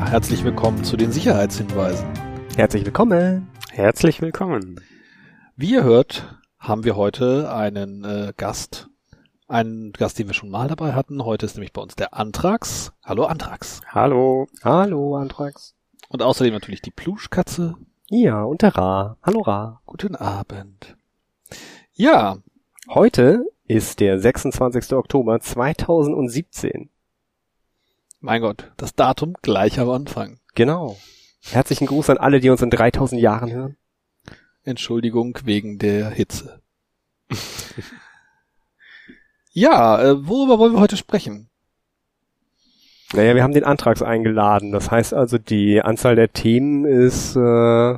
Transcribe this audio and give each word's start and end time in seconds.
Ja, 0.00 0.08
herzlich 0.08 0.44
willkommen 0.44 0.82
zu 0.82 0.96
den 0.96 1.12
Sicherheitshinweisen. 1.12 2.08
Herzlich 2.56 2.86
willkommen. 2.86 3.50
Herzlich 3.70 4.22
willkommen. 4.22 4.80
Wie 5.56 5.72
ihr 5.72 5.84
hört, 5.84 6.40
haben 6.58 6.84
wir 6.84 6.96
heute 6.96 7.52
einen 7.52 8.02
äh, 8.04 8.32
Gast. 8.34 8.88
Einen 9.46 9.92
Gast, 9.92 10.18
den 10.18 10.26
wir 10.26 10.32
schon 10.32 10.48
mal 10.48 10.68
dabei 10.68 10.94
hatten. 10.94 11.22
Heute 11.22 11.44
ist 11.44 11.56
nämlich 11.56 11.74
bei 11.74 11.82
uns 11.82 11.96
der 11.96 12.14
Antrax. 12.14 12.94
Hallo 13.04 13.24
Antrax. 13.26 13.82
Hallo. 13.88 14.46
Hallo, 14.64 15.16
Antrax. 15.16 15.74
Und 16.08 16.22
außerdem 16.22 16.54
natürlich 16.54 16.80
die 16.80 16.92
Pluschkatze. 16.92 17.74
Ja, 18.08 18.42
und 18.44 18.62
der 18.62 18.74
Ra. 18.76 19.18
Hallo 19.22 19.42
Ra. 19.42 19.82
Guten 19.84 20.16
Abend. 20.16 20.96
Ja, 21.92 22.38
Heute 22.88 23.44
ist 23.68 24.00
der 24.00 24.18
26. 24.18 24.94
Oktober 24.94 25.38
2017. 25.38 26.90
mein 28.20 28.40
Gott, 28.40 28.70
das 28.76 28.94
Datum 28.94 29.34
gleich 29.42 29.80
am 29.80 29.90
Anfang. 29.90 30.38
Genau. 30.54 30.96
Herzlichen 31.42 31.86
Gruß 31.86 32.10
an 32.10 32.18
alle, 32.18 32.40
die 32.40 32.50
uns 32.50 32.62
in 32.62 32.70
3000 32.70 33.20
Jahren 33.20 33.50
hören. 33.50 33.76
Entschuldigung 34.62 35.38
wegen 35.44 35.78
der 35.78 36.10
Hitze. 36.10 36.60
ja, 39.52 40.02
äh, 40.02 40.26
worüber 40.26 40.58
wollen 40.58 40.74
wir 40.74 40.80
heute 40.80 40.98
sprechen? 40.98 41.48
Naja, 43.14 43.34
wir 43.34 43.42
haben 43.42 43.54
den 43.54 43.64
Antrags 43.64 44.02
eingeladen. 44.02 44.70
Das 44.70 44.90
heißt 44.90 45.14
also, 45.14 45.38
die 45.38 45.80
Anzahl 45.82 46.14
der 46.14 46.32
Themen 46.32 46.84
ist, 46.84 47.34
äh, 47.36 47.94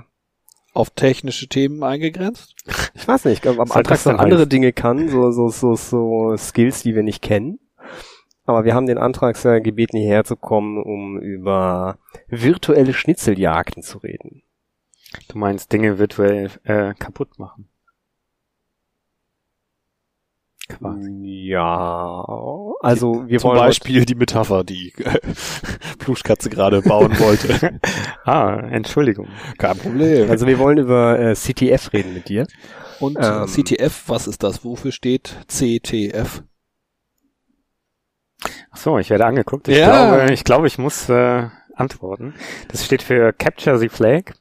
Auf 0.73 0.91
technische 0.91 1.49
Themen 1.49 1.83
eingegrenzt? 1.83 2.55
ich 2.95 3.07
weiß 3.07 3.25
nicht, 3.27 3.47
ob 3.47 3.59
am 3.59 3.69
denn 3.69 3.83
noch 4.13 4.19
andere? 4.21 4.47
Dinge 4.47 4.73
kann, 4.73 5.09
so, 5.09 5.33
so, 5.33 5.49
so, 5.49 5.75
so 5.75 6.37
Skills, 6.37 6.83
die 6.83 6.95
wir 6.95 7.03
nicht 7.03 7.21
kennen. 7.23 7.59
Aber 8.53 8.65
wir 8.65 8.75
haben 8.75 8.87
den 8.87 8.99
Antrags 8.99 9.43
ja 9.43 9.59
gebeten, 9.59 9.99
hierher 9.99 10.25
zu 10.25 10.37
kommen, 10.37 10.83
um 10.83 11.19
über 11.19 11.99
virtuelle 12.29 12.93
Schnitzeljagden 12.93 13.83
zu 13.83 13.99
reden. 13.99 14.43
Du 15.29 15.39
meinst 15.39 15.73
Dinge 15.73 15.99
virtuell 15.99 16.51
äh, 16.65 16.95
kaputt 16.95 17.39
machen. 17.39 17.69
Quasi. 20.69 21.49
Ja, 21.49 22.25
also 22.81 23.29
wir 23.29 23.41
Zum 23.41 23.51
wollen 23.51 23.61
Beispiel 23.61 24.05
die 24.05 24.15
Metapher, 24.15 24.65
die 24.65 24.93
äh, 24.99 25.19
Pluschkatze 25.99 26.51
gerade 26.51 26.83
bauen 26.83 27.19
wollte. 27.19 27.81
Ah, 28.25 28.61
Entschuldigung. 28.71 29.27
Kein 29.59 29.77
Problem. 29.77 30.31
Also 30.31 30.47
wir 30.47 30.61
wollen 30.61 30.79
über 30.79 31.19
äh, 31.19 31.35
CTF 31.35 31.93
reden 31.93 32.15
mit 32.15 32.29
dir. 32.29 32.47
Und 33.01 33.19
ähm, 33.21 33.47
CTF, 33.49 34.05
was 34.07 34.29
ist 34.29 34.45
das? 34.45 34.65
Wofür 34.65 34.93
steht 34.93 35.37
CTF? 35.49 36.45
Ach 38.71 38.77
so, 38.77 38.99
ich 38.99 39.11
werde 39.11 39.27
angeguckt. 39.27 39.69
Ich 39.69 39.79
Ja. 39.79 39.87
glaube, 40.17 40.33
ich 40.33 40.45
glaube, 40.45 40.67
ich 40.67 40.79
muss 40.79 41.09
äh, 41.09 41.49
antworten. 41.75 42.35
Das 42.69 42.85
steht 42.85 43.03
für 43.03 43.33
Capture 43.33 43.79
the 43.79 43.89
Flag. 43.89 44.33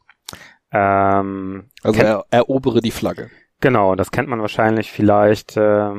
Ähm, 0.71 1.69
Also 1.83 2.01
er, 2.01 2.25
erobere 2.31 2.81
die 2.81 2.91
Flagge. 2.91 3.29
Genau, 3.59 3.95
das 3.95 4.11
kennt 4.11 4.27
man 4.29 4.41
wahrscheinlich 4.41 4.91
vielleicht, 4.91 5.57
äh, 5.57 5.91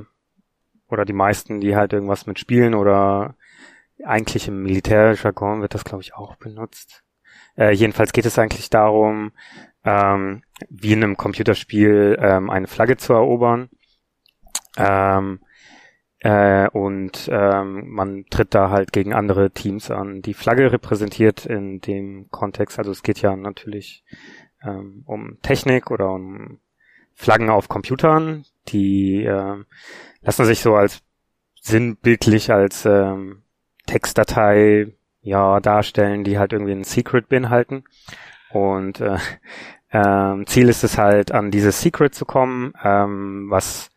oder 0.88 1.04
die 1.04 1.12
meisten, 1.12 1.60
die 1.60 1.76
halt 1.76 1.92
irgendwas 1.92 2.26
mit 2.26 2.38
spielen 2.38 2.74
oder 2.74 3.36
eigentlich 4.04 4.48
im 4.48 4.62
Militärjargon 4.62 5.60
wird 5.62 5.74
das, 5.74 5.84
glaube 5.84 6.02
ich, 6.02 6.14
auch 6.14 6.36
benutzt. 6.36 7.02
Äh, 7.56 7.70
jedenfalls 7.72 8.12
geht 8.12 8.26
es 8.26 8.38
eigentlich 8.38 8.68
darum, 8.70 9.32
ähm, 9.84 10.42
wie 10.70 10.92
in 10.92 11.04
einem 11.04 11.16
Computerspiel 11.16 12.16
ähm, 12.20 12.50
eine 12.50 12.66
Flagge 12.66 12.96
zu 12.96 13.12
erobern. 13.12 13.68
Ähm, 14.76 15.40
äh, 16.22 16.68
und 16.68 17.28
ähm, 17.32 17.88
man 17.88 18.26
tritt 18.30 18.54
da 18.54 18.70
halt 18.70 18.92
gegen 18.92 19.12
andere 19.12 19.50
Teams 19.50 19.90
an. 19.90 20.22
Die 20.22 20.34
Flagge 20.34 20.70
repräsentiert 20.70 21.46
in 21.46 21.80
dem 21.80 22.30
Kontext, 22.30 22.78
also 22.78 22.92
es 22.92 23.02
geht 23.02 23.20
ja 23.20 23.34
natürlich 23.34 24.04
ähm, 24.64 25.02
um 25.06 25.38
Technik 25.42 25.90
oder 25.90 26.12
um 26.12 26.60
Flaggen 27.14 27.50
auf 27.50 27.68
Computern, 27.68 28.44
die 28.68 29.24
ähm, 29.24 29.66
lassen 30.20 30.44
sich 30.44 30.60
so 30.60 30.76
als 30.76 31.02
sinnbildlich 31.60 32.52
als 32.52 32.86
ähm, 32.86 33.42
Textdatei 33.86 34.94
ja 35.22 35.58
darstellen, 35.58 36.22
die 36.22 36.38
halt 36.38 36.52
irgendwie 36.52 36.72
ein 36.72 36.84
Secret 36.84 37.28
beinhalten. 37.28 37.82
Und 38.50 39.00
äh, 39.00 39.18
ähm, 39.92 40.46
Ziel 40.46 40.68
ist 40.68 40.84
es 40.84 40.98
halt, 40.98 41.32
an 41.32 41.50
dieses 41.50 41.80
Secret 41.80 42.14
zu 42.14 42.24
kommen, 42.24 42.74
ähm, 42.84 43.46
was 43.50 43.91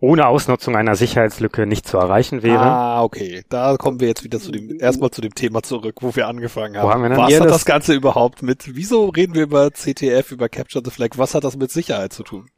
ohne 0.00 0.28
Ausnutzung 0.28 0.76
einer 0.76 0.94
Sicherheitslücke 0.94 1.66
nicht 1.66 1.86
zu 1.86 1.98
erreichen 1.98 2.42
wäre. 2.42 2.60
Ah, 2.60 3.02
okay. 3.02 3.42
Da 3.48 3.76
kommen 3.76 3.98
wir 4.00 4.06
jetzt 4.08 4.22
wieder 4.24 4.38
zu 4.38 4.52
dem, 4.52 4.78
erstmal 4.80 5.10
zu 5.10 5.20
dem 5.20 5.34
Thema 5.34 5.62
zurück, 5.62 5.96
wo 6.02 6.14
wir 6.14 6.28
angefangen 6.28 6.76
haben. 6.76 6.86
Wo 6.86 6.92
haben 6.92 7.02
wir 7.02 7.08
denn? 7.08 7.18
Was 7.18 7.30
Ja, 7.32 7.40
hat 7.40 7.46
das- 7.46 7.52
das 7.52 7.64
Ganze 7.64 7.94
überhaupt 7.94 8.42
mit, 8.42 8.76
wieso 8.76 9.06
reden 9.08 9.34
wir 9.34 9.42
über 9.42 9.70
CTF, 9.72 10.30
über 10.30 10.48
Capture 10.48 10.84
the 10.84 10.90
Flag? 10.92 11.10
Was 11.16 11.34
hat 11.34 11.42
das 11.44 11.56
mit 11.56 11.70
Sicherheit 11.72 12.12
zu 12.12 12.22
tun? 12.22 12.48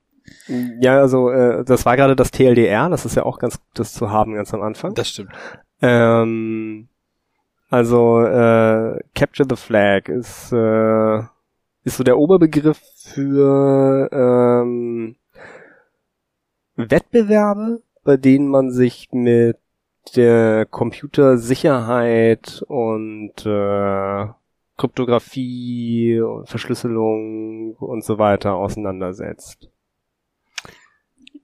Ja, 0.80 0.98
also 0.98 1.30
äh, 1.30 1.64
das 1.64 1.86
war 1.86 1.96
gerade 1.96 2.14
das 2.14 2.30
TLDR, 2.30 2.88
das 2.90 3.04
ist 3.06 3.16
ja 3.16 3.24
auch 3.24 3.38
ganz 3.38 3.54
gut, 3.58 3.66
das 3.74 3.94
zu 3.94 4.10
haben 4.10 4.34
ganz 4.34 4.52
am 4.54 4.62
Anfang. 4.62 4.94
Das 4.94 5.08
stimmt. 5.08 5.30
Ähm, 5.82 6.88
also 7.70 8.20
äh, 8.22 9.00
Capture 9.14 9.48
the 9.48 9.56
Flag 9.56 10.08
ist 10.08 10.52
äh, 10.52 11.18
ist 11.82 11.96
so 11.96 12.04
der 12.04 12.18
Oberbegriff 12.18 12.78
für 13.14 14.08
ähm, 14.12 15.16
Wettbewerbe, 16.88 17.82
bei 18.04 18.16
denen 18.16 18.48
man 18.48 18.70
sich 18.70 19.08
mit 19.12 19.58
der 20.16 20.66
Computersicherheit 20.66 22.62
und 22.68 23.32
äh, 23.44 24.26
Kryptographie, 24.76 26.20
und 26.20 26.48
Verschlüsselung 26.48 27.74
und 27.74 28.04
so 28.04 28.18
weiter 28.18 28.54
auseinandersetzt. 28.54 29.68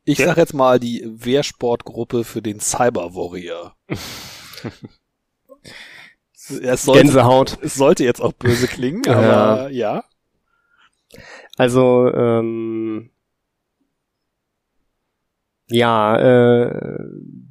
Ich 0.04 0.18
Ja. 0.18 0.26
sag 0.26 0.36
jetzt 0.38 0.54
mal 0.54 0.78
die 0.80 1.02
Wehrsportgruppe 1.04 2.24
für 2.24 2.40
den 2.40 2.60
Cyber 2.60 3.14
Warrior. 3.14 3.74
es, 6.62 6.84
sollte, 6.84 7.02
Gänsehaut. 7.02 7.58
es 7.60 7.74
sollte 7.74 8.04
jetzt 8.04 8.22
auch 8.22 8.32
böse 8.32 8.68
klingen, 8.68 9.02
Ja. 9.04 9.12
aber 9.18 9.70
ja. 9.70 10.04
Also, 11.56 12.10
ähm, 12.12 13.10
ja, 15.68 16.16
äh, 16.18 16.98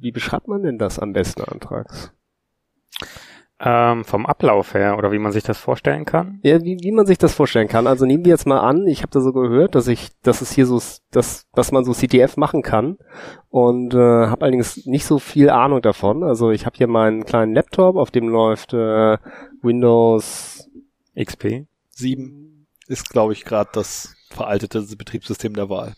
wie 0.00 0.12
beschreibt 0.12 0.48
man 0.48 0.62
denn 0.62 0.78
das 0.78 0.98
am 0.98 1.12
besten, 1.12 1.42
Antrags? 1.42 2.12
Ähm, 3.58 4.04
vom 4.04 4.26
Ablauf 4.26 4.74
her 4.74 4.98
oder 4.98 5.12
wie 5.12 5.18
man 5.18 5.32
sich 5.32 5.42
das 5.42 5.56
vorstellen 5.56 6.04
kann. 6.04 6.40
Ja, 6.42 6.62
wie, 6.62 6.78
wie 6.82 6.92
man 6.92 7.06
sich 7.06 7.16
das 7.16 7.34
vorstellen 7.34 7.68
kann. 7.68 7.86
Also 7.86 8.04
nehmen 8.04 8.24
wir 8.26 8.32
jetzt 8.32 8.46
mal 8.46 8.60
an, 8.60 8.86
ich 8.86 9.00
habe 9.00 9.12
da 9.12 9.20
so 9.20 9.32
gehört, 9.32 9.74
dass 9.74 9.88
ich, 9.88 10.10
dass 10.20 10.42
es 10.42 10.52
hier 10.52 10.66
so, 10.66 10.78
dass, 11.10 11.46
dass 11.54 11.72
man 11.72 11.84
so 11.84 11.92
CTF 11.92 12.36
machen 12.36 12.60
kann 12.60 12.98
und 13.48 13.94
äh, 13.94 13.96
habe 13.96 14.42
allerdings 14.42 14.84
nicht 14.84 15.06
so 15.06 15.18
viel 15.18 15.48
Ahnung 15.48 15.80
davon. 15.80 16.22
Also 16.22 16.50
ich 16.50 16.66
habe 16.66 16.76
hier 16.76 16.86
meinen 16.86 17.24
kleinen 17.24 17.54
Laptop, 17.54 17.96
auf 17.96 18.10
dem 18.10 18.28
läuft 18.28 18.74
äh, 18.74 19.16
Windows. 19.62 20.68
XP. 21.18 21.66
Sieben 21.88 22.66
ist, 22.88 23.08
glaube 23.08 23.32
ich, 23.32 23.44
gerade 23.44 23.70
das 23.72 24.14
veraltete 24.30 24.82
Betriebssystem 24.96 25.54
der 25.54 25.70
Wahl. 25.70 25.94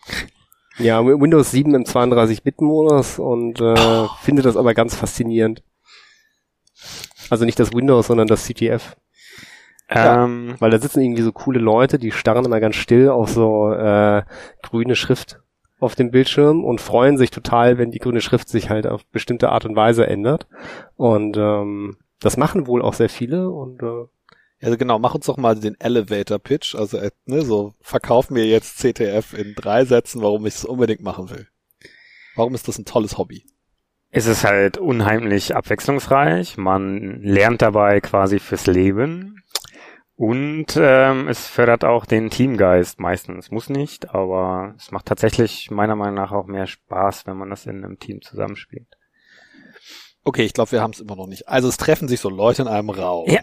Ja, 0.79 1.05
Windows 1.05 1.51
7 1.51 1.75
im 1.75 1.85
32-Bit-Modus 1.85 3.19
und 3.19 3.61
äh, 3.61 4.07
finde 4.21 4.43
das 4.43 4.57
aber 4.57 4.75
ganz 4.75 4.95
faszinierend. 4.95 5.63
Also 7.31 7.45
nicht 7.45 7.59
das 7.59 7.73
Windows, 7.73 8.07
sondern 8.07 8.29
das 8.29 8.45
CTF. 8.45 8.97
Ja. 9.91 10.25
Ähm, 10.25 10.55
Weil 10.59 10.71
da 10.71 10.79
sitzen 10.79 11.01
irgendwie 11.01 11.23
so 11.23 11.33
coole 11.33 11.59
Leute, 11.59 11.99
die 11.99 12.13
starren 12.13 12.45
immer 12.45 12.61
ganz 12.61 12.77
still 12.77 13.09
auf 13.09 13.31
so 13.31 13.73
äh, 13.73 14.23
grüne 14.63 14.95
Schrift 14.95 15.41
auf 15.81 15.95
dem 15.95 16.11
Bildschirm 16.11 16.65
und 16.65 16.81
freuen 16.81 17.17
sich 17.17 17.31
total, 17.31 17.79
wenn 17.79 17.91
die 17.91 18.01
grüne 18.01 18.21
Schrift 18.21 18.49
sich 18.49 18.69
halt 18.69 18.87
auf 18.87 19.07
bestimmte 19.07 19.51
Art 19.51 19.65
und 19.65 19.77
Weise 19.77 20.07
ändert. 20.07 20.47
Und 20.97 21.37
ähm, 21.37 21.97
das 22.21 22.37
machen 22.37 22.67
wohl 22.67 22.83
auch 22.83 22.95
sehr 22.95 23.09
viele 23.09 23.51
und 23.51 23.83
äh, 23.83 24.07
Also 24.61 24.77
genau, 24.77 24.99
mach 24.99 25.15
uns 25.15 25.27
doch 25.27 25.37
mal 25.37 25.55
den 25.55 25.81
Elevator 25.81 26.39
Pitch. 26.39 26.75
Also 26.75 26.99
äh, 26.99 27.11
ne, 27.27 27.43
so 27.43 27.75
verkauf 27.81 28.31
mir 28.31 28.47
jetzt 28.47 28.79
CTF 28.79 29.35
in 29.35 29.55
drei 29.55 29.85
Sätzen, 29.85 30.23
warum 30.23 30.47
ich 30.47 30.57
es 30.57 30.65
unbedingt 30.65 31.03
machen 31.03 31.31
will. 31.31 31.49
Warum 32.35 32.55
ist 32.55 32.69
das 32.69 32.79
ein 32.79 32.85
tolles 32.85 33.19
Hobby? 33.19 33.45
es 34.11 34.27
ist 34.27 34.45
halt 34.45 34.79
unheimlich 34.79 35.55
abwechslungsreich. 35.55 36.57
Man 36.57 37.21
lernt 37.23 37.63
dabei 37.63 38.01
quasi 38.01 38.39
fürs 38.39 38.67
Leben. 38.67 39.43
Und 40.17 40.77
ähm, 40.77 41.29
es 41.29 41.47
fördert 41.47 41.85
auch 41.85 42.05
den 42.05 42.29
Teamgeist 42.31 42.99
meistens. 42.99 43.53
Muss 43.53 43.69
nicht, 43.69 44.13
aber 44.13 44.75
es 44.77 44.91
macht 44.91 45.07
tatsächlich 45.07 45.71
meiner 45.71 45.95
Meinung 45.95 46.17
nach 46.17 46.33
auch 46.33 46.47
mehr 46.47 46.67
Spaß, 46.67 47.27
wenn 47.27 47.37
man 47.37 47.51
das 47.51 47.67
in 47.67 47.85
einem 47.85 48.01
Team 48.01 48.21
zusammenspielt. 48.21 48.89
Okay, 50.25 50.43
ich 50.43 50.55
glaube, 50.55 50.73
wir 50.73 50.83
haben 50.83 50.91
es 50.91 51.01
immer 51.01 51.15
noch 51.15 51.29
nicht. 51.29 51.49
Also 51.49 51.69
es 51.69 51.77
treffen 51.77 52.09
sich 52.09 52.19
so 52.19 52.31
Leute 52.31 52.63
in 52.63 52.69
einem 52.69 52.91
Raum. 52.91 53.31
Ja. 53.31 53.43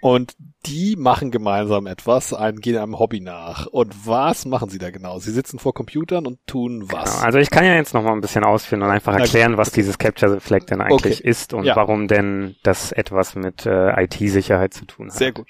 Und 0.00 0.34
die 0.66 0.96
machen 0.96 1.30
gemeinsam 1.30 1.86
etwas, 1.86 2.32
einen 2.32 2.60
gehen 2.60 2.76
einem 2.76 2.98
Hobby 2.98 3.20
nach. 3.20 3.66
Und 3.66 4.06
was 4.06 4.44
machen 4.44 4.68
sie 4.68 4.78
da 4.78 4.90
genau? 4.90 5.18
Sie 5.18 5.32
sitzen 5.32 5.58
vor 5.58 5.74
Computern 5.74 6.26
und 6.26 6.38
tun 6.46 6.84
was? 6.90 7.14
Genau. 7.14 7.24
Also 7.24 7.38
ich 7.38 7.50
kann 7.50 7.64
ja 7.64 7.74
jetzt 7.74 7.94
noch 7.94 8.02
mal 8.02 8.12
ein 8.12 8.20
bisschen 8.20 8.44
ausführen 8.44 8.82
und 8.82 8.90
einfach 8.90 9.14
erklären, 9.18 9.56
was 9.56 9.72
dieses 9.72 9.98
Capture 9.98 10.32
the 10.34 10.40
Flag 10.40 10.66
denn 10.66 10.80
eigentlich 10.80 11.20
Okay. 11.20 11.28
ist 11.28 11.52
und 11.52 11.64
Ja. 11.64 11.74
warum 11.76 12.06
denn 12.06 12.56
das 12.62 12.92
etwas 12.92 13.34
mit 13.34 13.66
äh, 13.66 14.04
IT-Sicherheit 14.04 14.72
zu 14.74 14.84
tun 14.84 15.08
hat. 15.08 15.14
Sehr 15.16 15.32
gut. 15.32 15.46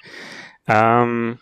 Ähm, 0.66 1.38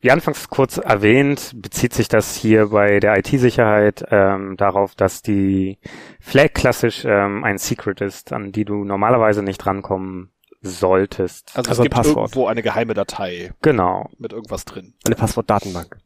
wie 0.00 0.10
anfangs 0.12 0.48
kurz 0.48 0.78
erwähnt, 0.78 1.52
bezieht 1.56 1.92
sich 1.92 2.06
das 2.08 2.36
hier 2.36 2.68
bei 2.68 3.00
der 3.00 3.18
IT-Sicherheit 3.18 4.04
ähm, 4.10 4.56
darauf, 4.56 4.94
dass 4.94 5.22
die 5.22 5.78
Flag 6.20 6.54
klassisch 6.54 7.04
ähm, 7.04 7.42
ein 7.42 7.58
Secret 7.58 8.00
ist, 8.00 8.32
an 8.32 8.52
die 8.52 8.64
du 8.64 8.84
normalerweise 8.84 9.42
nicht 9.42 9.66
rankommen 9.66 10.30
solltest. 10.60 11.56
Also, 11.56 11.70
Also 11.70 11.82
es 11.82 11.84
gibt 11.84 11.94
Passwort. 11.94 12.16
irgendwo 12.30 12.46
eine 12.48 12.62
geheime 12.62 12.94
Datei 12.94 13.52
genau, 13.62 14.10
mit 14.18 14.32
irgendwas 14.32 14.64
drin. 14.64 14.94
Eine 15.04 15.14
Passwortdatenbank. 15.16 15.96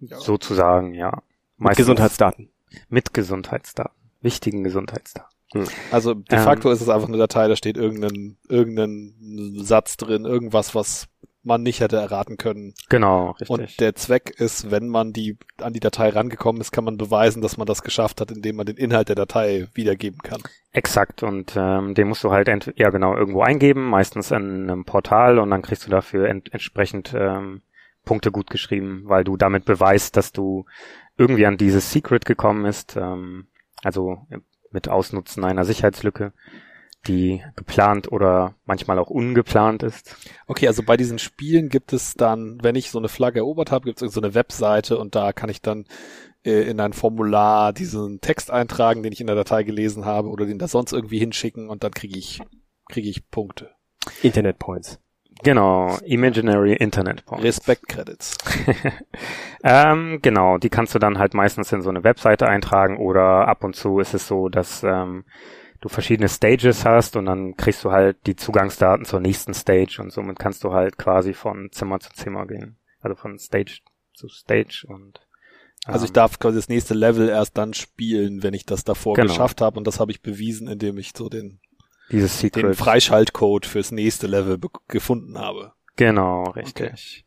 sozusagen, 0.00 0.94
ja. 0.94 1.10
Mit 1.10 1.22
Meistens 1.68 1.84
Gesundheitsdaten. 1.86 2.48
Mit 2.88 3.14
Gesundheitsdaten. 3.14 3.92
Wichtigen 4.20 4.64
Gesundheitsdaten. 4.64 5.28
Also 5.90 6.14
de 6.14 6.38
Ähm. 6.38 6.44
facto 6.44 6.70
ist 6.70 6.80
es 6.80 6.88
einfach 6.88 7.08
eine 7.08 7.18
Datei, 7.18 7.46
da 7.46 7.56
steht 7.56 7.76
irgendein, 7.76 8.38
irgendein 8.48 9.12
Satz 9.62 9.96
drin, 9.98 10.24
irgendwas, 10.24 10.74
was 10.74 11.08
man 11.44 11.62
nicht 11.62 11.80
hätte 11.80 11.96
erraten 11.96 12.36
können. 12.36 12.74
Genau, 12.88 13.32
richtig. 13.32 13.50
Und 13.50 13.80
der 13.80 13.94
Zweck 13.94 14.30
ist, 14.38 14.70
wenn 14.70 14.88
man 14.88 15.12
die 15.12 15.36
an 15.58 15.72
die 15.72 15.80
Datei 15.80 16.08
rangekommen 16.10 16.60
ist, 16.60 16.70
kann 16.70 16.84
man 16.84 16.96
beweisen, 16.96 17.42
dass 17.42 17.56
man 17.56 17.66
das 17.66 17.82
geschafft 17.82 18.20
hat, 18.20 18.30
indem 18.30 18.56
man 18.56 18.66
den 18.66 18.76
Inhalt 18.76 19.08
der 19.08 19.16
Datei 19.16 19.66
wiedergeben 19.74 20.20
kann. 20.22 20.40
Exakt, 20.72 21.22
und 21.22 21.54
ähm, 21.56 21.94
den 21.94 22.08
musst 22.08 22.24
du 22.24 22.30
halt 22.30 22.48
ent 22.48 22.72
ja 22.76 22.90
genau 22.90 23.16
irgendwo 23.16 23.42
eingeben, 23.42 23.88
meistens 23.88 24.30
in 24.30 24.70
einem 24.70 24.84
Portal 24.84 25.38
und 25.38 25.50
dann 25.50 25.62
kriegst 25.62 25.86
du 25.86 25.90
dafür 25.90 26.28
ent 26.28 26.52
entsprechend 26.52 27.12
ähm, 27.14 27.62
Punkte 28.04 28.30
gut 28.30 28.50
geschrieben, 28.50 29.02
weil 29.06 29.24
du 29.24 29.36
damit 29.36 29.64
beweist, 29.64 30.16
dass 30.16 30.32
du 30.32 30.64
irgendwie 31.16 31.46
an 31.46 31.56
dieses 31.56 31.92
Secret 31.92 32.24
gekommen 32.24 32.64
ist, 32.64 32.96
ähm, 32.96 33.46
also 33.82 34.26
mit 34.70 34.88
Ausnutzen 34.88 35.44
einer 35.44 35.64
Sicherheitslücke, 35.64 36.32
die 37.06 37.42
geplant 37.56 38.10
oder 38.10 38.54
manchmal 38.64 38.98
auch 38.98 39.10
ungeplant 39.10 39.82
ist. 39.82 40.16
Okay, 40.46 40.66
also 40.66 40.82
bei 40.82 40.96
diesen 40.96 41.18
Spielen 41.18 41.68
gibt 41.68 41.92
es 41.92 42.14
dann, 42.14 42.58
wenn 42.62 42.74
ich 42.74 42.90
so 42.90 42.98
eine 42.98 43.08
Flagge 43.08 43.40
erobert 43.40 43.70
habe, 43.70 43.84
gibt 43.86 44.00
es 44.02 44.12
so 44.12 44.20
eine 44.20 44.34
Webseite 44.34 44.98
und 44.98 45.14
da 45.14 45.32
kann 45.32 45.50
ich 45.50 45.62
dann 45.62 45.86
äh, 46.44 46.62
in 46.62 46.80
ein 46.80 46.92
Formular 46.92 47.72
diesen 47.72 48.20
Text 48.20 48.50
eintragen, 48.50 49.02
den 49.02 49.12
ich 49.12 49.20
in 49.20 49.26
der 49.26 49.36
Datei 49.36 49.62
gelesen 49.62 50.04
habe 50.04 50.28
oder 50.28 50.46
den 50.46 50.58
da 50.58 50.68
sonst 50.68 50.92
irgendwie 50.92 51.18
hinschicken 51.18 51.68
und 51.68 51.84
dann 51.84 51.92
kriege 51.92 52.18
ich 52.18 52.40
kriege 52.88 53.08
ich 53.08 53.30
Punkte. 53.30 53.70
Internet 54.22 54.58
Points. 54.58 54.98
Genau, 55.42 55.96
Imaginary 56.04 56.74
Internet 56.74 57.24
Points. 57.24 57.44
Respect 57.44 57.88
Credits. 57.88 58.36
Ähm, 59.64 60.18
genau, 60.22 60.58
die 60.58 60.70
kannst 60.70 60.94
du 60.94 60.98
dann 60.98 61.18
halt 61.18 61.34
meistens 61.34 61.70
in 61.72 61.82
so 61.82 61.90
eine 61.90 62.02
Webseite 62.02 62.48
eintragen 62.48 62.98
oder 62.98 63.46
ab 63.46 63.62
und 63.62 63.76
zu 63.76 64.00
ist 64.00 64.12
es 64.12 64.26
so, 64.26 64.48
dass 64.48 64.82
ähm, 64.82 65.24
du 65.82 65.88
verschiedene 65.90 66.28
Stages 66.28 66.84
hast 66.86 67.16
und 67.16 67.26
dann 67.26 67.56
kriegst 67.56 67.84
du 67.84 67.90
halt 67.90 68.16
die 68.26 68.36
Zugangsdaten 68.36 69.04
zur 69.04 69.20
nächsten 69.20 69.52
Stage 69.52 69.98
und 70.00 70.10
somit 70.12 70.38
kannst 70.38 70.64
du 70.64 70.72
halt 70.72 70.96
quasi 70.96 71.34
von 71.34 71.68
Zimmer 71.72 72.00
zu 72.00 72.10
Zimmer 72.14 72.46
gehen. 72.46 72.76
Also 73.00 73.16
von 73.16 73.38
Stage 73.38 73.80
zu 74.14 74.28
Stage 74.28 74.86
und 74.88 75.20
Also 75.84 76.04
ich 76.04 76.10
ähm, 76.10 76.14
darf 76.14 76.38
quasi 76.38 76.56
das 76.56 76.68
nächste 76.68 76.94
Level 76.94 77.28
erst 77.28 77.58
dann 77.58 77.74
spielen, 77.74 78.42
wenn 78.42 78.54
ich 78.54 78.64
das 78.64 78.84
davor 78.84 79.14
Genau. 79.16 79.26
geschafft 79.28 79.60
habe 79.60 79.76
und 79.78 79.86
das 79.86 80.00
habe 80.00 80.12
ich 80.12 80.22
bewiesen, 80.22 80.68
indem 80.68 80.96
ich 80.98 81.12
so 81.16 81.28
den 81.28 81.60
dieses 82.10 82.38
den 82.40 82.50
Secret. 82.52 82.76
Freischaltcode 82.76 83.66
fürs 83.66 83.90
nächste 83.90 84.26
Level 84.26 84.58
gefunden 84.88 85.38
habe. 85.38 85.72
Genau, 85.96 86.44
richtig. 86.50 87.24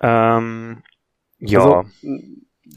Ähm, 0.00 0.82
ja, 1.38 1.60
Also, 1.60 1.74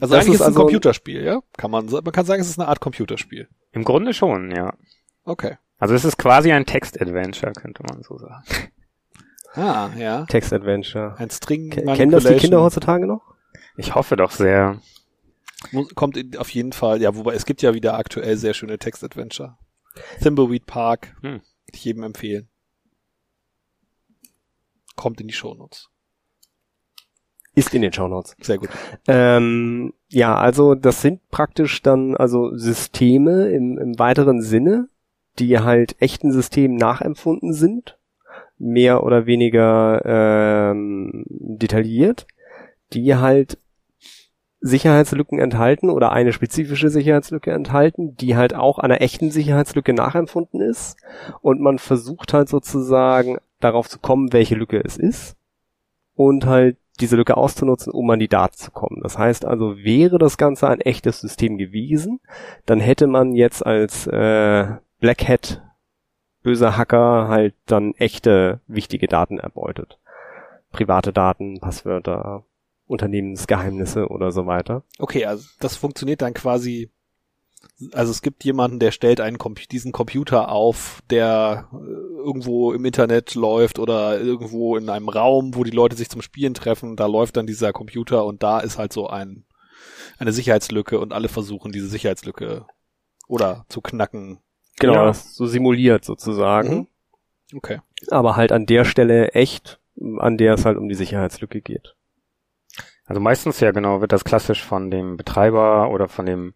Das 0.00 0.12
eigentlich 0.12 0.28
ist 0.28 0.34
es 0.36 0.40
ein 0.42 0.46
also- 0.48 0.60
Computerspiel, 0.60 1.22
ja? 1.22 1.40
Kann 1.56 1.70
man 1.70 1.86
man 1.86 2.04
kann 2.12 2.24
sagen, 2.26 2.40
es 2.42 2.48
ist 2.48 2.58
eine 2.58 2.68
Art 2.68 2.80
Computerspiel. 2.80 3.48
Im 3.72 3.84
Grunde 3.84 4.14
schon, 4.14 4.50
ja. 4.50 4.74
Okay. 5.24 5.56
Also 5.78 5.94
es 5.94 6.04
ist 6.04 6.16
quasi 6.18 6.52
ein 6.52 6.66
Text-Adventure, 6.66 7.52
könnte 7.52 7.82
man 7.88 8.02
so 8.02 8.18
sagen. 8.18 8.44
Ah, 9.54 9.90
ja. 9.98 10.24
Text 10.26 10.52
Adventure. 10.52 11.14
Ein 11.18 11.28
String 11.30 11.70
Ke- 11.70 11.84
Kennen 11.94 12.12
das 12.12 12.24
die 12.24 12.36
Kinder 12.36 12.62
heutzutage 12.62 13.06
noch? 13.06 13.34
Ich 13.76 13.94
hoffe 13.94 14.16
doch 14.16 14.30
sehr. 14.30 14.80
Kommt 15.94 16.16
in, 16.16 16.36
auf 16.38 16.50
jeden 16.50 16.72
Fall, 16.72 17.00
ja, 17.02 17.14
wobei 17.14 17.34
es 17.34 17.44
gibt 17.44 17.62
ja 17.62 17.74
wieder 17.74 17.96
aktuell 17.98 18.36
sehr 18.36 18.54
schöne 18.54 18.78
Text-Adventure. 18.78 19.56
Thimbleweed 20.20 20.66
Park, 20.66 21.14
Hm. 21.22 21.42
ich 21.72 21.84
jedem 21.84 22.02
empfehlen. 22.02 22.48
Kommt 24.96 25.20
in 25.20 25.28
die 25.28 25.34
Shownotes. 25.34 25.88
Ist 27.54 27.74
in 27.74 27.82
den 27.82 27.92
Shownotes. 27.92 28.34
Sehr 28.40 28.58
gut. 28.58 28.70
Ähm, 29.06 29.92
ja, 30.08 30.36
also 30.36 30.74
das 30.74 31.02
sind 31.02 31.20
praktisch 31.30 31.82
dann 31.82 32.16
also 32.16 32.56
Systeme 32.56 33.48
im, 33.50 33.78
im 33.78 33.98
weiteren 33.98 34.40
Sinne, 34.40 34.88
die 35.38 35.58
halt 35.58 35.96
echten 36.00 36.32
Systemen 36.32 36.76
nachempfunden 36.76 37.52
sind, 37.52 37.98
mehr 38.58 39.04
oder 39.04 39.26
weniger 39.26 40.02
ähm, 40.04 41.24
detailliert, 41.28 42.26
die 42.92 43.16
halt 43.16 43.58
Sicherheitslücken 44.60 45.40
enthalten 45.40 45.90
oder 45.90 46.12
eine 46.12 46.32
spezifische 46.32 46.88
Sicherheitslücke 46.88 47.50
enthalten, 47.50 48.16
die 48.16 48.36
halt 48.36 48.54
auch 48.54 48.78
einer 48.78 49.00
echten 49.00 49.30
Sicherheitslücke 49.30 49.92
nachempfunden 49.92 50.60
ist. 50.60 50.96
Und 51.40 51.60
man 51.60 51.78
versucht 51.78 52.32
halt 52.32 52.48
sozusagen 52.48 53.38
darauf 53.58 53.88
zu 53.88 53.98
kommen, 53.98 54.32
welche 54.32 54.54
Lücke 54.54 54.80
es 54.82 54.96
ist 54.96 55.36
und 56.14 56.46
halt 56.46 56.76
diese 57.02 57.16
Lücke 57.16 57.36
auszunutzen, 57.36 57.92
um 57.92 58.08
an 58.10 58.18
die 58.18 58.28
Daten 58.28 58.56
zu 58.56 58.70
kommen. 58.70 59.00
Das 59.02 59.18
heißt 59.18 59.44
also, 59.44 59.76
wäre 59.76 60.18
das 60.18 60.38
Ganze 60.38 60.68
ein 60.68 60.80
echtes 60.80 61.20
System 61.20 61.58
gewesen, 61.58 62.20
dann 62.64 62.80
hätte 62.80 63.06
man 63.06 63.34
jetzt 63.34 63.64
als 63.66 64.06
äh, 64.06 64.76
Black 65.00 65.28
Hat 65.28 65.62
böser 66.42 66.76
Hacker 66.76 67.28
halt 67.28 67.54
dann 67.66 67.94
echte 67.94 68.60
wichtige 68.66 69.06
Daten 69.06 69.38
erbeutet. 69.38 69.98
Private 70.70 71.12
Daten, 71.12 71.60
Passwörter, 71.60 72.44
Unternehmensgeheimnisse 72.86 74.08
oder 74.08 74.32
so 74.32 74.46
weiter. 74.46 74.82
Okay, 74.98 75.24
also 75.24 75.48
das 75.60 75.76
funktioniert 75.76 76.22
dann 76.22 76.34
quasi. 76.34 76.90
Also 77.92 78.10
es 78.12 78.22
gibt 78.22 78.44
jemanden, 78.44 78.78
der 78.78 78.92
stellt 78.92 79.20
einen 79.20 79.38
diesen 79.70 79.92
Computer 79.92 80.50
auf, 80.50 81.02
der 81.10 81.68
äh, 81.72 81.76
irgendwo 82.18 82.72
im 82.72 82.84
Internet 82.84 83.34
läuft 83.34 83.78
oder 83.78 84.20
irgendwo 84.20 84.76
in 84.76 84.88
einem 84.88 85.08
Raum, 85.08 85.54
wo 85.56 85.64
die 85.64 85.70
Leute 85.70 85.96
sich 85.96 86.08
zum 86.08 86.22
Spielen 86.22 86.54
treffen. 86.54 86.96
Da 86.96 87.06
läuft 87.06 87.36
dann 87.36 87.46
dieser 87.46 87.72
Computer 87.72 88.24
und 88.24 88.42
da 88.42 88.60
ist 88.60 88.78
halt 88.78 88.92
so 88.92 89.08
ein 89.08 89.44
eine 90.18 90.32
Sicherheitslücke 90.32 90.98
und 91.00 91.12
alle 91.12 91.28
versuchen 91.28 91.72
diese 91.72 91.88
Sicherheitslücke 91.88 92.66
oder 93.28 93.64
zu 93.68 93.80
knacken. 93.80 94.38
Genau, 94.78 94.94
Ja. 94.94 95.06
das 95.06 95.34
so 95.34 95.46
simuliert 95.46 96.04
sozusagen. 96.04 96.88
Mhm. 97.50 97.56
Okay. 97.56 97.80
Aber 98.10 98.36
halt 98.36 98.52
an 98.52 98.66
der 98.66 98.84
Stelle 98.84 99.32
echt, 99.32 99.80
an 100.18 100.38
der 100.38 100.54
es 100.54 100.64
halt 100.64 100.78
um 100.78 100.88
die 100.88 100.94
Sicherheitslücke 100.94 101.60
geht. 101.60 101.94
Also 103.04 103.20
meistens 103.20 103.60
ja 103.60 103.72
genau 103.72 104.00
wird 104.00 104.12
das 104.12 104.24
klassisch 104.24 104.64
von 104.64 104.90
dem 104.90 105.16
Betreiber 105.16 105.90
oder 105.90 106.08
von 106.08 106.26
dem 106.26 106.54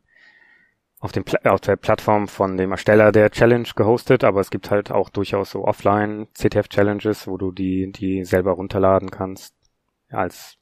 auf 0.99 1.13
dem 1.13 1.25
Pla 1.25 1.39
auf 1.53 1.61
der 1.61 1.77
Plattform 1.77 2.27
von 2.27 2.57
dem 2.57 2.73
Ersteller 2.73 3.13
der 3.13 3.31
Challenge 3.31 3.69
gehostet, 3.77 4.25
aber 4.25 4.41
es 4.41 4.51
gibt 4.51 4.71
halt 4.71 4.91
auch 4.91 5.11
durchaus 5.11 5.51
so 5.51 5.65
offline 5.65 6.27
CTF 6.35 6.69
Challenges, 6.69 7.27
wo 7.27 7.37
du 7.37 7.53
die 7.53 7.93
die 7.93 8.25
selber 8.25 8.53
runterladen 8.53 9.11
kannst 9.11 9.55
als 10.09 10.57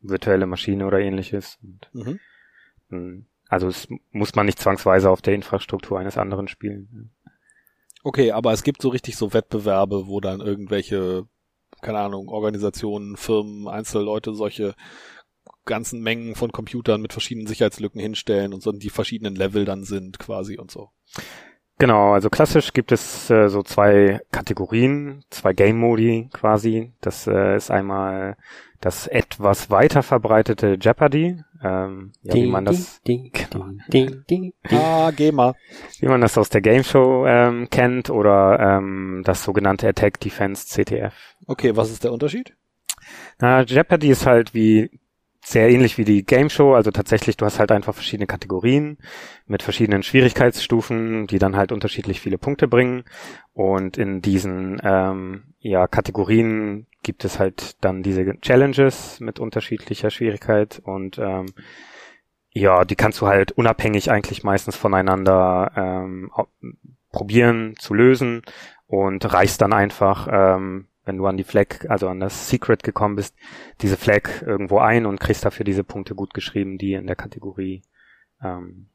virtuelle 0.00 0.46
Maschine 0.46 0.86
oder 0.86 1.00
ähnliches. 1.00 1.58
Und, 1.62 1.90
Mhm. 1.92 2.18
mh, 2.88 3.22
also 3.48 3.68
es 3.68 3.88
muss 4.10 4.34
man 4.34 4.46
nicht 4.46 4.58
zwangsweise 4.58 5.08
auf 5.10 5.22
der 5.22 5.34
Infrastruktur 5.34 5.98
eines 5.98 6.18
anderen 6.18 6.48
spielen. 6.48 7.12
Okay, 8.04 8.30
aber 8.32 8.52
es 8.52 8.62
gibt 8.62 8.82
so 8.82 8.90
richtig 8.90 9.16
so 9.16 9.32
Wettbewerbe, 9.32 10.06
wo 10.06 10.20
dann 10.20 10.40
irgendwelche, 10.40 11.26
keine 11.80 11.98
Ahnung, 11.98 12.28
Organisationen, 12.28 13.16
Firmen, 13.16 13.68
Einzelleute 13.68 14.34
solche 14.34 14.74
ganzen 15.68 16.02
Mengen 16.02 16.34
von 16.34 16.50
Computern 16.50 17.00
mit 17.00 17.12
verschiedenen 17.12 17.46
Sicherheitslücken 17.46 18.00
hinstellen 18.00 18.52
und 18.52 18.62
so 18.62 18.72
die 18.72 18.90
verschiedenen 18.90 19.36
Level 19.36 19.64
dann 19.64 19.84
sind 19.84 20.18
quasi 20.18 20.58
und 20.58 20.70
so. 20.70 20.90
Genau, 21.78 22.12
also 22.12 22.28
klassisch 22.28 22.72
gibt 22.72 22.90
es 22.90 23.30
äh, 23.30 23.48
so 23.48 23.62
zwei 23.62 24.20
Kategorien, 24.32 25.22
zwei 25.30 25.52
Game-Modi 25.52 26.28
quasi. 26.32 26.92
Das 27.00 27.28
äh, 27.28 27.54
ist 27.56 27.70
einmal 27.70 28.36
das 28.80 29.06
etwas 29.06 29.70
weiter 29.70 30.02
verbreitete 30.02 30.76
Jeopardy, 30.80 31.40
ähm, 31.62 32.12
ja, 32.22 32.34
wie 32.34 32.46
man 32.46 32.64
das, 32.64 33.00
ding, 33.02 33.30
Genau. 33.32 33.66
ding, 33.88 34.24
ding, 34.28 34.54
ding. 34.68 34.78
Ah, 34.80 35.10
GEMA. 35.10 35.54
wie 36.00 36.06
man 36.06 36.20
das 36.20 36.36
aus 36.38 36.48
der 36.48 36.60
Game 36.60 36.84
Show 36.84 37.26
ähm, 37.26 37.68
kennt, 37.70 38.10
oder 38.10 38.58
ähm, 38.60 39.22
das 39.24 39.42
sogenannte 39.44 39.88
Attack 39.88 40.20
Defense 40.20 40.66
CTF. 40.66 41.14
Okay, 41.46 41.76
was 41.76 41.90
ist 41.90 42.04
der 42.04 42.12
Unterschied? 42.12 42.54
Na, 43.40 43.62
Jeopardy 43.62 44.10
ist 44.10 44.26
halt 44.26 44.54
wie 44.54 44.90
sehr 45.40 45.70
ähnlich 45.70 45.98
wie 45.98 46.04
die 46.04 46.24
Game 46.24 46.50
Show, 46.50 46.74
also 46.74 46.90
tatsächlich, 46.90 47.36
du 47.36 47.46
hast 47.46 47.58
halt 47.58 47.72
einfach 47.72 47.94
verschiedene 47.94 48.26
Kategorien 48.26 48.98
mit 49.46 49.62
verschiedenen 49.62 50.02
Schwierigkeitsstufen, 50.02 51.26
die 51.26 51.38
dann 51.38 51.56
halt 51.56 51.72
unterschiedlich 51.72 52.20
viele 52.20 52.38
Punkte 52.38 52.68
bringen. 52.68 53.04
Und 53.54 53.96
in 53.96 54.20
diesen 54.20 54.80
ähm, 54.82 55.54
ja, 55.60 55.86
Kategorien 55.86 56.86
gibt 57.02 57.24
es 57.24 57.38
halt 57.38 57.82
dann 57.82 58.02
diese 58.02 58.38
Challenges 58.40 59.20
mit 59.20 59.38
unterschiedlicher 59.38 60.10
Schwierigkeit 60.10 60.80
und 60.84 61.18
ähm, 61.18 61.46
ja, 62.50 62.84
die 62.84 62.96
kannst 62.96 63.20
du 63.20 63.26
halt 63.26 63.52
unabhängig 63.52 64.10
eigentlich 64.10 64.42
meistens 64.42 64.76
voneinander 64.76 65.72
ähm, 65.76 66.30
probieren 67.12 67.74
zu 67.78 67.94
lösen 67.94 68.42
und 68.86 69.32
reichst 69.32 69.60
dann 69.60 69.72
einfach, 69.72 70.28
ähm, 70.30 70.88
wenn 71.08 71.16
du 71.16 71.26
an 71.26 71.38
die 71.38 71.44
Flag, 71.44 71.88
also 71.88 72.08
an 72.08 72.20
das 72.20 72.50
Secret 72.50 72.82
gekommen 72.82 73.16
bist, 73.16 73.34
diese 73.80 73.96
Flag 73.96 74.42
irgendwo 74.42 74.78
ein 74.78 75.06
und 75.06 75.18
kriegst 75.18 75.44
dafür 75.44 75.64
diese 75.64 75.82
Punkte 75.82 76.14
gut 76.14 76.34
geschrieben, 76.34 76.76
die 76.76 76.92
in 76.92 77.06
der 77.06 77.16
Kategorie 77.16 77.82
ähm, 78.42 78.90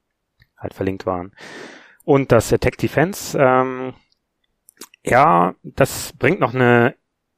halt 0.55 0.75
verlinkt 0.75 1.07
waren. 1.07 1.33
Und 2.05 2.31
das 2.31 2.53
Attack 2.53 2.77
Defense, 2.77 3.35
ähm, 3.37 3.95
ja, 5.03 5.55
das 5.63 6.13
bringt 6.13 6.39
noch 6.39 6.53
eine 6.53 6.95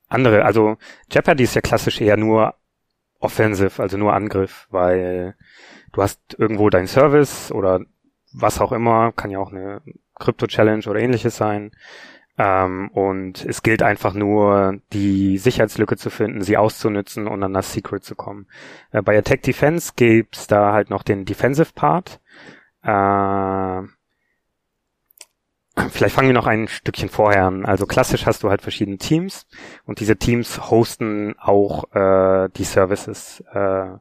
andere, 0.10 0.44
also 0.44 0.78
Jeopardy 1.10 1.46
ist 1.46 1.56
ja 1.56 1.62
klassisch 1.62 2.02
eher 2.02 2.18
nur 2.18 2.56
offensive, 3.20 3.82
also 3.82 3.98
nur 3.98 4.14
Angriff, 4.14 4.68
weil 4.72 5.36
du 5.94 6.02
hast 6.02 6.36
irgendwo 6.38 6.70
dein 6.70 6.88
Service 6.88 7.50
oder 7.52 7.80
was 8.34 8.60
auch 8.60 8.74
immer, 8.74 9.14
kann 9.14 9.32
ja 9.32 9.40
auch 9.40 9.52
eine 9.52 9.82
Krypto-Challenge 10.20 10.86
oder 10.88 11.00
ähnliches 11.00 11.38
sein. 11.38 11.72
Ähm, 12.38 12.90
und 12.90 13.46
es 13.46 13.64
gilt 13.64 13.82
einfach 13.82 14.14
nur, 14.14 14.80
die 14.92 15.38
Sicherheitslücke 15.38 15.96
zu 15.96 16.10
finden, 16.10 16.42
sie 16.42 16.58
auszunutzen 16.58 17.28
und 17.28 17.42
an 17.44 17.54
das 17.54 17.72
Secret 17.72 18.04
zu 18.04 18.16
kommen. 18.16 18.48
Äh, 18.92 19.02
bei 19.02 19.18
Attack 19.18 19.44
Defense 19.44 19.94
gibt's 19.96 20.48
da 20.48 20.74
halt 20.74 20.90
noch 20.90 21.04
den 21.04 21.24
Defensive 21.24 21.72
Part. 21.74 22.20
Äh, 22.84 23.84
Vielleicht 25.90 26.16
fangen 26.16 26.30
wir 26.30 26.34
noch 26.34 26.48
ein 26.48 26.68
Stückchen 26.68 27.10
vorher 27.10 27.46
an. 27.46 27.66
Also 27.66 27.86
klassisch 27.86 28.26
hast 28.26 28.44
du 28.44 28.50
halt 28.50 28.62
verschiedene 28.62 28.98
Teams 28.98 29.46
und 29.86 30.00
diese 30.00 30.18
Teams 30.18 30.70
hosten 30.70 31.36
auch 31.40 31.92
äh, 31.94 32.50
die 32.56 32.64
Services. 32.64 33.44
Äh, 33.54 33.92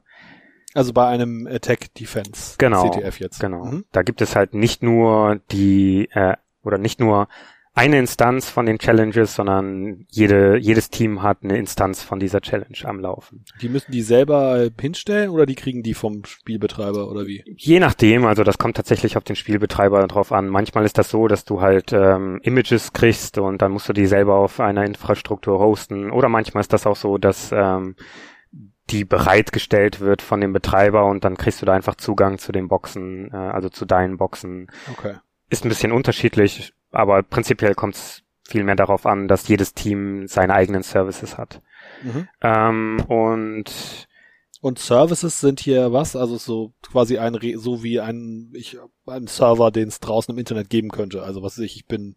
also 0.73 0.91
bei 0.91 1.07
einem 1.07 1.47
Attack 1.49 1.93
Defense 1.93 2.55
genau, 2.57 2.89
CTF 2.89 3.19
jetzt. 3.19 3.39
Genau. 3.39 3.63
Mhm. 3.65 3.85
Da 3.93 4.03
gibt 4.03 4.21
es 4.21 4.35
halt 4.35 4.53
nicht 4.53 4.83
nur 4.83 5.39
die 5.51 6.09
äh, 6.11 6.35
oder 6.63 6.77
nicht 6.77 6.99
nur 6.99 7.27
eine 7.75 7.99
Instanz 7.99 8.49
von 8.49 8.65
den 8.65 8.79
Challenges, 8.79 9.35
sondern 9.35 10.05
jede, 10.09 10.57
jedes 10.57 10.89
Team 10.89 11.21
hat 11.21 11.39
eine 11.43 11.57
Instanz 11.57 12.01
von 12.01 12.21
dieser 12.21 12.39
Challenge 12.39 12.77
am 12.85 13.01
Laufen. 13.01 13.43
Die 13.61 13.67
müssen 13.67 13.91
die 13.91 14.01
selber 14.01 14.69
hinstellen 14.79 15.29
oder 15.29 15.45
die 15.45 15.55
kriegen 15.55 15.83
die 15.83 15.93
vom 15.93 16.23
Spielbetreiber 16.23 17.11
oder 17.11 17.27
wie? 17.27 17.43
Je 17.57 17.81
nachdem, 17.81 18.25
also 18.25 18.43
das 18.45 18.57
kommt 18.57 18.77
tatsächlich 18.77 19.17
auf 19.17 19.25
den 19.25 19.35
Spielbetreiber 19.35 20.07
drauf 20.07 20.31
an. 20.31 20.47
Manchmal 20.47 20.85
ist 20.85 20.97
das 20.97 21.09
so, 21.09 21.27
dass 21.27 21.43
du 21.43 21.59
halt 21.59 21.91
ähm, 21.91 22.39
Images 22.43 22.93
kriegst 22.93 23.37
und 23.37 23.61
dann 23.61 23.73
musst 23.73 23.89
du 23.89 23.93
die 23.93 24.05
selber 24.05 24.35
auf 24.35 24.61
einer 24.61 24.85
Infrastruktur 24.85 25.59
hosten. 25.59 26.11
Oder 26.11 26.29
manchmal 26.29 26.61
ist 26.61 26.71
das 26.71 26.87
auch 26.87 26.95
so, 26.95 27.17
dass 27.17 27.51
ähm, 27.51 27.95
die 28.89 29.03
bereitgestellt 29.03 29.99
wird 29.99 30.21
von 30.21 30.39
dem 30.39 30.53
Betreiber 30.53 31.05
und 31.07 31.25
dann 31.25 31.35
kriegst 31.35 31.61
du 31.61 31.65
da 31.65 31.73
einfach 31.73 31.95
Zugang 31.95 32.37
zu 32.37 32.53
den 32.53 32.69
Boxen, 32.69 33.31
äh, 33.33 33.35
also 33.35 33.67
zu 33.67 33.85
deinen 33.85 34.15
Boxen. 34.15 34.67
Okay. 34.93 35.15
Ist 35.49 35.65
ein 35.65 35.69
bisschen 35.69 35.91
unterschiedlich 35.91 36.73
aber 36.95 37.23
prinzipiell 37.23 37.75
kommt 37.75 37.95
es 37.95 38.23
viel 38.47 38.63
mehr 38.63 38.75
darauf 38.75 39.05
an, 39.05 39.27
dass 39.27 39.47
jedes 39.47 39.73
Team 39.73 40.27
seine 40.27 40.53
eigenen 40.53 40.83
Services 40.83 41.37
hat. 41.37 41.61
Mhm. 42.03 42.27
Ähm, 42.41 43.03
und 43.07 44.07
und 44.61 44.79
Services 44.79 45.39
sind 45.41 45.59
hier 45.59 45.93
was? 45.93 46.15
Also 46.15 46.37
so 46.37 46.73
quasi 46.81 47.17
ein 47.17 47.37
so 47.57 47.83
wie 47.83 47.99
ein 47.99 48.51
ich 48.53 48.77
ein 49.05 49.27
Server, 49.27 49.71
den 49.71 49.87
es 49.89 49.99
draußen 49.99 50.33
im 50.33 50.39
Internet 50.39 50.69
geben 50.69 50.89
könnte. 50.89 51.23
Also 51.23 51.43
was 51.43 51.57
weiß 51.57 51.65
ich, 51.65 51.75
ich 51.75 51.85
bin 51.85 52.15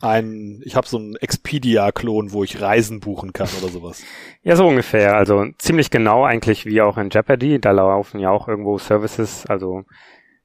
ein, 0.00 0.60
ich 0.64 0.76
habe 0.76 0.86
so 0.86 0.98
einen 0.98 1.16
Expedia-Klon, 1.16 2.32
wo 2.32 2.44
ich 2.44 2.60
Reisen 2.60 3.00
buchen 3.00 3.32
kann 3.32 3.48
oder 3.60 3.70
sowas. 3.70 4.02
Ja, 4.42 4.56
so 4.56 4.66
ungefähr. 4.66 5.16
Also 5.16 5.46
ziemlich 5.56 5.88
genau 5.88 6.22
eigentlich 6.22 6.66
wie 6.66 6.82
auch 6.82 6.98
in 6.98 7.08
Jeopardy. 7.08 7.58
Da 7.58 7.70
laufen 7.70 8.20
ja 8.20 8.28
auch 8.28 8.46
irgendwo 8.46 8.76
Services, 8.76 9.46
also 9.46 9.84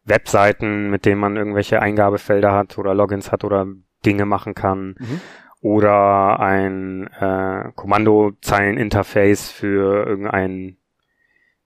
Webseiten, 0.10 0.89
mit 0.89 1.06
denen 1.06 1.20
man 1.20 1.38
irgendwelche 1.38 1.82
Eingabefelder 1.82 2.51
hat 2.51 2.78
oder 2.78 2.94
Logins 2.94 3.32
hat 3.32 3.44
oder 3.44 3.68
Dinge 4.06 4.25
machen 4.25 4.56
kann. 4.56 4.96
Mhm. 5.00 5.22
Oder 5.62 6.39
ein 6.39 7.08
äh, 7.08 7.72
Kommandozeilen-Interface 7.75 9.50
für 9.51 10.06
irgendein 10.08 10.78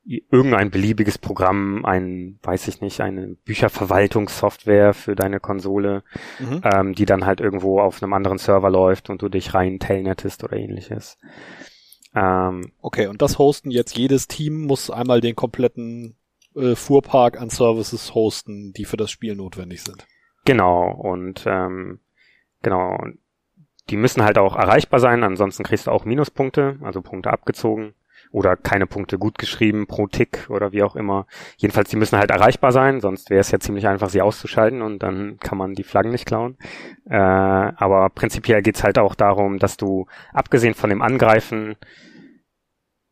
irgendein 0.06 0.70
beliebiges 0.70 1.18
Programm, 1.18 1.86
ein, 1.86 2.38
weiß 2.44 2.68
ich 2.68 2.82
nicht, 2.82 3.00
eine 3.00 3.38
Bücherverwaltungssoftware 3.46 4.94
für 4.94 5.16
deine 5.16 5.40
Konsole, 5.40 6.04
mhm. 6.40 6.62
ähm, 6.64 6.94
die 6.94 7.06
dann 7.06 7.26
halt 7.26 7.40
irgendwo 7.40 7.80
auf 7.80 8.04
einem 8.04 8.12
anderen 8.14 8.38
Server 8.38 8.70
läuft 8.70 9.10
und 9.10 9.22
du 9.22 9.30
dich 9.30 9.54
rein 9.54 9.80
telnettest 9.80 10.44
oder 10.44 10.58
ähnliches. 10.58 11.18
Ähm, 12.14 12.74
okay, 12.82 13.08
und 13.08 13.22
das 13.22 13.40
hosten 13.40 13.72
jetzt 13.72 13.98
jedes 13.98 14.28
Team 14.28 14.66
muss 14.66 14.90
einmal 14.90 15.22
den 15.22 15.36
kompletten 15.36 16.18
äh, 16.56 16.76
Fuhrpark 16.76 17.40
an 17.40 17.50
Services 17.50 18.14
hosten, 18.14 18.74
die 18.74 18.86
für 18.86 18.98
das 18.98 19.12
Spiel 19.12 19.36
notwendig 19.36 19.84
sind. 19.84 20.06
Genau, 20.46 20.92
und 20.92 21.46
ähm, 21.48 22.00
genau, 22.62 22.98
die 23.90 23.98
müssen 23.98 24.24
halt 24.24 24.38
auch 24.38 24.56
erreichbar 24.56 25.00
sein, 25.00 25.24
ansonsten 25.24 25.64
kriegst 25.64 25.88
du 25.88 25.92
auch 25.92 26.06
Minuspunkte, 26.06 26.78
also 26.82 27.02
Punkte 27.02 27.32
abgezogen 27.32 27.94
oder 28.32 28.56
keine 28.58 28.88
Punkte 28.88 29.20
gut 29.20 29.38
geschrieben 29.38 29.86
pro 29.86 30.08
Tick 30.08 30.50
oder 30.50 30.72
wie 30.72 30.82
auch 30.82 30.96
immer. 30.96 31.28
Jedenfalls, 31.58 31.90
die 31.90 31.98
müssen 31.98 32.18
halt 32.18 32.32
erreichbar 32.32 32.72
sein, 32.72 33.00
sonst 33.00 33.30
wäre 33.30 33.42
es 33.42 33.52
ja 33.52 33.60
ziemlich 33.60 33.88
einfach, 33.88 34.10
sie 34.10 34.22
auszuschalten 34.22 34.82
und 34.82 35.04
dann 35.04 35.38
kann 35.40 35.58
man 35.58 35.76
die 35.76 35.84
Flaggen 35.84 36.12
nicht 36.12 36.26
klauen. 36.26 36.58
Äh, 37.06 37.16
aber 37.16 38.10
prinzipiell 38.10 38.64
geht's 38.64 38.84
halt 38.84 38.98
auch 38.98 39.16
darum, 39.16 39.60
dass 39.60 39.78
du, 39.78 40.08
abgesehen 40.34 40.74
von 40.74 40.90
dem 40.90 41.04
Angreifen, 41.04 41.76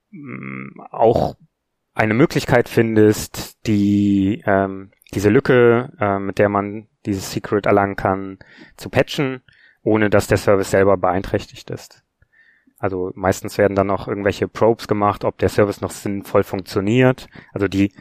mm, 0.10 0.82
auch 0.90 1.36
eine 1.94 2.14
Möglichkeit 2.14 2.70
findest, 2.70 3.66
die 3.68 4.44
ähm, 4.46 4.92
diese 5.14 5.30
Lücke, 5.30 5.92
äh, 6.00 6.20
mit 6.20 6.40
der 6.40 6.50
man 6.50 6.88
dieses 7.06 7.32
Secret 7.32 7.66
erlangen 7.66 7.96
kann, 7.96 8.40
zu 8.78 8.90
patchen, 8.90 9.42
ohne 9.84 10.10
dass 10.10 10.28
der 10.28 10.38
Service 10.38 10.72
selber 10.72 10.98
beeinträchtigt 10.98 11.70
ist. 11.70 12.04
Also 12.78 13.12
meistens 13.16 13.58
werden 13.58 13.76
dann 13.76 13.92
auch 13.92 14.08
irgendwelche 14.08 14.48
Probes 14.48 14.88
gemacht, 14.88 15.24
ob 15.24 15.38
der 15.38 15.50
Service 15.50 15.82
noch 15.82 15.92
sinnvoll 15.92 16.44
funktioniert. 16.44 17.28
Also 17.54 17.68
die 17.68 17.94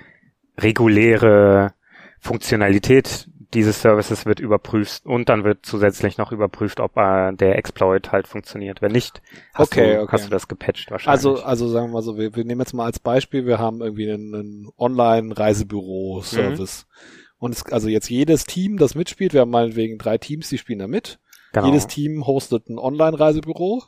reguläre 0.56 1.74
Funktionalität 2.18 3.28
dieses 3.54 3.82
Services 3.82 4.26
wird 4.26 4.40
überprüft 4.40 5.06
und 5.06 5.28
dann 5.28 5.44
wird 5.44 5.66
zusätzlich 5.66 6.18
noch 6.18 6.32
überprüft, 6.32 6.80
ob 6.80 6.96
äh, 6.96 7.32
der 7.32 7.58
Exploit 7.58 8.10
halt 8.12 8.28
funktioniert. 8.28 8.80
Wenn 8.80 8.92
nicht, 8.92 9.20
hast, 9.54 9.72
okay, 9.72 9.96
du, 9.96 10.02
okay. 10.02 10.12
hast 10.12 10.26
du 10.26 10.30
das 10.30 10.46
gepatcht 10.48 10.90
wahrscheinlich. 10.90 11.26
Also, 11.26 11.42
also 11.42 11.68
sagen 11.68 11.88
wir 11.88 11.94
mal 11.94 12.02
so, 12.02 12.16
wir, 12.16 12.36
wir 12.36 12.44
nehmen 12.44 12.60
jetzt 12.60 12.74
mal 12.74 12.84
als 12.84 13.00
Beispiel, 13.00 13.46
wir 13.46 13.58
haben 13.58 13.80
irgendwie 13.80 14.10
einen, 14.10 14.34
einen 14.34 14.68
Online-Reisebüro-Service. 14.78 16.86
Mhm. 16.86 16.90
Und 17.38 17.54
es, 17.54 17.64
also 17.66 17.88
jetzt 17.88 18.10
jedes 18.10 18.44
Team, 18.44 18.76
das 18.76 18.94
mitspielt, 18.94 19.32
wir 19.32 19.40
haben 19.40 19.50
meinetwegen 19.50 19.98
drei 19.98 20.18
Teams, 20.18 20.48
die 20.48 20.58
spielen 20.58 20.78
da 20.78 20.86
mit. 20.86 21.18
Genau. 21.52 21.66
Jedes 21.66 21.88
Team 21.88 22.26
hostet 22.26 22.68
ein 22.68 22.78
Online-Reisebüro 22.78 23.82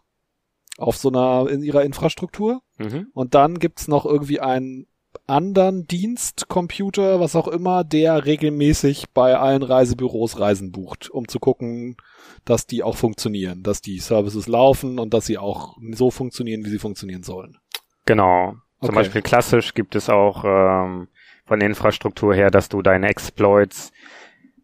auf 0.79 0.97
so 0.97 1.11
einer, 1.11 1.51
in 1.51 1.63
ihrer 1.63 1.85
Infrastruktur. 1.85 2.63
Mhm. 2.79 3.09
Und 3.13 3.35
dann 3.35 3.59
gibt's 3.59 3.89
noch 3.89 4.07
irgendwie 4.07 4.41
ein 4.41 4.87
anderen 5.33 5.87
Dienstcomputer, 5.87 7.19
was 7.19 7.35
auch 7.35 7.49
immer, 7.49 7.83
der 7.83 8.25
regelmäßig 8.25 9.11
bei 9.13 9.37
allen 9.37 9.63
Reisebüros 9.63 10.39
Reisen 10.39 10.71
bucht, 10.71 11.11
um 11.11 11.27
zu 11.27 11.41
gucken, 11.41 11.97
dass 12.45 12.67
die 12.67 12.83
auch 12.83 12.97
funktionieren, 12.97 13.63
dass 13.63 13.81
die 13.81 13.99
Services 13.99 14.47
laufen 14.47 14.99
und 14.99 15.13
dass 15.15 15.27
sie 15.27 15.39
auch 15.39 15.77
so 15.93 16.11
funktionieren, 16.11 16.65
wie 16.65 16.71
sie 16.71 16.79
funktionieren 16.79 17.23
sollen. 17.23 17.59
Genau. 18.07 18.55
Zum 18.81 18.91
okay. 18.91 18.97
Beispiel 18.97 19.23
klassisch 19.23 19.75
gibt 19.75 19.95
es 19.95 20.09
auch 20.09 20.45
ähm, 20.45 21.09
von 21.47 21.61
der 21.61 21.69
Infrastruktur 21.69 22.35
her, 22.35 22.51
dass 22.51 22.69
du 22.69 22.83
deine 22.83 23.09
Exploits 23.09 23.93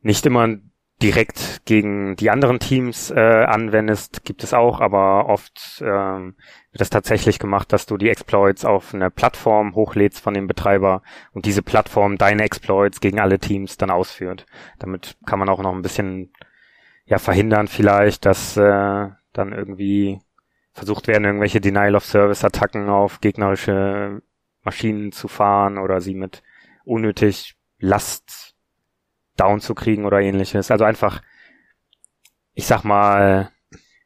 nicht 0.02 0.26
immer 0.26 0.48
direkt 1.02 1.64
gegen 1.64 2.16
die 2.16 2.30
anderen 2.30 2.58
Teams 2.58 3.10
äh, 3.10 3.44
anwendest, 3.44 4.24
gibt 4.24 4.42
es 4.42 4.52
auch, 4.52 4.80
aber 4.80 5.26
oft 5.26 5.80
ähm, 5.80 6.34
wird 6.72 6.80
es 6.80 6.90
tatsächlich 6.90 7.38
gemacht, 7.38 7.72
dass 7.72 7.86
du 7.86 7.96
die 7.96 8.08
Exploits 8.08 8.64
auf 8.64 8.94
eine 8.94 9.10
Plattform 9.10 9.74
hochlädst 9.76 10.20
von 10.20 10.34
dem 10.34 10.48
Betreiber 10.48 11.02
und 11.32 11.46
diese 11.46 11.62
Plattform 11.62 12.18
deine 12.18 12.42
Exploits 12.42 13.00
gegen 13.00 13.20
alle 13.20 13.38
Teams 13.38 13.76
dann 13.76 13.90
ausführt. 13.90 14.46
Damit 14.80 15.16
kann 15.24 15.38
man 15.38 15.48
auch 15.48 15.62
noch 15.62 15.72
ein 15.72 15.82
bisschen 15.82 16.32
ja 17.06 17.18
verhindern 17.18 17.68
vielleicht, 17.68 18.26
dass 18.26 18.56
äh, 18.56 19.08
dann 19.32 19.52
irgendwie 19.52 20.20
versucht 20.72 21.06
werden, 21.06 21.24
irgendwelche 21.24 21.60
Denial-of-Service-Attacken 21.60 22.88
auf 22.88 23.20
gegnerische 23.20 24.22
Maschinen 24.62 25.12
zu 25.12 25.28
fahren 25.28 25.78
oder 25.78 26.00
sie 26.00 26.14
mit 26.14 26.42
unnötig 26.84 27.56
Last 27.78 28.56
down 29.40 29.60
zu 29.60 29.74
kriegen 29.74 30.04
oder 30.04 30.20
ähnliches. 30.20 30.70
Also 30.70 30.84
einfach, 30.84 31.22
ich 32.54 32.66
sag 32.66 32.84
mal, 32.84 33.50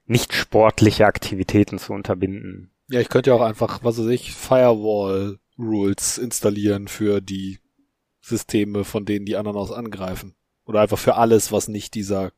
nicht 0.06 0.32
sportliche 0.32 1.06
Aktivitäten 1.06 1.78
zu 1.78 1.92
unterbinden. 1.92 2.70
Ja, 2.88 3.00
ich 3.00 3.08
könnte 3.08 3.30
ja 3.30 3.36
auch 3.36 3.42
einfach, 3.42 3.82
was 3.82 3.98
weiß 3.98 4.08
ich, 4.08 4.34
Firewall 4.34 5.38
Rules 5.58 6.18
installieren 6.18 6.88
für 6.88 7.20
die 7.20 7.58
Systeme, 8.20 8.84
von 8.84 9.04
denen 9.04 9.26
die 9.26 9.36
anderen 9.36 9.58
aus 9.58 9.72
angreifen. 9.72 10.34
Oder 10.64 10.80
einfach 10.80 10.98
für 10.98 11.16
alles, 11.16 11.52
was 11.52 11.68
nicht 11.68 11.94
dieser, 11.94 12.32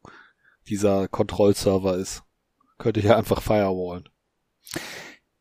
dieser 0.69 1.09
Kontrollserver 1.09 1.97
ist. 1.97 2.23
Könnte 2.79 3.01
ich 3.01 3.07
ja 3.07 3.17
einfach 3.17 3.43
firewallen. 3.43 4.09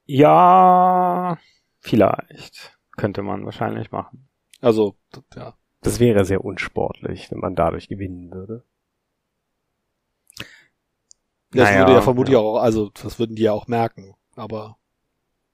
Ja, 0.06 1.38
vielleicht. 1.80 2.78
Könnte 2.98 3.24
man 3.24 3.46
wahrscheinlich 3.46 3.92
machen. 3.92 4.28
Also, 4.62 4.96
ja. 5.36 5.56
Das 5.84 6.00
wäre 6.00 6.26
sehr 6.26 6.44
unsportlich, 6.44 7.30
wenn 7.32 7.40
man 7.40 7.56
dadurch 7.56 7.88
gewinnen 7.88 8.32
würde. 8.32 8.64
Das 11.52 11.70
Naja, 11.70 11.80
würde 11.82 11.94
ja 11.94 12.02
vermutlich 12.02 12.34
ja. 12.34 12.40
auch, 12.40 12.58
also 12.58 12.90
das 12.90 13.20
würden 13.20 13.36
die 13.36 13.44
ja 13.44 13.52
auch 13.52 13.68
merken. 13.68 14.16
Aber 14.36 14.78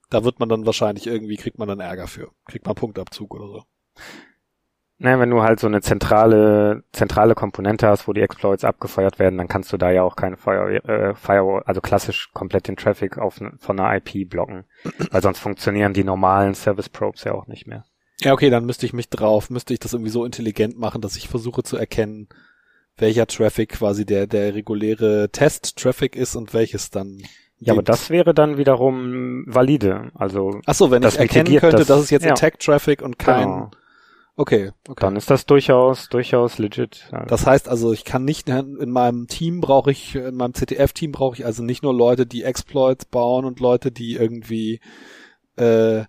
da 0.08 0.24
wird 0.24 0.40
man 0.40 0.48
dann 0.48 0.66
wahrscheinlich 0.66 1.06
irgendwie, 1.06 1.36
kriegt 1.36 1.58
man 1.58 1.68
dann 1.68 1.80
Ärger 1.80 2.06
für. 2.06 2.30
Kriegt 2.46 2.66
man 2.66 2.74
Punktabzug 2.74 3.34
oder 3.34 3.46
so. 3.46 3.64
Naja, 5.02 5.18
wenn 5.18 5.30
du 5.30 5.42
halt 5.42 5.60
so 5.60 5.66
eine 5.66 5.80
zentrale, 5.80 6.84
zentrale 6.92 7.34
Komponente 7.34 7.88
hast, 7.88 8.06
wo 8.06 8.12
die 8.12 8.20
Exploits 8.20 8.64
abgefeuert 8.64 9.18
werden, 9.18 9.38
dann 9.38 9.48
kannst 9.48 9.72
du 9.72 9.78
da 9.78 9.90
ja 9.90 10.02
auch 10.02 10.14
keine 10.14 10.36
Fire, 10.36 10.74
äh, 10.84 11.14
Firewall, 11.14 11.62
also 11.64 11.80
klassisch 11.80 12.30
komplett 12.34 12.68
den 12.68 12.76
Traffic 12.76 13.16
auf, 13.16 13.40
von 13.58 13.80
einer 13.80 13.96
IP 13.96 14.28
blocken. 14.28 14.64
Weil 15.10 15.22
sonst 15.22 15.38
funktionieren 15.38 15.94
die 15.94 16.04
normalen 16.04 16.54
Service 16.54 16.90
Probes 16.90 17.24
ja 17.24 17.32
auch 17.32 17.46
nicht 17.46 17.66
mehr. 17.66 17.86
Ja, 18.20 18.32
okay, 18.32 18.50
dann 18.50 18.66
müsste 18.66 18.86
ich 18.86 18.92
mich 18.92 19.08
drauf, 19.08 19.50
müsste 19.50 19.72
ich 19.72 19.80
das 19.80 19.92
irgendwie 19.92 20.10
so 20.10 20.24
intelligent 20.24 20.78
machen, 20.78 21.00
dass 21.00 21.16
ich 21.16 21.28
versuche 21.28 21.62
zu 21.62 21.76
erkennen, 21.76 22.28
welcher 22.96 23.26
Traffic 23.26 23.70
quasi 23.70 24.04
der, 24.04 24.26
der 24.26 24.54
reguläre 24.54 25.30
Test-Traffic 25.30 26.16
ist 26.16 26.36
und 26.36 26.52
welches 26.52 26.90
dann. 26.90 27.22
Ja, 27.58 27.74
aber 27.74 27.82
das 27.82 28.10
wäre 28.10 28.32
dann 28.34 28.56
wiederum 28.56 29.44
valide. 29.46 30.10
Also 30.14 30.60
Ach 30.66 30.74
so, 30.74 30.90
wenn 30.90 31.02
ich 31.02 31.18
erkennen 31.18 31.56
könnte, 31.58 31.78
das- 31.78 31.86
das, 31.88 32.02
ist 32.02 32.10
jetzt 32.10 32.24
ja. 32.24 32.32
Attack-Traffic 32.32 33.02
und 33.02 33.18
kein. 33.18 33.48
Genau. 33.48 33.70
Okay, 34.36 34.70
okay. 34.88 35.00
dann 35.00 35.16
ist 35.16 35.28
das 35.28 35.44
durchaus, 35.44 36.08
durchaus 36.08 36.56
legit. 36.56 37.08
Also, 37.10 37.26
Das 37.26 37.46
heißt 37.46 37.68
also, 37.68 37.92
ich 37.92 38.06
kann 38.06 38.24
nicht 38.24 38.48
in 38.48 38.90
meinem 38.90 39.26
Team 39.26 39.60
brauche 39.60 39.90
ich, 39.90 40.14
in 40.14 40.34
meinem 40.36 40.54
CTF-Team 40.54 41.12
brauche 41.12 41.36
ich 41.36 41.44
also 41.44 41.62
nicht 41.62 41.82
nur 41.82 41.92
Leute, 41.92 42.24
die 42.24 42.44
Exploits 42.44 43.04
bauen 43.04 43.44
und 43.44 43.60
Leute, 43.60 43.92
die 43.92 44.14
irgendwie 44.14 44.80
äh, 45.56 46.04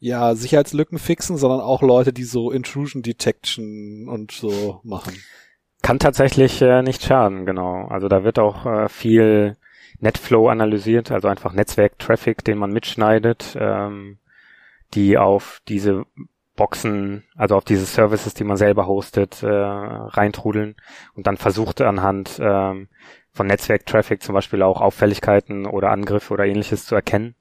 ja 0.00 0.34
Sicherheitslücken 0.34 0.98
fixen, 0.98 1.36
sondern 1.36 1.60
auch 1.60 1.82
Leute, 1.82 2.12
die 2.12 2.24
so 2.24 2.50
Intrusion 2.50 3.02
Detection 3.02 4.08
und 4.08 4.32
so 4.32 4.80
machen. 4.82 5.14
Kann 5.82 5.98
tatsächlich 5.98 6.60
äh, 6.60 6.82
nicht 6.82 7.02
schaden, 7.02 7.46
genau. 7.46 7.86
Also 7.88 8.08
da 8.08 8.24
wird 8.24 8.38
auch 8.38 8.66
äh, 8.66 8.88
viel 8.88 9.56
Netflow 10.00 10.48
analysiert, 10.48 11.12
also 11.12 11.28
einfach 11.28 11.52
Netzwerk-Traffic, 11.52 12.44
den 12.44 12.58
man 12.58 12.72
mitschneidet, 12.72 13.56
ähm, 13.58 14.18
die 14.94 15.16
auf 15.16 15.60
diese 15.68 16.04
Boxen, 16.56 17.24
also 17.36 17.56
auf 17.56 17.64
diese 17.64 17.86
Services, 17.86 18.34
die 18.34 18.44
man 18.44 18.56
selber 18.56 18.86
hostet, 18.86 19.42
äh, 19.42 19.48
reintrudeln 19.48 20.76
und 21.14 21.26
dann 21.26 21.36
versucht 21.36 21.80
anhand 21.80 22.38
ähm, 22.42 22.88
von 23.32 23.46
Netzwerk-Traffic 23.46 24.22
zum 24.22 24.34
Beispiel 24.34 24.62
auch 24.62 24.80
Auffälligkeiten 24.80 25.66
oder 25.66 25.90
Angriffe 25.90 26.34
oder 26.34 26.44
ähnliches 26.44 26.84
zu 26.84 26.94
erkennen. 26.94 27.34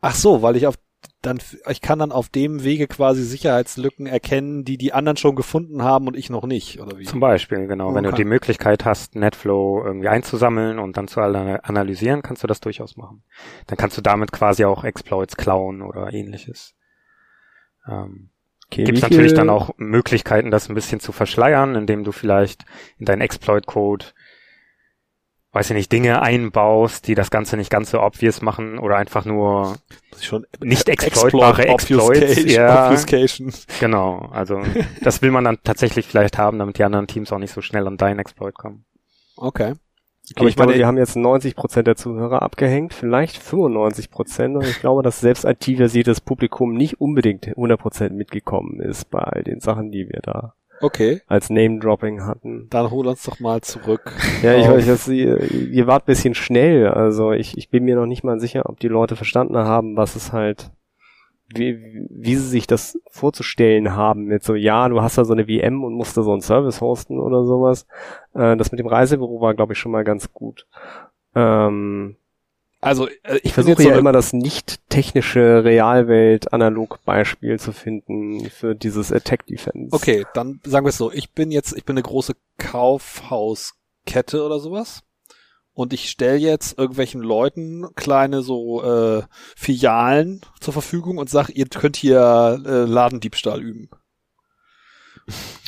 Ach 0.00 0.14
so, 0.14 0.42
weil 0.42 0.56
ich 0.56 0.66
auf 0.66 0.76
dann 1.22 1.38
ich 1.68 1.80
kann 1.80 1.98
dann 1.98 2.12
auf 2.12 2.28
dem 2.28 2.62
Wege 2.64 2.86
quasi 2.86 3.22
Sicherheitslücken 3.22 4.06
erkennen, 4.06 4.64
die 4.64 4.76
die 4.78 4.92
anderen 4.92 5.16
schon 5.16 5.34
gefunden 5.36 5.82
haben 5.82 6.06
und 6.06 6.16
ich 6.16 6.30
noch 6.30 6.44
nicht, 6.44 6.80
oder 6.80 6.98
wie? 6.98 7.04
Zum 7.04 7.20
Beispiel, 7.20 7.66
genau. 7.66 7.94
Wenn 7.94 8.04
du 8.04 8.08
Okay. 8.10 8.18
die 8.18 8.24
Möglichkeit 8.24 8.84
hast, 8.84 9.16
Netflow 9.16 9.82
irgendwie 9.84 10.08
einzusammeln 10.08 10.78
und 10.78 10.96
dann 10.96 11.08
zu 11.08 11.20
ana- 11.20 11.56
analysieren, 11.56 12.22
kannst 12.22 12.42
du 12.42 12.46
das 12.46 12.60
durchaus 12.60 12.96
machen. 12.96 13.22
Dann 13.66 13.76
kannst 13.78 13.96
du 13.98 14.02
damit 14.02 14.32
quasi 14.32 14.64
auch 14.64 14.84
Exploits 14.84 15.36
klauen 15.36 15.82
oder 15.82 16.12
ähnliches. 16.12 16.74
Ähm, 17.88 18.30
Okay, 18.72 18.84
Gibt 18.84 19.02
natürlich 19.02 19.34
dann 19.34 19.50
auch 19.50 19.70
Möglichkeiten, 19.78 20.52
das 20.52 20.68
ein 20.68 20.76
bisschen 20.76 21.00
zu 21.00 21.10
verschleiern, 21.10 21.74
indem 21.74 22.04
du 22.04 22.12
vielleicht 22.12 22.64
in 22.98 23.04
deinen 23.04 23.20
Exploit-Code, 23.20 24.06
weiß 25.52 25.70
ich 25.70 25.76
nicht, 25.76 25.90
Dinge 25.90 26.22
einbaust, 26.22 27.08
die 27.08 27.14
das 27.14 27.30
Ganze 27.30 27.56
nicht 27.56 27.70
ganz 27.70 27.90
so 27.90 28.00
obvious 28.00 28.40
machen 28.40 28.78
oder 28.78 28.96
einfach 28.96 29.24
nur 29.24 29.76
ich 30.20 30.32
nicht 30.60 30.88
exploitbare 30.88 31.66
Exploits. 31.66 32.20
Obfuscation, 32.20 32.48
Ja, 32.48 32.86
Obfuscation. 32.86 33.52
genau. 33.80 34.28
Also 34.32 34.60
das 35.02 35.22
will 35.22 35.32
man 35.32 35.44
dann 35.44 35.58
tatsächlich 35.64 36.06
vielleicht 36.06 36.38
haben, 36.38 36.58
damit 36.58 36.78
die 36.78 36.84
anderen 36.84 37.08
Teams 37.08 37.32
auch 37.32 37.38
nicht 37.38 37.52
so 37.52 37.60
schnell 37.62 37.86
an 37.86 37.96
deinen 37.96 38.20
Exploit 38.20 38.54
kommen. 38.54 38.84
Okay. 39.36 39.74
Okay, 40.36 40.48
ich 40.48 40.54
glaube, 40.54 40.74
wir 40.76 40.86
haben 40.86 40.98
jetzt 40.98 41.16
90 41.16 41.56
Prozent 41.56 41.88
der 41.88 41.96
Zuhörer 41.96 42.42
abgehängt, 42.42 42.94
vielleicht 42.94 43.36
95 43.36 44.10
Prozent. 44.12 44.56
Und 44.56 44.64
ich 44.64 44.78
glaube, 44.78 45.02
dass 45.02 45.18
selbst 45.18 45.44
IT-versiertes 45.44 46.20
Publikum 46.20 46.74
nicht 46.74 47.00
unbedingt 47.00 47.48
100 47.48 47.80
Prozent 47.80 48.16
mitgekommen 48.16 48.78
ist 48.80 49.10
bei 49.10 49.18
all 49.18 49.42
den 49.42 49.58
Sachen, 49.58 49.90
die 49.90 50.08
wir 50.08 50.20
da 50.22 50.54
Okay. 50.80 51.20
als 51.26 51.50
Name-Dropping 51.50 52.24
hatten. 52.24 52.68
Dann 52.70 52.90
hol 52.90 53.06
uns 53.06 53.22
doch 53.24 53.40
mal 53.40 53.60
zurück. 53.60 54.12
Ja, 54.42 54.56
ich 54.56 54.66
weiß, 54.66 54.86
dass 54.86 55.06
ihr, 55.08 55.50
ihr 55.50 55.86
wart 55.86 56.06
bisschen 56.06 56.34
schnell. 56.34 56.88
Also 56.88 57.32
ich, 57.32 57.58
ich 57.58 57.68
bin 57.68 57.84
mir 57.84 57.96
noch 57.96 58.06
nicht 58.06 58.24
mal 58.24 58.40
sicher, 58.40 58.68
ob 58.68 58.80
die 58.80 58.88
Leute 58.88 59.16
verstanden 59.16 59.56
haben, 59.56 59.96
was 59.96 60.16
es 60.16 60.32
halt, 60.32 60.70
wie, 61.54 61.78
wie 62.08 62.36
sie 62.36 62.48
sich 62.48 62.66
das 62.66 62.98
vorzustellen 63.10 63.94
haben. 63.94 64.24
Mit 64.24 64.42
so, 64.42 64.54
ja, 64.54 64.88
du 64.88 65.02
hast 65.02 65.18
da 65.18 65.24
so 65.24 65.34
eine 65.34 65.44
VM 65.44 65.84
und 65.84 65.92
musst 65.92 66.16
da 66.16 66.22
so 66.22 66.32
einen 66.32 66.40
Service 66.40 66.80
hosten 66.80 67.18
oder 67.18 67.44
sowas. 67.44 67.86
Äh, 68.34 68.56
das 68.56 68.72
mit 68.72 68.78
dem 68.78 68.86
Reisebüro 68.86 69.42
war, 69.42 69.54
glaube 69.54 69.74
ich, 69.74 69.78
schon 69.78 69.92
mal 69.92 70.04
ganz 70.04 70.32
gut. 70.32 70.66
Ähm, 71.34 72.16
Also 72.80 73.08
äh, 73.08 73.36
ich 73.38 73.46
ich 73.46 73.52
versuche 73.52 73.82
ja 73.82 73.92
so 73.92 73.98
immer 73.98 74.12
das 74.12 74.32
nicht 74.32 74.80
technische 74.88 75.64
Realwelt-Analog-Beispiel 75.64 77.58
zu 77.60 77.72
finden 77.72 78.48
für 78.48 78.74
dieses 78.74 79.12
Attack 79.12 79.46
Defense. 79.46 79.94
Okay, 79.94 80.24
dann 80.34 80.60
sagen 80.64 80.86
wir 80.86 80.90
es 80.90 80.96
so. 80.96 81.12
Ich 81.12 81.32
bin 81.32 81.50
jetzt, 81.50 81.76
ich 81.76 81.84
bin 81.84 81.94
eine 81.94 82.02
große 82.02 82.34
Kaufhauskette 82.58 84.44
oder 84.44 84.60
sowas. 84.60 85.02
Und 85.72 85.92
ich 85.92 86.10
stelle 86.10 86.36
jetzt 86.36 86.78
irgendwelchen 86.78 87.20
Leuten 87.20 87.86
kleine 87.94 88.42
so 88.42 88.82
äh, 88.82 89.22
Filialen 89.56 90.40
zur 90.60 90.72
Verfügung 90.72 91.18
und 91.18 91.30
sag, 91.30 91.48
ihr 91.50 91.66
könnt 91.66 91.96
hier 91.96 92.60
äh, 92.66 92.84
Ladendiebstahl 92.84 93.62
üben. 93.62 93.88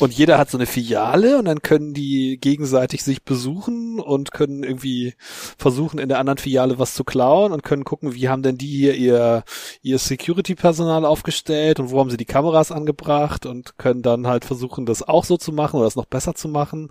Und 0.01 0.12
jeder 0.12 0.38
hat 0.38 0.51
so 0.51 0.59
eine 0.59 0.66
Filiale 0.66 1.38
und 1.38 1.44
dann 1.44 1.62
können 1.62 1.94
die 1.94 2.38
gegenseitig 2.40 3.03
sich 3.03 3.22
besuchen 3.22 4.01
und 4.01 4.33
können 4.33 4.62
irgendwie 4.62 5.14
versuchen, 5.59 5.98
in 5.98 6.09
der 6.09 6.18
anderen 6.18 6.38
Filiale 6.38 6.79
was 6.79 6.94
zu 6.94 7.05
klauen 7.05 7.53
und 7.53 7.62
können 7.62 7.85
gucken, 7.85 8.14
wie 8.14 8.29
haben 8.29 8.42
denn 8.42 8.59
die 8.59 8.66
hier 8.66 8.94
ihr, 8.94 9.44
ihr 9.83 9.98
Security-Personal 9.98 11.05
aufgestellt 11.05 11.81
und 11.81 11.90
wo 11.90 12.01
haben 12.01 12.11
sie 12.11 12.16
die 12.16 12.25
Kameras 12.25 12.72
angebracht 12.72 13.46
und 13.46 13.79
können 13.79 14.03
dann 14.03 14.27
halt 14.27 14.44
versuchen, 14.44 14.87
das 14.87 15.03
auch 15.03 15.25
so 15.25 15.37
zu 15.37 15.53
machen 15.53 15.77
oder 15.77 15.87
das 15.87 15.96
noch 15.96 16.07
besser 16.07 16.35
zu 16.35 16.48
machen 16.48 16.90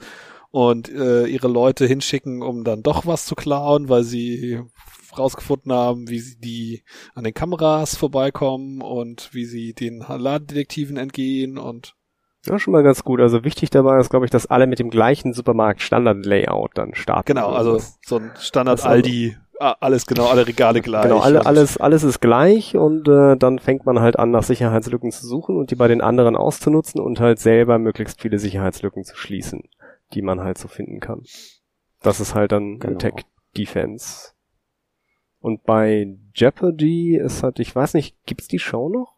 und 0.52 0.90
äh, 0.90 1.26
ihre 1.26 1.48
Leute 1.48 1.86
hinschicken, 1.86 2.42
um 2.42 2.64
dann 2.64 2.84
doch 2.84 3.06
was 3.06 3.26
zu 3.26 3.36
klauen, 3.36 3.90
weil 3.90 4.04
sie 4.04 4.62
rausgefunden 5.18 5.72
haben, 5.72 6.10
wie 6.10 6.20
sie 6.20 6.38
die 6.38 6.84
an 7.14 7.24
den 7.24 7.34
Kameras 7.34 7.96
vorbeikommen 7.96 8.82
und 8.82 9.34
wie 9.34 9.46
sie 9.46 9.74
den 9.74 10.00
Ladendetektiven 10.00 10.98
entgehen 10.98 11.58
und 11.58 11.96
Ja, 12.46 12.58
schon 12.58 12.72
mal 12.72 12.82
ganz 12.84 13.04
gut. 13.04 13.20
Also 13.22 13.44
wichtig 13.44 13.70
dabei 13.70 14.00
ist, 14.00 14.10
glaube 14.10 14.26
ich, 14.26 14.32
dass 14.32 14.48
alle 14.48 14.66
mit 14.68 14.80
dem 14.80 14.90
gleichen 14.90 15.34
Supermarkt-Standard-Layout 15.34 16.72
dann 16.76 16.96
starten. 16.96 17.28
genau, 17.28 17.50
also 17.50 17.80
so 18.06 18.18
ein 18.18 18.32
Standard 18.40 18.80
Das 18.80 18.86
also- 18.86 19.10
ah, 19.60 19.76
alles 19.80 20.08
genau, 20.08 20.28
alle 20.28 20.48
Regale 20.48 20.82
gleich. 20.82 21.04
Genau, 21.04 21.20
alle, 21.20 21.40
und- 21.42 21.46
alles, 21.46 21.78
alles 21.78 22.04
ist 22.04 22.20
gleich 22.20 22.76
und 22.76 23.08
äh, 23.08 23.38
dann 23.38 23.60
fängt 23.60 23.86
man 23.86 24.00
halt 24.00 24.18
an, 24.18 24.32
nach 24.32 24.42
Sicherheitslücken 24.44 25.12
zu 25.12 25.28
suchen 25.28 25.56
und 25.56 25.70
die 25.70 25.76
bei 25.76 25.88
den 25.88 26.02
anderen 26.02 26.36
auszunutzen 26.36 27.00
und 27.00 27.20
halt 27.20 27.38
selber 27.40 27.78
möglichst 27.78 28.20
viele 28.22 28.40
Sicherheitslücken 28.40 29.04
zu 29.04 29.16
schließen, 29.16 29.70
die 30.14 30.24
man 30.24 30.42
halt 30.42 30.58
so 30.58 30.68
finden 30.68 31.00
kann. 31.00 31.22
Das 32.02 32.20
ist 32.20 32.34
halt 32.34 32.52
dann 32.52 32.80
Genau. 32.80 32.96
Attack 32.96 33.26
Defense. 33.56 34.32
Und 35.40 35.64
bei 35.64 36.18
Jeopardy 36.34 37.18
ist 37.18 37.44
halt, 37.44 37.60
ich 37.60 37.76
weiß 37.76 37.94
nicht, 37.94 38.16
gibt's 38.26 38.48
die 38.48 38.60
Show 38.60 38.90
noch? 38.90 39.16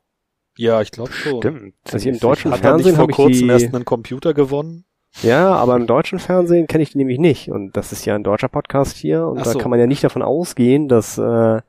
Ja, 0.57 0.81
ich 0.81 0.91
glaube 0.91 1.11
schon. 1.11 1.41
Stimmt. 1.41 1.75
Also 1.91 2.09
im 2.09 2.19
deutschen 2.19 2.51
Hat 2.51 2.59
er 2.59 2.69
Fernsehen 2.69 2.95
vor 2.95 3.03
habe 3.03 3.11
ich 3.11 3.15
kurzem 3.15 3.47
die, 3.47 3.53
erst 3.53 3.73
einen 3.73 3.85
Computer 3.85 4.33
gewonnen? 4.33 4.85
ja, 5.21 5.53
aber 5.53 5.75
im 5.75 5.85
deutschen 5.87 6.19
Fernsehen 6.19 6.65
kenne 6.67 6.83
ich 6.83 6.91
die 6.91 6.97
nämlich 6.97 7.19
nicht 7.19 7.49
und 7.49 7.77
das 7.77 7.91
ist 7.91 8.03
ja 8.05 8.15
ein 8.15 8.23
deutscher 8.23 8.47
Podcast 8.49 8.97
hier 8.97 9.27
und 9.27 9.39
Ach 9.39 9.43
da 9.43 9.51
so. 9.51 9.59
kann 9.59 9.69
man 9.69 9.79
ja 9.79 9.85
nicht 9.87 10.03
davon 10.03 10.23
ausgehen, 10.23 10.87
dass 10.87 11.17
äh, 11.19 11.61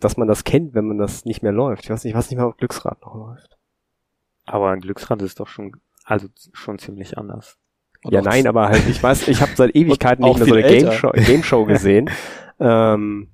dass 0.00 0.16
man 0.18 0.28
das 0.28 0.44
kennt, 0.44 0.74
wenn 0.74 0.86
man 0.86 0.98
das 0.98 1.24
nicht 1.24 1.42
mehr 1.42 1.52
läuft. 1.52 1.84
Ich 1.84 1.90
weiß 1.90 2.04
nicht, 2.04 2.14
was 2.14 2.30
nicht 2.30 2.38
mal 2.38 2.44
auf 2.44 2.56
Glücksrad 2.58 3.00
noch 3.02 3.14
läuft. 3.14 3.56
Aber 4.44 4.70
ein 4.70 4.80
Glücksrad 4.80 5.22
ist 5.22 5.40
doch 5.40 5.48
schon, 5.48 5.72
also 6.04 6.28
schon 6.52 6.78
ziemlich 6.78 7.16
anders. 7.16 7.56
Und 8.04 8.12
ja, 8.12 8.20
nein, 8.22 8.46
aber 8.46 8.68
halt, 8.68 8.86
ich 8.88 9.02
weiß, 9.02 9.26
ich 9.28 9.40
habe 9.40 9.52
seit 9.56 9.70
Ewigkeiten 9.74 10.22
nicht 10.24 10.38
mehr 10.38 10.46
so 10.46 10.54
eine 10.54 10.62
Game. 10.68 10.92
Show, 10.92 11.10
Game 11.12 11.42
Show 11.42 11.64
gesehen. 11.66 12.10
ähm, 12.60 13.30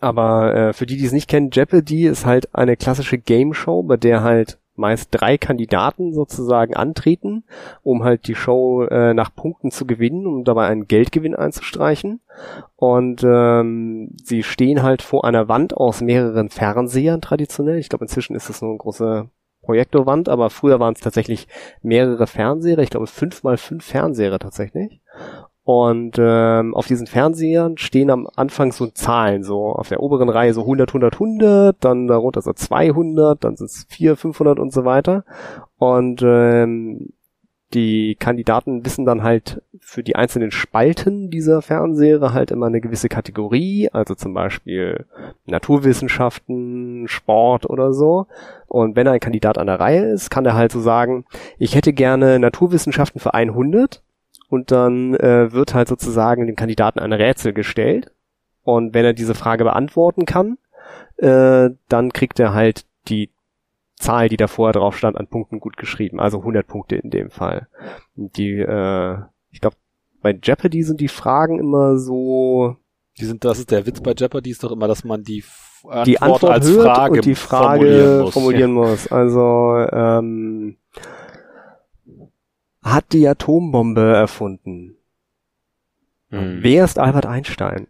aber 0.00 0.54
äh, 0.54 0.72
für 0.72 0.86
die, 0.86 0.96
die 0.96 1.06
es 1.06 1.12
nicht 1.12 1.28
kennen, 1.28 1.50
Jeopardy 1.52 2.06
ist 2.06 2.26
halt 2.26 2.54
eine 2.54 2.76
klassische 2.76 3.18
Game 3.18 3.54
Show, 3.54 3.82
bei 3.82 3.96
der 3.96 4.22
halt 4.22 4.58
meist 4.78 5.08
drei 5.10 5.36
Kandidaten 5.36 6.14
sozusagen 6.14 6.74
antreten, 6.74 7.44
um 7.82 8.04
halt 8.04 8.28
die 8.28 8.36
Show 8.36 8.84
äh, 8.84 9.12
nach 9.12 9.34
Punkten 9.34 9.70
zu 9.70 9.86
gewinnen, 9.86 10.26
um 10.26 10.44
dabei 10.44 10.68
einen 10.68 10.86
Geldgewinn 10.86 11.34
einzustreichen. 11.34 12.20
Und 12.76 13.22
ähm, 13.24 14.14
sie 14.22 14.44
stehen 14.44 14.82
halt 14.82 15.02
vor 15.02 15.24
einer 15.24 15.48
Wand 15.48 15.76
aus 15.76 16.00
mehreren 16.00 16.48
Fernsehern 16.48 17.20
traditionell. 17.20 17.78
Ich 17.78 17.88
glaube, 17.88 18.04
inzwischen 18.04 18.36
ist 18.36 18.48
es 18.48 18.62
nur 18.62 18.70
eine 18.70 18.78
große 18.78 19.28
Projektorwand, 19.62 20.28
aber 20.28 20.48
früher 20.48 20.78
waren 20.80 20.94
es 20.94 21.00
tatsächlich 21.00 21.48
mehrere 21.82 22.26
Fernseher. 22.26 22.78
Ich 22.78 22.90
glaube, 22.90 23.08
fünf 23.08 23.42
mal 23.42 23.58
fünf 23.58 23.84
Fernseher 23.84 24.38
tatsächlich. 24.38 25.02
Und 25.68 26.16
ähm, 26.18 26.74
auf 26.74 26.86
diesen 26.86 27.06
Fernsehern 27.06 27.76
stehen 27.76 28.08
am 28.08 28.26
Anfang 28.36 28.72
so 28.72 28.86
Zahlen, 28.86 29.42
so 29.42 29.66
auf 29.66 29.90
der 29.90 30.02
oberen 30.02 30.30
Reihe 30.30 30.54
so 30.54 30.62
100, 30.62 30.88
100, 30.88 31.12
100, 31.16 31.76
dann 31.84 32.06
darunter 32.06 32.40
so 32.40 32.54
200, 32.54 33.44
dann 33.44 33.54
sind 33.54 33.66
es 33.66 33.84
400, 33.90 34.18
500 34.18 34.58
und 34.60 34.72
so 34.72 34.86
weiter. 34.86 35.26
Und 35.76 36.22
ähm, 36.24 37.10
die 37.74 38.16
Kandidaten 38.18 38.86
wissen 38.86 39.04
dann 39.04 39.22
halt 39.22 39.60
für 39.78 40.02
die 40.02 40.16
einzelnen 40.16 40.52
Spalten 40.52 41.28
dieser 41.28 41.60
Fernseher 41.60 42.32
halt 42.32 42.50
immer 42.50 42.68
eine 42.68 42.80
gewisse 42.80 43.10
Kategorie, 43.10 43.90
also 43.92 44.14
zum 44.14 44.32
Beispiel 44.32 45.04
Naturwissenschaften, 45.44 47.08
Sport 47.08 47.68
oder 47.68 47.92
so. 47.92 48.26
Und 48.68 48.96
wenn 48.96 49.06
ein 49.06 49.20
Kandidat 49.20 49.58
an 49.58 49.66
der 49.66 49.80
Reihe 49.80 50.06
ist, 50.06 50.30
kann 50.30 50.46
er 50.46 50.54
halt 50.54 50.72
so 50.72 50.80
sagen, 50.80 51.26
ich 51.58 51.74
hätte 51.74 51.92
gerne 51.92 52.38
Naturwissenschaften 52.38 53.20
für 53.20 53.34
100 53.34 54.02
und 54.48 54.70
dann 54.70 55.14
äh, 55.14 55.52
wird 55.52 55.74
halt 55.74 55.88
sozusagen 55.88 56.46
dem 56.46 56.56
Kandidaten 56.56 56.98
ein 56.98 57.12
Rätsel 57.12 57.52
gestellt. 57.52 58.10
Und 58.62 58.94
wenn 58.94 59.04
er 59.04 59.12
diese 59.12 59.34
Frage 59.34 59.64
beantworten 59.64 60.24
kann, 60.26 60.58
äh, 61.16 61.70
dann 61.88 62.12
kriegt 62.12 62.40
er 62.40 62.54
halt 62.54 62.84
die 63.08 63.30
Zahl, 63.96 64.28
die 64.28 64.36
da 64.36 64.46
vorher 64.46 64.72
drauf 64.72 64.96
stand, 64.96 65.16
an 65.16 65.26
Punkten 65.26 65.60
gut 65.60 65.76
geschrieben. 65.76 66.20
Also 66.20 66.38
100 66.38 66.66
Punkte 66.66 66.96
in 66.96 67.10
dem 67.10 67.30
Fall. 67.30 67.68
Die, 68.14 68.58
äh, 68.58 69.18
ich 69.50 69.60
glaube, 69.60 69.76
bei 70.22 70.38
Jeopardy 70.40 70.82
sind 70.82 71.00
die 71.00 71.08
Fragen 71.08 71.58
immer 71.58 71.98
so. 71.98 72.76
Die 73.18 73.24
sind, 73.24 73.44
das 73.44 73.58
ist 73.58 73.70
der 73.70 73.86
Witz 73.86 74.00
bei 74.00 74.14
Jeopardy 74.16 74.50
ist 74.50 74.62
doch 74.62 74.70
immer, 74.70 74.86
dass 74.86 75.04
man 75.04 75.24
die 75.24 75.42
Antwort, 75.82 76.06
die 76.06 76.20
Antwort 76.20 76.52
als 76.52 76.70
Frage 76.70 77.14
und 77.14 77.24
die 77.24 77.34
Frage 77.34 77.84
formulieren 77.84 78.20
muss. 78.20 78.32
Formulieren 78.32 78.72
muss. 78.72 79.12
Also 79.12 79.86
ähm, 79.92 80.76
hat 82.82 83.12
die 83.12 83.26
Atombombe 83.26 84.14
erfunden? 84.14 84.96
Hm. 86.30 86.58
Wer 86.60 86.84
ist 86.84 86.98
Albert 86.98 87.26
Einstein? 87.26 87.86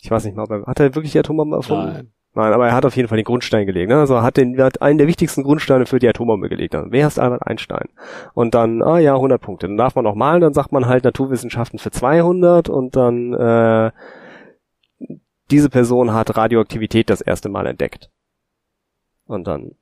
Ich 0.00 0.10
weiß 0.10 0.24
nicht 0.24 0.36
mal, 0.36 0.46
hat 0.66 0.80
er 0.80 0.94
wirklich 0.94 1.12
die 1.12 1.18
Atombombe 1.18 1.56
erfunden? 1.56 1.92
Nein. 1.92 2.12
Nein, 2.32 2.52
aber 2.52 2.68
er 2.68 2.74
hat 2.74 2.86
auf 2.86 2.94
jeden 2.94 3.08
Fall 3.08 3.16
den 3.16 3.24
Grundstein 3.24 3.66
gelegt. 3.66 3.88
Ne? 3.88 3.98
Also 3.98 4.14
er 4.14 4.22
hat, 4.22 4.36
den, 4.36 4.60
hat 4.62 4.80
einen 4.80 4.98
der 4.98 5.08
wichtigsten 5.08 5.42
Grundsteine 5.42 5.86
für 5.86 5.98
die 5.98 6.08
Atombombe 6.08 6.48
gelegt. 6.48 6.76
Also, 6.76 6.92
wer 6.92 7.08
ist 7.08 7.18
Albert 7.18 7.44
Einstein? 7.44 7.88
Und 8.34 8.54
dann, 8.54 8.82
ah 8.82 8.98
ja, 8.98 9.14
100 9.14 9.40
Punkte. 9.40 9.66
Dann 9.66 9.76
darf 9.76 9.96
man 9.96 10.04
noch 10.04 10.14
malen, 10.14 10.40
dann 10.40 10.54
sagt 10.54 10.70
man 10.70 10.86
halt 10.86 11.02
Naturwissenschaften 11.02 11.80
für 11.80 11.90
200 11.90 12.68
und 12.68 12.94
dann 12.94 13.34
äh, 13.34 13.90
diese 15.50 15.70
Person 15.70 16.14
hat 16.14 16.36
Radioaktivität 16.36 17.10
das 17.10 17.20
erste 17.20 17.48
Mal 17.48 17.66
entdeckt. 17.66 18.10
Und 19.26 19.48
dann, 19.48 19.72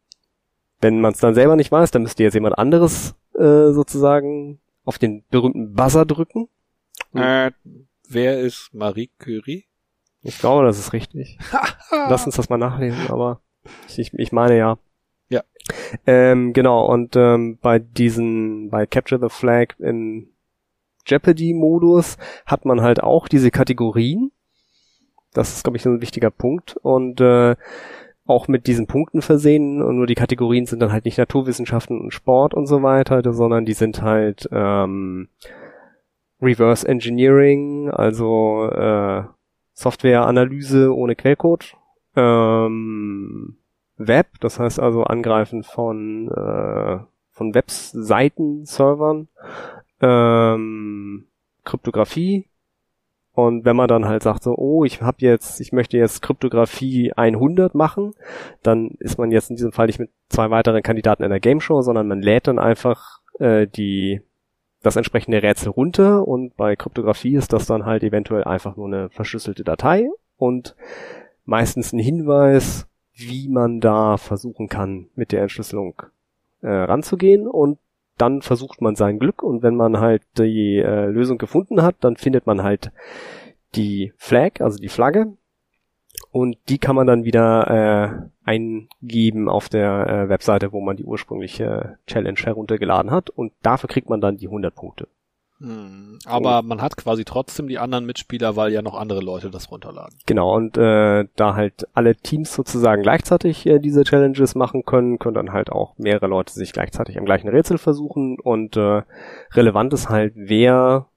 wenn 0.80 1.02
man 1.02 1.12
es 1.12 1.20
dann 1.20 1.34
selber 1.34 1.54
nicht 1.54 1.70
weiß, 1.70 1.90
dann 1.90 2.02
müsste 2.02 2.22
jetzt 2.22 2.34
jemand 2.34 2.58
anderes 2.58 3.14
äh, 3.38 3.72
sozusagen 3.72 4.60
auf 4.84 4.98
den 4.98 5.24
berühmten 5.30 5.74
Buzzer 5.74 6.04
drücken. 6.04 6.48
Äh, 7.14 7.50
wer 8.08 8.40
ist 8.40 8.70
Marie 8.72 9.10
Curie? 9.18 9.66
Ich 10.22 10.38
glaube, 10.38 10.64
das 10.64 10.78
ist 10.78 10.92
richtig. 10.92 11.38
Lass 11.90 12.26
uns 12.26 12.36
das 12.36 12.48
mal 12.48 12.58
nachlesen, 12.58 13.08
aber 13.08 13.40
ich, 13.96 14.12
ich 14.12 14.32
meine 14.32 14.56
ja. 14.56 14.78
Ja. 15.28 15.42
Ähm, 16.06 16.52
genau, 16.52 16.86
und 16.86 17.16
ähm, 17.16 17.58
bei 17.60 17.78
diesen, 17.78 18.70
bei 18.70 18.86
Capture 18.86 19.20
the 19.20 19.34
Flag 19.34 19.78
im 19.78 20.30
Jeopardy-Modus 21.06 22.16
hat 22.46 22.64
man 22.64 22.80
halt 22.80 23.02
auch 23.02 23.28
diese 23.28 23.50
Kategorien. 23.50 24.32
Das 25.32 25.54
ist, 25.54 25.64
glaube 25.64 25.76
ich, 25.76 25.82
so 25.82 25.90
ein 25.90 26.00
wichtiger 26.00 26.30
Punkt. 26.30 26.76
Und 26.76 27.20
äh, 27.20 27.56
auch 28.28 28.46
mit 28.46 28.66
diesen 28.66 28.86
Punkten 28.86 29.22
versehen. 29.22 29.82
Und 29.82 29.96
nur 29.96 30.06
die 30.06 30.14
Kategorien 30.14 30.66
sind 30.66 30.80
dann 30.80 30.92
halt 30.92 31.04
nicht 31.04 31.18
Naturwissenschaften 31.18 32.00
und 32.00 32.12
Sport 32.12 32.54
und 32.54 32.66
so 32.66 32.82
weiter, 32.82 33.22
sondern 33.32 33.64
die 33.64 33.72
sind 33.72 34.02
halt 34.02 34.48
ähm, 34.52 35.28
Reverse 36.40 36.86
Engineering, 36.86 37.90
also 37.90 38.68
äh, 38.70 39.24
Softwareanalyse 39.72 40.94
ohne 40.94 41.16
Quellcode, 41.16 41.74
ähm, 42.16 43.56
Web, 43.96 44.26
das 44.40 44.60
heißt 44.60 44.78
also 44.78 45.04
Angreifen 45.04 45.64
von 45.64 46.28
äh, 46.28 46.98
von 47.30 47.54
Webseiten, 47.54 48.64
Servern, 48.64 49.28
ähm, 50.00 51.26
Kryptographie 51.64 52.46
und 53.38 53.64
wenn 53.64 53.76
man 53.76 53.86
dann 53.86 54.04
halt 54.04 54.24
sagt 54.24 54.42
so, 54.42 54.56
oh, 54.56 54.84
ich 54.84 55.00
habe 55.00 55.18
jetzt, 55.20 55.60
ich 55.60 55.70
möchte 55.70 55.96
jetzt 55.96 56.22
Kryptographie 56.22 57.12
100 57.12 57.72
machen, 57.72 58.10
dann 58.64 58.96
ist 58.98 59.16
man 59.16 59.30
jetzt 59.30 59.48
in 59.48 59.54
diesem 59.54 59.70
Fall 59.70 59.86
nicht 59.86 60.00
mit 60.00 60.10
zwei 60.28 60.50
weiteren 60.50 60.82
Kandidaten 60.82 61.22
in 61.22 61.30
der 61.30 61.38
Game 61.38 61.60
Show, 61.60 61.80
sondern 61.82 62.08
man 62.08 62.20
lädt 62.20 62.48
dann 62.48 62.58
einfach 62.58 63.20
äh, 63.38 63.68
die 63.68 64.22
das 64.82 64.96
entsprechende 64.96 65.40
Rätsel 65.40 65.68
runter. 65.68 66.26
Und 66.26 66.56
bei 66.56 66.74
Kryptographie 66.74 67.36
ist 67.36 67.52
das 67.52 67.66
dann 67.66 67.86
halt 67.86 68.02
eventuell 68.02 68.42
einfach 68.42 68.76
nur 68.76 68.88
eine 68.88 69.08
verschlüsselte 69.08 69.62
Datei 69.62 70.10
und 70.36 70.74
meistens 71.44 71.92
ein 71.92 72.00
Hinweis, 72.00 72.88
wie 73.14 73.46
man 73.46 73.78
da 73.78 74.16
versuchen 74.16 74.68
kann, 74.68 75.10
mit 75.14 75.30
der 75.30 75.42
Entschlüsselung 75.42 76.02
äh, 76.62 76.70
ranzugehen. 76.70 77.46
Und 77.46 77.78
dann 78.18 78.42
versucht 78.42 78.80
man 78.80 78.96
sein 78.96 79.18
Glück 79.18 79.42
und 79.42 79.62
wenn 79.62 79.76
man 79.76 80.00
halt 80.00 80.22
die 80.36 80.76
äh, 80.76 81.06
Lösung 81.06 81.38
gefunden 81.38 81.82
hat, 81.82 81.96
dann 82.00 82.16
findet 82.16 82.46
man 82.46 82.62
halt 82.62 82.92
die 83.74 84.12
Flag, 84.16 84.60
also 84.60 84.78
die 84.78 84.88
Flagge 84.88 85.36
und 86.30 86.56
die 86.68 86.78
kann 86.78 86.96
man 86.96 87.06
dann 87.06 87.24
wieder 87.24 88.30
äh, 88.44 88.48
eingeben 88.48 89.48
auf 89.48 89.68
der 89.68 90.06
äh, 90.08 90.28
Webseite, 90.28 90.72
wo 90.72 90.80
man 90.80 90.96
die 90.96 91.04
ursprüngliche 91.04 91.98
Challenge 92.06 92.38
heruntergeladen 92.42 93.10
hat. 93.10 93.30
Und 93.30 93.52
dafür 93.62 93.88
kriegt 93.88 94.10
man 94.10 94.20
dann 94.20 94.36
die 94.36 94.46
100 94.46 94.74
Punkte. 94.74 95.08
Hm, 95.60 96.20
aber 96.24 96.60
und, 96.60 96.68
man 96.68 96.82
hat 96.82 96.96
quasi 96.96 97.24
trotzdem 97.24 97.66
die 97.66 97.78
anderen 97.78 98.06
Mitspieler, 98.06 98.54
weil 98.54 98.72
ja 98.72 98.80
noch 98.80 98.94
andere 98.94 99.20
Leute 99.20 99.50
das 99.50 99.70
runterladen. 99.70 100.16
Genau, 100.24 100.54
und 100.54 100.76
äh, 100.78 101.26
da 101.34 101.54
halt 101.54 101.86
alle 101.94 102.14
Teams 102.14 102.54
sozusagen 102.54 103.02
gleichzeitig 103.02 103.66
äh, 103.66 103.80
diese 103.80 104.04
Challenges 104.04 104.54
machen 104.54 104.84
können, 104.84 105.18
können 105.18 105.34
dann 105.34 105.52
halt 105.52 105.70
auch 105.70 105.98
mehrere 105.98 106.28
Leute 106.28 106.52
sich 106.52 106.72
gleichzeitig 106.72 107.18
am 107.18 107.24
gleichen 107.24 107.48
Rätsel 107.48 107.78
versuchen. 107.78 108.38
Und 108.38 108.76
äh, 108.76 109.02
relevant 109.52 109.92
ist 109.92 110.08
halt, 110.08 110.34
wer 110.36 111.08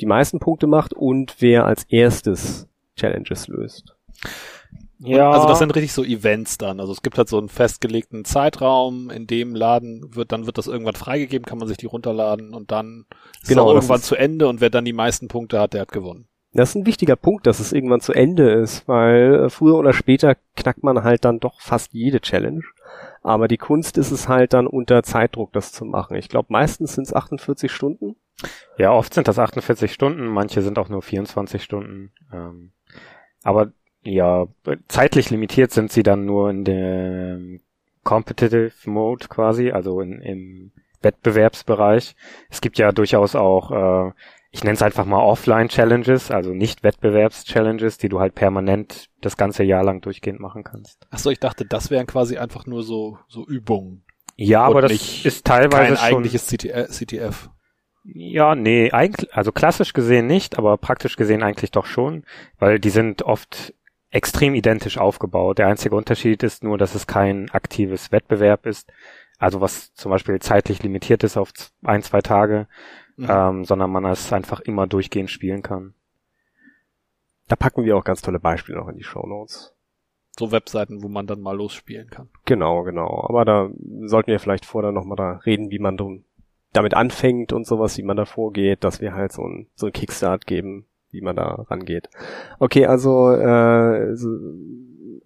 die 0.00 0.06
meisten 0.06 0.40
Punkte 0.40 0.66
macht 0.66 0.92
und 0.92 1.36
wer 1.38 1.66
als 1.66 1.84
erstes 1.84 2.68
Challenges 2.96 3.46
löst. 3.46 3.94
Ja. 5.06 5.30
also 5.30 5.46
das 5.46 5.58
sind 5.58 5.74
richtig 5.74 5.92
so 5.92 6.04
Events 6.04 6.58
dann. 6.58 6.80
Also 6.80 6.92
es 6.92 7.02
gibt 7.02 7.18
halt 7.18 7.28
so 7.28 7.38
einen 7.38 7.48
festgelegten 7.48 8.24
Zeitraum, 8.24 9.10
in 9.10 9.26
dem 9.26 9.54
Laden 9.54 10.14
wird, 10.14 10.32
dann 10.32 10.46
wird 10.46 10.58
das 10.58 10.66
irgendwann 10.66 10.94
freigegeben, 10.94 11.46
kann 11.46 11.58
man 11.58 11.68
sich 11.68 11.76
die 11.76 11.86
runterladen 11.86 12.54
und 12.54 12.70
dann 12.70 13.06
ist 13.42 13.48
genau, 13.48 13.68
es 13.70 13.74
irgendwann 13.74 14.00
ist 14.00 14.06
zu 14.06 14.16
Ende 14.16 14.48
und 14.48 14.60
wer 14.60 14.70
dann 14.70 14.84
die 14.84 14.92
meisten 14.92 15.28
Punkte 15.28 15.60
hat, 15.60 15.74
der 15.74 15.82
hat 15.82 15.92
gewonnen. 15.92 16.26
Das 16.54 16.70
ist 16.70 16.74
ein 16.76 16.86
wichtiger 16.86 17.16
Punkt, 17.16 17.48
dass 17.48 17.58
es 17.58 17.72
irgendwann 17.72 18.00
zu 18.00 18.12
Ende 18.12 18.52
ist, 18.52 18.86
weil 18.86 19.46
äh, 19.46 19.50
früher 19.50 19.74
oder 19.74 19.92
später 19.92 20.36
knackt 20.54 20.84
man 20.84 21.02
halt 21.02 21.24
dann 21.24 21.40
doch 21.40 21.60
fast 21.60 21.92
jede 21.92 22.20
Challenge. 22.20 22.62
Aber 23.22 23.48
die 23.48 23.56
Kunst 23.56 23.98
ist 23.98 24.12
es 24.12 24.28
halt 24.28 24.52
dann 24.52 24.68
unter 24.68 25.02
Zeitdruck, 25.02 25.52
das 25.52 25.72
zu 25.72 25.84
machen. 25.84 26.16
Ich 26.16 26.28
glaube, 26.28 26.46
meistens 26.50 26.94
sind 26.94 27.08
es 27.08 27.14
48 27.14 27.72
Stunden. 27.72 28.14
Ja, 28.78 28.92
oft 28.92 29.14
sind 29.14 29.26
das 29.26 29.38
48 29.38 29.92
Stunden, 29.92 30.26
manche 30.26 30.62
sind 30.62 30.78
auch 30.78 30.88
nur 30.88 31.02
24 31.02 31.62
Stunden. 31.62 32.12
Ähm, 32.32 32.72
aber 33.42 33.72
ja, 34.04 34.46
zeitlich 34.88 35.30
limitiert 35.30 35.72
sind 35.72 35.90
sie 35.90 36.02
dann 36.02 36.24
nur 36.24 36.50
in 36.50 36.64
dem 36.64 37.60
Competitive 38.02 38.72
Mode 38.84 39.28
quasi, 39.28 39.70
also 39.70 40.00
in, 40.00 40.20
im 40.20 40.72
Wettbewerbsbereich. 41.02 42.14
Es 42.50 42.60
gibt 42.60 42.78
ja 42.78 42.92
durchaus 42.92 43.34
auch, 43.34 43.70
äh, 44.08 44.12
ich 44.50 44.62
nenne 44.62 44.74
es 44.74 44.82
einfach 44.82 45.06
mal 45.06 45.22
Offline-Challenges, 45.22 46.30
also 46.30 46.50
nicht 46.50 46.84
Wettbewerbs-Challenges, 46.84 47.98
die 47.98 48.08
du 48.08 48.20
halt 48.20 48.34
permanent 48.34 49.08
das 49.20 49.36
ganze 49.36 49.64
Jahr 49.64 49.82
lang 49.82 50.00
durchgehend 50.00 50.38
machen 50.38 50.64
kannst. 50.64 51.06
Ach 51.10 51.18
so, 51.18 51.30
ich 51.30 51.40
dachte, 51.40 51.64
das 51.64 51.90
wären 51.90 52.06
quasi 52.06 52.36
einfach 52.36 52.66
nur 52.66 52.82
so, 52.82 53.18
so 53.26 53.44
Übungen. 53.46 54.04
Ja, 54.36 54.62
aber 54.62 54.82
das 54.82 55.24
ist 55.24 55.46
teilweise 55.46 55.94
kein 55.94 55.96
schon 55.96 56.06
eigentliches 56.06 56.46
CTF. 56.46 57.50
Ja, 58.04 58.54
nee, 58.54 58.90
eigentlich, 58.90 59.32
also 59.34 59.50
klassisch 59.50 59.94
gesehen 59.94 60.26
nicht, 60.26 60.58
aber 60.58 60.76
praktisch 60.76 61.16
gesehen 61.16 61.42
eigentlich 61.42 61.70
doch 61.70 61.86
schon, 61.86 62.24
weil 62.58 62.78
die 62.78 62.90
sind 62.90 63.22
oft 63.22 63.72
extrem 64.14 64.54
identisch 64.54 64.96
aufgebaut. 64.96 65.58
Der 65.58 65.66
einzige 65.66 65.96
Unterschied 65.96 66.44
ist 66.44 66.62
nur, 66.62 66.78
dass 66.78 66.94
es 66.94 67.06
kein 67.06 67.50
aktives 67.50 68.12
Wettbewerb 68.12 68.64
ist, 68.64 68.90
also 69.38 69.60
was 69.60 69.92
zum 69.94 70.10
Beispiel 70.10 70.38
zeitlich 70.38 70.82
limitiert 70.82 71.24
ist 71.24 71.36
auf 71.36 71.52
ein, 71.82 72.02
zwei 72.02 72.20
Tage, 72.20 72.68
mhm. 73.16 73.26
ähm, 73.28 73.64
sondern 73.64 73.90
man 73.90 74.04
es 74.04 74.32
einfach 74.32 74.60
immer 74.60 74.86
durchgehend 74.86 75.30
spielen 75.30 75.62
kann. 75.62 75.94
Da 77.48 77.56
packen 77.56 77.84
wir 77.84 77.96
auch 77.96 78.04
ganz 78.04 78.22
tolle 78.22 78.38
Beispiele 78.38 78.78
noch 78.78 78.88
in 78.88 78.96
die 78.96 79.02
Show 79.02 79.26
Notes. 79.26 79.74
So 80.38 80.52
Webseiten, 80.52 81.02
wo 81.02 81.08
man 81.08 81.26
dann 81.26 81.40
mal 81.40 81.56
losspielen 81.56 82.08
kann. 82.08 82.28
Genau, 82.44 82.84
genau. 82.84 83.26
Aber 83.28 83.44
da 83.44 83.70
sollten 84.06 84.30
wir 84.30 84.40
vielleicht 84.40 84.64
vorher 84.64 84.92
nochmal 84.92 85.16
da 85.16 85.32
reden, 85.44 85.70
wie 85.70 85.78
man 85.80 85.96
damit 86.72 86.94
anfängt 86.94 87.52
und 87.52 87.66
sowas, 87.66 87.98
wie 87.98 88.02
man 88.02 88.16
da 88.16 88.24
vorgeht, 88.24 88.84
dass 88.84 89.00
wir 89.00 89.14
halt 89.14 89.32
so 89.32 89.42
ein, 89.42 89.66
so 89.74 89.86
ein 89.86 89.92
Kickstart 89.92 90.46
geben, 90.46 90.86
wie 91.14 91.22
man 91.22 91.36
da 91.36 91.64
rangeht. 91.70 92.10
Okay, 92.58 92.86
also 92.86 93.30
äh, 93.32 94.14
so 94.14 94.28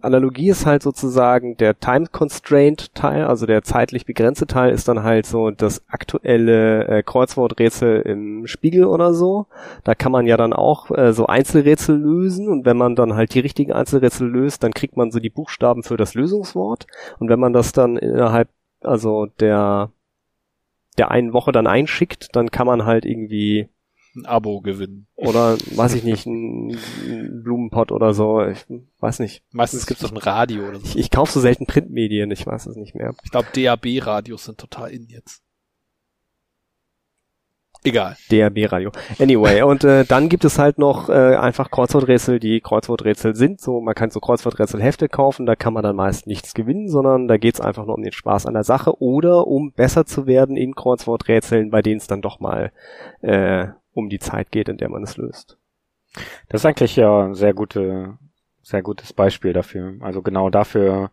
Analogie 0.01 0.49
ist 0.49 0.65
halt 0.65 0.81
sozusagen 0.81 1.57
der 1.57 1.77
Time 1.77 2.07
Constraint 2.09 2.95
Teil, 2.95 3.25
also 3.25 3.45
der 3.45 3.63
zeitlich 3.63 4.05
begrenzte 4.05 4.47
Teil 4.47 4.71
ist 4.71 4.87
dann 4.87 5.03
halt 5.03 5.25
so 5.25 5.51
das 5.51 5.83
aktuelle 5.89 6.87
äh, 6.87 7.03
Kreuzworträtsel 7.03 8.01
im 8.01 8.47
Spiegel 8.47 8.85
oder 8.85 9.13
so. 9.13 9.47
Da 9.83 9.95
kann 9.95 10.13
man 10.13 10.25
ja 10.25 10.37
dann 10.37 10.53
auch 10.53 10.89
äh, 10.91 11.11
so 11.11 11.27
Einzelrätsel 11.27 11.97
lösen 11.97 12.47
und 12.47 12.65
wenn 12.65 12.77
man 12.77 12.95
dann 12.95 13.15
halt 13.15 13.33
die 13.33 13.41
richtigen 13.41 13.73
Einzelrätsel 13.73 14.29
löst, 14.29 14.63
dann 14.63 14.71
kriegt 14.71 14.95
man 14.95 15.11
so 15.11 15.19
die 15.19 15.29
Buchstaben 15.29 15.83
für 15.83 15.97
das 15.97 16.13
Lösungswort 16.13 16.87
und 17.19 17.29
wenn 17.29 17.39
man 17.39 17.51
das 17.51 17.73
dann 17.73 17.97
innerhalb 17.97 18.47
also 18.81 19.25
der 19.25 19.91
der 20.97 21.11
einen 21.11 21.33
Woche 21.33 21.51
dann 21.51 21.67
einschickt, 21.67 22.35
dann 22.35 22.51
kann 22.51 22.67
man 22.67 22.85
halt 22.85 23.05
irgendwie 23.05 23.69
ein 24.19 24.25
Abo 24.25 24.61
gewinnen. 24.61 25.07
Oder, 25.15 25.57
weiß 25.75 25.95
ich 25.95 26.03
nicht, 26.03 26.25
ein, 26.25 26.77
ein 27.03 27.43
Blumenpott 27.43 27.91
oder 27.91 28.13
so. 28.13 28.45
Ich 28.45 28.65
weiß 28.99 29.19
nicht. 29.19 29.43
Meistens 29.51 29.85
gibt's 29.85 30.03
doch 30.03 30.11
ein 30.11 30.17
Radio 30.17 30.67
oder 30.67 30.79
so. 30.79 30.85
Ich, 30.85 30.97
ich 30.97 31.11
kaufe 31.11 31.31
so 31.31 31.39
selten 31.39 31.65
Printmedien, 31.65 32.31
ich 32.31 32.45
weiß 32.45 32.67
es 32.67 32.75
nicht 32.75 32.95
mehr. 32.95 33.13
Ich 33.23 33.31
glaube, 33.31 33.47
DAB-Radios 33.53 34.45
sind 34.45 34.57
total 34.57 34.91
in 34.91 35.07
jetzt. 35.07 35.43
Egal. 37.83 38.17
DAB-Radio. 38.29 38.91
Anyway, 39.19 39.61
und 39.61 39.85
äh, 39.85 40.03
dann 40.03 40.27
gibt 40.27 40.43
es 40.43 40.59
halt 40.59 40.77
noch 40.79 41.07
äh, 41.07 41.35
einfach 41.37 41.71
Kreuzworträtsel, 41.71 42.39
die 42.39 42.59
Kreuzworträtsel 42.59 43.35
sind. 43.35 43.61
So, 43.61 43.79
man 43.79 43.95
kann 43.95 44.09
so 44.09 44.19
Kreuzworträtselhefte 44.19 45.07
kaufen, 45.07 45.45
da 45.45 45.55
kann 45.55 45.73
man 45.73 45.83
dann 45.83 45.95
meist 45.95 46.27
nichts 46.27 46.53
gewinnen, 46.53 46.89
sondern 46.89 47.29
da 47.29 47.37
geht's 47.37 47.61
einfach 47.61 47.85
nur 47.85 47.95
um 47.95 48.03
den 48.03 48.11
Spaß 48.11 48.47
an 48.47 48.53
der 48.53 48.65
Sache 48.65 49.01
oder 49.01 49.47
um 49.47 49.71
besser 49.71 50.05
zu 50.05 50.27
werden 50.27 50.57
in 50.57 50.75
Kreuzworträtseln, 50.75 51.69
bei 51.69 51.81
denen 51.81 51.99
es 51.99 52.07
dann 52.07 52.21
doch 52.21 52.41
mal 52.41 52.73
äh, 53.21 53.67
um 53.93 54.09
die 54.09 54.19
Zeit 54.19 54.51
geht, 54.51 54.69
in 54.69 54.77
der 54.77 54.89
man 54.89 55.03
es 55.03 55.17
löst. 55.17 55.57
Das 56.47 56.61
ist 56.61 56.65
eigentlich 56.65 56.95
ja 56.95 57.25
ein 57.25 57.35
sehr 57.35 57.53
gute, 57.53 58.17
sehr 58.61 58.81
gutes 58.81 59.13
Beispiel 59.13 59.53
dafür. 59.53 59.95
Also 60.01 60.21
genau 60.21 60.49
dafür 60.49 61.11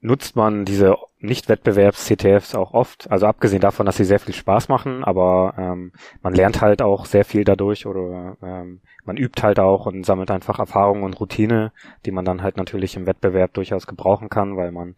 nutzt 0.00 0.34
man 0.34 0.64
diese 0.64 0.96
Nicht-Wettbewerbs-CTFs 1.18 2.54
auch 2.54 2.72
oft. 2.72 3.10
Also 3.10 3.26
abgesehen 3.26 3.60
davon, 3.60 3.86
dass 3.86 3.96
sie 3.96 4.04
sehr 4.04 4.20
viel 4.20 4.34
Spaß 4.34 4.68
machen, 4.68 5.04
aber 5.04 5.54
ähm, 5.58 5.92
man 6.22 6.34
lernt 6.34 6.62
halt 6.62 6.80
auch 6.80 7.04
sehr 7.04 7.24
viel 7.24 7.44
dadurch 7.44 7.86
oder 7.86 8.36
ähm, 8.42 8.80
man 9.04 9.16
übt 9.18 9.42
halt 9.42 9.60
auch 9.60 9.86
und 9.86 10.06
sammelt 10.06 10.30
einfach 10.30 10.58
Erfahrung 10.58 11.02
und 11.02 11.20
Routine, 11.20 11.72
die 12.06 12.12
man 12.12 12.24
dann 12.24 12.42
halt 12.42 12.56
natürlich 12.56 12.96
im 12.96 13.06
Wettbewerb 13.06 13.52
durchaus 13.52 13.86
gebrauchen 13.86 14.30
kann, 14.30 14.56
weil 14.56 14.72
man 14.72 14.96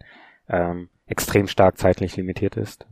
ähm, 0.49 0.89
extrem 1.07 1.49
stark 1.49 1.79
zeitlich 1.79 2.17
limitiert 2.17 2.57
ist. 2.57 2.87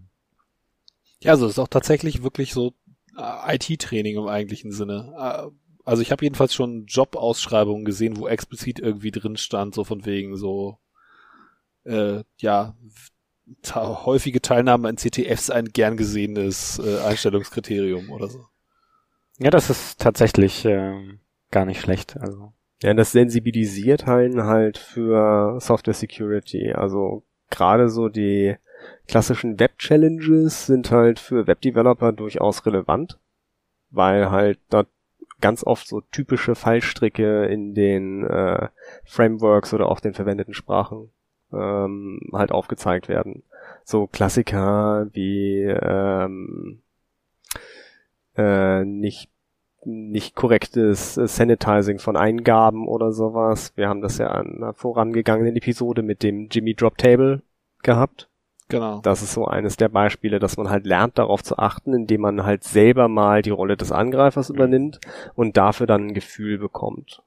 Ja, 1.22 1.32
also 1.32 1.46
es 1.46 1.52
ist 1.52 1.58
auch 1.58 1.68
tatsächlich 1.68 2.22
wirklich 2.22 2.52
so 2.52 2.72
IT-Training 3.20 4.16
im 4.16 4.26
eigentlichen 4.26 4.72
Sinne. 4.72 5.14
Äh, 5.18 5.50
also 5.84 6.02
ich 6.02 6.12
habe 6.12 6.24
jedenfalls 6.24 6.54
schon 6.54 6.86
Jobausschreibungen 6.86 7.84
gesehen, 7.84 8.16
wo 8.16 8.28
explizit 8.28 8.78
irgendwie 8.78 9.10
drin 9.10 9.36
stand, 9.36 9.74
so 9.74 9.84
von 9.84 10.04
wegen 10.04 10.36
so, 10.36 10.78
äh, 11.84 12.22
ja, 12.38 12.74
ta 13.62 14.04
häufige 14.04 14.40
Teilnahme 14.40 14.88
an 14.88 14.96
CTFs 14.96 15.50
ein 15.50 15.66
gern 15.66 15.96
gesehenes 15.96 16.78
äh, 16.78 17.00
Einstellungskriterium 17.00 18.10
oder 18.10 18.28
so. 18.28 18.46
Ja, 19.38 19.50
das 19.50 19.70
ist 19.70 19.98
tatsächlich 19.98 20.64
äh, 20.64 21.18
gar 21.50 21.64
nicht 21.64 21.80
schlecht. 21.80 22.16
Also 22.18 22.52
ja, 22.82 22.94
das 22.94 23.12
sensibilisiert 23.12 24.06
halt 24.06 24.36
halt 24.36 24.78
für 24.78 25.58
Software 25.60 25.94
Security. 25.94 26.72
Also 26.72 27.24
gerade 27.50 27.88
so 27.88 28.08
die 28.08 28.56
klassischen 29.08 29.58
Web-Challenges 29.58 30.66
sind 30.66 30.90
halt 30.90 31.18
für 31.18 31.46
Web-Developer 31.46 32.12
durchaus 32.12 32.64
relevant, 32.66 33.18
weil 33.90 34.30
halt 34.30 34.58
da 34.68 34.84
ganz 35.40 35.64
oft 35.64 35.88
so 35.88 36.00
typische 36.00 36.54
Fallstricke 36.54 37.46
in 37.46 37.74
den 37.74 38.24
äh, 38.26 38.68
Frameworks 39.04 39.72
oder 39.72 39.88
auch 39.88 40.00
den 40.00 40.14
verwendeten 40.14 40.54
Sprachen 40.54 41.10
ähm, 41.52 42.20
halt 42.32 42.52
aufgezeigt 42.52 43.08
werden. 43.08 43.42
So 43.84 44.06
Klassiker 44.06 45.08
wie 45.12 45.62
ähm, 45.64 46.82
äh, 48.36 48.84
nicht 48.84 49.30
nicht 49.82 50.34
korrektes 50.34 51.14
Sanitizing 51.14 51.98
von 51.98 52.16
Eingaben 52.16 52.86
oder 52.86 53.12
sowas. 53.12 53.72
Wir 53.76 53.88
haben 53.88 54.02
das 54.02 54.18
ja 54.18 54.26
an 54.28 54.56
einer 54.56 54.74
vorangegangenen 54.74 55.56
Episode 55.56 56.02
mit 56.02 56.22
dem 56.22 56.48
Jimmy 56.50 56.74
Drop 56.74 56.98
Table 56.98 57.42
gehabt. 57.82 58.29
Genau. 58.70 59.00
Das 59.02 59.22
ist 59.22 59.32
so 59.32 59.46
eines 59.46 59.76
der 59.76 59.88
Beispiele, 59.88 60.38
dass 60.38 60.56
man 60.56 60.70
halt 60.70 60.86
lernt, 60.86 61.18
darauf 61.18 61.42
zu 61.42 61.58
achten, 61.58 61.92
indem 61.92 62.22
man 62.22 62.44
halt 62.44 62.64
selber 62.64 63.08
mal 63.08 63.42
die 63.42 63.50
Rolle 63.50 63.76
des 63.76 63.92
Angreifers 63.92 64.48
übernimmt 64.48 65.00
und 65.34 65.56
dafür 65.56 65.86
dann 65.86 66.08
ein 66.08 66.14
Gefühl 66.14 66.58
bekommt. 66.58 67.22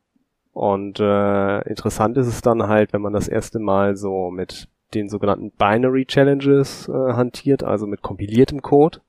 Und 0.53 0.99
äh, 0.99 1.61
interessant 1.67 2.17
ist 2.17 2.27
es 2.27 2.41
dann 2.41 2.67
halt, 2.67 2.93
wenn 2.93 3.01
man 3.01 3.13
das 3.13 3.27
erste 3.27 3.59
Mal 3.59 3.95
so 3.97 4.29
mit 4.31 4.67
den 4.93 5.09
sogenannten 5.09 5.51
Binary 5.51 6.05
Challenges 6.05 6.87
äh, 6.87 6.91
hantiert, 6.91 7.63
also 7.63 7.87
mit 7.87 8.01
kompiliertem 8.01 8.61
Code, 8.61 8.99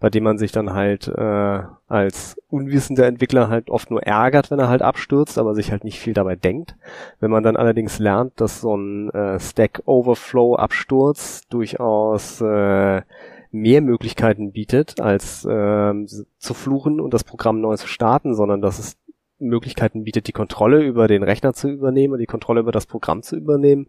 bei 0.00 0.10
dem 0.10 0.24
man 0.24 0.38
sich 0.38 0.52
dann 0.52 0.72
halt 0.72 1.08
äh, 1.08 1.62
als 1.88 2.36
unwissender 2.48 3.06
Entwickler 3.06 3.48
halt 3.48 3.70
oft 3.70 3.90
nur 3.90 4.02
ärgert, 4.02 4.50
wenn 4.50 4.58
er 4.58 4.68
halt 4.68 4.82
abstürzt, 4.82 5.38
aber 5.38 5.54
sich 5.54 5.70
halt 5.70 5.84
nicht 5.84 6.00
viel 6.00 6.14
dabei 6.14 6.36
denkt. 6.36 6.76
Wenn 7.20 7.30
man 7.30 7.42
dann 7.42 7.56
allerdings 7.56 7.98
lernt, 7.98 8.40
dass 8.40 8.60
so 8.60 8.76
ein 8.76 9.10
äh, 9.10 9.38
Stack 9.40 9.82
Overflow 9.86 10.56
Absturz 10.56 11.42
durchaus 11.48 12.40
äh, 12.40 13.02
mehr 13.50 13.80
Möglichkeiten 13.80 14.52
bietet, 14.52 15.00
als 15.00 15.44
äh, 15.44 15.94
zu 16.38 16.54
fluchen 16.54 17.00
und 17.00 17.14
das 17.14 17.24
Programm 17.24 17.60
neu 17.60 17.76
zu 17.76 17.86
starten, 17.86 18.34
sondern 18.34 18.60
dass 18.60 18.78
es 18.78 18.96
Möglichkeiten 19.38 20.04
bietet, 20.04 20.26
die 20.28 20.32
Kontrolle 20.32 20.82
über 20.82 21.08
den 21.08 21.22
Rechner 21.22 21.54
zu 21.54 21.68
übernehmen 21.68 22.14
und 22.14 22.18
die 22.18 22.26
Kontrolle 22.26 22.60
über 22.60 22.72
das 22.72 22.86
Programm 22.86 23.22
zu 23.22 23.36
übernehmen, 23.36 23.88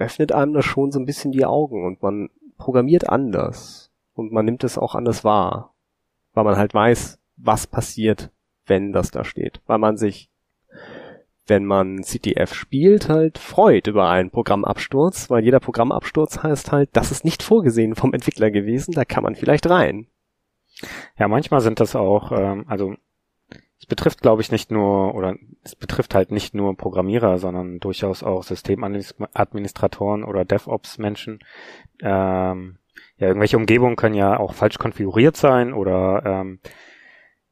öffnet 0.00 0.32
einem 0.32 0.52
das 0.52 0.64
schon 0.64 0.90
so 0.90 0.98
ein 0.98 1.06
bisschen 1.06 1.32
die 1.32 1.44
Augen 1.44 1.84
und 1.84 2.02
man 2.02 2.30
programmiert 2.56 3.08
anders 3.08 3.90
und 4.14 4.32
man 4.32 4.44
nimmt 4.44 4.64
es 4.64 4.78
auch 4.78 4.94
anders 4.94 5.24
wahr, 5.24 5.74
weil 6.34 6.44
man 6.44 6.56
halt 6.56 6.74
weiß, 6.74 7.18
was 7.36 7.66
passiert, 7.66 8.30
wenn 8.66 8.92
das 8.92 9.10
da 9.10 9.24
steht, 9.24 9.60
weil 9.66 9.78
man 9.78 9.96
sich 9.96 10.30
wenn 11.50 11.64
man 11.66 12.02
CTF 12.02 12.54
spielt, 12.54 13.08
halt 13.08 13.36
freut 13.36 13.88
über 13.88 14.08
einen 14.08 14.30
Programmabsturz, 14.30 15.28
weil 15.28 15.44
jeder 15.44 15.58
Programmabsturz 15.58 16.42
heißt 16.42 16.70
halt, 16.70 16.90
das 16.92 17.10
ist 17.10 17.24
nicht 17.24 17.42
vorgesehen 17.42 17.96
vom 17.96 18.14
Entwickler 18.14 18.50
gewesen, 18.50 18.92
da 18.92 19.04
kann 19.04 19.24
man 19.24 19.34
vielleicht 19.34 19.68
rein. 19.68 20.06
Ja, 21.18 21.28
manchmal 21.28 21.60
sind 21.60 21.80
das 21.80 21.96
auch, 21.96 22.30
ähm, 22.32 22.64
also 22.68 22.94
es 23.80 23.86
betrifft, 23.86 24.20
glaube 24.20 24.42
ich, 24.42 24.52
nicht 24.52 24.70
nur, 24.70 25.14
oder 25.14 25.36
es 25.64 25.74
betrifft 25.74 26.14
halt 26.14 26.30
nicht 26.30 26.54
nur 26.54 26.76
Programmierer, 26.76 27.38
sondern 27.38 27.80
durchaus 27.80 28.22
auch 28.22 28.42
Systemadministratoren 28.42 30.22
oder 30.22 30.44
DevOps-Menschen. 30.44 31.40
Ähm, 32.02 32.76
ja, 33.16 33.28
irgendwelche 33.28 33.56
Umgebungen 33.56 33.96
können 33.96 34.14
ja 34.14 34.38
auch 34.38 34.52
falsch 34.52 34.78
konfiguriert 34.78 35.36
sein 35.36 35.72
oder 35.72 36.22
ähm, 36.26 36.60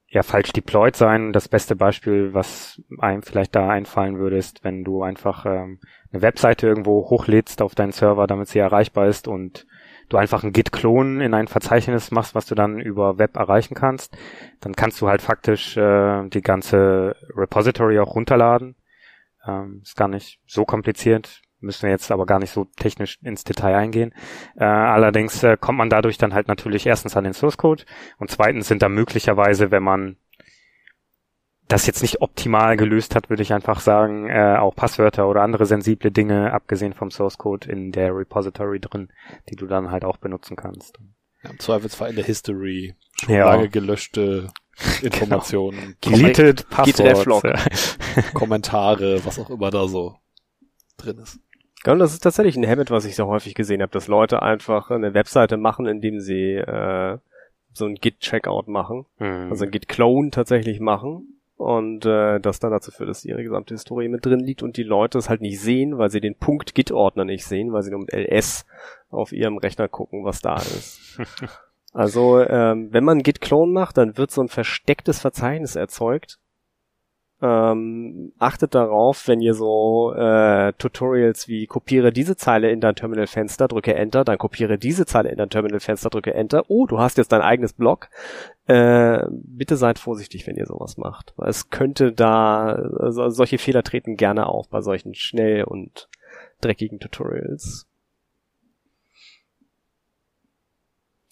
ja 0.08 0.22
falsch 0.22 0.52
deployed 0.52 0.96
sein. 0.96 1.32
Das 1.32 1.48
beste 1.48 1.76
Beispiel, 1.76 2.34
was 2.34 2.82
einem 2.98 3.22
vielleicht 3.22 3.56
da 3.56 3.70
einfallen 3.70 4.18
würde, 4.18 4.36
ist, 4.36 4.64
wenn 4.64 4.84
du 4.84 5.02
einfach 5.02 5.46
ähm, 5.46 5.80
eine 6.12 6.20
Webseite 6.20 6.66
irgendwo 6.66 7.08
hochlädst 7.08 7.62
auf 7.62 7.74
deinen 7.74 7.92
Server, 7.92 8.26
damit 8.26 8.48
sie 8.48 8.58
erreichbar 8.58 9.06
ist 9.08 9.28
und 9.28 9.66
du 10.08 10.16
einfach 10.16 10.42
ein 10.42 10.52
Git-Klon 10.52 11.20
in 11.20 11.34
ein 11.34 11.48
Verzeichnis 11.48 12.10
machst, 12.10 12.34
was 12.34 12.46
du 12.46 12.54
dann 12.54 12.80
über 12.80 13.18
Web 13.18 13.36
erreichen 13.36 13.74
kannst, 13.74 14.16
dann 14.60 14.74
kannst 14.74 15.00
du 15.00 15.08
halt 15.08 15.22
faktisch 15.22 15.76
äh, 15.76 16.28
die 16.28 16.40
ganze 16.40 17.16
Repository 17.36 17.98
auch 17.98 18.14
runterladen. 18.14 18.76
Ähm, 19.46 19.80
ist 19.82 19.96
gar 19.96 20.08
nicht 20.08 20.40
so 20.46 20.64
kompliziert, 20.64 21.42
müssen 21.60 21.82
wir 21.84 21.90
jetzt 21.90 22.10
aber 22.10 22.26
gar 22.26 22.38
nicht 22.38 22.50
so 22.50 22.64
technisch 22.76 23.18
ins 23.22 23.44
Detail 23.44 23.76
eingehen. 23.76 24.14
Äh, 24.56 24.64
allerdings 24.64 25.42
äh, 25.42 25.56
kommt 25.58 25.78
man 25.78 25.90
dadurch 25.90 26.18
dann 26.18 26.34
halt 26.34 26.48
natürlich 26.48 26.86
erstens 26.86 27.16
an 27.16 27.24
den 27.24 27.34
Source 27.34 27.56
Code 27.56 27.84
und 28.18 28.30
zweitens 28.30 28.68
sind 28.68 28.82
da 28.82 28.88
möglicherweise, 28.88 29.70
wenn 29.70 29.82
man 29.82 30.16
das 31.68 31.86
jetzt 31.86 32.00
nicht 32.00 32.22
optimal 32.22 32.76
gelöst 32.78 33.14
hat, 33.14 33.28
würde 33.28 33.42
ich 33.42 33.52
einfach 33.52 33.80
sagen, 33.80 34.28
äh, 34.28 34.56
auch 34.58 34.74
Passwörter 34.74 35.28
oder 35.28 35.42
andere 35.42 35.66
sensible 35.66 36.10
Dinge, 36.10 36.52
abgesehen 36.52 36.94
vom 36.94 37.10
Source 37.10 37.36
Code, 37.36 37.70
in 37.70 37.92
der 37.92 38.16
Repository 38.16 38.80
drin, 38.80 39.10
die 39.50 39.56
du 39.56 39.66
dann 39.66 39.90
halt 39.90 40.04
auch 40.04 40.16
benutzen 40.16 40.56
kannst. 40.56 40.98
Ja, 41.44 41.50
Im 41.50 41.58
Zweifelsfall 41.58 42.10
in 42.10 42.16
der 42.16 42.24
History 42.24 42.94
schon 43.20 43.34
ja. 43.34 43.50
lange 43.52 43.68
gelöschte 43.68 44.48
Informationen. 45.02 45.96
genau. 46.00 46.16
Deleted 46.16 46.70
Passwords. 46.70 47.98
Kommentare, 48.34 49.24
was 49.26 49.38
auch 49.38 49.50
immer 49.50 49.70
da 49.70 49.86
so 49.88 50.16
drin 50.96 51.18
ist. 51.18 51.38
Ja, 51.84 51.92
und 51.92 51.98
das 51.98 52.12
ist 52.12 52.20
tatsächlich 52.20 52.56
ein 52.56 52.68
Habit, 52.68 52.90
was 52.90 53.04
ich 53.04 53.14
sehr 53.14 53.26
häufig 53.26 53.54
gesehen 53.54 53.82
habe, 53.82 53.92
dass 53.92 54.08
Leute 54.08 54.42
einfach 54.42 54.90
eine 54.90 55.14
Webseite 55.14 55.58
machen, 55.58 55.86
indem 55.86 56.18
sie 56.18 56.54
äh, 56.54 57.18
so 57.72 57.86
ein 57.86 57.94
Git-Checkout 57.94 58.68
machen, 58.68 59.04
mhm. 59.18 59.48
also 59.50 59.64
ein 59.64 59.70
Git-Clone 59.70 60.30
tatsächlich 60.30 60.80
machen 60.80 61.37
und 61.58 62.06
äh, 62.06 62.38
das 62.38 62.60
dann 62.60 62.70
dazu 62.70 62.92
führt, 62.92 63.10
dass 63.10 63.24
ihre 63.24 63.42
gesamte 63.42 63.74
Historie 63.74 64.08
mit 64.08 64.24
drin 64.24 64.38
liegt 64.38 64.62
und 64.62 64.76
die 64.76 64.84
Leute 64.84 65.18
es 65.18 65.28
halt 65.28 65.40
nicht 65.40 65.60
sehen, 65.60 65.98
weil 65.98 66.08
sie 66.08 66.20
den 66.20 66.36
Punkt 66.36 66.74
Git-Ordner 66.74 67.24
nicht 67.24 67.44
sehen, 67.44 67.72
weil 67.72 67.82
sie 67.82 67.90
nur 67.90 68.00
mit 68.00 68.12
ls 68.12 68.64
auf 69.10 69.32
ihrem 69.32 69.58
Rechner 69.58 69.88
gucken, 69.88 70.24
was 70.24 70.40
da 70.40 70.54
ist. 70.54 71.20
also 71.92 72.40
ähm, 72.40 72.92
wenn 72.92 73.02
man 73.02 73.24
Git-Clone 73.24 73.72
macht, 73.72 73.98
dann 73.98 74.16
wird 74.16 74.30
so 74.30 74.40
ein 74.40 74.48
verstecktes 74.48 75.20
Verzeichnis 75.20 75.74
erzeugt, 75.74 76.38
ähm, 77.40 78.32
achtet 78.38 78.74
darauf, 78.74 79.28
wenn 79.28 79.40
ihr 79.40 79.54
so 79.54 80.12
äh, 80.12 80.72
Tutorials 80.72 81.46
wie 81.46 81.66
kopiere 81.66 82.12
diese 82.12 82.36
Zeile 82.36 82.70
in 82.70 82.80
dein 82.80 82.96
Terminalfenster, 82.96 83.68
drücke 83.68 83.94
Enter, 83.94 84.24
dann 84.24 84.38
kopiere 84.38 84.76
diese 84.76 85.06
Zeile 85.06 85.30
in 85.30 85.36
dein 85.36 85.50
Terminalfenster, 85.50 86.10
drücke 86.10 86.34
Enter. 86.34 86.64
Oh, 86.68 86.86
du 86.86 86.98
hast 86.98 87.16
jetzt 87.16 87.30
dein 87.30 87.42
eigenes 87.42 87.74
Blog. 87.74 88.08
Äh, 88.66 89.24
bitte 89.30 89.76
seid 89.76 90.00
vorsichtig, 90.00 90.48
wenn 90.48 90.56
ihr 90.56 90.66
sowas 90.66 90.96
macht. 90.96 91.32
Weil 91.36 91.50
es 91.50 91.70
könnte 91.70 92.12
da, 92.12 92.72
also 92.72 93.28
solche 93.30 93.58
Fehler 93.58 93.84
treten 93.84 94.16
gerne 94.16 94.46
auf 94.46 94.68
bei 94.68 94.80
solchen 94.80 95.14
schnell 95.14 95.62
und 95.62 96.08
dreckigen 96.60 96.98
Tutorials. 96.98 97.86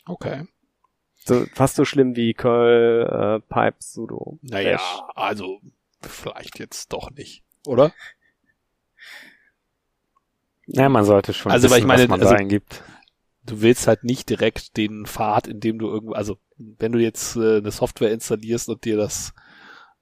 Okay. 0.07 0.47
So, 1.17 1.45
fast 1.53 1.75
so 1.75 1.85
schlimm 1.85 2.15
wie 2.15 2.33
Curl, 2.33 3.41
äh, 3.43 3.53
Pipe, 3.53 3.77
Sudo. 3.81 4.39
Naja, 4.43 4.77
Bash. 4.77 5.03
also 5.17 5.61
vielleicht 6.09 6.59
jetzt 6.59 6.93
doch 6.93 7.11
nicht, 7.11 7.43
oder? 7.67 7.93
Ja, 10.67 10.89
man 10.89 11.05
sollte 11.05 11.33
schon 11.33 11.53
Also, 11.53 11.71
weil 11.71 11.79
ich 11.79 11.85
wissen, 11.85 11.89
meine, 11.89 12.03
was 12.03 12.09
man 12.09 12.21
also- 12.21 12.35
da 12.35 12.41
eingibt. 12.41 12.83
Du 13.45 13.61
willst 13.61 13.87
halt 13.87 14.03
nicht 14.03 14.29
direkt 14.29 14.77
den 14.77 15.07
Pfad, 15.07 15.47
in 15.47 15.61
dem 15.61 15.79
du 15.79 15.87
irgendwo, 15.87 16.15
also 16.15 16.39
wenn 16.57 16.91
du 16.91 16.99
jetzt 16.99 17.37
äh, 17.37 17.59
eine 17.59 17.71
Software 17.71 18.11
installierst 18.11 18.69
und 18.69 18.85
dir 18.85 18.97
das 18.97 19.33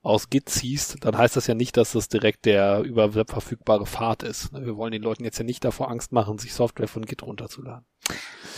aus 0.05 0.29
Git 0.31 0.49
ziehst, 0.49 1.05
dann 1.05 1.17
heißt 1.19 1.35
das 1.35 1.47
ja 1.47 1.55
nicht, 1.55 1.77
dass 1.77 1.93
das 1.93 2.09
direkt 2.09 2.45
der 2.45 2.83
über 2.83 3.15
Web 3.15 3.31
verfügbare 3.31 3.87
Pfad 3.87 4.23
ist. 4.23 4.53
Wir 4.53 4.77
wollen 4.77 4.93
den 4.93 5.03
Leuten 5.03 5.25
jetzt 5.25 5.39
ja 5.39 5.45
nicht 5.45 5.65
davor 5.65 5.91
Angst 5.91 6.13
machen, 6.13 6.39
sich 6.39 6.53
Software 6.53 6.89
von 6.89 7.05
Git 7.07 7.23
runterzuladen. 7.23 7.85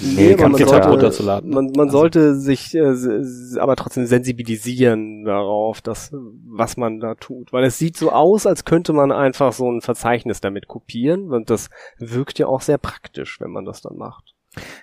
Nee, 0.01 0.35
kann 0.35 0.51
man 0.51 0.59
GitHub 0.59 0.75
sollte, 0.75 0.89
runterzuladen, 0.91 1.49
ne? 1.49 1.55
man, 1.55 1.67
man 1.75 1.87
Also- 1.87 1.99
sollte 1.99 2.35
sich 2.35 2.75
äh, 2.75 2.93
aber 3.59 3.77
trotzdem 3.77 4.05
sensibilisieren 4.07 5.25
darauf, 5.25 5.81
dass, 5.81 6.13
was 6.13 6.77
man 6.77 7.01
da 7.01 7.15
tut. 7.15 7.53
Weil 7.53 7.65
es 7.65 7.79
sieht 7.79 7.97
so 7.97 8.11
aus, 8.13 8.47
als 8.47 8.65
könnte 8.65 8.93
man 8.93 9.13
einfach 9.13 9.53
so 9.53 9.71
ein 9.71 9.81
Verzeichnis 9.81 10.41
damit 10.41 10.69
kopieren 10.69 11.33
und 11.33 11.49
das 11.49 11.71
wirkt 11.99 12.39
ja 12.39 12.49
auch 12.49 12.61
sehr 12.61 12.79
praktisch, 12.79 13.41
wenn 13.41 13.53
man 13.53 13.65
das 13.65 13.81
dann 13.81 13.97
macht. 13.97 14.35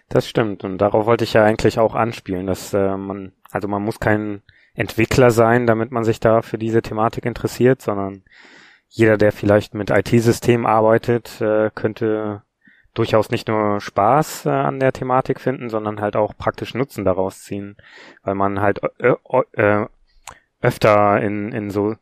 Das 0.08 0.28
stimmt. 0.28 0.64
Und 0.64 0.78
darauf 0.78 1.06
wollte 1.06 1.26
ich 1.26 1.34
ja 1.34 1.44
eigentlich 1.44 1.78
auch 1.78 1.94
anspielen, 1.94 2.48
dass 2.48 2.74
äh, 2.74 2.96
man, 2.98 3.34
also 3.52 3.68
man 3.68 3.84
muss 3.84 4.00
kein 4.00 4.42
Entwickler 4.76 5.32
sein, 5.32 5.68
damit 5.68 5.92
man 5.92 6.04
sich 6.04 6.20
da 6.20 6.42
für 6.42 6.58
diese 6.58 6.82
Thematik 6.82 7.26
interessiert, 7.26 7.82
sondern 7.82 8.24
jeder, 8.88 9.18
der 9.18 9.32
vielleicht 9.32 9.74
mit 9.74 9.90
IT-Systemen 9.90 10.66
arbeitet, 10.66 11.42
äh, 11.42 11.72
könnte 11.74 12.44
durchaus 12.94 13.32
nicht 13.32 13.48
nur 13.48 13.82
Spaß 13.82 14.46
äh, 14.46 14.50
an 14.50 14.80
der 14.80 14.94
Thematik 14.94 15.40
finden, 15.40 15.70
sondern 15.70 16.00
halt 16.00 16.16
auch 16.16 16.38
praktisch 16.38 16.74
Nutzen 16.74 17.06
daraus 17.06 17.44
ziehen, 17.44 17.76
weil 18.24 18.36
man 18.36 18.62
halt 18.62 18.82
äh, 19.00 19.86
öfter 20.62 21.22
in, 21.22 21.52
in 21.52 21.70
so 21.70 21.96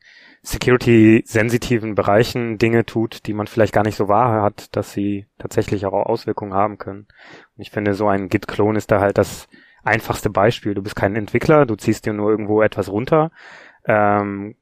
security-sensitiven 0.44 1.96
Bereichen 1.96 2.58
Dinge 2.58 2.86
tut, 2.86 3.28
die 3.28 3.34
man 3.34 3.48
vielleicht 3.48 3.74
gar 3.74 3.84
nicht 3.84 3.96
so 3.96 4.08
wahr 4.08 4.42
hat, 4.42 4.76
dass 4.76 4.92
sie 4.92 5.28
tatsächlich 5.38 5.86
auch 5.86 5.94
Auswirkungen 5.94 6.54
haben 6.54 6.78
können. 6.78 7.08
Und 7.56 7.62
ich 7.62 7.72
finde, 7.72 7.94
so 7.94 8.08
ein 8.08 8.28
Git-Klon 8.28 8.76
ist 8.76 8.92
da 8.92 9.00
halt 9.00 9.18
das 9.18 9.48
einfachste 9.84 10.30
Beispiel. 10.30 10.74
Du 10.74 10.82
bist 10.82 10.96
kein 10.96 11.16
Entwickler, 11.16 11.66
du 11.66 11.76
ziehst 11.76 12.06
dir 12.06 12.14
nur 12.14 12.30
irgendwo 12.32 12.62
etwas 12.62 12.90
runter, 12.90 13.32
ähm, 13.86 14.56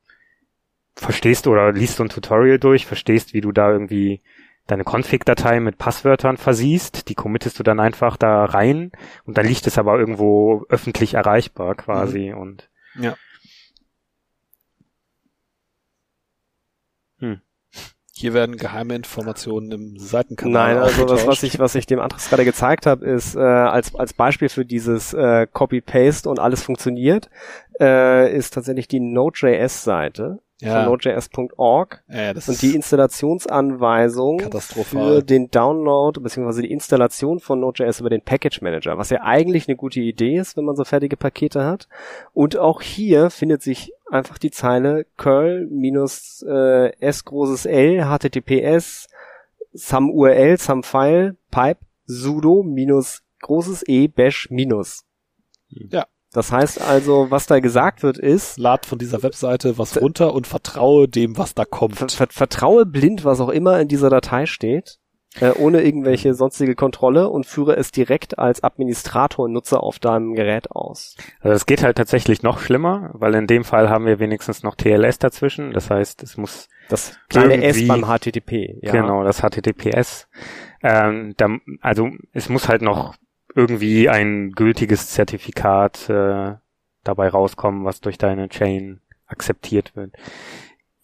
verstehst 0.96 1.48
oder 1.48 1.72
liest 1.72 1.98
so 1.98 2.04
ein 2.04 2.10
Tutorial 2.10 2.60
durch, 2.60 2.86
verstehst, 2.86 3.34
wie 3.34 3.42
du 3.42 3.52
da 3.52 3.72
irgendwie 3.72 4.22
deine 4.68 4.84
Config-Datei 4.84 5.60
mit 5.60 5.78
Passwörtern 5.78 6.38
versiehst, 6.38 7.10
die 7.10 7.16
committest 7.16 7.58
du 7.58 7.64
dann 7.64 7.80
einfach 7.80 8.18
da 8.18 8.46
rein 8.46 8.92
und 9.26 9.38
dann 9.38 9.46
liegt 9.46 9.66
es 9.66 9.78
aber 9.78 9.98
irgendwo 10.00 10.66
öffentlich 10.70 11.16
erreichbar 11.16 11.76
quasi 11.76 12.34
und 12.34 12.70
Ja. 12.96 13.16
Hm. 17.20 17.42
Hier 18.20 18.34
werden 18.34 18.58
geheime 18.58 18.96
Informationen 18.96 19.72
im 19.72 19.98
Seitenkanal 19.98 20.74
Nein, 20.74 20.84
also 20.84 21.06
das, 21.06 21.26
was 21.26 21.42
ich, 21.42 21.58
was 21.58 21.74
ich 21.76 21.86
dem 21.86 22.02
Andres 22.02 22.28
gerade 22.28 22.44
gezeigt 22.44 22.86
habe, 22.86 23.06
ist 23.06 23.38
äh, 23.38 23.40
als, 23.40 23.96
als 23.96 24.12
Beispiel 24.12 24.50
für 24.50 24.66
dieses 24.66 25.14
äh, 25.14 25.48
Copy-Paste 25.48 26.30
und 26.30 26.38
alles 26.38 26.62
funktioniert, 26.62 27.30
äh, 27.80 28.36
ist 28.36 28.54
tatsächlich 28.54 28.90
die 28.90 29.00
Node.js-Seite 29.00 30.40
ja, 30.62 30.76
von 30.76 30.86
node.js.org 30.92 32.04
ja, 32.10 32.32
und 32.32 32.62
die 32.62 32.76
Installationsanweisung 32.76 34.42
für 34.60 35.22
den 35.22 35.50
Download 35.50 36.20
bzw. 36.20 36.64
die 36.64 36.72
Installation 36.72 37.40
von 37.40 37.62
Node.js 37.62 38.02
über 38.02 38.10
den 38.10 38.22
Package 38.22 38.62
Manager, 38.62 38.98
was 38.98 39.10
ja 39.10 39.22
eigentlich 39.22 39.70
eine 39.70 39.78
gute 39.78 40.02
Idee 40.02 40.38
ist, 40.38 40.58
wenn 40.58 40.66
man 40.66 40.76
so 40.76 40.84
fertige 40.84 41.16
Pakete 41.16 41.64
hat. 41.64 41.88
Und 42.34 42.58
auch 42.58 42.82
hier 42.82 43.30
findet 43.30 43.62
sich 43.62 43.94
einfach 44.12 44.38
die 44.38 44.52
Zeile 44.52 45.06
curl 45.18 45.68
minus 45.70 46.44
äh, 46.48 46.92
s 47.00 47.26
großes 47.26 47.66
L 47.66 48.06
https 48.06 49.08
some 49.74 50.12
URL 50.12 50.58
some 50.58 50.84
file 50.84 51.38
pipe 51.52 51.80
sudo 52.06 52.64
minus 52.64 53.22
großes 53.42 53.84
E 53.88 54.08
bash 54.08 54.50
minus. 54.50 55.06
Ja. 55.68 56.06
Das 56.32 56.52
heißt 56.52 56.82
also, 56.82 57.32
was 57.32 57.48
da 57.48 57.60
gesagt 57.60 58.04
wird, 58.04 58.20
ist, 58.20 58.60
Lad 58.60 58.86
von 58.86 59.00
dieser 59.00 59.24
Webseite 59.24 59.80
was 59.80 60.00
runter 60.00 60.34
und 60.34 60.46
vertraue 60.46 61.08
dem, 61.08 61.38
was 61.38 61.56
da 61.56 61.66
kommt. 61.66 61.96
Ver 61.96 62.10
ver 62.10 62.28
vertraue 62.30 62.86
blind, 62.86 63.26
was 63.26 63.40
auch 63.40 63.50
immer 63.50 63.80
in 63.80 63.88
dieser 63.88 64.12
Datei 64.12 64.46
steht, 64.46 65.00
äh, 65.42 65.52
ohne 65.52 65.82
irgendwelche 65.82 66.34
sonstige 66.34 66.76
Kontrolle 66.76 67.30
und 67.30 67.46
führe 67.46 67.76
es 67.76 67.92
direkt 67.92 68.40
als 68.40 68.64
Administrator 68.64 69.46
und 69.46 69.54
Nutzer 69.54 69.84
auf 69.84 70.00
deinem 70.00 70.34
Gerät 70.34 70.72
aus. 70.72 71.16
Also 71.42 71.56
es 71.56 71.66
geht 71.66 71.84
halt 71.84 71.98
tatsächlich 71.98 72.44
noch 72.44 72.60
schlimmer, 72.60 73.12
weil 73.14 73.36
in 73.36 73.48
dem 73.48 73.64
Fall 73.64 73.90
haben 73.90 74.06
wir 74.06 74.20
wenigstens 74.20 74.64
noch 74.64 74.76
TLS 74.76 75.20
dazwischen. 75.20 75.72
Das 75.74 75.90
heißt, 75.90 76.24
es 76.24 76.38
muss 76.38 76.68
Das 76.90 77.18
kleine 77.30 77.64
S 77.64 77.88
beim 77.88 78.06
HTTP. 78.06 78.80
Ja. 78.82 78.92
genau 78.92 79.24
das 79.24 79.42
HTTPS. 79.42 80.28
Ähm, 80.82 81.34
da, 81.38 81.50
also 81.82 82.10
es 82.34 82.50
muss 82.50 82.70
halt 82.70 82.82
noch 82.82 83.16
irgendwie 83.56 84.10
ein 84.10 84.52
gültiges 84.52 85.10
Zertifikat 85.10 86.10
äh, 86.10 86.56
dabei 87.04 87.30
rauskommen, 87.30 87.86
was 87.86 88.02
durch 88.02 88.18
deine 88.18 88.50
Chain 88.50 89.02
akzeptiert 89.26 89.96
wird. 89.96 90.14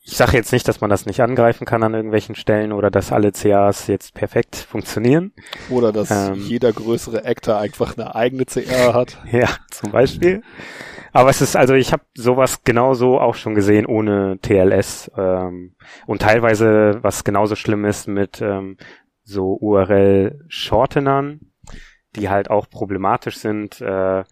Ich 0.08 0.18
sage 0.18 0.38
jetzt 0.38 0.54
nicht, 0.54 0.68
dass 0.68 0.82
man 0.82 0.92
das 0.92 1.08
nicht 1.08 1.20
angreifen 1.22 1.66
kann 1.66 1.82
an 1.82 1.96
irgendwelchen 1.96 2.36
Stellen 2.36 2.72
oder 2.72 2.92
dass 2.92 3.12
alle 3.12 3.32
CAs 3.32 3.88
jetzt 3.88 4.14
perfekt 4.14 4.56
funktionieren. 4.56 5.34
Oder 5.70 5.92
dass 5.92 6.12
Ähm. 6.12 6.36
jeder 6.36 6.72
größere 6.72 7.26
Actor 7.26 7.58
einfach 7.58 7.98
eine 7.98 8.14
eigene 8.14 8.46
CR 8.46 8.94
hat. 8.94 9.18
Ja, 9.32 9.50
zum 9.72 9.92
Beispiel. 9.92 10.44
Aber 11.12 11.32
es 11.32 11.42
ist, 11.42 11.56
also 11.56 11.74
ich 11.74 11.92
habe 11.92 12.04
sowas 12.14 12.64
genauso 12.64 13.20
auch 13.20 13.34
schon 13.34 13.56
gesehen 13.56 13.88
ohne 13.88 14.38
TLS. 14.42 15.10
Ähm, 15.18 15.76
und 16.06 16.22
teilweise, 16.22 17.00
was 17.02 17.24
genauso 17.24 17.56
schlimm 17.56 17.84
ist 17.84 18.08
mit 18.08 18.42
ähm, 18.42 18.78
so 19.24 19.58
URL-Shortenern, 19.60 21.40
die 22.16 22.30
halt 22.30 22.52
auch 22.52 22.70
problematisch 22.70 23.38
sind, 23.38 23.82
äh, 23.82 24.24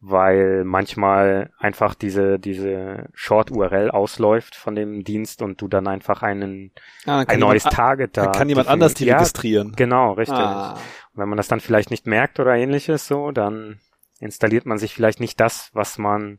weil 0.00 0.64
manchmal 0.64 1.50
einfach 1.58 1.94
diese, 1.94 2.38
diese 2.38 3.08
Short-URL 3.12 3.90
ausläuft 3.90 4.54
von 4.54 4.74
dem 4.74 5.04
Dienst 5.04 5.42
und 5.42 5.60
du 5.60 5.68
dann 5.68 5.86
einfach 5.86 6.22
einen, 6.22 6.72
Ah, 7.04 7.24
ein 7.26 7.38
neues 7.38 7.64
jemand, 7.64 7.76
Target 7.76 8.16
da. 8.16 8.24
dann 8.24 8.32
kann 8.32 8.48
jemand 8.48 8.68
anders 8.68 8.94
die 8.94 9.04
ja, 9.04 9.16
registrieren. 9.16 9.72
Genau, 9.76 10.12
richtig. 10.12 10.38
Ah. 10.38 10.72
Und 10.72 11.20
wenn 11.20 11.28
man 11.28 11.36
das 11.36 11.48
dann 11.48 11.60
vielleicht 11.60 11.90
nicht 11.90 12.06
merkt 12.06 12.40
oder 12.40 12.54
ähnliches 12.54 13.06
so, 13.06 13.30
dann 13.30 13.78
installiert 14.20 14.64
man 14.64 14.78
sich 14.78 14.94
vielleicht 14.94 15.20
nicht 15.20 15.38
das, 15.38 15.70
was 15.74 15.98
man 15.98 16.38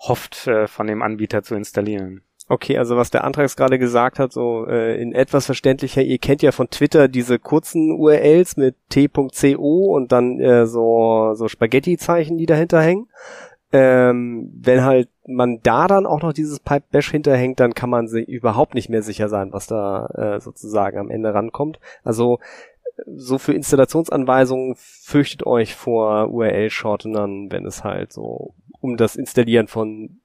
hofft, 0.00 0.46
äh, 0.46 0.68
von 0.68 0.86
dem 0.86 1.02
Anbieter 1.02 1.42
zu 1.42 1.54
installieren. 1.56 2.22
Okay, 2.46 2.76
also 2.76 2.96
was 2.96 3.10
der 3.10 3.24
Antrags 3.24 3.56
gerade 3.56 3.78
gesagt 3.78 4.18
hat, 4.18 4.32
so 4.32 4.66
äh, 4.66 5.00
in 5.00 5.14
etwas 5.14 5.46
verständlicher, 5.46 6.02
ihr 6.02 6.18
kennt 6.18 6.42
ja 6.42 6.52
von 6.52 6.68
Twitter 6.68 7.08
diese 7.08 7.38
kurzen 7.38 7.92
URLs 7.92 8.58
mit 8.58 8.76
t.co 8.90 9.94
und 9.94 10.12
dann 10.12 10.40
äh, 10.40 10.66
so, 10.66 11.32
so 11.34 11.48
Spaghetti-Zeichen, 11.48 12.36
die 12.36 12.44
dahinter 12.44 12.82
hängen. 12.82 13.08
Ähm, 13.72 14.52
wenn 14.54 14.84
halt 14.84 15.08
man 15.26 15.60
da 15.62 15.86
dann 15.86 16.04
auch 16.06 16.20
noch 16.20 16.34
dieses 16.34 16.60
Pipe 16.60 16.84
Bash 16.90 17.10
hinterhängt, 17.10 17.60
dann 17.60 17.72
kann 17.72 17.88
man 17.88 18.08
sich 18.08 18.28
überhaupt 18.28 18.74
nicht 18.74 18.90
mehr 18.90 19.02
sicher 19.02 19.30
sein, 19.30 19.52
was 19.52 19.66
da 19.66 20.06
äh, 20.08 20.40
sozusagen 20.40 20.98
am 20.98 21.10
Ende 21.10 21.32
rankommt. 21.32 21.80
Also 22.02 22.40
so 23.06 23.38
für 23.38 23.54
Installationsanweisungen 23.54 24.74
fürchtet 24.76 25.46
euch 25.46 25.74
vor 25.74 26.28
URL-Shortenern, 26.30 27.50
wenn 27.50 27.66
es 27.66 27.84
halt 27.84 28.12
so 28.12 28.54
um 28.80 28.96
das 28.96 29.16
Installieren 29.16 29.66
von 29.66 30.20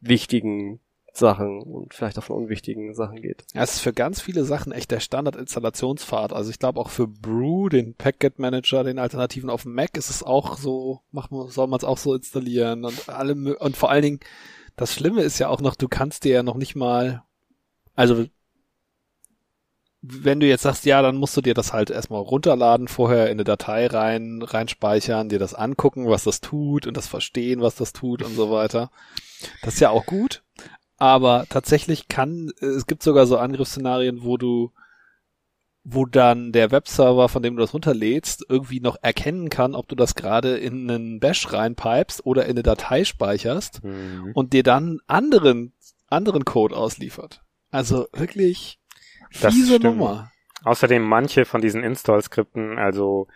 wichtigen 0.00 0.80
Sachen 1.12 1.62
und 1.62 1.94
vielleicht 1.94 2.18
auch 2.18 2.24
von 2.24 2.36
unwichtigen 2.36 2.94
Sachen 2.94 3.20
geht. 3.20 3.44
Ja, 3.54 3.62
es 3.62 3.74
ist 3.74 3.80
für 3.80 3.92
ganz 3.92 4.20
viele 4.20 4.44
Sachen 4.44 4.72
echt 4.72 4.90
der 4.90 5.00
Standard-Installationspfad. 5.00 6.32
Also 6.32 6.50
ich 6.50 6.58
glaube 6.58 6.80
auch 6.80 6.90
für 6.90 7.08
Brew, 7.08 7.68
den 7.68 7.94
Packet 7.94 8.38
Manager, 8.38 8.84
den 8.84 8.98
Alternativen 8.98 9.50
auf 9.50 9.62
dem 9.62 9.74
Mac, 9.74 9.96
ist 9.96 10.10
es 10.10 10.22
auch 10.22 10.56
so, 10.56 11.00
macht 11.10 11.32
man, 11.32 11.48
soll 11.48 11.66
man 11.66 11.78
es 11.78 11.84
auch 11.84 11.98
so 11.98 12.14
installieren 12.14 12.84
und 12.84 13.08
alle 13.08 13.34
und 13.58 13.76
vor 13.76 13.90
allen 13.90 14.02
Dingen, 14.02 14.20
das 14.76 14.94
Schlimme 14.94 15.22
ist 15.22 15.38
ja 15.38 15.48
auch 15.48 15.60
noch, 15.60 15.74
du 15.74 15.88
kannst 15.88 16.24
dir 16.24 16.32
ja 16.32 16.42
noch 16.42 16.56
nicht 16.56 16.76
mal, 16.76 17.22
also 17.94 18.26
wenn 20.02 20.40
du 20.40 20.46
jetzt 20.46 20.62
sagst, 20.62 20.86
ja, 20.86 21.02
dann 21.02 21.16
musst 21.16 21.36
du 21.36 21.42
dir 21.42 21.52
das 21.52 21.72
halt 21.72 21.90
erstmal 21.90 22.22
runterladen, 22.22 22.88
vorher 22.88 23.26
in 23.26 23.32
eine 23.32 23.44
Datei 23.44 23.86
rein, 23.86 24.40
reinspeichern, 24.42 25.28
dir 25.28 25.38
das 25.38 25.52
angucken, 25.54 26.08
was 26.08 26.24
das 26.24 26.40
tut 26.40 26.86
und 26.86 26.96
das 26.96 27.06
verstehen, 27.06 27.60
was 27.60 27.74
das 27.74 27.92
tut 27.92 28.22
und 28.22 28.34
so 28.34 28.50
weiter. 28.50 28.90
Das 29.62 29.74
ist 29.74 29.80
ja 29.80 29.90
auch 29.90 30.06
gut. 30.06 30.42
Aber 31.00 31.46
tatsächlich 31.48 32.08
kann, 32.08 32.52
es 32.60 32.86
gibt 32.86 33.02
sogar 33.02 33.26
so 33.26 33.38
Angriffsszenarien, 33.38 34.22
wo 34.22 34.36
du, 34.36 34.70
wo 35.82 36.04
dann 36.04 36.52
der 36.52 36.70
Webserver, 36.70 37.30
von 37.30 37.42
dem 37.42 37.56
du 37.56 37.62
das 37.62 37.72
runterlädst, 37.72 38.44
irgendwie 38.50 38.80
noch 38.80 38.96
erkennen 39.00 39.48
kann, 39.48 39.74
ob 39.74 39.88
du 39.88 39.96
das 39.96 40.14
gerade 40.14 40.58
in 40.58 40.90
einen 40.90 41.18
Bash 41.18 41.50
reinpipest 41.52 42.26
oder 42.26 42.44
in 42.44 42.50
eine 42.50 42.62
Datei 42.62 43.04
speicherst 43.04 43.82
Mhm. 43.82 44.32
und 44.34 44.52
dir 44.52 44.62
dann 44.62 45.00
anderen, 45.06 45.72
anderen 46.08 46.44
Code 46.44 46.76
ausliefert. 46.76 47.42
Also 47.70 48.06
wirklich 48.12 48.78
fiese. 49.30 49.80
Nummer. 49.80 50.30
Außerdem 50.64 51.02
manche 51.02 51.46
von 51.46 51.62
diesen 51.62 51.82
Install-Skripten, 51.82 52.78
also 52.78 53.26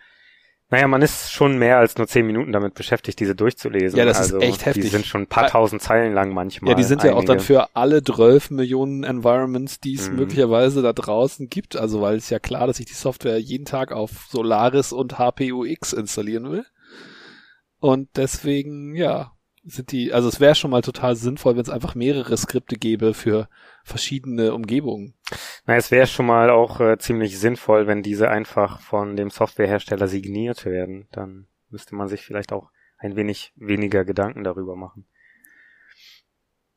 naja, 0.69 0.87
man 0.87 1.01
ist 1.01 1.31
schon 1.31 1.57
mehr 1.59 1.77
als 1.77 1.95
nur 1.97 2.07
zehn 2.07 2.25
Minuten 2.25 2.51
damit 2.51 2.73
beschäftigt, 2.73 3.19
diese 3.19 3.35
durchzulesen. 3.35 3.97
Ja, 3.99 4.05
das 4.05 4.19
ist 4.19 4.33
also, 4.33 4.39
echt 4.39 4.61
Die 4.61 4.65
heftig. 4.65 4.91
sind 4.91 5.05
schon 5.05 5.21
ein 5.21 5.27
paar 5.27 5.45
Ah, 5.45 5.49
tausend 5.49 5.81
Zeilen 5.81 6.13
lang 6.13 6.33
manchmal. 6.33 6.71
Ja, 6.71 6.75
die 6.75 6.83
sind 6.83 7.03
ja 7.03 7.13
auch 7.13 7.23
dann 7.23 7.37
einige. 7.37 7.45
für 7.45 7.75
alle 7.75 8.03
12 8.03 8.49
Millionen 8.49 9.03
Environments, 9.03 9.79
die 9.79 9.93
es 9.93 10.09
Mhm. 10.09 10.15
möglicherweise 10.17 10.81
da 10.81 10.91
draußen 10.93 11.49
gibt. 11.49 11.75
Also 11.75 12.01
weil 12.01 12.15
es 12.17 12.29
ja 12.29 12.39
klar, 12.39 12.65
dass 12.67 12.79
ich 12.79 12.87
die 12.87 12.93
Software 12.93 13.37
jeden 13.39 13.65
Tag 13.65 13.91
auf 13.91 14.27
Solaris 14.29 14.91
und 14.91 15.19
HPUX 15.19 15.93
installieren 15.93 16.49
will. 16.51 16.65
Und 17.79 18.09
deswegen, 18.15 18.95
ja, 18.95 19.31
sind 19.63 19.91
die, 19.91 20.13
also 20.13 20.27
es 20.29 20.39
wäre 20.39 20.55
schon 20.55 20.71
mal 20.71 20.81
total 20.81 21.15
sinnvoll, 21.15 21.55
wenn 21.55 21.61
es 21.63 21.69
einfach 21.69 21.95
mehrere 21.95 22.35
Skripte 22.37 22.75
gäbe 22.75 23.13
für 23.13 23.47
verschiedene 23.85 24.53
Umgebungen. 24.53 25.13
Na, 25.65 25.75
es 25.75 25.91
wäre 25.91 26.07
schon 26.07 26.25
mal 26.25 26.49
auch 26.49 26.79
äh, 26.81 26.97
ziemlich 26.97 27.39
sinnvoll, 27.39 27.87
wenn 27.87 28.01
diese 28.03 28.29
einfach 28.29 28.81
von 28.81 29.15
dem 29.15 29.29
Softwarehersteller 29.29 30.07
signiert 30.07 30.65
werden. 30.65 31.07
Dann 31.11 31.47
müsste 31.69 31.95
man 31.95 32.07
sich 32.07 32.23
vielleicht 32.25 32.51
auch 32.51 32.71
ein 32.97 33.15
wenig 33.15 33.53
weniger 33.55 34.03
Gedanken 34.03 34.43
darüber 34.43 34.75
machen. 34.75 35.05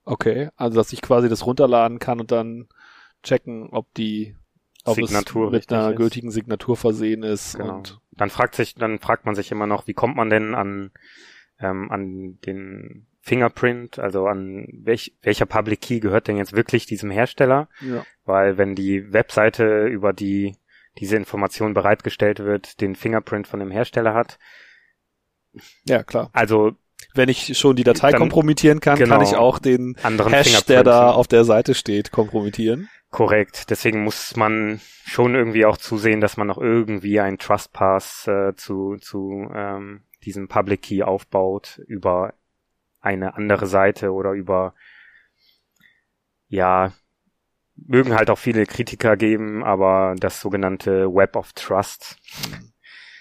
Okay, 0.04 0.50
also 0.56 0.76
dass 0.76 0.92
ich 0.92 1.02
quasi 1.02 1.28
das 1.28 1.44
runterladen 1.46 1.98
kann 1.98 2.20
und 2.20 2.30
dann 2.30 2.68
checken, 3.22 3.68
ob 3.70 3.92
die 3.94 4.36
ob 4.84 4.94
Signatur 4.94 5.46
es 5.48 5.52
mit 5.52 5.72
einer 5.72 5.90
ist. 5.90 5.96
gültigen 5.96 6.30
Signatur 6.30 6.76
versehen 6.76 7.22
ist 7.22 7.56
Genau. 7.56 7.76
und 7.76 8.00
Dann 8.12 8.30
fragt 8.30 8.54
sich, 8.54 8.74
dann 8.74 8.98
fragt 9.00 9.26
man 9.26 9.34
sich 9.34 9.50
immer 9.50 9.66
noch, 9.66 9.86
wie 9.86 9.92
kommt 9.94 10.16
man 10.16 10.30
denn 10.30 10.54
an 10.54 10.92
ähm, 11.60 11.90
an 11.90 12.38
den 12.46 13.06
Fingerprint, 13.20 13.98
also 13.98 14.26
an 14.26 14.66
welch, 14.72 15.14
welcher 15.22 15.46
Public 15.46 15.80
Key 15.80 16.00
gehört 16.00 16.28
denn 16.28 16.36
jetzt 16.36 16.54
wirklich 16.54 16.86
diesem 16.86 17.10
Hersteller? 17.10 17.68
ja. 17.80 18.04
Weil 18.24 18.58
wenn 18.58 18.74
die 18.74 19.12
Webseite, 19.12 19.86
über 19.86 20.12
die 20.12 20.56
diese 20.98 21.16
Information 21.16 21.74
bereitgestellt 21.74 22.40
wird, 22.40 22.80
den 22.80 22.94
Fingerprint 22.96 23.46
von 23.46 23.60
dem 23.60 23.70
Hersteller 23.70 24.14
hat, 24.14 24.38
ja 25.84 26.02
klar. 26.02 26.30
also 26.32 26.72
Wenn 27.14 27.28
ich 27.28 27.56
schon 27.56 27.76
die 27.76 27.84
Datei 27.84 28.10
Dann- 28.10 28.20
kompromittieren 28.20 28.80
kann, 28.80 28.98
genau. 28.98 29.16
kann 29.16 29.24
ich 29.24 29.34
auch 29.36 29.58
den 29.58 29.96
anderen 30.02 30.32
Hash, 30.32 30.64
der 30.64 30.84
da 30.84 31.10
auf 31.10 31.26
der 31.26 31.44
Seite 31.44 31.74
steht, 31.74 32.10
kompromittieren. 32.10 32.88
Korrekt. 33.10 33.70
Deswegen 33.70 34.04
muss 34.04 34.36
man 34.36 34.80
schon 35.06 35.34
irgendwie 35.34 35.64
auch 35.64 35.78
zusehen, 35.78 36.20
dass 36.20 36.36
man 36.36 36.46
noch 36.46 36.58
irgendwie 36.58 37.20
einen 37.20 37.38
Trust 37.38 37.72
Pass 37.72 38.26
äh, 38.26 38.54
zu, 38.56 38.96
zu 38.96 39.48
ähm, 39.54 40.02
diesem 40.24 40.48
Public 40.48 40.82
Key 40.82 41.02
aufbaut 41.02 41.80
über 41.86 42.34
eine 43.00 43.34
andere 43.34 43.66
Seite 43.66 44.12
oder 44.12 44.32
über 44.32 44.74
ja 46.48 46.92
mögen 47.76 48.14
halt 48.14 48.30
auch 48.30 48.38
viele 48.38 48.66
Kritiker 48.66 49.16
geben, 49.16 49.62
aber 49.62 50.16
das 50.18 50.40
sogenannte 50.40 51.14
Web 51.14 51.36
of 51.36 51.52
Trust. 51.52 52.16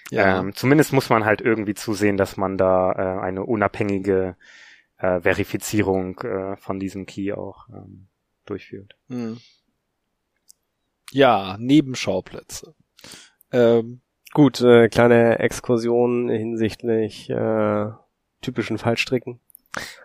Ja. 0.09 0.39
Ähm, 0.39 0.55
zumindest 0.55 0.93
muss 0.93 1.09
man 1.09 1.25
halt 1.25 1.41
irgendwie 1.41 1.75
zusehen, 1.75 2.17
dass 2.17 2.37
man 2.37 2.57
da 2.57 2.91
äh, 2.93 3.21
eine 3.21 3.43
unabhängige 3.43 4.35
äh, 4.97 5.19
Verifizierung 5.21 6.17
äh, 6.21 6.55
von 6.57 6.79
diesem 6.79 7.05
Key 7.05 7.33
auch 7.33 7.67
ähm, 7.69 8.07
durchführt. 8.45 8.95
Hm. 9.09 9.37
Ja, 11.11 11.57
Nebenschauplätze. 11.59 12.73
Ähm, 13.51 14.01
Gut, 14.33 14.61
äh, 14.61 14.89
kleine 14.89 15.39
Exkursion 15.39 16.29
hinsichtlich 16.29 17.29
äh, 17.29 17.89
typischen 18.41 18.77
Fallstricken. 18.77 19.39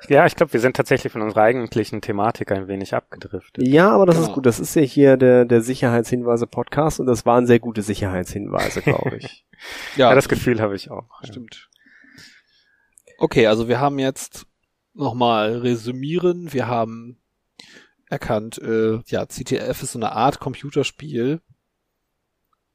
Ja, 0.08 0.26
ich 0.26 0.36
glaube, 0.36 0.52
wir 0.52 0.60
sind 0.60 0.76
tatsächlich 0.76 1.12
von 1.12 1.22
unserer 1.22 1.42
eigentlichen 1.42 2.00
Thematik 2.00 2.50
ein 2.52 2.68
wenig 2.68 2.94
abgedriftet. 2.94 3.66
Ja, 3.66 3.90
aber 3.90 4.06
das 4.06 4.16
Genau. 4.16 4.28
ist 4.28 4.34
gut. 4.34 4.46
Das 4.46 4.60
ist 4.60 4.74
ja 4.74 4.82
hier 4.82 5.16
der, 5.16 5.44
der 5.44 5.60
Sicherheitshinweise-Podcast 5.62 7.00
und 7.00 7.06
das 7.06 7.24
waren 7.26 7.46
sehr 7.46 7.58
gute 7.60 7.82
Sicherheitshinweise, 7.82 8.82
glaube 8.82 9.16
ich. 9.18 9.46
ja, 9.96 10.08
Ja, 10.10 10.14
das 10.14 10.28
Gefühl 10.28 10.60
habe 10.60 10.76
ich 10.76 10.90
auch. 10.90 11.08
Ja. 11.22 11.28
stimmt. 11.28 11.68
Okay, 13.18 13.46
also 13.46 13.68
wir 13.68 13.78
haben 13.80 13.98
jetzt 13.98 14.46
nochmal 14.94 15.58
resümieren. 15.58 16.52
Wir 16.52 16.66
haben 16.66 17.18
erkannt, 18.10 18.58
äh, 18.58 18.98
ja, 19.06 19.26
CTF 19.26 19.82
ist 19.82 19.92
so 19.92 19.98
eine 19.98 20.12
Art 20.12 20.40
Computerspiel. 20.40 21.40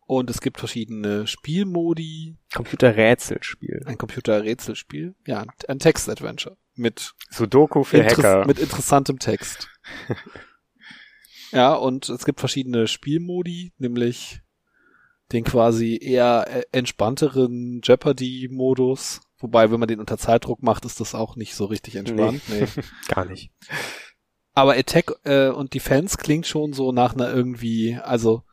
Und 0.10 0.30
es 0.30 0.40
gibt 0.40 0.58
verschiedene 0.58 1.28
Spielmodi, 1.28 2.38
Computerrätselspiel. 2.56 3.84
ein 3.86 3.98
Computerrätselspiel, 3.98 5.16
ja, 5.26 5.44
ein 5.68 5.80
Text-Adventure 5.80 6.56
mit 6.78 7.14
Sudoku 7.30 7.84
für 7.84 7.98
Interess- 7.98 8.18
Hacker. 8.18 8.46
Mit 8.48 8.60
interessantem 8.60 9.20
Text. 9.20 9.68
ja, 11.52 11.74
und 11.74 12.10
es 12.10 12.26
gibt 12.26 12.40
verschiedene 12.40 12.88
Spielmodi, 12.88 13.74
nämlich 13.78 14.42
den 15.32 15.44
quasi 15.44 16.00
eher 16.02 16.46
äh, 16.50 16.64
entspannteren 16.72 17.82
Jeopardy-Modus. 17.84 19.22
Wobei, 19.40 19.70
wenn 19.72 19.80
man 19.80 19.88
den 19.88 20.00
unter 20.00 20.18
Zeitdruck 20.18 20.64
macht, 20.64 20.86
ist 20.86 21.00
das 21.00 21.14
auch 21.14 21.36
nicht 21.36 21.54
so 21.56 21.66
richtig 21.66 21.96
entspannt. 21.96 22.42
Nee. 22.50 22.66
Gar 23.08 23.26
nicht. 23.26 23.52
Aber 24.54 24.74
Attack 24.76 25.12
äh, 25.26 25.50
und 25.50 25.74
Defense 25.74 26.18
klingt 26.18 26.48
schon 26.48 26.74
so 26.74 26.92
nach 26.92 27.14
einer 27.14 27.32
irgendwie, 27.32 27.96
also 28.02 28.44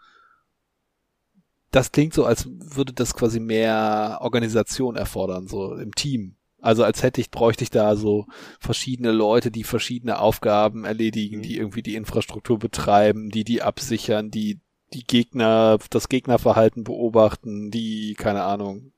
das 1.70 1.91
klingt 1.93 2.12
so, 2.12 2.25
als 2.25 2.47
würde 2.49 2.93
das 2.93 3.14
quasi 3.14 3.41
mehr 3.41 4.18
Organisation 4.20 4.97
erfordern, 4.97 5.49
so 5.49 5.75
im 5.75 5.95
Team. 5.95 6.37
Also 6.65 6.83
als 6.83 7.03
hätte 7.03 7.21
ich, 7.21 7.31
bräuchte 7.31 7.62
ich 7.62 7.69
da 7.69 7.95
so 7.95 8.27
verschiedene 8.59 9.12
Leute, 9.12 9.51
die 9.51 9.65
verschiedene 9.65 10.19
Aufgaben 10.19 10.87
erledigen, 10.87 11.39
Mhm. 11.39 11.43
die 11.43 11.59
irgendwie 11.59 11.83
die 11.83 11.95
Infrastruktur 11.95 12.59
betreiben, 12.59 13.29
die 13.29 13.45
die 13.45 13.61
absichern, 13.61 14.31
die 14.31 14.61
die 14.95 15.05
Gegner, 15.05 15.79
das 15.91 16.09
Gegnerverhalten 16.09 16.85
beobachten, 16.85 17.71
die, 17.71 18.15
keine 18.15 18.45
Ahnung. 18.45 18.93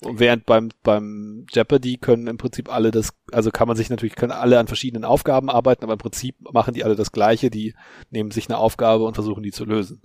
Und 0.00 0.18
während 0.18 0.46
beim, 0.46 0.70
beim 0.82 1.44
Jeopardy 1.52 1.98
können 1.98 2.26
im 2.26 2.38
Prinzip 2.38 2.72
alle 2.72 2.90
das, 2.90 3.12
also 3.32 3.50
kann 3.50 3.68
man 3.68 3.76
sich 3.76 3.90
natürlich, 3.90 4.16
können 4.16 4.32
alle 4.32 4.58
an 4.58 4.66
verschiedenen 4.66 5.04
Aufgaben 5.04 5.50
arbeiten, 5.50 5.84
aber 5.84 5.92
im 5.92 5.98
Prinzip 5.98 6.36
machen 6.40 6.72
die 6.72 6.84
alle 6.84 6.96
das 6.96 7.12
Gleiche, 7.12 7.50
die 7.50 7.74
nehmen 8.08 8.30
sich 8.30 8.48
eine 8.48 8.56
Aufgabe 8.56 9.04
und 9.04 9.14
versuchen 9.14 9.42
die 9.42 9.52
zu 9.52 9.66
lösen. 9.66 10.00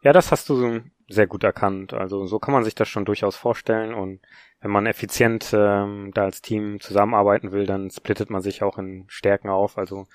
Ja, 0.00 0.12
das 0.12 0.30
hast 0.30 0.48
du 0.48 0.80
sehr 1.08 1.26
gut 1.26 1.44
erkannt. 1.44 1.92
Also 1.92 2.26
so 2.26 2.38
kann 2.38 2.54
man 2.54 2.64
sich 2.64 2.74
das 2.74 2.88
schon 2.88 3.04
durchaus 3.04 3.36
vorstellen. 3.36 3.94
Und 3.94 4.20
wenn 4.66 4.72
man 4.72 4.86
effizient 4.86 5.52
ähm, 5.52 6.10
da 6.12 6.24
als 6.24 6.42
Team 6.42 6.80
zusammenarbeiten 6.80 7.52
will, 7.52 7.66
dann 7.66 7.88
splittet 7.88 8.30
man 8.30 8.42
sich 8.42 8.64
auch 8.64 8.78
in 8.78 9.04
Stärken 9.06 9.48
auf. 9.48 9.78
Also 9.78 10.08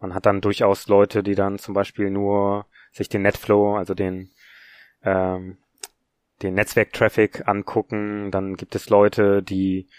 man 0.00 0.14
hat 0.14 0.24
dann 0.24 0.40
durchaus 0.40 0.88
Leute, 0.88 1.22
die 1.22 1.34
dann 1.34 1.58
zum 1.58 1.74
Beispiel 1.74 2.08
nur 2.08 2.64
sich 2.90 3.10
den 3.10 3.20
Netflow, 3.20 3.76
also 3.76 3.92
den 3.92 4.30
ähm, 5.04 5.58
den 6.40 6.54
Netzwerktraffic 6.54 7.46
angucken. 7.46 8.30
Dann 8.30 8.56
gibt 8.56 8.74
es 8.74 8.88
Leute, 8.88 9.42
die 9.42 9.90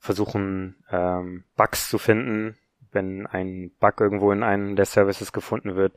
versuchen 0.00 0.82
ähm, 0.90 1.44
Bugs 1.56 1.88
zu 1.88 1.98
finden. 1.98 2.58
Wenn 2.90 3.28
ein 3.28 3.70
Bug 3.78 4.00
irgendwo 4.00 4.32
in 4.32 4.42
einem 4.42 4.74
der 4.74 4.86
Services 4.86 5.32
gefunden 5.32 5.76
wird, 5.76 5.92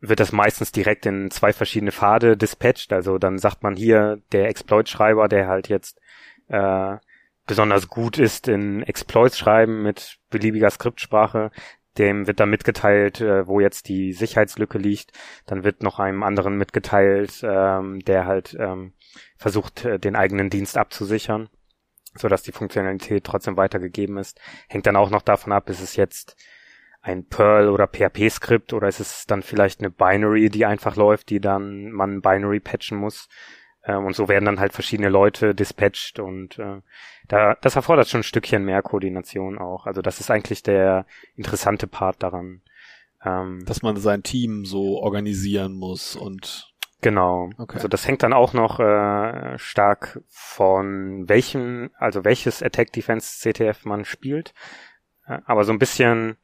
wird 0.00 0.18
das 0.18 0.32
meistens 0.32 0.72
direkt 0.72 1.04
in 1.04 1.30
zwei 1.30 1.52
verschiedene 1.52 1.92
Pfade 1.92 2.38
dispatcht. 2.38 2.90
Also 2.94 3.18
dann 3.18 3.36
sagt 3.36 3.62
man 3.62 3.76
hier, 3.76 4.22
der 4.32 4.48
Exploit-Schreiber, 4.48 5.28
der 5.28 5.46
halt 5.46 5.68
jetzt 5.68 6.00
äh, 6.50 6.98
besonders 7.46 7.88
gut 7.88 8.18
ist 8.18 8.48
in 8.48 8.82
Exploits 8.82 9.38
schreiben 9.38 9.82
mit 9.82 10.18
beliebiger 10.30 10.70
Skriptsprache, 10.70 11.50
dem 11.98 12.26
wird 12.26 12.40
dann 12.40 12.50
mitgeteilt, 12.50 13.20
äh, 13.20 13.46
wo 13.46 13.60
jetzt 13.60 13.88
die 13.88 14.12
Sicherheitslücke 14.12 14.78
liegt. 14.78 15.12
Dann 15.46 15.64
wird 15.64 15.82
noch 15.82 15.98
einem 15.98 16.22
anderen 16.22 16.56
mitgeteilt, 16.56 17.40
ähm, 17.42 18.00
der 18.00 18.26
halt 18.26 18.56
ähm, 18.58 18.94
versucht, 19.36 19.84
äh, 19.84 19.98
den 19.98 20.16
eigenen 20.16 20.50
Dienst 20.50 20.78
abzusichern, 20.78 21.48
so 22.14 22.28
dass 22.28 22.42
die 22.42 22.52
Funktionalität 22.52 23.24
trotzdem 23.24 23.56
weitergegeben 23.56 24.18
ist. 24.18 24.40
Hängt 24.68 24.86
dann 24.86 24.96
auch 24.96 25.10
noch 25.10 25.22
davon 25.22 25.52
ab, 25.52 25.68
ist 25.68 25.82
es 25.82 25.96
jetzt 25.96 26.36
ein 27.02 27.26
Perl 27.26 27.68
oder 27.68 27.88
PHP-Skript 27.88 28.72
oder 28.72 28.88
ist 28.88 29.00
es 29.00 29.26
dann 29.26 29.42
vielleicht 29.42 29.80
eine 29.80 29.90
Binary, 29.90 30.50
die 30.50 30.66
einfach 30.66 30.96
läuft, 30.96 31.30
die 31.30 31.40
dann 31.40 31.90
man 31.90 32.20
Binary 32.20 32.60
patchen 32.60 32.98
muss. 32.98 33.28
Ähm, 33.84 34.06
und 34.06 34.14
so 34.14 34.28
werden 34.28 34.44
dann 34.44 34.60
halt 34.60 34.72
verschiedene 34.72 35.08
Leute 35.08 35.54
dispatcht 35.54 36.18
und 36.18 36.58
äh, 36.58 36.80
da, 37.28 37.56
das 37.60 37.76
erfordert 37.76 38.08
schon 38.08 38.20
ein 38.20 38.24
Stückchen 38.24 38.64
mehr 38.64 38.82
Koordination 38.82 39.58
auch. 39.58 39.86
Also 39.86 40.02
das 40.02 40.20
ist 40.20 40.30
eigentlich 40.30 40.62
der 40.62 41.06
interessante 41.36 41.86
Part 41.86 42.22
daran. 42.22 42.62
Ähm, 43.24 43.64
Dass 43.66 43.82
man 43.82 43.96
sein 43.96 44.22
Team 44.22 44.64
so 44.64 44.98
organisieren 44.98 45.72
muss 45.72 46.16
und 46.16 46.66
Genau. 47.02 47.48
Okay. 47.56 47.76
Also 47.76 47.88
das 47.88 48.06
hängt 48.06 48.22
dann 48.22 48.34
auch 48.34 48.52
noch 48.52 48.78
äh, 48.78 49.58
stark 49.58 50.20
von 50.28 51.26
welchem, 51.30 51.90
also 51.98 52.24
welches 52.26 52.62
Attack 52.62 52.92
Defense 52.92 53.40
CTF 53.40 53.86
man 53.86 54.04
spielt. 54.04 54.52
Äh, 55.26 55.38
aber 55.46 55.64
so 55.64 55.72
ein 55.72 55.78
bisschen 55.78 56.36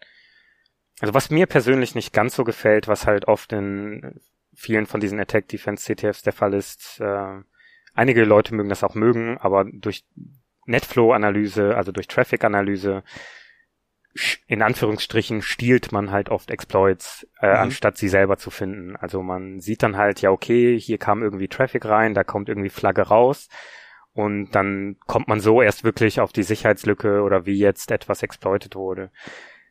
also 1.00 1.14
was 1.14 1.30
mir 1.30 1.46
persönlich 1.46 1.94
nicht 1.94 2.12
ganz 2.12 2.34
so 2.34 2.44
gefällt, 2.44 2.88
was 2.88 3.06
halt 3.06 3.28
oft 3.28 3.52
in 3.52 4.20
vielen 4.56 4.86
von 4.86 5.00
diesen 5.00 5.20
Attack 5.20 5.48
Defense 5.48 5.84
CTFs 5.84 6.22
der 6.22 6.32
Fall 6.32 6.54
ist, 6.54 7.00
äh, 7.00 7.40
einige 7.94 8.24
Leute 8.24 8.54
mögen 8.54 8.68
das 8.68 8.84
auch 8.84 8.94
mögen, 8.94 9.38
aber 9.38 9.64
durch 9.64 10.04
Netflow-Analyse, 10.66 11.76
also 11.76 11.92
durch 11.92 12.08
Traffic-Analyse, 12.08 13.02
in 14.46 14.62
Anführungsstrichen 14.62 15.42
stiehlt 15.42 15.92
man 15.92 16.10
halt 16.10 16.30
oft 16.30 16.50
Exploits, 16.50 17.26
äh, 17.40 17.48
mhm. 17.48 17.56
anstatt 17.56 17.98
sie 17.98 18.08
selber 18.08 18.38
zu 18.38 18.50
finden. 18.50 18.96
Also 18.96 19.22
man 19.22 19.60
sieht 19.60 19.82
dann 19.82 19.96
halt, 19.96 20.22
ja, 20.22 20.30
okay, 20.30 20.78
hier 20.78 20.98
kam 20.98 21.22
irgendwie 21.22 21.48
Traffic 21.48 21.84
rein, 21.84 22.14
da 22.14 22.24
kommt 22.24 22.48
irgendwie 22.48 22.70
Flagge 22.70 23.02
raus. 23.02 23.48
Und 24.12 24.52
dann 24.52 24.96
kommt 25.06 25.28
man 25.28 25.40
so 25.40 25.60
erst 25.60 25.84
wirklich 25.84 26.20
auf 26.20 26.32
die 26.32 26.42
Sicherheitslücke 26.42 27.20
oder 27.20 27.44
wie 27.44 27.58
jetzt 27.58 27.90
etwas 27.90 28.22
exploitet 28.22 28.74
wurde. 28.74 29.10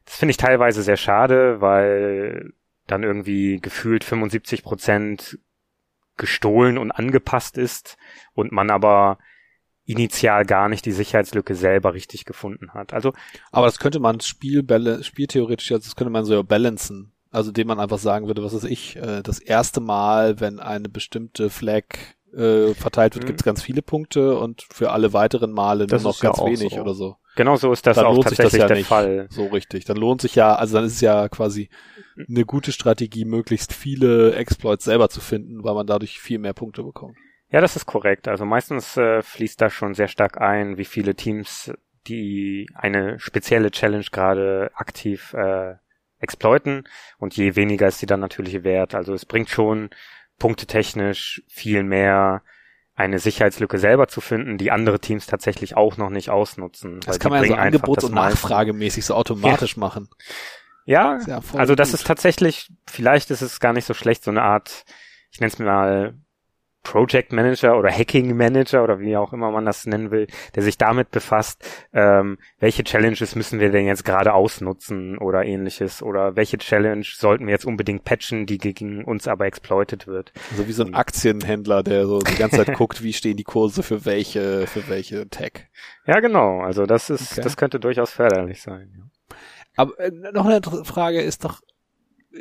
Das 0.06 0.18
finde 0.18 0.32
ich 0.32 0.38
teilweise 0.38 0.84
sehr 0.84 0.98
schade, 0.98 1.62
weil 1.62 2.54
dann 2.88 3.04
irgendwie 3.04 3.60
gefühlt 3.60 4.04
75 4.04 4.64
Prozent 4.64 5.40
gestohlen 6.18 6.78
und 6.78 6.92
angepasst 6.92 7.58
ist 7.58 7.98
und 8.34 8.52
man 8.52 8.70
aber 8.70 9.18
initial 9.86 10.46
gar 10.46 10.70
nicht 10.70 10.86
die 10.86 10.92
Sicherheitslücke 10.92 11.56
selber 11.56 11.94
richtig 11.94 12.26
gefunden 12.26 12.74
hat. 12.74 12.94
Also, 12.94 13.14
aber 13.52 13.68
das 13.68 13.80
könnte 13.80 14.00
man 14.00 14.20
Spiel, 14.20 14.66
spieltheoretisch, 15.04 15.72
also 15.72 15.84
das 15.84 15.96
könnte 15.96 16.12
man 16.12 16.26
so 16.26 16.34
ja 16.34 16.42
balancen. 16.42 17.12
Also, 17.32 17.52
dem 17.52 17.68
man 17.68 17.82
einfach 17.82 18.00
sagen 18.00 18.28
würde, 18.28 18.44
was 18.44 18.54
weiß 18.54 18.64
ich, 18.64 18.96
äh, 18.96 19.22
das 19.22 19.40
erste 19.40 19.82
Mal, 19.82 20.40
wenn 20.40 20.60
eine 20.60 20.88
bestimmte 20.88 21.50
Flag 21.50 21.84
äh, 22.34 22.74
verteilt 22.74 23.16
wird, 23.16 23.26
mhm. 23.26 23.28
gibt 23.28 23.42
es 23.42 23.46
ganz 23.46 23.62
viele 23.62 23.82
Punkte 23.82 24.38
und 24.38 24.66
für 24.70 24.92
alle 24.92 25.12
weiteren 25.12 25.52
Male 25.52 25.86
das 25.86 26.04
nur 26.04 26.14
noch 26.14 26.20
ganz 26.20 26.40
wenig 26.40 26.76
so. 26.76 26.82
oder 26.82 26.94
so. 26.94 27.18
Genau 27.36 27.56
so 27.58 27.72
ist 27.74 27.86
das 27.86 27.98
dann 27.98 28.06
auch 28.06 28.14
lohnt 28.14 28.24
tatsächlich 28.24 28.52
sich 28.52 28.60
das 28.62 28.64
ja 28.64 28.68
der 28.68 28.78
nicht 28.78 28.88
Fall. 28.88 29.28
So 29.30 29.48
richtig. 29.48 29.86
Dann 29.86 29.98
lohnt 29.98 30.22
sich 30.22 30.36
ja, 30.36 30.56
also 30.56 30.76
dann 30.76 30.86
ist 30.86 30.94
es 30.94 31.02
ja 31.02 31.28
quasi 31.30 31.70
eine 32.30 32.46
gute 32.46 32.72
Strategie, 32.72 33.26
möglichst 33.26 33.74
viele 33.74 34.36
Exploits 34.36 34.86
selber 34.86 35.10
zu 35.10 35.20
finden, 35.20 35.64
weil 35.64 35.74
man 35.74 35.86
dadurch 35.86 36.20
viel 36.20 36.40
mehr 36.40 36.54
Punkte 36.54 36.84
bekommt. 36.84 37.18
Ja, 37.50 37.62
das 37.62 37.76
ist 37.76 37.86
korrekt. 37.86 38.28
Also 38.28 38.46
meistens 38.46 38.98
äh, 38.98 39.22
fließt 39.22 39.62
da 39.62 39.70
schon 39.70 39.94
sehr 39.94 40.08
stark 40.08 40.42
ein, 40.42 40.78
wie 40.78 40.86
viele 40.86 41.16
Teams 41.16 41.72
die 42.08 42.70
eine 42.76 43.20
spezielle 43.20 43.72
Challenge 43.72 44.06
gerade 44.12 44.72
aktiv 44.76 45.34
äh, 45.34 45.76
exploiten 46.20 46.84
und 47.18 47.36
je 47.36 47.56
weniger 47.56 47.88
ist 47.88 48.00
sie 48.00 48.06
dann 48.06 48.20
natürlich 48.20 48.64
wert. 48.64 48.96
Also 48.96 49.14
es 49.14 49.26
bringt 49.26 49.50
schon 49.50 49.90
punktetechnisch 50.38 51.44
viel 51.48 51.84
mehr 51.84 52.44
eine 52.96 53.20
Sicherheitslücke 53.20 53.78
selber 53.78 54.08
zu 54.08 54.22
finden, 54.22 54.58
die 54.58 54.72
andere 54.72 55.00
Teams 55.00 55.28
tatsächlich 55.28 55.76
auch 55.76 55.98
noch 55.98 56.10
nicht 56.10 56.30
ausnutzen. 56.30 57.02
Das 57.02 57.20
kann 57.20 57.32
man 57.32 57.44
ja 57.44 57.50
so 57.50 57.56
angebots- 57.56 58.06
und 58.06 58.14
nachfragemäßig 58.14 59.06
so 59.06 59.16
automatisch 59.16 59.76
ja. 59.76 59.80
machen. 59.80 60.10
Ja, 60.86 61.20
ja 61.28 61.42
also 61.54 61.76
das 61.76 61.92
gut. 61.92 62.00
ist 62.00 62.08
tatsächlich, 62.08 62.72
vielleicht 62.88 63.32
ist 63.32 63.42
es 63.42 63.60
gar 63.60 63.74
nicht 63.74 63.86
so 63.86 63.94
schlecht, 63.94 64.24
so 64.24 64.32
eine 64.32 64.44
Art, 64.44 64.86
ich 65.32 65.40
nenne 65.42 65.52
es 65.52 65.60
mal 65.60 66.16
Project 66.86 67.34
Manager 67.34 67.78
oder 67.78 67.92
Hacking 67.92 68.38
Manager 68.38 68.84
oder 68.84 69.00
wie 69.00 69.18
auch 69.18 69.34
immer 69.34 69.52
man 69.52 69.66
das 69.66 69.86
nennen 69.86 70.12
will, 70.12 70.28
der 70.54 70.64
sich 70.64 70.78
damit 70.78 71.12
befasst, 71.12 71.68
ähm, 71.94 72.38
welche 72.60 72.84
Challenges 72.84 73.36
müssen 73.36 73.60
wir 73.60 73.72
denn 73.72 73.88
jetzt 73.88 74.06
gerade 74.06 74.34
ausnutzen 74.34 75.18
oder 75.18 75.44
ähnliches 75.44 76.04
oder 76.04 76.36
welche 76.36 76.60
Challenge 76.60 77.04
sollten 77.04 77.48
wir 77.48 77.52
jetzt 77.52 77.66
unbedingt 77.66 78.06
patchen, 78.06 78.46
die 78.46 78.60
gegen 78.60 79.04
uns 79.04 79.28
aber 79.28 79.46
exploited 79.46 80.08
wird. 80.08 80.32
Also 80.52 80.68
wie 80.68 80.72
so 80.72 80.86
ein 80.86 80.94
Aktienhändler, 80.94 81.84
der 81.84 82.06
so 82.06 82.20
die 82.20 82.38
ganze 82.38 82.64
Zeit 82.64 82.74
guckt, 82.78 83.04
wie 83.04 83.14
stehen 83.14 83.36
die 83.36 83.44
Kurse 83.44 83.82
für 83.82 84.06
welche, 84.06 84.68
für 84.68 84.88
welche 84.88 85.28
Tech. 85.28 85.68
Ja, 86.06 86.20
genau. 86.20 86.62
Also 86.62 86.86
das 86.86 87.10
ist, 87.10 87.34
okay. 87.34 87.42
das 87.42 87.58
könnte 87.58 87.80
durchaus 87.80 88.12
förderlich 88.12 88.62
sein. 88.62 88.94
Ja. 88.96 89.38
Aber 89.76 90.00
äh, 90.00 90.12
noch 90.12 90.46
eine 90.46 90.62
Frage 90.86 91.22
ist 91.22 91.44
doch, 91.44 91.62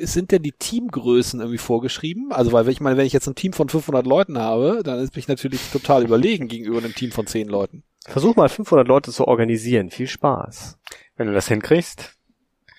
sind 0.01 0.33
denn 0.33 0.43
die 0.43 0.53
Teamgrößen 0.53 1.41
irgendwie 1.41 1.59
vorgeschrieben? 1.59 2.33
Also, 2.33 2.53
weil 2.53 2.69
ich 2.69 2.81
meine, 2.81 2.97
wenn 2.97 3.07
ich 3.07 3.13
jetzt 3.13 3.27
ein 3.27 3.35
Team 3.35 3.53
von 3.53 3.69
500 3.69 4.07
Leuten 4.07 4.39
habe, 4.39 4.83
dann 4.85 4.99
ist 4.99 5.17
mich 5.17 5.29
natürlich 5.29 5.61
total 5.71 6.05
überlegen 6.05 6.49
gegenüber 6.49 6.79
einem 6.79 6.95
Team 6.95 7.13
von 7.13 7.27
10 7.27 7.49
Leuten. 7.49 7.85
Versuch 8.07 8.37
mal 8.37 8.49
500 8.49 8.87
Leute 8.87 9.13
zu 9.13 9.27
organisieren. 9.27 9.91
Viel 9.91 10.07
Spaß. 10.07 10.79
Wenn 11.17 11.27
du 11.27 11.33
das 11.33 11.49
hinkriegst. 11.49 12.17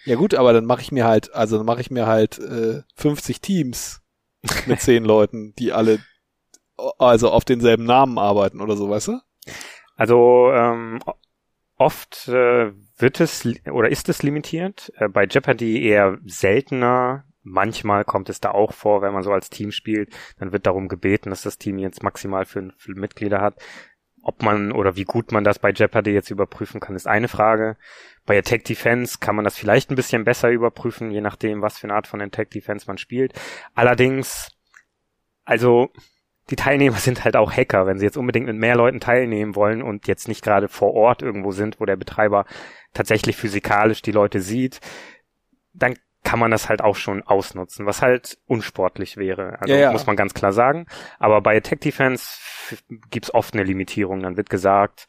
Ja 0.05 0.16
gut, 0.16 0.36
aber 0.36 0.53
dann 0.53 0.66
mache 0.66 0.82
ich 0.82 0.91
mir 0.91 1.05
halt, 1.05 1.34
also 1.34 1.57
dann 1.57 1.66
mache 1.66 1.82
ich 1.82 1.89
mir 1.89 2.05
halt 2.05 2.38
äh, 2.38 2.84
50 2.95 3.41
Teams 3.41 4.01
mit 4.68 4.80
10 4.82 5.03
Leuten, 5.05 5.53
die 5.57 5.74
alle 5.74 5.99
also 6.97 7.32
auf 7.32 7.45
denselben 7.45 7.86
Namen 7.86 8.18
arbeiten 8.18 8.61
oder 8.61 8.76
so, 8.76 8.89
weißt 8.89 9.07
du? 9.07 9.20
Also 9.95 10.51
ähm, 10.53 10.99
oft 11.78 12.28
äh, 12.28 12.72
wird 12.98 13.20
es 13.20 13.46
oder 13.72 13.90
ist 13.90 14.10
es 14.10 14.24
limitiert. 14.24 14.92
Äh, 14.98 15.10
bei 15.10 15.26
Jeopardy 15.26 15.84
eher 15.84 16.18
seltener. 16.26 17.26
Manchmal 17.44 18.06
kommt 18.06 18.30
es 18.30 18.40
da 18.40 18.52
auch 18.52 18.74
vor, 18.74 19.02
wenn 19.02 19.14
man 19.14 19.22
so 19.22 19.32
als 19.32 19.52
Team 19.52 19.72
spielt, 19.72 20.12
dann 20.40 20.52
wird 20.52 20.66
darum 20.66 20.88
gebeten, 20.88 21.30
dass 21.30 21.44
das 21.44 21.60
Team 21.60 21.78
jetzt 21.78 22.02
maximal 22.02 22.46
fünf 22.46 22.88
Mitglieder 22.88 23.40
hat. 23.40 23.62
Ob 24.24 24.42
man 24.42 24.72
oder 24.72 24.96
wie 24.96 25.04
gut 25.04 25.32
man 25.32 25.44
das 25.44 25.60
bei 25.60 25.70
Jeopardy 25.70 26.10
jetzt 26.10 26.32
überprüfen 26.32 26.80
kann, 26.80 26.96
ist 26.96 27.08
eine 27.08 27.28
Frage. 27.28 27.78
Bei 28.26 28.36
Attack 28.40 28.64
Defense 28.64 29.20
kann 29.20 29.36
man 29.36 29.46
das 29.46 29.56
vielleicht 29.56 29.92
ein 29.92 29.96
bisschen 29.96 30.24
besser 30.24 30.50
überprüfen, 30.50 31.12
je 31.12 31.22
nachdem, 31.22 31.62
was 31.62 31.78
für 31.78 31.84
eine 31.84 31.94
Art 31.94 32.08
von 32.08 32.20
Attack 32.20 32.50
Defense 32.50 32.88
man 32.88 32.98
spielt. 32.98 33.34
Allerdings, 33.76 34.50
also 35.44 35.92
die 36.50 36.56
Teilnehmer 36.56 36.98
sind 36.98 37.24
halt 37.24 37.36
auch 37.36 37.52
Hacker. 37.52 37.88
Wenn 37.88 37.98
sie 37.98 38.06
jetzt 38.06 38.18
unbedingt 38.18 38.46
mit 38.46 38.56
mehr 38.56 38.76
Leuten 38.76 39.00
teilnehmen 39.00 39.56
wollen 39.56 39.82
und 39.82 40.08
jetzt 40.08 40.28
nicht 40.28 40.43
gerade 40.43 40.68
vor 40.68 40.93
Ort 40.93 41.22
irgendwo 41.22 41.52
sind, 41.52 41.80
wo 41.80 41.86
der 41.86 41.96
Betreiber 41.96 42.46
tatsächlich 42.93 43.36
physikalisch 43.36 44.02
die 44.02 44.12
Leute 44.12 44.41
sieht, 44.41 44.80
dann 45.74 45.96
kann 46.24 46.39
man 46.39 46.52
das 46.52 46.70
halt 46.70 46.82
auch 46.82 46.96
schon 46.96 47.22
ausnutzen, 47.24 47.86
was 47.86 48.02
halt 48.02 48.39
unsportlich 48.48 49.16
wäre. 49.16 49.60
Also 49.62 49.74
ja, 49.74 49.80
ja. 49.80 49.91
muss 49.91 50.08
man 50.08 50.16
ganz 50.16 50.34
klar 50.34 50.52
sagen. 50.52 50.88
Aber 51.20 51.41
bei 51.41 51.56
Attack 51.56 51.82
Defense 51.82 52.39
gibt's 53.12 53.34
oft 53.34 53.54
eine 53.54 53.64
Limitierung. 53.64 54.22
Dann 54.22 54.36
wird 54.36 54.50
gesagt, 54.50 55.08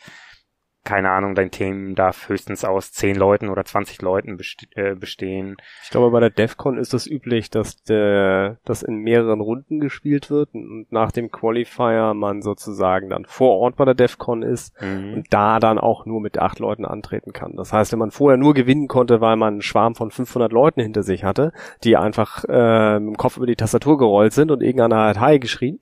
keine 0.87 1.11
Ahnung, 1.11 1.35
dein 1.35 1.51
Team 1.51 1.95
darf 1.97 2.29
höchstens 2.29 2.65
aus 2.65 2.93
10 2.93 3.17
Leuten 3.17 3.49
oder 3.49 3.65
20 3.65 4.01
Leuten 4.01 4.39
äh, 4.77 4.95
bestehen. 4.95 5.57
Ich 5.83 5.91
glaube, 5.91 6.11
bei 6.11 6.21
der 6.21 6.31
DEFCON 6.31 6.79
ist 6.79 6.95
es 6.95 7.07
üblich, 7.07 7.51
dass 7.51 7.83
der, 7.83 8.59
das 8.65 8.83
in 8.83 8.99
mehreren 8.99 9.41
Runden 9.41 9.81
gespielt 9.81 10.31
wird 10.31 10.55
und 10.55 10.87
nach 10.91 11.11
dem 11.11 11.31
Qualifier 11.31 12.15
man 12.15 12.41
sozusagen 12.41 13.11
dann 13.11 13.25
vor 13.27 13.59
Ort 13.59 13.77
bei 13.77 13.85
der 13.85 13.95
DEFCON 13.95 14.43
ist 14.43 14.81
mhm. 14.81 15.15
und 15.15 15.27
da 15.31 15.59
dann 15.59 15.79
auch 15.79 16.07
nur 16.07 16.21
mit 16.21 16.39
acht 16.39 16.61
Leuten 16.61 16.87
antreten 16.87 17.33
kann. 17.33 17.57
Das 17.57 17.73
heißt, 17.73 17.91
wenn 17.93 17.99
man 17.99 18.13
vorher 18.13 18.39
nur 18.39 18.55
gewinnen 18.55 18.87
konnte, 18.87 19.21
weil 19.21 19.37
man 19.37 19.55
einen 19.55 19.63
Schwarm 19.63 19.97
von 19.97 20.13
500 20.13 20.53
Leuten 20.53 20.81
hinter 20.81 21.03
sich 21.03 21.25
hatte, 21.25 21.53
die 21.83 21.97
einfach 21.97 22.45
äh, 22.49 22.97
im 22.97 23.17
Kopf 23.17 23.37
über 23.37 23.47
die 23.47 23.57
Tastatur 23.57 23.99
gerollt 23.99 24.33
sind 24.33 24.53
und 24.53 24.63
irgendeiner 24.63 25.07
hat 25.07 25.21
Hi 25.21 25.41
geschrien, 25.41 25.81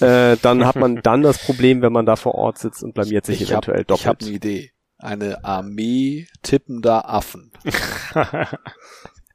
äh, 0.00 0.36
dann 0.42 0.66
hat 0.66 0.76
man 0.76 1.02
dann 1.02 1.22
das 1.22 1.38
Problem, 1.38 1.82
wenn 1.82 1.92
man 1.92 2.06
da 2.06 2.16
vor 2.16 2.34
Ort 2.34 2.58
sitzt 2.58 2.82
und 2.82 2.94
blamiert 2.94 3.26
sich 3.26 3.42
ich 3.42 3.50
eventuell 3.50 3.80
hab, 3.80 3.86
doppelt. 3.86 4.00
Ich 4.00 4.06
habe 4.06 4.24
eine 4.24 4.34
Idee. 4.34 4.70
Eine 4.98 5.44
Armee 5.44 6.26
tippender 6.42 7.08
Affen. 7.08 7.52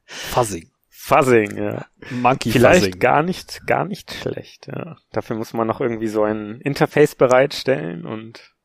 Fuzzing. 0.06 0.70
Fuzzing, 0.90 1.58
ja. 1.58 1.86
Monkey 2.10 2.52
Vielleicht 2.52 2.86
Fuzzing. 2.86 3.00
gar 3.00 3.24
nicht, 3.24 3.68
gar 3.68 3.86
nicht 3.86 4.12
schlecht, 4.14 4.68
ja. 4.68 4.98
Dafür 5.12 5.36
muss 5.36 5.54
man 5.54 5.68
noch 5.68 5.82
irgendwie 5.82 6.08
so 6.08 6.24
ein 6.24 6.62
Interface 6.62 7.16
bereitstellen 7.16 8.06
und 8.06 8.56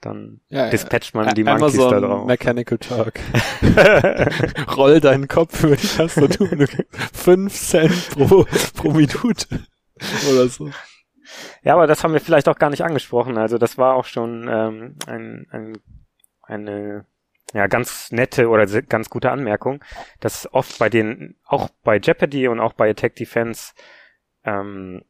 dann 0.00 0.40
ja, 0.48 0.68
dispatcht 0.70 1.14
man 1.14 1.34
die 1.34 1.44
Monkeys 1.44 1.78
Amazon 1.78 1.90
da 1.90 2.00
drauf. 2.00 2.26
Mechanical 2.26 2.78
Turk. 2.78 3.20
Roll 4.76 5.00
deinen 5.00 5.28
Kopf 5.28 5.64
über 5.64 5.76
die 5.76 5.86
Tastatur. 5.86 6.48
Fünf 7.12 7.54
Cent 7.54 8.10
pro, 8.10 8.46
pro 8.74 8.90
Minute. 8.90 9.46
Oder 10.30 10.48
so. 10.48 10.70
Ja, 11.62 11.74
aber 11.74 11.86
das 11.86 12.02
haben 12.04 12.12
wir 12.12 12.20
vielleicht 12.20 12.48
auch 12.48 12.58
gar 12.58 12.70
nicht 12.70 12.84
angesprochen. 12.84 13.38
Also 13.38 13.58
das 13.58 13.78
war 13.78 13.94
auch 13.94 14.04
schon 14.04 14.48
ähm, 14.48 14.96
ein, 15.06 15.46
ein, 15.50 15.78
eine 16.42 17.06
ja, 17.52 17.66
ganz 17.66 18.10
nette 18.10 18.48
oder 18.48 18.66
ganz 18.82 19.08
gute 19.08 19.30
Anmerkung, 19.30 19.82
dass 20.20 20.52
oft 20.52 20.78
bei 20.78 20.88
den, 20.88 21.36
auch 21.44 21.68
bei 21.84 21.98
Jeopardy 21.98 22.48
und 22.48 22.60
auch 22.60 22.72
bei 22.72 22.90
Attack 22.90 23.16
Defense 23.16 23.72
ähm, 24.44 25.02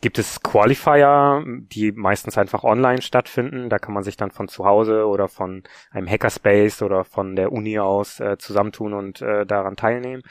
gibt 0.00 0.18
es 0.18 0.42
Qualifier, 0.42 1.44
die 1.46 1.92
meistens 1.92 2.38
einfach 2.38 2.64
online 2.64 3.02
stattfinden. 3.02 3.68
Da 3.68 3.78
kann 3.78 3.94
man 3.94 4.02
sich 4.02 4.16
dann 4.16 4.30
von 4.30 4.48
zu 4.48 4.64
Hause 4.64 5.06
oder 5.06 5.28
von 5.28 5.62
einem 5.90 6.08
Hackerspace 6.08 6.82
oder 6.82 7.04
von 7.04 7.36
der 7.36 7.52
Uni 7.52 7.78
aus 7.78 8.20
äh, 8.20 8.38
zusammentun 8.38 8.94
und 8.94 9.22
äh, 9.22 9.46
daran 9.46 9.76
teilnehmen. 9.76 10.22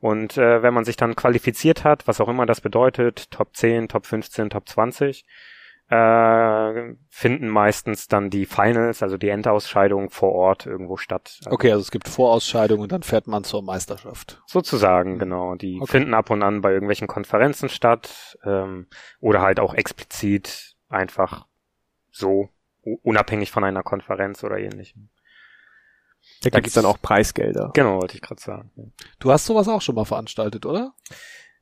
Und 0.00 0.36
äh, 0.36 0.62
wenn 0.62 0.74
man 0.74 0.84
sich 0.84 0.96
dann 0.96 1.16
qualifiziert 1.16 1.84
hat, 1.84 2.06
was 2.06 2.20
auch 2.20 2.28
immer 2.28 2.46
das 2.46 2.60
bedeutet, 2.60 3.30
Top 3.30 3.56
10, 3.56 3.88
Top 3.88 4.06
15, 4.06 4.50
Top 4.50 4.68
20, 4.68 5.24
äh, 5.88 6.94
finden 7.08 7.48
meistens 7.48 8.08
dann 8.08 8.30
die 8.30 8.46
Finals, 8.46 9.02
also 9.02 9.16
die 9.18 9.28
Endausscheidung 9.28 10.10
vor 10.10 10.32
Ort 10.32 10.66
irgendwo 10.66 10.96
statt. 10.96 11.40
Okay, 11.46 11.70
also 11.70 11.82
es 11.82 11.90
gibt 11.90 12.08
Vorausscheidungen 12.08 12.82
und 12.82 12.92
dann 12.92 13.02
fährt 13.02 13.26
man 13.26 13.44
zur 13.44 13.62
Meisterschaft. 13.62 14.42
Sozusagen, 14.46 15.18
genau. 15.18 15.54
Die 15.56 15.78
okay. 15.80 15.90
finden 15.90 16.14
ab 16.14 16.30
und 16.30 16.42
an 16.42 16.62
bei 16.62 16.72
irgendwelchen 16.72 17.06
Konferenzen 17.06 17.68
statt 17.68 18.38
ähm, 18.44 18.86
oder 19.20 19.42
halt 19.42 19.60
auch 19.60 19.74
explizit 19.74 20.76
einfach 20.88 21.46
so, 22.10 22.48
unabhängig 23.02 23.50
von 23.50 23.64
einer 23.64 23.82
Konferenz 23.82 24.44
oder 24.44 24.58
ähnlichem. 24.58 25.10
Da 26.42 26.50
Da 26.50 26.60
gibt's 26.60 26.74
dann 26.74 26.86
auch 26.86 27.00
Preisgelder. 27.00 27.70
Genau, 27.74 28.00
wollte 28.00 28.14
ich 28.14 28.22
gerade 28.22 28.40
sagen. 28.40 28.70
Du 29.18 29.30
hast 29.30 29.46
sowas 29.46 29.68
auch 29.68 29.82
schon 29.82 29.94
mal 29.94 30.04
veranstaltet, 30.04 30.64
oder? 30.64 30.94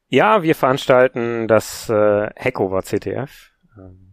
Ja, 0.09 0.43
wir 0.43 0.55
veranstalten 0.55 1.49
das 1.49 1.89
äh, 1.89 2.31
Hackover 2.37 2.83
CTF. 2.83 3.51
Ähm, 3.77 4.12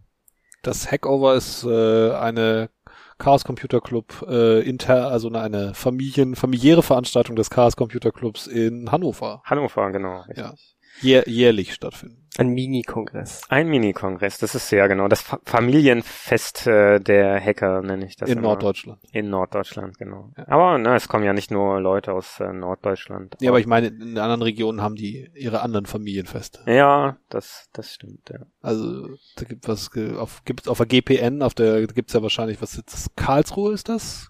Das 0.62 0.92
Hackover 0.92 1.36
ist 1.36 1.64
äh, 1.64 2.12
eine 2.12 2.70
Chaos 3.18 3.44
Computer 3.44 3.82
Club 3.82 4.26
äh, 4.30 4.62
inter, 4.62 5.10
also 5.10 5.30
eine, 5.30 5.74
Familien, 5.74 6.36
familiäre 6.36 6.84
Veranstaltung 6.84 7.36
des 7.36 7.50
Chaos 7.50 7.76
Computer 7.76 8.12
Clubs 8.12 8.48
in 8.48 8.92
Hannover. 8.92 9.42
Hannover, 9.44 9.92
genau. 9.92 10.22
richtig. 10.22 10.38
Ja. 10.38 10.54
Jähr, 11.02 11.28
jährlich 11.28 11.74
stattfinden. 11.74 12.28
Ein 12.38 12.50
Mini-Kongress. 12.50 13.42
Ein 13.50 13.68
Mini-Kongress, 13.68 14.38
das 14.38 14.56
ist 14.56 14.72
ja 14.72 14.88
genau 14.88 15.08
das 15.10 15.22
Fa 15.22 15.40
Familienfest 15.44 16.68
äh, 16.68 17.00
der 17.00 17.44
Hacker, 17.44 17.82
nenne 17.82 18.06
ich 18.06 18.16
das. 18.16 18.30
in 18.30 18.38
immer. 18.38 18.48
Norddeutschland. 18.50 19.02
In 19.12 19.30
Norddeutschland, 19.30 19.98
genau. 19.98 20.32
Ja. 20.38 20.48
Aber 20.48 20.78
ne, 20.78 20.96
es 20.96 21.10
kommen 21.10 21.26
ja 21.26 21.34
nicht 21.34 21.52
nur 21.52 21.82
Leute 21.82 22.14
aus 22.14 22.40
äh, 22.40 22.54
Norddeutschland. 22.54 23.36
Ja, 23.42 23.50
aber 23.50 23.60
ich 23.60 23.68
meine, 23.68 23.88
in 23.88 24.18
anderen 24.18 24.42
Regionen 24.42 24.82
haben 24.82 24.96
die 24.96 25.30
ihre 25.34 25.62
anderen 25.62 25.86
Familienfeste. 25.86 26.62
Ja, 26.66 27.18
das, 27.30 27.68
das 27.74 27.94
stimmt, 27.94 28.30
ja. 28.30 28.46
Also 28.62 29.10
da 29.36 29.44
gibt 29.46 29.68
was 29.68 29.90
auf 30.18 30.44
gibt's 30.46 30.68
auf 30.68 30.78
der 30.78 30.88
GPN, 30.88 31.42
auf 31.42 31.56
der 31.56 31.88
gibt's 31.88 32.14
ja 32.14 32.22
wahrscheinlich 32.22 32.62
was 32.62 32.76
ist 32.76 32.94
das 32.94 33.10
Karlsruhe 33.16 33.74
ist 33.74 33.90
das? 33.90 34.30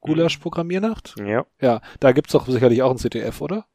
Gulasch 0.00 0.38
Programmiernacht? 0.38 1.14
Ja, 1.18 1.44
Ja, 1.60 1.80
da 2.00 2.12
gibt's 2.12 2.32
doch 2.32 2.46
sicherlich 2.46 2.82
auch 2.82 2.90
ein 2.90 2.98
CTF, 2.98 3.40
oder? 3.40 3.66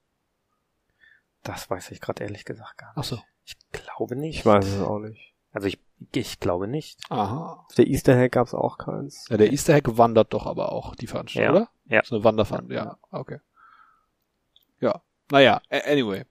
Das 1.44 1.70
weiß 1.70 1.92
ich 1.92 2.02
gerade 2.02 2.24
ehrlich 2.24 2.46
gesagt 2.46 2.78
gar 2.78 2.90
nicht. 2.90 2.98
Ach 2.98 3.04
so. 3.04 3.20
Ich 3.46 3.58
glaube 3.72 4.16
nicht. 4.16 4.40
Ich 4.40 4.46
weiß 4.46 4.66
es 4.66 4.82
auch 4.82 5.00
nicht. 5.00 5.34
Also 5.52 5.68
ich, 5.68 5.80
ich 6.14 6.40
glaube 6.40 6.68
nicht. 6.68 7.00
Aha. 7.10 7.66
Auf 7.68 7.76
der 7.76 7.88
Easter 7.88 8.18
Hack 8.18 8.32
gab's 8.34 8.54
auch 8.54 8.78
keins. 8.78 9.28
Ja, 9.30 9.38
der 9.38 9.52
Easter 9.52 9.74
Hack 9.74 9.98
wandert 9.98 10.34
doch 10.34 10.46
aber 10.46 10.72
auch 10.72 10.96
die 10.96 11.08
Veranstaltung, 11.08 11.56
Ja. 11.56 11.62
oder? 11.62 11.70
Ja. 11.86 12.00
Ist 12.02 12.14
eine 12.14 12.24
Wanderveranstaltung, 12.24 12.88
ja. 12.88 12.98
Okay. 13.12 13.40
Ja. 14.80 15.02
Naja, 15.30 15.62
anyway. 15.70 16.26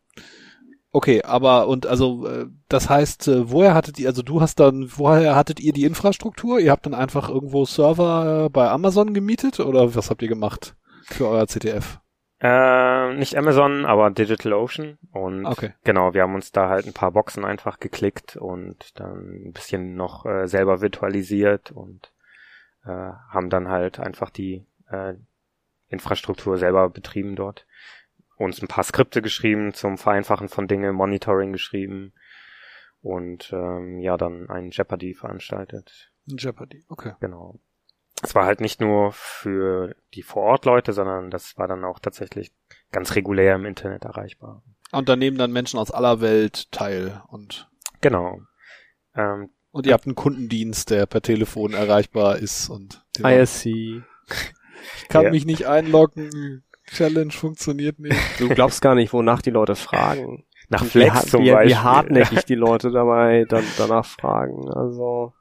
Okay, 0.92 1.22
aber 1.22 1.68
und 1.68 1.86
also 1.86 2.26
äh, 2.26 2.46
das 2.68 2.88
heißt, 2.90 3.28
äh, 3.28 3.50
woher 3.50 3.74
hattet 3.74 3.98
ihr, 4.00 4.08
also 4.08 4.22
du 4.22 4.40
hast 4.40 4.58
dann, 4.58 4.90
woher 4.96 5.36
hattet 5.36 5.60
ihr 5.60 5.72
die 5.72 5.84
Infrastruktur? 5.84 6.58
Ihr 6.58 6.72
habt 6.72 6.84
dann 6.84 6.94
einfach 6.94 7.28
irgendwo 7.28 7.64
Server 7.64 8.46
äh, 8.46 8.48
bei 8.48 8.68
Amazon 8.68 9.14
gemietet 9.14 9.60
oder 9.60 9.94
was 9.94 10.10
habt 10.10 10.22
ihr 10.22 10.28
gemacht 10.28 10.74
für 11.04 11.28
euer 11.28 11.46
CTF? 11.46 11.99
Äh, 12.42 13.14
nicht 13.14 13.36
Amazon, 13.36 13.84
aber 13.84 14.10
DigitalOcean. 14.10 14.98
Und 15.12 15.44
Okay. 15.44 15.74
genau, 15.84 16.14
wir 16.14 16.22
haben 16.22 16.34
uns 16.34 16.52
da 16.52 16.68
halt 16.68 16.86
ein 16.86 16.94
paar 16.94 17.12
Boxen 17.12 17.44
einfach 17.44 17.78
geklickt 17.80 18.36
und 18.36 18.98
dann 18.98 19.48
ein 19.48 19.52
bisschen 19.52 19.94
noch 19.94 20.24
äh, 20.24 20.46
selber 20.48 20.80
virtualisiert 20.80 21.70
und 21.70 22.12
äh, 22.84 22.88
haben 22.88 23.50
dann 23.50 23.68
halt 23.68 24.00
einfach 24.00 24.30
die 24.30 24.64
äh, 24.88 25.14
Infrastruktur 25.88 26.56
selber 26.56 26.88
betrieben 26.88 27.36
dort. 27.36 27.66
Uns 28.36 28.62
ein 28.62 28.68
paar 28.68 28.84
Skripte 28.84 29.20
geschrieben 29.20 29.74
zum 29.74 29.98
Vereinfachen 29.98 30.48
von 30.48 30.66
Dinge, 30.66 30.94
Monitoring 30.94 31.52
geschrieben 31.52 32.14
und 33.02 33.52
ähm, 33.52 33.98
ja, 33.98 34.16
dann 34.16 34.48
ein 34.48 34.70
Jeopardy 34.70 35.12
veranstaltet. 35.12 36.10
Jeopardy, 36.24 36.84
okay. 36.88 37.12
Genau. 37.20 37.58
Es 38.22 38.34
war 38.34 38.44
halt 38.44 38.60
nicht 38.60 38.80
nur 38.80 39.12
für 39.12 39.94
die 40.14 40.22
Vor-Ort-Leute, 40.22 40.92
sondern 40.92 41.30
das 41.30 41.56
war 41.56 41.68
dann 41.68 41.84
auch 41.84 41.98
tatsächlich 41.98 42.52
ganz 42.92 43.14
regulär 43.14 43.54
im 43.54 43.64
Internet 43.64 44.04
erreichbar. 44.04 44.62
Und 44.92 45.08
da 45.08 45.16
nehmen 45.16 45.38
dann 45.38 45.52
Menschen 45.52 45.78
aus 45.78 45.90
aller 45.90 46.20
Welt 46.20 46.70
teil 46.72 47.22
und 47.28 47.68
Genau. 48.00 48.40
Ähm, 49.14 49.50
und 49.72 49.86
ihr 49.86 49.92
habt 49.92 50.06
einen 50.06 50.14
Kundendienst, 50.16 50.90
der 50.90 51.06
per 51.06 51.22
Telefon 51.22 51.72
erreichbar 51.74 52.36
ist 52.38 52.68
und 52.68 53.04
den- 53.16 53.24
ISC. 53.26 53.66
ich 53.66 55.08
kann 55.08 55.24
Ja. 55.24 55.30
mich 55.30 55.46
nicht 55.46 55.66
einloggen. 55.66 56.64
Challenge 56.86 57.30
funktioniert 57.30 57.98
nicht. 58.00 58.18
Du 58.40 58.48
glaubst 58.48 58.82
gar 58.82 58.94
nicht, 58.96 59.12
wonach 59.12 59.42
die 59.42 59.50
Leute 59.50 59.76
fragen. 59.76 60.44
nach 60.68 60.84
Flex 60.84 61.24
wie, 61.24 61.28
zum 61.30 61.44
wie, 61.44 61.50
Beispiel. 61.50 61.70
wie 61.70 61.76
hartnäckig 61.78 62.44
die 62.44 62.54
Leute 62.54 62.90
dabei 62.92 63.44
dann 63.48 63.64
danach 63.76 64.06
fragen. 64.06 64.68
Also 64.72 65.32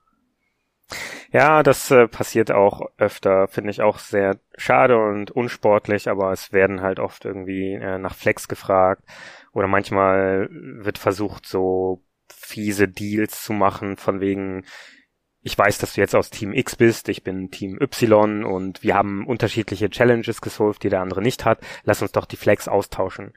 Ja, 1.31 1.61
das 1.61 1.91
äh, 1.91 2.07
passiert 2.07 2.51
auch 2.51 2.81
öfter, 2.97 3.47
finde 3.47 3.71
ich 3.71 3.81
auch 3.81 3.99
sehr 3.99 4.39
schade 4.57 4.97
und 4.97 5.31
unsportlich, 5.31 6.09
aber 6.09 6.31
es 6.31 6.51
werden 6.51 6.81
halt 6.81 6.99
oft 6.99 7.25
irgendwie 7.25 7.73
äh, 7.73 7.99
nach 7.99 8.15
Flex 8.15 8.47
gefragt. 8.47 9.03
Oder 9.53 9.67
manchmal 9.67 10.49
wird 10.51 10.97
versucht, 10.97 11.45
so 11.45 12.03
fiese 12.31 12.87
Deals 12.87 13.43
zu 13.43 13.53
machen, 13.53 13.97
von 13.97 14.21
wegen, 14.21 14.65
ich 15.41 15.57
weiß, 15.57 15.77
dass 15.77 15.93
du 15.93 16.01
jetzt 16.01 16.15
aus 16.15 16.29
Team 16.29 16.53
X 16.53 16.75
bist, 16.75 17.09
ich 17.09 17.23
bin 17.23 17.51
Team 17.51 17.79
Y 17.81 18.43
und 18.43 18.83
wir 18.83 18.95
haben 18.95 19.25
unterschiedliche 19.25 19.89
Challenges 19.89 20.41
gesolved, 20.41 20.83
die 20.83 20.89
der 20.89 21.01
andere 21.01 21.21
nicht 21.21 21.45
hat, 21.45 21.59
lass 21.83 22.01
uns 22.01 22.11
doch 22.11 22.25
die 22.25 22.37
Flex 22.37 22.67
austauschen. 22.67 23.33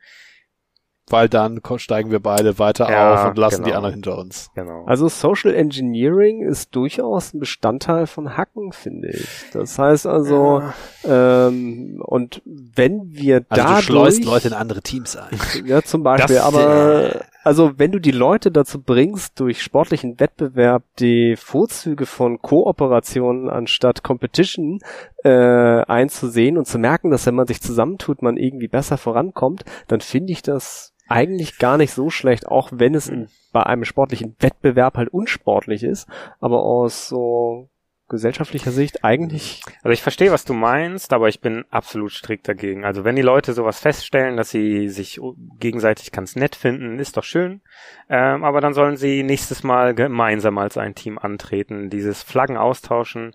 Weil 1.11 1.29
dann 1.29 1.61
steigen 1.77 2.11
wir 2.11 2.21
beide 2.21 2.59
weiter 2.59 2.89
Ja, 2.91 3.15
auf 3.25 3.31
und 3.31 3.37
lassen 3.39 3.65
die 3.65 3.71
genau. 3.71 3.77
anderen 3.79 3.95
hinter 3.95 4.19
uns. 4.19 4.51
Genau. 4.55 4.85
Also 4.87 5.09
Social 5.09 5.53
Engineering 5.55 6.43
ist 6.49 6.75
durchaus 6.77 7.35
ein 7.35 7.41
Bestandteil 7.41 8.07
von 8.07 8.37
Hacken, 8.37 8.73
finde 8.73 9.09
ich. 9.11 9.27
Das 9.53 9.79
heißt 9.79 10.07
also, 10.07 10.63
ähm, 11.05 12.01
und 12.05 12.41
wenn 12.47 13.11
wir 13.11 13.45
Also 13.49 13.63
dadurch, 13.63 13.87
du 13.87 13.93
schleust 13.93 14.25
Leute 14.25 14.49
in 14.49 14.55
andere 14.55 14.81
Teams 14.83 15.17
ein. 15.17 15.29
ja 15.67 15.83
zum 15.83 16.03
Beispiel, 16.03 16.37
Das, 16.37 16.45
aber 16.45 17.15
äh, 17.17 17.21
also 17.43 17.79
wenn 17.79 17.93
du 17.93 17.99
die 17.99 18.13
Leute 18.13 18.51
dazu 18.51 18.81
bringst, 18.81 19.39
durch 19.41 19.63
sportlichen 19.63 20.21
Wettbewerb 20.21 20.85
die 20.99 21.37
Vorzüge 21.37 22.07
von 22.07 22.41
Kooperation 22.41 23.51
anstatt 23.51 24.03
Competition 24.03 24.79
äh, 25.25 25.29
einzusehen 25.31 26.57
und 26.57 26.67
zu 26.67 26.79
merken, 26.79 27.11
dass 27.11 27.27
wenn 27.27 27.35
man 27.35 27.47
sich 27.47 27.61
zusammentut, 27.61 28.23
man 28.23 28.37
irgendwie 28.37 28.69
besser 28.69 28.97
vorankommt, 28.97 29.65
dann 29.89 30.01
finde 30.01 30.33
ich 30.33 30.43
das 30.43 30.95
eigentlich 31.09 31.59
gar 31.59 31.77
nicht 31.79 31.93
so 31.93 32.11
schlecht, 32.11 32.47
auch 32.47 32.71
wenn 32.73 32.95
es 32.95 33.09
in, 33.09 33.29
bei 33.53 33.65
einem 33.65 33.85
sportlichen 33.85 34.37
Wettbewerb 34.39 34.97
halt 34.97 35.11
unsportlich 35.11 35.83
ist, 35.83 36.09
aber 36.41 36.63
aus 36.63 37.09
so 37.09 37.69
gesellschaftlicher 38.13 38.71
Sicht 38.71 39.05
eigentlich 39.05 39.63
Also 39.83 39.91
ich 39.91 40.03
verstehe, 40.03 40.31
was 40.31 40.45
du 40.45 40.53
meinst, 40.53 41.13
aber 41.13 41.29
ich 41.29 41.41
bin 41.41 41.65
absolut 41.71 42.13
strikt 42.13 42.47
dagegen. 42.47 42.85
Also 42.85 43.05
wenn 43.05 43.17
die 43.17 43.23
Leute 43.23 43.53
sowas 43.53 43.81
feststellen, 43.81 44.37
dass 44.37 44.51
sie 44.51 44.89
sich 44.89 45.21
gegenseitig 45.59 46.13
ganz 46.13 46.37
nett 46.37 46.55
finden, 46.55 47.01
ist 47.01 47.17
doch 47.17 47.25
schön. 47.25 47.63
Ähm, 48.09 48.45
aber 48.45 48.61
dann 48.61 48.75
sollen 48.75 48.97
sie 48.97 49.25
nächstes 49.25 49.65
Mal 49.65 49.95
gemeinsam 49.95 50.59
als 50.59 50.77
ein 50.77 50.95
Team 50.95 51.19
antreten, 51.19 51.91
dieses 51.91 52.23
Flaggen 52.23 52.57
austauschen. 52.57 53.35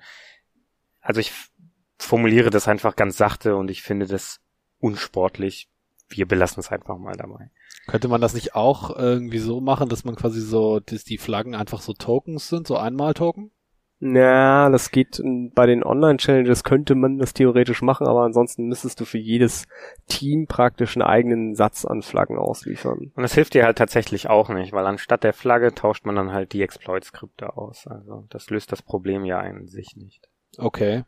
Also 1.01 1.19
ich 1.19 1.33
formuliere 1.97 2.49
das 2.49 2.67
einfach 2.67 2.95
ganz 2.95 3.17
sachte 3.17 3.55
und 3.55 3.69
ich 3.69 3.81
finde 3.81 4.05
das 4.05 4.39
unsportlich. 4.79 5.69
Wir 6.07 6.25
belassen 6.25 6.61
es 6.61 6.71
einfach 6.71 6.97
mal 6.97 7.17
dabei. 7.17 7.51
Könnte 7.87 8.07
man 8.07 8.21
das 8.21 8.33
nicht 8.33 8.55
auch 8.55 8.95
irgendwie 8.95 9.39
so 9.39 9.59
machen, 9.59 9.89
dass 9.89 10.05
man 10.05 10.15
quasi 10.15 10.39
so, 10.39 10.79
dass 10.79 11.03
die 11.03 11.17
Flaggen 11.17 11.55
einfach 11.55 11.81
so 11.81 11.93
Tokens 11.93 12.47
sind, 12.47 12.67
so 12.67 12.77
Einmal-Token? 12.77 13.51
Ja, 13.99 14.69
das 14.69 14.91
geht 14.91 15.19
bei 15.55 15.65
den 15.65 15.83
Online-Challenges 15.83 16.63
könnte 16.63 16.93
man 16.93 17.17
das 17.17 17.33
theoretisch 17.33 17.81
machen, 17.81 18.05
aber 18.05 18.21
ansonsten 18.21 18.67
müsstest 18.67 18.99
du 18.99 19.05
für 19.05 19.17
jedes 19.17 19.67
Team 20.07 20.45
praktisch 20.45 20.95
einen 20.95 21.01
eigenen 21.01 21.55
Satz 21.55 21.83
an 21.83 22.03
Flaggen 22.03 22.37
ausliefern. 22.37 23.11
Und 23.15 23.23
das 23.23 23.33
hilft 23.33 23.55
dir 23.55 23.65
halt 23.65 23.79
tatsächlich 23.79 24.29
auch 24.29 24.49
nicht, 24.49 24.71
weil 24.71 24.85
anstatt 24.85 25.23
der 25.23 25.33
Flagge 25.33 25.73
tauscht 25.73 26.05
man 26.05 26.15
dann 26.15 26.31
halt 26.31 26.53
die 26.53 26.61
Exploit-Skripte 26.61 27.57
aus. 27.57 27.87
Also 27.87 28.27
das 28.29 28.51
löst 28.51 28.71
das 28.71 28.83
Problem 28.83 29.25
ja 29.25 29.41
in 29.41 29.67
sich 29.67 29.95
nicht. 29.95 30.29
Okay. 30.59 31.03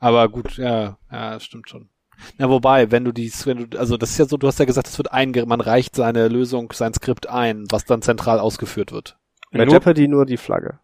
Aber 0.00 0.28
gut, 0.28 0.56
ja, 0.56 0.98
ja, 1.12 1.34
das 1.34 1.44
stimmt 1.44 1.68
schon. 1.68 1.88
Na, 2.36 2.48
wobei, 2.48 2.90
wenn 2.90 3.04
du 3.04 3.12
dies, 3.12 3.46
wenn 3.46 3.70
du, 3.70 3.78
also 3.78 3.96
das 3.96 4.10
ist 4.10 4.18
ja 4.18 4.24
so, 4.24 4.36
du 4.36 4.48
hast 4.48 4.58
ja 4.58 4.64
gesagt, 4.64 4.88
es 4.88 4.98
wird 4.98 5.12
einge, 5.12 5.46
man 5.46 5.60
reicht 5.60 5.94
seine 5.94 6.26
Lösung, 6.26 6.72
sein 6.72 6.92
Skript 6.94 7.28
ein, 7.28 7.64
was 7.70 7.84
dann 7.84 8.02
zentral 8.02 8.40
ausgeführt 8.40 8.90
wird. 8.90 9.18
Bei 9.52 9.64
Nur- 9.64 9.74
Jeopardy 9.74 10.08
nur 10.08 10.26
die 10.26 10.36
Flagge. 10.36 10.80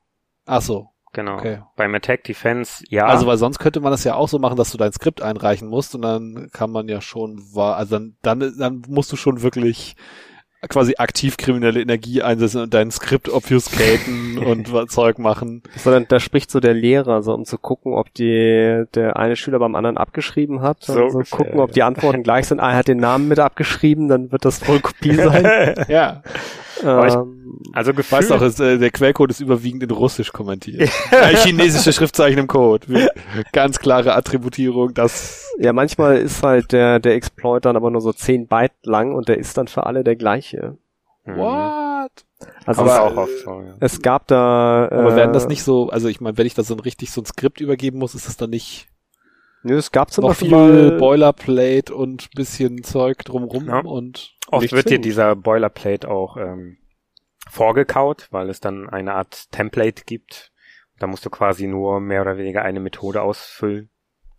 Ach 0.46 0.62
so. 0.62 0.90
Genau. 1.12 1.36
Okay. 1.36 1.62
Beim 1.76 1.94
Attack 1.94 2.24
Defense, 2.24 2.84
ja. 2.88 3.06
Also, 3.06 3.26
weil 3.26 3.38
sonst 3.38 3.58
könnte 3.58 3.80
man 3.80 3.92
das 3.92 4.04
ja 4.04 4.14
auch 4.14 4.28
so 4.28 4.38
machen, 4.38 4.56
dass 4.56 4.70
du 4.70 4.78
dein 4.78 4.92
Skript 4.92 5.22
einreichen 5.22 5.68
musst 5.68 5.94
und 5.94 6.02
dann 6.02 6.48
kann 6.52 6.70
man 6.70 6.88
ja 6.88 7.00
schon, 7.00 7.42
also 7.56 7.98
dann, 7.98 8.16
dann, 8.22 8.58
dann 8.58 8.82
musst 8.88 9.10
du 9.12 9.16
schon 9.16 9.42
wirklich 9.42 9.96
quasi 10.68 10.94
aktiv 10.98 11.36
kriminelle 11.36 11.80
Energie 11.80 12.22
einsetzen 12.22 12.62
und 12.62 12.74
dein 12.74 12.90
Skript 12.90 13.28
obfuscaten 13.28 14.38
und 14.44 14.72
was 14.72 14.86
Zeug 14.88 15.18
machen. 15.18 15.62
Sondern 15.76 16.06
da 16.08 16.18
spricht 16.18 16.50
so 16.50 16.58
der 16.60 16.74
Lehrer, 16.74 17.22
so 17.22 17.32
um 17.34 17.44
zu 17.44 17.58
gucken, 17.58 17.92
ob 17.94 18.12
die, 18.14 18.84
der 18.94 19.16
eine 19.16 19.36
Schüler 19.36 19.58
beim 19.60 19.74
anderen 19.76 19.96
abgeschrieben 19.96 20.60
hat. 20.62 20.82
So 20.82 20.94
So, 20.94 20.98
so 21.10 21.18
ungefähr, 21.18 21.38
gucken, 21.38 21.60
ob 21.60 21.70
ja. 21.70 21.74
die 21.74 21.82
Antworten 21.84 22.22
gleich 22.24 22.46
sind. 22.48 22.58
Einer 22.60 22.76
hat 22.78 22.88
den 22.88 22.98
Namen 22.98 23.28
mit 23.28 23.38
abgeschrieben, 23.38 24.08
dann 24.08 24.32
wird 24.32 24.44
das 24.44 24.58
voll 24.58 24.80
Kopie 24.80 25.14
sein. 25.14 25.44
Ja. 25.88 26.22
Aber 26.84 27.08
ich- 27.08 27.14
ähm, 27.14 27.58
Also 27.72 27.90
Ich 27.90 27.98
weiß 27.98 28.28
gefühlt, 28.28 28.30
doch, 28.30 28.42
es, 28.46 28.60
äh, 28.60 28.78
der 28.78 28.90
Quellcode 28.90 29.30
ist 29.30 29.40
überwiegend 29.40 29.82
in 29.82 29.90
Russisch 29.90 30.32
kommentiert. 30.32 30.88
Äh, 31.10 31.36
chinesische 31.36 31.92
Schriftzeichen 31.92 32.38
im 32.38 32.46
Code. 32.46 33.10
Ganz 33.52 33.78
klare 33.78 34.14
Attributierung, 34.14 34.94
das 34.94 35.44
ja, 35.60 35.72
manchmal 35.72 36.18
ist 36.18 36.44
halt 36.44 36.70
der, 36.70 37.00
der 37.00 37.14
Exploit 37.14 37.64
dann 37.64 37.74
aber 37.74 37.90
nur 37.90 38.00
so 38.00 38.12
10 38.12 38.46
Byte 38.46 38.70
lang 38.84 39.12
und 39.16 39.28
der 39.28 39.38
ist 39.38 39.58
dann 39.58 39.66
für 39.66 39.86
alle 39.86 40.04
der 40.04 40.14
gleiche. 40.14 40.47
Mhm. 40.52 41.36
What? 41.36 42.10
Also 42.64 42.82
Aber 42.82 42.92
es, 42.92 42.98
auch 42.98 43.16
oft 43.16 43.38
so, 43.44 43.60
ja. 43.62 43.74
es 43.80 44.02
gab 44.02 44.26
da. 44.28 44.88
Aber 44.90 45.12
äh, 45.12 45.16
werden 45.16 45.32
das 45.32 45.48
nicht 45.48 45.62
so, 45.62 45.90
also 45.90 46.08
ich 46.08 46.20
meine, 46.20 46.38
wenn 46.38 46.46
ich 46.46 46.54
da 46.54 46.62
so 46.62 46.74
ein 46.74 46.80
richtig 46.80 47.10
so 47.10 47.20
ein 47.20 47.26
Skript 47.26 47.60
übergeben 47.60 47.98
muss, 47.98 48.14
ist 48.14 48.26
das 48.28 48.36
dann 48.36 48.50
nicht 48.50 48.88
Nö, 49.64 49.76
es 49.76 49.90
gab 49.90 50.12
zum 50.12 50.22
noch 50.22 50.30
Beispiel 50.30 50.48
viel 50.48 50.98
Boilerplate 50.98 51.92
und 51.94 52.30
bisschen 52.30 52.84
Zeug 52.84 53.24
drumrum 53.24 53.66
Ja. 53.66 53.80
und 53.80 54.36
Oft 54.50 54.72
wird 54.72 54.88
dir 54.88 55.00
dieser 55.00 55.34
Boilerplate 55.34 56.08
auch 56.08 56.36
ähm, 56.36 56.78
vorgekaut, 57.50 58.28
weil 58.30 58.48
es 58.50 58.60
dann 58.60 58.88
eine 58.88 59.14
Art 59.14 59.50
Template 59.50 60.04
gibt. 60.04 60.52
Da 60.98 61.06
musst 61.06 61.26
du 61.26 61.30
quasi 61.30 61.66
nur 61.66 62.00
mehr 62.00 62.22
oder 62.22 62.38
weniger 62.38 62.62
eine 62.62 62.80
Methode 62.80 63.22
ausfüllen. 63.22 63.90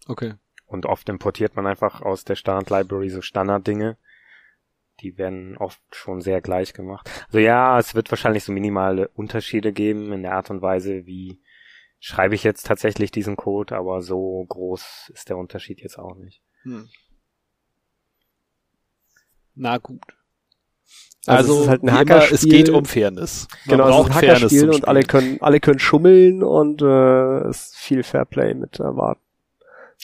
okay. 0.08 0.36
Und 0.66 0.86
oft 0.86 1.10
importiert 1.10 1.56
man 1.56 1.66
einfach 1.66 2.04
aus 2.04 2.26
der 2.26 2.36
Standard-Library 2.36 3.10
so 3.10 3.22
Standarddinge. 3.22 3.98
Die 5.02 5.18
werden 5.18 5.58
oft 5.58 5.82
schon 5.92 6.22
sehr 6.22 6.42
gleich 6.42 6.74
gemacht. 6.74 7.10
Also 7.28 7.40
ja, 7.40 7.80
es 7.80 7.96
wird 7.96 8.12
wahrscheinlich 8.12 8.44
so 8.44 8.52
minimale 8.52 9.08
Unterschiede 9.10 9.74
geben 9.74 10.12
in 10.14 10.24
der 10.24 10.34
Art 10.34 10.50
und 10.50 10.62
Weise, 10.62 11.06
wie 11.06 11.42
schreibe 12.00 12.36
ich 12.36 12.44
jetzt 12.44 12.66
tatsächlich 12.66 13.12
diesen 13.12 13.36
Code, 13.36 13.76
aber 13.76 14.02
so 14.02 14.46
groß 14.48 15.12
ist 15.14 15.30
der 15.30 15.38
Unterschied 15.38 15.82
jetzt 15.82 16.00
auch 16.00 16.16
nicht. 16.16 16.42
Hm. 16.64 16.88
Na 19.56 19.78
gut. 19.78 20.02
Also 21.26 21.54
Also, 21.54 21.54
es 21.54 21.62
ist 21.62 21.70
halt 21.70 21.84
immer, 21.84 22.32
es 22.32 22.44
geht 22.44 22.70
um 22.70 22.86
Fairness. 22.86 23.48
Man 23.66 23.78
genau, 23.78 23.90
es 23.90 23.96
ist 23.96 24.06
ein 24.06 24.20
Fairness 24.20 24.42
Hackerspiel 24.42 24.60
zum 24.62 24.70
und 24.70 24.88
alle 24.88 25.04
können, 25.04 25.42
alle 25.42 25.60
können 25.60 25.80
schummeln 25.80 26.44
und 26.44 26.82
äh, 26.82 27.40
es 27.50 27.68
ist 27.68 27.76
viel 27.76 28.04
Fairplay 28.04 28.54
mit 28.54 28.80
erwarten. 28.80 29.22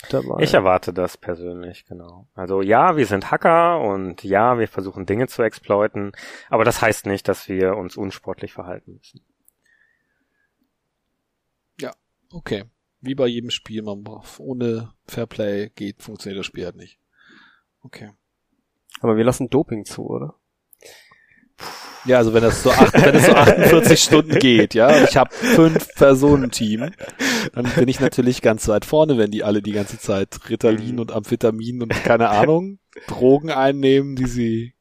Dabei. 0.09 0.43
Ich 0.43 0.53
erwarte 0.53 0.91
das 0.91 1.15
persönlich, 1.15 1.85
genau. 1.85 2.27
Also 2.35 2.61
ja, 2.61 2.97
wir 2.97 3.05
sind 3.05 3.31
Hacker 3.31 3.79
und 3.79 4.23
ja, 4.23 4.59
wir 4.59 4.67
versuchen 4.67 5.05
Dinge 5.05 5.27
zu 5.27 5.41
exploiten, 5.41 6.11
aber 6.49 6.65
das 6.65 6.81
heißt 6.81 7.05
nicht, 7.05 7.27
dass 7.27 7.47
wir 7.47 7.77
uns 7.77 7.95
unsportlich 7.95 8.51
verhalten 8.51 8.95
müssen. 8.95 9.21
Okay. 12.35 12.65
Wie 12.99 13.15
bei 13.15 13.27
jedem 13.27 13.49
Spiel, 13.49 13.81
man 13.81 14.03
braucht, 14.03 14.39
ohne 14.39 14.93
Fairplay 15.07 15.69
geht, 15.69 16.01
funktioniert 16.01 16.39
das 16.39 16.45
Spiel 16.45 16.65
halt 16.65 16.75
nicht. 16.75 16.99
Okay. 17.81 18.11
Aber 18.99 19.15
wir 19.15 19.23
lassen 19.23 19.49
Doping 19.49 19.85
zu, 19.85 20.07
oder? 20.07 20.35
Ja, 22.05 22.17
also 22.17 22.33
wenn 22.33 22.43
das 22.43 22.61
so, 22.61 22.71
acht, 22.71 22.93
wenn 22.93 23.15
es 23.15 23.25
so 23.25 23.33
48 23.33 23.99
Stunden 24.03 24.39
geht, 24.39 24.73
ja, 24.73 24.87
und 24.87 25.09
ich 25.09 25.17
habe 25.17 25.33
fünf 25.33 25.95
Personen-Team, 25.95 26.91
dann 27.53 27.65
bin 27.75 27.87
ich 27.87 27.99
natürlich 27.99 28.41
ganz 28.41 28.67
weit 28.67 28.85
vorne, 28.85 29.17
wenn 29.17 29.31
die 29.31 29.43
alle 29.43 29.61
die 29.61 29.71
ganze 29.71 29.99
Zeit 29.99 30.49
Ritalin 30.49 30.99
und 30.99 31.11
Amphetamin 31.11 31.83
und 31.83 31.89
keine 32.03 32.29
Ahnung, 32.29 32.79
Drogen 33.07 33.51
einnehmen, 33.51 34.15
die 34.15 34.27
sie 34.27 34.73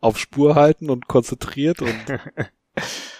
auf 0.00 0.18
Spur 0.18 0.54
halten 0.54 0.90
und 0.90 1.08
konzentriert 1.08 1.80
und 1.80 1.94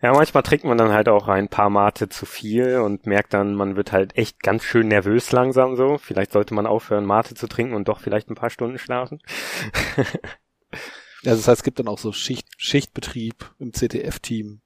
Ja, 0.00 0.12
manchmal 0.12 0.44
trinkt 0.44 0.64
man 0.64 0.78
dann 0.78 0.92
halt 0.92 1.08
auch 1.08 1.26
ein 1.26 1.48
paar 1.48 1.70
Mate 1.70 2.08
zu 2.08 2.24
viel 2.24 2.76
und 2.76 3.06
merkt 3.06 3.34
dann, 3.34 3.54
man 3.54 3.74
wird 3.74 3.90
halt 3.90 4.16
echt 4.16 4.40
ganz 4.44 4.62
schön 4.62 4.86
nervös 4.86 5.32
langsam 5.32 5.74
so. 5.74 5.98
Vielleicht 5.98 6.30
sollte 6.30 6.54
man 6.54 6.66
aufhören, 6.68 7.04
Mate 7.04 7.34
zu 7.34 7.48
trinken 7.48 7.74
und 7.74 7.88
doch 7.88 7.98
vielleicht 7.98 8.30
ein 8.30 8.36
paar 8.36 8.50
Stunden 8.50 8.78
schlafen. 8.78 9.20
also 11.24 11.36
das 11.40 11.48
heißt, 11.48 11.60
es 11.60 11.62
gibt 11.64 11.80
dann 11.80 11.88
auch 11.88 11.98
so 11.98 12.12
Schicht, 12.12 12.46
Schichtbetrieb 12.56 13.52
im 13.58 13.72
CTF-Team. 13.72 14.60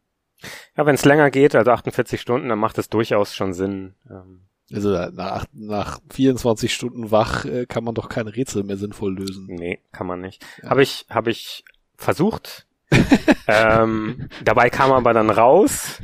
Ja, 0.77 0.87
wenn 0.87 0.95
es 0.95 1.05
länger 1.05 1.31
geht, 1.31 1.55
also 1.55 1.71
48 1.71 2.21
Stunden, 2.21 2.49
dann 2.49 2.59
macht 2.59 2.79
es 2.79 2.89
durchaus 2.89 3.35
schon 3.35 3.53
Sinn. 3.53 3.95
Ähm, 4.11 4.43
Also 4.73 4.91
nach, 5.13 5.45
nach 5.53 5.99
24 6.11 6.73
Stunden 6.73 7.11
wach 7.11 7.45
äh, 7.45 7.67
kann 7.67 7.85
man 7.85 7.95
doch 7.95 8.09
keine 8.09 8.35
Rätsel 8.35 8.63
mehr 8.65 8.77
sinnvoll 8.77 9.15
lösen. 9.15 9.47
nee, 9.49 9.81
kann 9.93 10.07
man 10.07 10.21
nicht. 10.21 10.45
Ja. 10.63 10.71
Habe 10.71 10.83
ich, 10.83 11.07
habe 11.11 11.31
ich 11.31 11.65
versucht. 11.97 12.67
ähm, 13.47 14.29
dabei 14.45 14.69
kam 14.71 14.93
aber 14.93 15.13
dann 15.15 15.31
raus, 15.31 15.99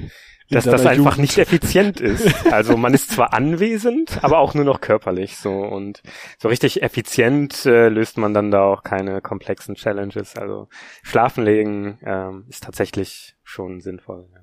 dass 0.50 0.64
das 0.64 0.86
einfach 0.86 1.16
Jugend. 1.16 1.18
nicht 1.18 1.38
effizient 1.38 2.00
ist. 2.00 2.50
Also 2.50 2.78
man 2.78 2.94
ist 2.94 3.10
zwar 3.10 3.34
anwesend, 3.34 4.24
aber 4.24 4.38
auch 4.38 4.54
nur 4.54 4.64
noch 4.64 4.80
körperlich 4.80 5.36
so 5.36 5.50
und 5.50 6.02
so 6.38 6.48
richtig 6.48 6.82
effizient 6.82 7.66
äh, 7.66 7.90
löst 7.90 8.16
man 8.16 8.32
dann 8.32 8.50
da 8.50 8.62
auch 8.62 8.82
keine 8.82 9.20
komplexen 9.20 9.74
Challenges. 9.74 10.36
Also 10.36 10.68
schlafen 11.02 11.44
legen 11.44 11.98
ähm, 12.02 12.46
ist 12.48 12.64
tatsächlich 12.64 13.34
schon 13.48 13.80
sinnvoll. 13.80 14.28
Ja. 14.32 14.40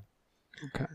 Okay. 0.68 0.88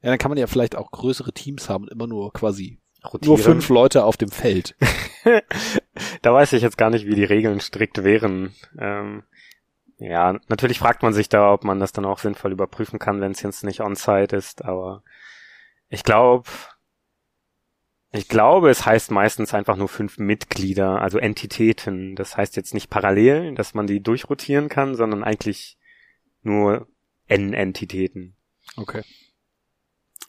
Ja, 0.00 0.10
dann 0.10 0.18
kann 0.18 0.30
man 0.30 0.38
ja 0.38 0.46
vielleicht 0.46 0.76
auch 0.76 0.90
größere 0.90 1.32
Teams 1.32 1.68
haben 1.68 1.84
und 1.84 1.90
immer 1.90 2.06
nur 2.06 2.32
quasi 2.32 2.78
Rotieren. 3.04 3.26
nur 3.26 3.38
fünf 3.38 3.68
Leute 3.68 4.04
auf 4.04 4.16
dem 4.16 4.30
Feld. 4.30 4.76
da 6.22 6.32
weiß 6.32 6.52
ich 6.52 6.62
jetzt 6.62 6.78
gar 6.78 6.90
nicht, 6.90 7.06
wie 7.06 7.14
die 7.14 7.24
Regeln 7.24 7.60
strikt 7.60 8.04
wären. 8.04 8.54
Ähm, 8.78 9.24
ja, 9.98 10.38
natürlich 10.48 10.78
fragt 10.78 11.02
man 11.02 11.12
sich 11.12 11.28
da, 11.28 11.52
ob 11.52 11.64
man 11.64 11.80
das 11.80 11.92
dann 11.92 12.04
auch 12.04 12.18
sinnvoll 12.18 12.52
überprüfen 12.52 12.98
kann, 12.98 13.20
wenn 13.20 13.32
es 13.32 13.42
jetzt 13.42 13.64
nicht 13.64 13.80
on-site 13.80 14.36
ist, 14.36 14.64
aber 14.64 15.02
ich 15.88 16.04
glaube, 16.04 16.48
ich 18.10 18.28
glaube, 18.28 18.70
es 18.70 18.86
heißt 18.86 19.10
meistens 19.10 19.52
einfach 19.52 19.76
nur 19.76 19.88
fünf 19.88 20.18
Mitglieder, 20.18 21.02
also 21.02 21.18
Entitäten. 21.18 22.16
Das 22.16 22.36
heißt 22.36 22.56
jetzt 22.56 22.72
nicht 22.72 22.88
parallel, 22.88 23.54
dass 23.54 23.74
man 23.74 23.86
die 23.86 24.02
durchrotieren 24.02 24.68
kann, 24.68 24.94
sondern 24.94 25.22
eigentlich 25.22 25.78
nur 26.42 26.88
N-Entitäten. 27.26 28.34
Okay. 28.76 29.02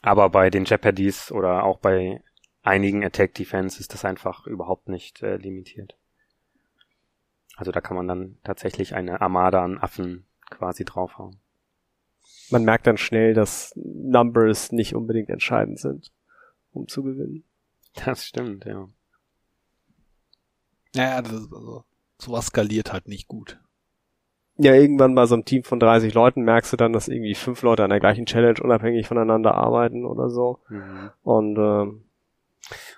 Aber 0.02 0.28
bei 0.28 0.50
den 0.50 0.64
Jeopardies 0.64 1.32
oder 1.32 1.64
auch 1.64 1.78
bei 1.78 2.22
einigen 2.62 3.04
Attack 3.04 3.34
Defense 3.34 3.80
ist 3.80 3.94
das 3.94 4.04
einfach 4.04 4.46
überhaupt 4.46 4.88
nicht 4.88 5.22
äh, 5.22 5.36
limitiert. 5.36 5.96
Also 7.56 7.72
da 7.72 7.80
kann 7.80 7.96
man 7.96 8.08
dann 8.08 8.38
tatsächlich 8.44 8.94
eine 8.94 9.20
Armada 9.20 9.62
an 9.62 9.78
Affen 9.78 10.26
quasi 10.50 10.84
draufhauen. 10.84 11.40
Man 12.50 12.64
merkt 12.64 12.86
dann 12.86 12.96
schnell, 12.98 13.32
dass 13.32 13.72
Numbers 13.76 14.72
nicht 14.72 14.94
unbedingt 14.94 15.30
entscheidend 15.30 15.78
sind, 15.78 16.12
um 16.72 16.88
zu 16.88 17.02
gewinnen. 17.02 17.44
Das 17.94 18.24
stimmt, 18.26 18.64
ja. 18.64 18.88
Naja, 20.94 21.22
das 21.22 21.32
ist 21.32 21.52
also, 21.52 21.84
sowas 22.18 22.46
skaliert 22.46 22.92
halt 22.92 23.08
nicht 23.08 23.28
gut. 23.28 23.60
Ja, 24.56 24.74
irgendwann 24.74 25.14
bei 25.14 25.26
so 25.26 25.34
einem 25.34 25.44
Team 25.44 25.64
von 25.64 25.80
30 25.80 26.12
Leuten 26.12 26.42
merkst 26.42 26.72
du 26.72 26.76
dann, 26.76 26.92
dass 26.92 27.08
irgendwie 27.08 27.34
fünf 27.34 27.62
Leute 27.62 27.82
an 27.84 27.90
der 27.90 28.00
gleichen 28.00 28.26
Challenge 28.26 28.60
unabhängig 28.62 29.06
voneinander 29.06 29.54
arbeiten 29.54 30.04
oder 30.04 30.28
so. 30.28 30.60
Mhm. 30.68 31.10
Und 31.22 31.58
ähm, 31.58 32.04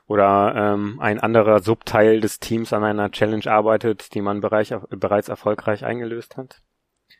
Oder 0.06 0.54
ähm, 0.56 0.98
ein 1.00 1.20
anderer 1.20 1.60
Subteil 1.60 2.20
des 2.20 2.40
Teams 2.40 2.72
an 2.72 2.84
einer 2.84 3.10
Challenge 3.10 3.46
arbeitet, 3.46 4.14
die 4.14 4.20
man 4.20 4.40
bereich, 4.40 4.74
bereits 4.90 5.28
erfolgreich 5.28 5.84
eingelöst 5.84 6.36
hat. 6.36 6.62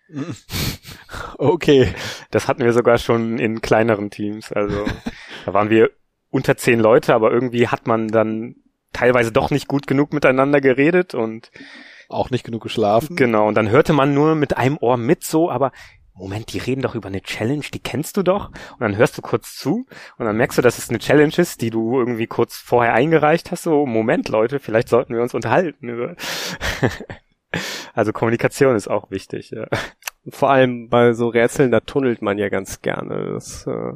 Okay. 1.39 1.95
Das 2.31 2.49
hatten 2.49 2.63
wir 2.65 2.73
sogar 2.73 2.97
schon 2.99 3.39
in 3.39 3.61
kleineren 3.61 4.11
Teams. 4.11 4.53
Also 4.53 4.85
da 5.45 5.53
waren 5.53 5.71
wir 5.71 5.91
unter 6.33 6.57
zehn 6.57 6.81
Leute, 6.81 7.15
aber 7.15 7.31
irgendwie 7.31 7.69
hat 7.69 7.87
man 7.87 8.09
dann 8.09 8.57
teilweise 8.93 9.31
doch 9.31 9.51
nicht 9.51 9.69
gut 9.69 9.87
genug 9.87 10.13
miteinander 10.13 10.61
geredet 10.61 11.15
und 11.15 11.53
Auch 12.09 12.31
nicht 12.31 12.45
genug 12.45 12.63
geschlafen. 12.63 13.15
genau, 13.15 13.47
und 13.47 13.55
dann 13.55 13.71
hörte 13.71 13.93
man 13.93 14.13
nur 14.15 14.35
mit 14.35 14.57
einem 14.57 14.77
Ohr 14.81 14.97
mit 14.97 15.23
so, 15.23 15.49
aber 15.51 15.71
Moment, 16.15 16.53
die 16.53 16.59
reden 16.59 16.83
doch 16.83 16.95
über 16.95 17.09
eine 17.09 17.23
Challenge, 17.23 17.65
die 17.73 17.79
kennst 17.79 18.19
du 18.19 18.23
doch. 18.23 18.49
Und 18.49 18.81
dann 18.81 18.97
hörst 18.97 19.17
du 19.17 19.23
kurz 19.23 19.57
zu 19.57 19.87
und 20.19 20.27
dann 20.27 20.37
merkst 20.37 20.59
du, 20.59 20.63
dass 20.63 20.77
es 20.77 20.91
eine 20.91 20.99
Challenge 20.99 21.33
ist, 21.39 21.63
die 21.63 21.71
du 21.71 21.99
irgendwie 21.99 22.27
kurz 22.27 22.57
vorher 22.57 22.93
eingereicht 22.93 23.51
hast. 23.51 23.63
So, 23.63 23.87
Moment, 23.87 24.29
Leute, 24.29 24.59
vielleicht 24.61 24.89
sollten 24.91 25.15
wir 25.15 25.23
uns 25.23 25.33
unterhalten. 25.35 26.17
Also 27.95 28.13
Kommunikation 28.13 28.77
ist 28.77 28.89
auch 28.89 29.11
wichtig. 29.11 29.51
Ja. 29.51 29.67
vor 30.31 30.51
allem 30.51 30.89
bei 30.89 31.13
so 31.13 31.29
Rätseln, 31.29 31.71
da 31.71 31.81
tunnelt 31.81 32.23
man 32.23 32.39
ja 32.39 32.49
ganz 32.49 32.81
gerne. 32.81 33.33
Das 33.35 33.67
äh, 33.67 33.93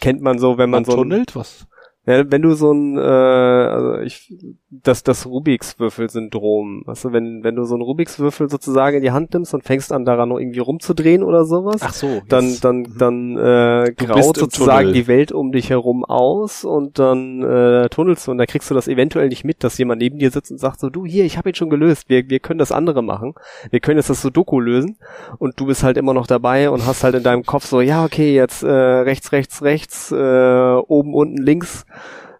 kennt 0.00 0.22
man 0.22 0.38
so, 0.38 0.58
wenn 0.58 0.70
man, 0.70 0.82
Man 0.82 0.84
so 0.84 0.96
tunnelt? 0.96 1.36
Was? 1.36 1.66
Ja, 2.04 2.28
wenn 2.30 2.42
du 2.42 2.54
so 2.54 2.72
ein, 2.72 2.98
äh, 2.98 3.00
also 3.00 3.98
ich, 3.98 4.34
das, 4.70 5.04
das 5.04 5.24
Rubiks-Würfel-Syndrom, 5.26 6.82
also 6.86 7.12
wenn, 7.12 7.44
wenn 7.44 7.54
du 7.54 7.64
so 7.64 7.74
einen 7.74 7.82
Rubiks-Würfel 7.82 8.50
sozusagen 8.50 8.96
in 8.96 9.02
die 9.02 9.12
Hand 9.12 9.32
nimmst 9.34 9.54
und 9.54 9.62
fängst 9.62 9.92
an 9.92 10.04
daran 10.04 10.30
noch 10.30 10.38
irgendwie 10.38 10.58
rumzudrehen 10.58 11.22
oder 11.22 11.44
sowas, 11.44 11.80
Ach 11.80 11.92
so. 11.92 12.20
dann, 12.28 12.48
jetzt. 12.48 12.64
dann, 12.64 12.76
Mhm. 12.82 12.98
dann 12.98 13.36
äh, 13.36 13.92
Du 13.96 14.06
graut 14.06 14.36
sozusagen 14.36 14.92
die 14.92 15.06
Welt 15.06 15.30
um 15.30 15.52
dich 15.52 15.70
herum 15.70 16.04
aus 16.04 16.64
und 16.64 16.98
dann 16.98 17.42
äh, 17.42 17.88
tunnelst 17.88 18.26
du 18.26 18.32
und 18.32 18.38
da 18.38 18.46
kriegst 18.46 18.68
du 18.70 18.74
das 18.74 18.88
eventuell 18.88 19.28
nicht 19.28 19.44
mit, 19.44 19.62
dass 19.62 19.78
jemand 19.78 20.00
neben 20.02 20.18
dir 20.18 20.30
sitzt 20.30 20.50
und 20.50 20.58
sagt 20.58 20.80
so, 20.80 20.90
du 20.90 21.06
hier, 21.06 21.24
ich 21.24 21.38
habe 21.38 21.50
ihn 21.50 21.54
schon 21.54 21.70
gelöst, 21.70 22.08
wir, 22.08 22.28
wir 22.28 22.40
können 22.40 22.58
das 22.58 22.72
andere 22.72 23.02
machen, 23.02 23.34
wir 23.70 23.78
können 23.80 23.98
jetzt 23.98 24.10
das 24.10 24.22
Sudoku 24.22 24.58
lösen 24.58 24.96
und 25.38 25.60
du 25.60 25.66
bist 25.66 25.84
halt 25.84 25.96
immer 25.96 26.14
noch 26.14 26.26
dabei 26.26 26.70
und 26.70 26.84
hast 26.86 27.04
halt 27.04 27.14
in 27.14 27.22
deinem 27.22 27.44
Kopf 27.44 27.66
so, 27.66 27.80
ja 27.80 28.04
okay, 28.04 28.34
jetzt 28.34 28.64
äh, 28.64 28.68
rechts, 28.70 29.30
rechts, 29.32 29.62
rechts, 29.62 30.10
äh, 30.10 30.16
oben, 30.16 31.14
unten, 31.14 31.36
links, 31.42 31.84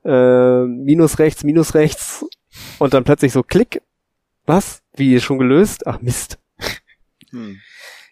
äh, 0.05 0.65
minus 0.65 1.19
rechts, 1.19 1.45
minus 1.45 1.75
rechts 1.75 2.25
und 2.79 2.95
dann 2.95 3.05
plötzlich 3.05 3.33
so 3.33 3.43
klick, 3.43 3.83
was? 4.45 4.83
Wie 4.95 5.21
schon 5.21 5.39
gelöst? 5.39 5.87
Ach 5.87 6.01
Mist. 6.01 6.39
Hm. 7.31 7.61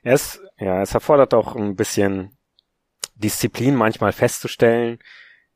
Es, 0.02 0.40
ja, 0.58 0.80
es 0.80 0.94
erfordert 0.94 1.34
auch 1.34 1.56
ein 1.56 1.76
bisschen 1.76 2.36
Disziplin 3.16 3.74
manchmal 3.74 4.12
festzustellen, 4.12 4.98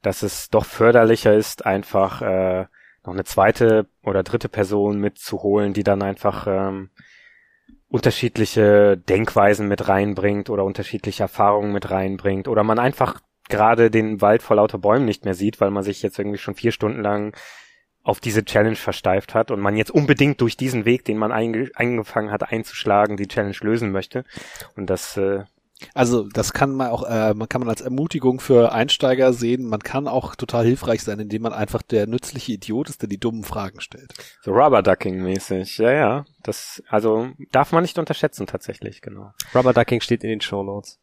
dass 0.03 0.22
es 0.22 0.51
doch 0.51 0.66
förderlicher 0.66 1.35
ist, 1.35 1.64
einfach 1.64 2.20
äh, 2.20 2.66
noch 3.05 3.12
eine 3.12 3.24
zweite 3.24 3.87
oder 4.03 4.22
dritte 4.22 4.49
Person 4.49 4.99
mitzuholen, 4.99 5.72
die 5.72 5.82
dann 5.82 6.03
einfach 6.03 6.47
ähm, 6.47 6.91
unterschiedliche 7.89 8.97
Denkweisen 8.97 9.68
mit 9.68 9.89
reinbringt 9.89 10.51
oder 10.51 10.64
unterschiedliche 10.64 11.22
Erfahrungen 11.22 11.72
mit 11.72 11.91
reinbringt 11.91 12.49
oder 12.49 12.64
man 12.64 12.78
einfach 12.78 13.20
gerade 13.49 13.90
den 13.90 14.20
Wald 14.20 14.42
vor 14.42 14.57
lauter 14.57 14.78
Bäumen 14.78 15.05
nicht 15.05 15.24
mehr 15.24 15.34
sieht, 15.34 15.61
weil 15.61 15.70
man 15.70 15.82
sich 15.82 16.03
jetzt 16.03 16.18
irgendwie 16.18 16.38
schon 16.38 16.55
vier 16.55 16.72
Stunden 16.72 17.03
lang 17.03 17.36
auf 18.03 18.20
diese 18.20 18.45
Challenge 18.45 18.76
versteift 18.76 19.34
hat 19.34 19.51
und 19.51 19.61
man 19.61 19.76
jetzt 19.76 19.90
unbedingt 19.90 20.40
durch 20.40 20.57
diesen 20.57 20.84
Weg, 20.84 21.05
den 21.05 21.16
man 21.16 21.32
einge 21.32 21.70
eingefangen 21.74 22.30
hat, 22.30 22.51
einzuschlagen, 22.53 23.16
die 23.16 23.28
Challenge 23.28 23.57
lösen 23.62 23.92
möchte. 23.92 24.24
Und 24.76 24.90
das 24.90 25.16
äh, 25.16 25.45
Also 25.95 26.28
das 26.28 26.53
kann 26.53 26.72
man 26.72 26.88
auch, 26.88 27.09
äh, 27.09 27.32
man 27.32 27.49
kann 27.49 27.61
man 27.61 27.70
als 27.70 27.80
Ermutigung 27.80 28.40
für 28.40 28.72
Einsteiger 28.72 29.32
sehen. 29.32 29.66
Man 29.66 29.80
kann 29.80 30.07
auch 30.07 30.36
total 30.36 30.66
hilfreich 30.66 31.03
sein, 31.03 31.18
indem 31.18 31.42
man 31.42 31.55
einfach 31.55 31.80
der 31.82 32.07
nützliche 32.07 32.53
Idiot 32.53 32.90
ist, 32.90 33.01
der 33.01 33.09
die 33.09 33.18
dummen 33.18 33.42
Fragen 33.42 33.80
stellt. 33.80 34.12
so 34.42 34.53
Rubber 34.53 34.82
Ducking 34.82 35.22
mäßig. 35.22 35.78
Ja, 35.78 35.92
ja. 35.92 36.24
Das 36.42 36.82
also 36.88 37.30
darf 37.53 37.72
man 37.72 37.82
nicht 37.82 37.99
unterschätzen 37.99 38.47
tatsächlich, 38.47 39.01
genau. 39.01 39.32
Rubber 39.55 39.72
Ducking 39.72 40.03
steht 40.03 40.22
in 40.24 40.30
den 40.30 40.40
Show 40.42 40.62
Notes. 40.62 41.01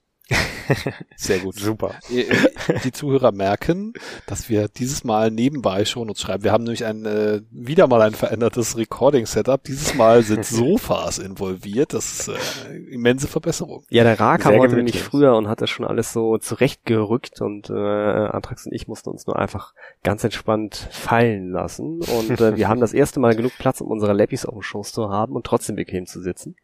Sehr 1.15 1.39
gut. 1.39 1.55
Super. 1.55 1.95
Die 2.09 2.91
Zuhörer 2.91 3.32
merken, 3.32 3.93
dass 4.25 4.49
wir 4.49 4.67
dieses 4.67 5.03
Mal 5.03 5.32
nebenbei 5.32 5.86
schon 5.86 6.09
uns 6.09 6.21
schreiben. 6.21 6.43
Wir 6.43 6.51
haben 6.51 6.63
nämlich 6.63 6.86
ein 6.86 7.05
äh, 7.05 7.41
wieder 7.51 7.88
mal 7.88 8.01
ein 8.01 8.13
verändertes 8.13 8.77
Recording-Setup. 8.77 9.63
Dieses 9.63 9.95
Mal 9.95 10.23
sind 10.23 10.45
Sofas 10.45 11.19
involviert. 11.19 11.93
Das 11.93 12.27
ist 12.27 12.27
äh, 12.29 12.77
immense 12.91 13.27
Verbesserung. 13.27 13.84
Ja, 13.89 14.03
der 14.03 14.19
Ra 14.19 14.38
kam 14.38 14.57
heute 14.57 14.75
nämlich 14.75 15.01
früher 15.01 15.36
und 15.36 15.47
hat 15.47 15.61
das 15.61 15.69
schon 15.69 15.86
alles 15.86 16.13
so 16.13 16.38
zurechtgerückt 16.38 17.41
und 17.41 17.69
äh, 17.69 17.73
Antrax 17.73 18.65
und 18.65 18.73
ich 18.73 18.88
mussten 18.88 19.09
uns 19.09 19.27
nur 19.27 19.38
einfach 19.38 19.73
ganz 20.03 20.23
entspannt 20.23 20.88
fallen 20.91 21.51
lassen. 21.51 21.99
Und 22.01 22.39
äh, 22.39 22.55
wir 22.55 22.67
haben 22.69 22.79
das 22.79 22.93
erste 22.93 23.19
Mal 23.19 23.36
genug 23.36 23.53
Platz, 23.57 23.82
um 23.82 23.89
unsere 23.89 24.13
Lappys 24.13 24.45
auf 24.45 24.53
dem 24.53 24.61
Schoß 24.61 24.91
zu 24.91 25.09
haben 25.09 25.36
und 25.36 25.45
trotzdem 25.45 25.75
bequem 25.75 26.05
zu 26.05 26.21
sitzen. 26.21 26.55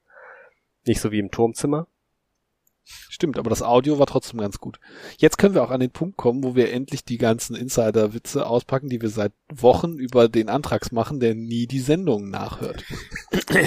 Nicht 0.85 1.01
so 1.01 1.11
wie 1.11 1.19
im 1.19 1.31
Turmzimmer. 1.31 1.87
Stimmt, 3.09 3.37
aber 3.37 3.49
das 3.49 3.61
Audio 3.63 3.99
war 3.99 4.05
trotzdem 4.05 4.39
ganz 4.39 4.59
gut. 4.59 4.79
Jetzt 5.17 5.37
können 5.37 5.53
wir 5.55 5.63
auch 5.63 5.71
an 5.71 5.79
den 5.79 5.91
Punkt 5.91 6.17
kommen, 6.17 6.43
wo 6.43 6.55
wir 6.55 6.71
endlich 6.71 7.03
die 7.03 7.17
ganzen 7.17 7.55
Insider-Witze 7.55 8.45
auspacken, 8.45 8.89
die 8.89 9.01
wir 9.01 9.09
seit 9.09 9.33
Wochen 9.53 9.97
über 9.97 10.29
den 10.29 10.49
Antrags 10.49 10.91
machen, 10.91 11.19
der 11.19 11.35
nie 11.35 11.67
die 11.67 11.79
Sendung 11.79 12.29
nachhört. 12.29 12.83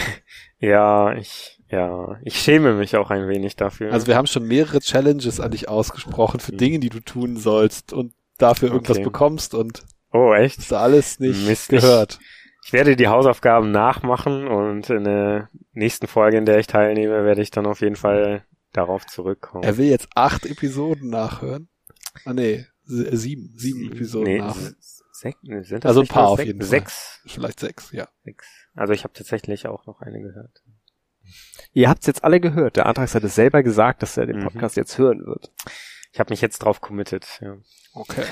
Ja, 0.59 1.15
ich 1.15 1.59
ja, 1.71 2.19
ich 2.23 2.37
schäme 2.39 2.75
mich 2.75 2.97
auch 2.97 3.11
ein 3.11 3.29
wenig 3.29 3.57
dafür. 3.57 3.93
Also 3.93 4.07
wir 4.09 4.17
haben 4.17 4.27
schon 4.27 4.47
mehrere 4.47 4.81
Challenges 4.81 5.41
an 5.41 5.53
dich 5.53 5.69
ausgesprochen 5.69 6.41
für 6.41 6.53
Mhm. 6.53 6.59
Dinge, 6.59 6.79
die 6.81 6.91
du 6.91 7.01
tun 7.01 7.37
sollst 7.37 7.93
und 7.93 8.13
dafür 8.39 8.71
irgendwas 8.71 8.97
Okay. 8.99 9.05
bekommst 9.05 9.55
und 9.55 9.83
oh, 10.13 10.35
echt? 10.35 10.59
hast 10.59 10.71
du 10.73 10.77
alles 10.77 11.19
nicht 11.21 11.47
Mist, 11.47 11.69
gehört. 11.71 12.19
Ich 12.67 12.73
werde 12.75 12.95
die 12.97 13.09
Hausaufgaben 13.09 13.71
nachmachen 13.71 14.49
und 14.49 14.91
in 14.91 15.05
der 15.05 15.49
nächsten 15.73 16.07
Folge, 16.09 16.37
in 16.37 16.45
der 16.45 16.59
ich 16.59 16.67
teilnehme, 16.67 17.25
werde 17.25 17.41
ich 17.41 17.51
dann 17.51 17.67
auf 17.67 17.81
jeden 17.81 17.97
Fall 17.97 18.45
darauf 18.73 19.07
zurückkommen. 19.07 19.65
Er 19.65 19.77
will 19.77 19.87
jetzt 19.89 20.09
acht 20.15 20.47
Episoden 20.47 21.11
nachhören. 21.11 21.69
Ah 22.25 22.33
nee, 22.33 22.67
sie- 22.85 23.17
sieben, 23.17 23.53
sieben 23.57 23.91
Episoden 23.93 24.33
nee, 24.33 24.39
nach. 24.39 24.57
s- 24.57 25.03
sech, 25.13 25.35
sind 25.43 25.85
das 25.85 25.89
Also 25.91 26.01
ein 26.03 26.09
paar 26.09 26.29
auf 26.29 26.39
sech- 26.39 26.47
jeden 26.47 26.61
Fall. 26.61 26.69
Sechs, 26.69 27.21
Vielleicht 27.27 27.61
sechs, 27.61 27.93
ja. 27.93 28.09
sechs. 28.25 28.47
Also 28.75 28.93
ich 28.93 29.05
habe 29.05 29.13
tatsächlich 29.13 29.67
auch 29.67 29.87
noch 29.87 30.01
eine 30.01 30.21
gehört. 30.21 30.63
Ihr 31.73 31.89
habt's 31.89 32.07
jetzt 32.07 32.25
alle 32.25 32.41
gehört. 32.41 32.77
Der 32.77 32.87
Antrax 32.87 33.15
hat 33.15 33.23
es 33.25 33.35
selber 33.35 33.63
gesagt, 33.63 34.03
dass 34.03 34.17
er 34.17 34.27
den 34.27 34.39
Mhm. 34.39 34.45
Podcast 34.45 34.77
jetzt 34.77 34.99
hören 34.99 35.25
wird. 35.27 35.53
Ich 36.13 36.19
habe 36.19 36.33
mich 36.33 36.41
jetzt 36.41 36.59
drauf 36.61 36.81
committed. 36.81 37.27
Ja. 37.41 37.57
Okay. 37.93 38.25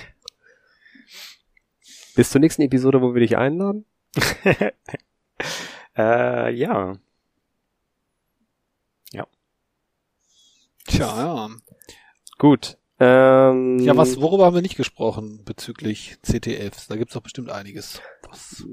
Bis 2.17 2.31
zur 2.31 2.41
nächsten 2.41 2.63
Episode, 2.63 3.01
wo 3.01 3.15
wir 3.15 3.21
dich 3.21 3.37
einladen. 3.37 3.85
äh, 5.97 6.53
ja. 6.53 6.99
Tja, 10.89 11.07
ja. 11.17 11.49
Gut. 12.39 12.77
Ähm, 13.01 13.79
Ja, 13.79 13.97
was, 13.97 14.21
worüber 14.21 14.47
haben 14.47 14.55
wir 14.55 14.63
nicht 14.63 14.77
gesprochen 14.77 15.43
bezüglich 15.45 16.19
CTFs? 16.23 16.89
Da 16.89 16.97
gibt's 16.97 17.15
doch 17.15 17.23
bestimmt 17.23 17.51
einiges. 17.51 18.01
Was, 18.29 18.65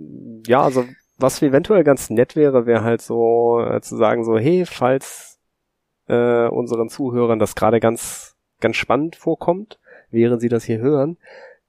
Ja, 0.47 0.63
also 0.63 0.86
was 1.18 1.41
eventuell 1.41 1.84
ganz 1.84 2.09
nett 2.09 2.36
wäre, 2.36 2.66
wäre 2.66 2.84
halt 2.84 3.01
so 3.01 3.61
äh, 3.61 3.82
zu 3.82 3.95
sagen 3.95 4.26
so, 4.26 4.38
hey, 4.38 4.66
falls 4.66 5.39
äh, 6.07 6.47
unseren 6.47 6.89
Zuhörern 6.89 7.39
das 7.39 7.55
gerade 7.55 7.80
ganz 7.80 8.36
ganz 8.59 8.78
spannend 8.78 9.16
vorkommt, 9.16 9.80
während 10.09 10.41
sie 10.41 10.49
das 10.49 10.63
hier 10.63 10.80
hören, 10.80 11.18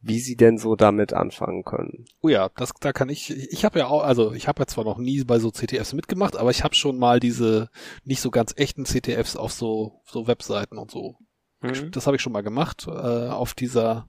wie 0.06 0.20
sie 0.20 0.36
denn 0.36 0.58
so 0.58 0.76
damit 0.76 1.12
anfangen 1.12 1.64
können. 1.64 2.06
oh 2.22 2.28
ja, 2.28 2.48
das, 2.56 2.72
da 2.80 2.92
kann 2.92 3.08
ich, 3.08 3.30
ich 3.30 3.64
habe 3.64 3.78
ja 3.80 3.88
auch, 3.88 4.02
also 4.02 4.32
ich 4.32 4.46
habe 4.46 4.62
ja 4.62 4.66
zwar 4.66 4.84
noch 4.84 4.98
nie 4.98 5.24
bei 5.24 5.38
so 5.38 5.50
CTFs 5.50 5.94
mitgemacht, 5.94 6.36
aber 6.36 6.50
ich 6.50 6.62
habe 6.62 6.74
schon 6.74 6.98
mal 6.98 7.18
diese 7.18 7.70
nicht 8.04 8.20
so 8.20 8.30
ganz 8.30 8.54
echten 8.56 8.84
CTFs 8.84 9.36
auf 9.36 9.52
so, 9.52 10.00
so 10.04 10.26
Webseiten 10.26 10.78
und 10.78 10.90
so. 10.90 11.16
Mhm. 11.60 11.90
Das 11.90 12.06
habe 12.06 12.16
ich 12.16 12.22
schon 12.22 12.32
mal 12.32 12.42
gemacht, 12.42 12.86
äh, 12.86 12.90
auf 12.90 13.54
dieser, 13.54 14.08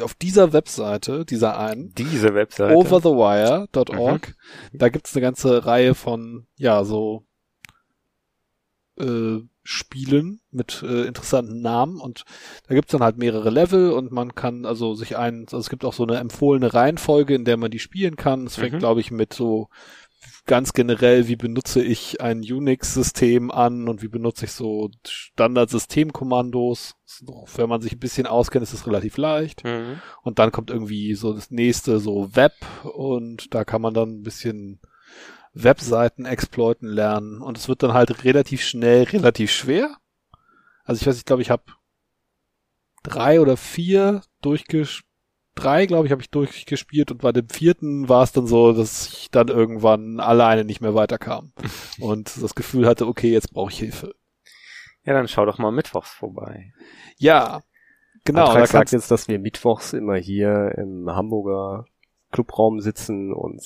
auf 0.00 0.14
dieser 0.14 0.52
Webseite, 0.52 1.24
dieser 1.24 1.58
einen. 1.58 1.92
Diese 1.94 2.34
Webseite. 2.34 2.74
overthewire.org. 2.74 4.34
Da 4.72 4.88
gibt's 4.88 5.14
eine 5.14 5.22
ganze 5.22 5.66
Reihe 5.66 5.94
von, 5.94 6.46
ja, 6.56 6.84
so 6.84 7.24
äh, 8.98 9.40
Spielen 9.64 10.40
mit 10.50 10.82
äh, 10.86 11.06
interessanten 11.06 11.60
Namen 11.62 11.98
und 12.00 12.24
da 12.68 12.74
gibt's 12.74 12.92
dann 12.92 13.02
halt 13.02 13.16
mehrere 13.16 13.50
Level 13.50 13.90
und 13.92 14.12
man 14.12 14.34
kann 14.34 14.66
also 14.66 14.94
sich 14.94 15.16
ein, 15.16 15.44
also 15.46 15.58
es 15.58 15.70
gibt 15.70 15.84
auch 15.84 15.94
so 15.94 16.02
eine 16.04 16.18
empfohlene 16.18 16.72
Reihenfolge, 16.74 17.34
in 17.34 17.44
der 17.46 17.56
man 17.56 17.70
die 17.70 17.78
spielen 17.78 18.16
kann. 18.16 18.46
Es 18.46 18.56
fängt, 18.56 18.74
Mhm. 18.74 18.78
glaube 18.78 19.00
ich, 19.00 19.10
mit 19.10 19.32
so 19.32 19.68
ganz 20.46 20.74
generell, 20.74 21.28
wie 21.28 21.36
benutze 21.36 21.82
ich 21.82 22.20
ein 22.20 22.40
Unix-System 22.40 23.50
an 23.50 23.88
und 23.88 24.02
wie 24.02 24.08
benutze 24.08 24.44
ich 24.44 24.52
so 24.52 24.90
Standard-Systemkommandos. 25.06 26.96
Wenn 27.56 27.68
man 27.68 27.80
sich 27.80 27.92
ein 27.92 27.98
bisschen 28.00 28.26
auskennt, 28.26 28.62
ist 28.62 28.72
es 28.74 28.86
relativ 28.86 29.16
leicht. 29.16 29.64
Mhm. 29.64 30.00
Und 30.22 30.38
dann 30.38 30.52
kommt 30.52 30.70
irgendwie 30.70 31.14
so 31.14 31.32
das 31.32 31.50
nächste, 31.50 31.98
so 32.00 32.34
Web, 32.34 32.52
und 32.82 33.54
da 33.54 33.64
kann 33.64 33.82
man 33.82 33.94
dann 33.94 34.18
ein 34.18 34.22
bisschen 34.22 34.80
Webseiten 35.54 36.26
exploiten 36.26 36.88
lernen. 36.88 37.40
Und 37.40 37.56
es 37.56 37.68
wird 37.68 37.82
dann 37.82 37.94
halt 37.94 38.24
relativ 38.24 38.62
schnell, 38.62 39.04
relativ 39.04 39.50
schwer. 39.50 39.96
Also 40.84 41.00
ich 41.00 41.06
weiß, 41.06 41.16
ich 41.16 41.24
glaube, 41.24 41.42
ich 41.42 41.50
habe 41.50 41.64
drei 43.02 43.40
oder 43.40 43.56
vier 43.56 44.22
durchgespielt. 44.42 45.08
Drei, 45.56 45.86
glaube 45.86 46.06
ich, 46.06 46.10
habe 46.10 46.20
ich 46.20 46.30
durchgespielt 46.30 47.12
und 47.12 47.18
bei 47.22 47.30
dem 47.30 47.48
vierten 47.48 48.08
war 48.08 48.24
es 48.24 48.32
dann 48.32 48.48
so, 48.48 48.72
dass 48.72 49.06
ich 49.06 49.30
dann 49.30 49.46
irgendwann 49.46 50.18
alleine 50.18 50.64
nicht 50.64 50.80
mehr 50.80 50.96
weiterkam 50.96 51.52
und 52.00 52.42
das 52.42 52.56
Gefühl 52.56 52.88
hatte, 52.88 53.06
okay, 53.06 53.30
jetzt 53.30 53.52
brauche 53.52 53.70
ich 53.70 53.78
Hilfe. 53.78 54.16
Ja, 55.04 55.12
dann 55.12 55.28
schau 55.28 55.46
doch 55.46 55.58
mal 55.58 55.70
mittwochs 55.70 56.10
vorbei. 56.10 56.72
Ja, 57.18 57.62
genau. 58.24 58.46
Antrax 58.46 58.72
da 58.72 58.78
sagt 58.78 58.90
jetzt, 58.90 59.12
dass 59.12 59.28
wir 59.28 59.38
mittwochs 59.38 59.92
immer 59.92 60.16
hier 60.16 60.74
im 60.76 61.08
Hamburger 61.08 61.86
Clubraum 62.32 62.80
sitzen 62.80 63.32
und 63.32 63.62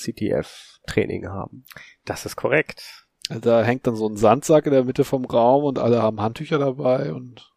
CTF-Training 0.89 1.29
haben. 1.29 1.65
Das 2.05 2.27
ist 2.27 2.37
korrekt. 2.37 3.07
da 3.29 3.63
hängt 3.63 3.87
dann 3.87 3.97
so 3.97 4.09
ein 4.09 4.17
Sandsack 4.17 4.67
in 4.67 4.73
der 4.73 4.85
Mitte 4.85 5.05
vom 5.05 5.25
Raum 5.25 5.65
und 5.65 5.79
alle 5.79 6.03
haben 6.03 6.21
Handtücher 6.21 6.59
dabei 6.59 7.13
und 7.13 7.53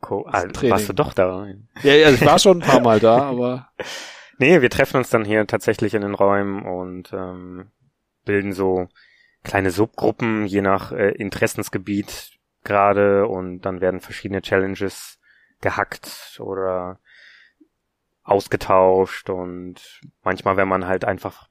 Co 0.00 0.24
Das 0.30 0.44
ist 0.44 0.48
ah, 0.50 0.52
Training. 0.52 0.70
warst 0.72 0.88
du 0.88 0.92
doch 0.94 1.12
da? 1.12 1.46
ja, 1.82 1.94
ja, 1.94 2.10
ich 2.10 2.24
war 2.24 2.38
schon 2.38 2.60
ein 2.60 2.66
paar 2.66 2.80
Mal 2.80 2.98
da, 3.00 3.22
aber 3.22 3.68
Nee, 4.38 4.60
wir 4.60 4.70
treffen 4.70 4.96
uns 4.96 5.10
dann 5.10 5.24
hier 5.24 5.46
tatsächlich 5.46 5.94
in 5.94 6.02
den 6.02 6.14
Räumen 6.14 6.62
und 6.62 7.12
ähm, 7.12 7.70
bilden 8.24 8.52
so 8.52 8.88
kleine 9.44 9.70
Subgruppen, 9.70 10.46
je 10.46 10.62
nach 10.62 10.90
äh, 10.90 11.10
Interessensgebiet 11.10 12.32
gerade 12.64 13.26
und 13.28 13.60
dann 13.60 13.80
werden 13.80 14.00
verschiedene 14.00 14.42
Challenges 14.42 15.20
gehackt 15.60 16.40
oder 16.40 16.98
ausgetauscht 18.24 19.30
und 19.30 20.00
manchmal, 20.24 20.56
wenn 20.56 20.68
man 20.68 20.86
halt 20.86 21.04
einfach 21.04 21.48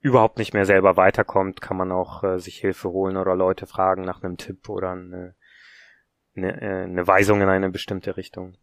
überhaupt 0.00 0.38
nicht 0.38 0.54
mehr 0.54 0.64
selber 0.64 0.96
weiterkommt, 0.96 1.60
kann 1.60 1.76
man 1.76 1.92
auch 1.92 2.22
äh, 2.24 2.38
sich 2.38 2.58
Hilfe 2.58 2.90
holen 2.90 3.16
oder 3.16 3.34
Leute 3.34 3.66
fragen 3.66 4.02
nach 4.02 4.22
einem 4.22 4.36
Tipp 4.36 4.68
oder 4.68 4.92
eine, 4.92 5.34
eine, 6.36 6.62
äh, 6.62 6.84
eine 6.84 7.06
Weisung 7.06 7.40
in 7.40 7.48
eine 7.48 7.70
bestimmte 7.70 8.16
Richtung. 8.16 8.56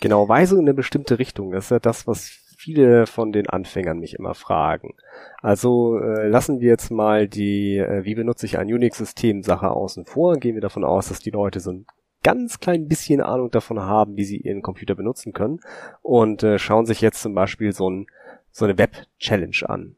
Genau, 0.00 0.28
Weisung 0.28 0.60
in 0.60 0.66
eine 0.66 0.74
bestimmte 0.74 1.18
Richtung. 1.18 1.50
Das 1.50 1.64
ist 1.64 1.70
ja 1.70 1.80
das, 1.80 2.06
was 2.06 2.44
viele 2.56 3.06
von 3.06 3.32
den 3.32 3.48
Anfängern 3.48 3.98
mich 3.98 4.14
immer 4.14 4.34
fragen. 4.34 4.94
Also 5.42 5.98
äh, 5.98 6.28
lassen 6.28 6.60
wir 6.60 6.68
jetzt 6.68 6.90
mal 6.90 7.28
die, 7.28 7.78
äh, 7.78 8.04
wie 8.04 8.14
benutze 8.14 8.46
ich 8.46 8.58
ein 8.58 8.72
Unix-System 8.72 9.42
Sache 9.42 9.70
außen 9.70 10.06
vor. 10.06 10.36
Gehen 10.36 10.54
wir 10.54 10.60
davon 10.60 10.84
aus, 10.84 11.08
dass 11.08 11.20
die 11.20 11.30
Leute 11.30 11.60
so 11.60 11.72
ein 11.72 11.86
ganz 12.22 12.58
klein 12.58 12.88
bisschen 12.88 13.20
Ahnung 13.20 13.50
davon 13.50 13.80
haben, 13.80 14.16
wie 14.16 14.24
sie 14.24 14.38
ihren 14.38 14.62
Computer 14.62 14.94
benutzen 14.94 15.32
können 15.32 15.60
und 16.02 16.42
äh, 16.42 16.58
schauen 16.58 16.84
sich 16.86 17.00
jetzt 17.00 17.22
zum 17.22 17.34
Beispiel 17.34 17.72
so, 17.72 17.88
ein, 17.88 18.06
so 18.50 18.64
eine 18.64 18.76
Web-Challenge 18.76 19.68
an. 19.68 19.96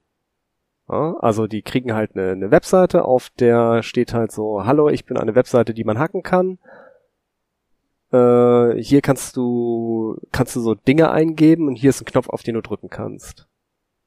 Also 0.90 1.46
die 1.46 1.62
kriegen 1.62 1.94
halt 1.94 2.16
eine, 2.16 2.32
eine 2.32 2.50
Webseite, 2.50 3.04
auf 3.04 3.30
der 3.30 3.82
steht 3.82 4.12
halt 4.12 4.32
so, 4.32 4.64
hallo, 4.64 4.88
ich 4.88 5.04
bin 5.04 5.16
eine 5.16 5.34
Webseite, 5.34 5.74
die 5.74 5.84
man 5.84 5.98
hacken 5.98 6.22
kann 6.22 6.58
äh, 8.12 8.74
hier 8.82 9.00
kannst 9.02 9.36
du, 9.36 10.18
kannst 10.32 10.56
du 10.56 10.60
so 10.60 10.74
Dinge 10.74 11.10
eingeben 11.10 11.68
und 11.68 11.76
hier 11.76 11.90
ist 11.90 12.00
ein 12.00 12.06
Knopf, 12.06 12.28
auf 12.28 12.42
den 12.42 12.54
du 12.54 12.62
drücken 12.62 12.90
kannst. 12.90 13.46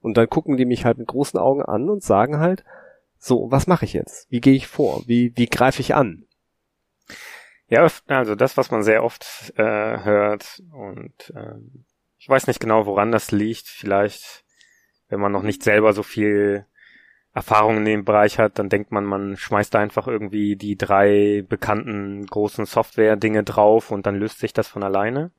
Und 0.01 0.17
dann 0.17 0.29
gucken 0.29 0.57
die 0.57 0.65
mich 0.65 0.85
halt 0.85 0.97
mit 0.97 1.07
großen 1.07 1.39
Augen 1.39 1.61
an 1.61 1.89
und 1.89 2.03
sagen 2.03 2.39
halt, 2.39 2.63
so, 3.17 3.49
was 3.51 3.67
mache 3.67 3.85
ich 3.85 3.93
jetzt? 3.93 4.29
Wie 4.29 4.41
gehe 4.41 4.53
ich 4.53 4.67
vor? 4.67 5.03
Wie, 5.05 5.31
wie 5.37 5.47
greife 5.47 5.79
ich 5.79 5.95
an? 5.95 6.25
Ja, 7.69 7.87
also 8.07 8.35
das, 8.35 8.57
was 8.57 8.69
man 8.69 8.83
sehr 8.83 9.03
oft 9.03 9.53
äh, 9.55 9.63
hört 9.63 10.61
und 10.73 11.33
ähm, 11.35 11.85
ich 12.17 12.27
weiß 12.27 12.47
nicht 12.47 12.59
genau, 12.59 12.85
woran 12.85 13.11
das 13.11 13.31
liegt. 13.31 13.67
Vielleicht, 13.67 14.43
wenn 15.07 15.21
man 15.21 15.31
noch 15.31 15.43
nicht 15.43 15.63
selber 15.63 15.93
so 15.93 16.03
viel 16.03 16.65
Erfahrung 17.33 17.77
in 17.77 17.85
dem 17.85 18.05
Bereich 18.05 18.37
hat, 18.37 18.59
dann 18.59 18.69
denkt 18.69 18.91
man, 18.91 19.05
man 19.05 19.37
schmeißt 19.37 19.73
da 19.73 19.79
einfach 19.79 20.07
irgendwie 20.07 20.55
die 20.55 20.77
drei 20.77 21.43
bekannten 21.47 22.25
großen 22.27 22.65
Software-Dinge 22.65 23.43
drauf 23.43 23.89
und 23.89 24.05
dann 24.05 24.15
löst 24.15 24.39
sich 24.39 24.53
das 24.53 24.67
von 24.67 24.83
alleine. 24.83 25.31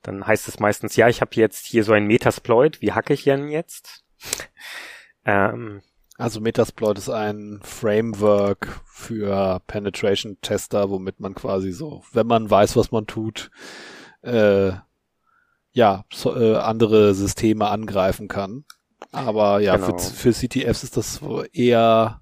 Dann 0.00 0.26
heißt 0.26 0.48
es 0.48 0.58
meistens, 0.58 0.96
ja, 0.96 1.08
ich 1.08 1.20
habe 1.20 1.34
jetzt 1.34 1.66
hier 1.66 1.84
so 1.84 1.92
ein 1.92 2.06
Metasploit, 2.06 2.80
wie 2.80 2.92
hacke 2.92 3.12
ich 3.12 3.24
denn 3.24 3.48
jetzt? 3.48 4.04
ähm, 5.26 5.82
also 6.16 6.40
Metasploit 6.40 6.98
ist 6.98 7.10
ein 7.10 7.60
Framework 7.62 8.80
für 8.86 9.60
Penetration-Tester, 9.66 10.90
womit 10.90 11.20
man 11.20 11.34
quasi 11.34 11.72
so, 11.72 12.04
wenn 12.12 12.26
man 12.26 12.50
weiß, 12.50 12.76
was 12.76 12.90
man 12.90 13.06
tut, 13.06 13.50
äh, 14.22 14.72
ja, 15.72 16.04
so, 16.12 16.36
äh, 16.36 16.56
andere 16.56 17.14
Systeme 17.14 17.68
angreifen 17.68 18.28
kann. 18.28 18.64
Aber 19.10 19.60
ja, 19.60 19.76
genau. 19.76 19.98
für, 19.98 20.32
für 20.32 20.32
CTFs 20.32 20.84
ist 20.84 20.96
das 20.96 21.20
eher, 21.52 22.20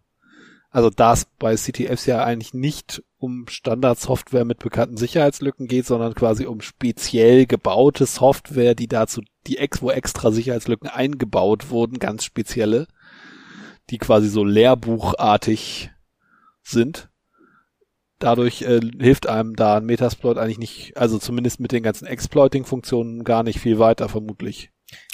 also 0.70 0.90
da 0.90 1.12
es 1.12 1.26
bei 1.38 1.54
CTFs 1.54 2.06
ja 2.06 2.24
eigentlich 2.24 2.54
nicht 2.54 3.02
um 3.18 3.46
Standardsoftware 3.48 4.44
mit 4.44 4.58
bekannten 4.60 4.96
Sicherheitslücken 4.96 5.68
geht, 5.68 5.86
sondern 5.86 6.14
quasi 6.14 6.46
um 6.46 6.60
speziell 6.62 7.46
gebaute 7.46 8.06
Software, 8.06 8.74
die 8.74 8.88
dazu, 8.88 9.20
die 9.46 9.58
ex, 9.58 9.82
wo 9.82 9.90
extra 9.90 10.30
Sicherheitslücken 10.30 10.88
eingebaut 10.88 11.70
wurden, 11.70 11.98
ganz 11.98 12.24
spezielle, 12.24 12.86
die 13.90 13.98
quasi 13.98 14.28
so 14.28 14.42
lehrbuchartig 14.42 15.90
sind. 16.62 17.10
Dadurch 18.18 18.62
äh, 18.62 18.80
hilft 18.98 19.28
einem 19.28 19.56
da 19.56 19.78
ein 19.78 19.86
Metasploit 19.86 20.38
eigentlich 20.38 20.58
nicht, 20.58 20.96
also 20.96 21.18
zumindest 21.18 21.60
mit 21.60 21.72
den 21.72 21.82
ganzen 21.82 22.06
Exploiting-Funktionen 22.06 23.24
gar 23.24 23.42
nicht 23.42 23.60
viel 23.60 23.78
weiter, 23.78 24.08
vermutlich. 24.08 24.70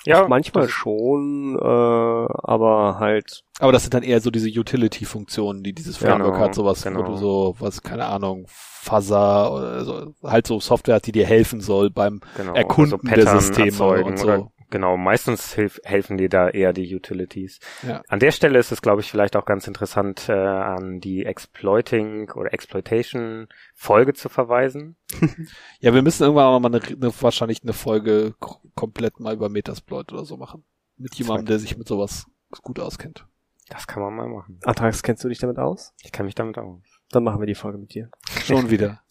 Ja, 0.07 0.29
manchmal 0.29 0.69
schon, 0.69 1.57
äh, 1.61 1.65
aber 1.65 2.99
halt. 2.99 3.45
Aber 3.59 3.73
das 3.73 3.83
sind 3.83 3.95
dann 3.95 4.03
eher 4.03 4.21
so 4.21 4.31
diese 4.31 4.49
Utility-Funktionen, 4.49 5.63
die 5.63 5.73
dieses 5.73 5.97
Framework 5.97 6.35
genau, 6.35 6.45
hat, 6.45 6.55
sowas, 6.55 6.83
genau. 6.83 7.01
wo 7.01 7.03
du 7.05 7.17
so, 7.17 7.57
was, 7.59 7.83
keine 7.83 8.07
Ahnung, 8.07 8.47
Fuzzer 8.49 9.53
oder 9.53 9.85
so, 9.85 10.15
halt 10.23 10.47
so 10.47 10.61
Software 10.61 10.97
hat, 10.97 11.07
die 11.07 11.13
dir 11.13 11.27
helfen 11.27 11.61
soll 11.61 11.91
beim 11.91 12.21
genau, 12.37 12.55
Erkunden 12.55 13.01
also 13.09 13.25
der 13.25 13.41
Systeme 13.41 14.05
und 14.05 14.19
so. 14.19 14.51
Genau, 14.71 14.97
meistens 14.97 15.55
hilf, 15.55 15.81
helfen 15.85 16.19
dir 16.19 16.29
da 16.29 16.49
eher 16.49 16.73
die 16.73 16.93
Utilities. 16.93 17.61
Ja. 17.87 18.03
An 18.09 18.19
der 18.19 18.33
Stelle 18.33 18.59
ist 18.59 18.73
es, 18.73 18.83
glaube 18.83 19.01
ich, 19.01 19.11
vielleicht 19.11 19.37
auch 19.37 19.45
ganz 19.45 19.69
interessant, 19.69 20.29
äh, 20.29 20.33
an 20.33 20.99
die 20.99 21.25
Exploiting 21.25 22.31
oder 22.33 22.53
Exploitation 22.53 23.47
Folge 23.75 24.15
zu 24.15 24.29
verweisen. 24.29 24.97
ja, 25.81 25.95
wir 25.95 26.03
müssen 26.03 26.25
irgendwann 26.25 26.47
auch 26.47 26.59
mal 26.59 26.75
eine, 26.75 26.83
eine, 26.85 27.13
wahrscheinlich 27.21 27.63
eine 27.63 27.75
Folge 27.75 28.35
komplett 28.77 29.19
mal 29.19 29.35
über 29.35 29.49
Metasploit 29.49 30.13
oder 30.13 30.25
so 30.25 30.37
machen. 30.37 30.65
Mit 30.97 31.15
jemandem, 31.17 31.47
der 31.47 31.59
sich 31.59 31.77
mit 31.77 31.89
sowas 31.89 32.27
gut 32.63 32.79
auskennt. 32.79 33.27
Das 33.69 33.87
kann 33.87 34.03
man 34.03 34.15
mal 34.15 34.29
machen. 34.29 34.61
Antrags, 34.65 35.03
kennst 35.03 35.25
du 35.25 35.29
dich 35.29 35.39
damit 35.39 35.59
aus? 35.59 35.93
Ich 36.03 36.13
kenne 36.13 36.27
mich 36.27 36.37
damit 36.37 36.57
aus. 36.57 36.81
Dann 37.11 37.25
machen 37.25 37.41
wir 37.41 37.47
die 37.47 37.57
Folge 37.57 37.79
mit 37.79 37.95
dir. 37.95 38.11
Schon 38.45 38.71
wieder. 38.71 39.03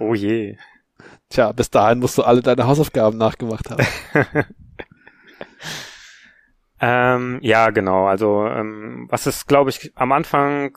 oh 0.00 0.14
je. 0.14 0.56
Tja, 1.28 1.52
bis 1.52 1.70
dahin 1.70 2.00
musst 2.00 2.18
du 2.18 2.22
alle 2.22 2.42
deine 2.42 2.66
Hausaufgaben 2.66 3.16
nachgemacht 3.16 3.70
haben. 3.70 3.86
ähm, 6.80 7.38
ja, 7.42 7.70
genau. 7.70 8.06
Also 8.06 8.46
ähm, 8.46 9.06
was 9.08 9.26
es, 9.26 9.46
glaube 9.46 9.70
ich, 9.70 9.92
am 9.94 10.12
Anfang 10.12 10.76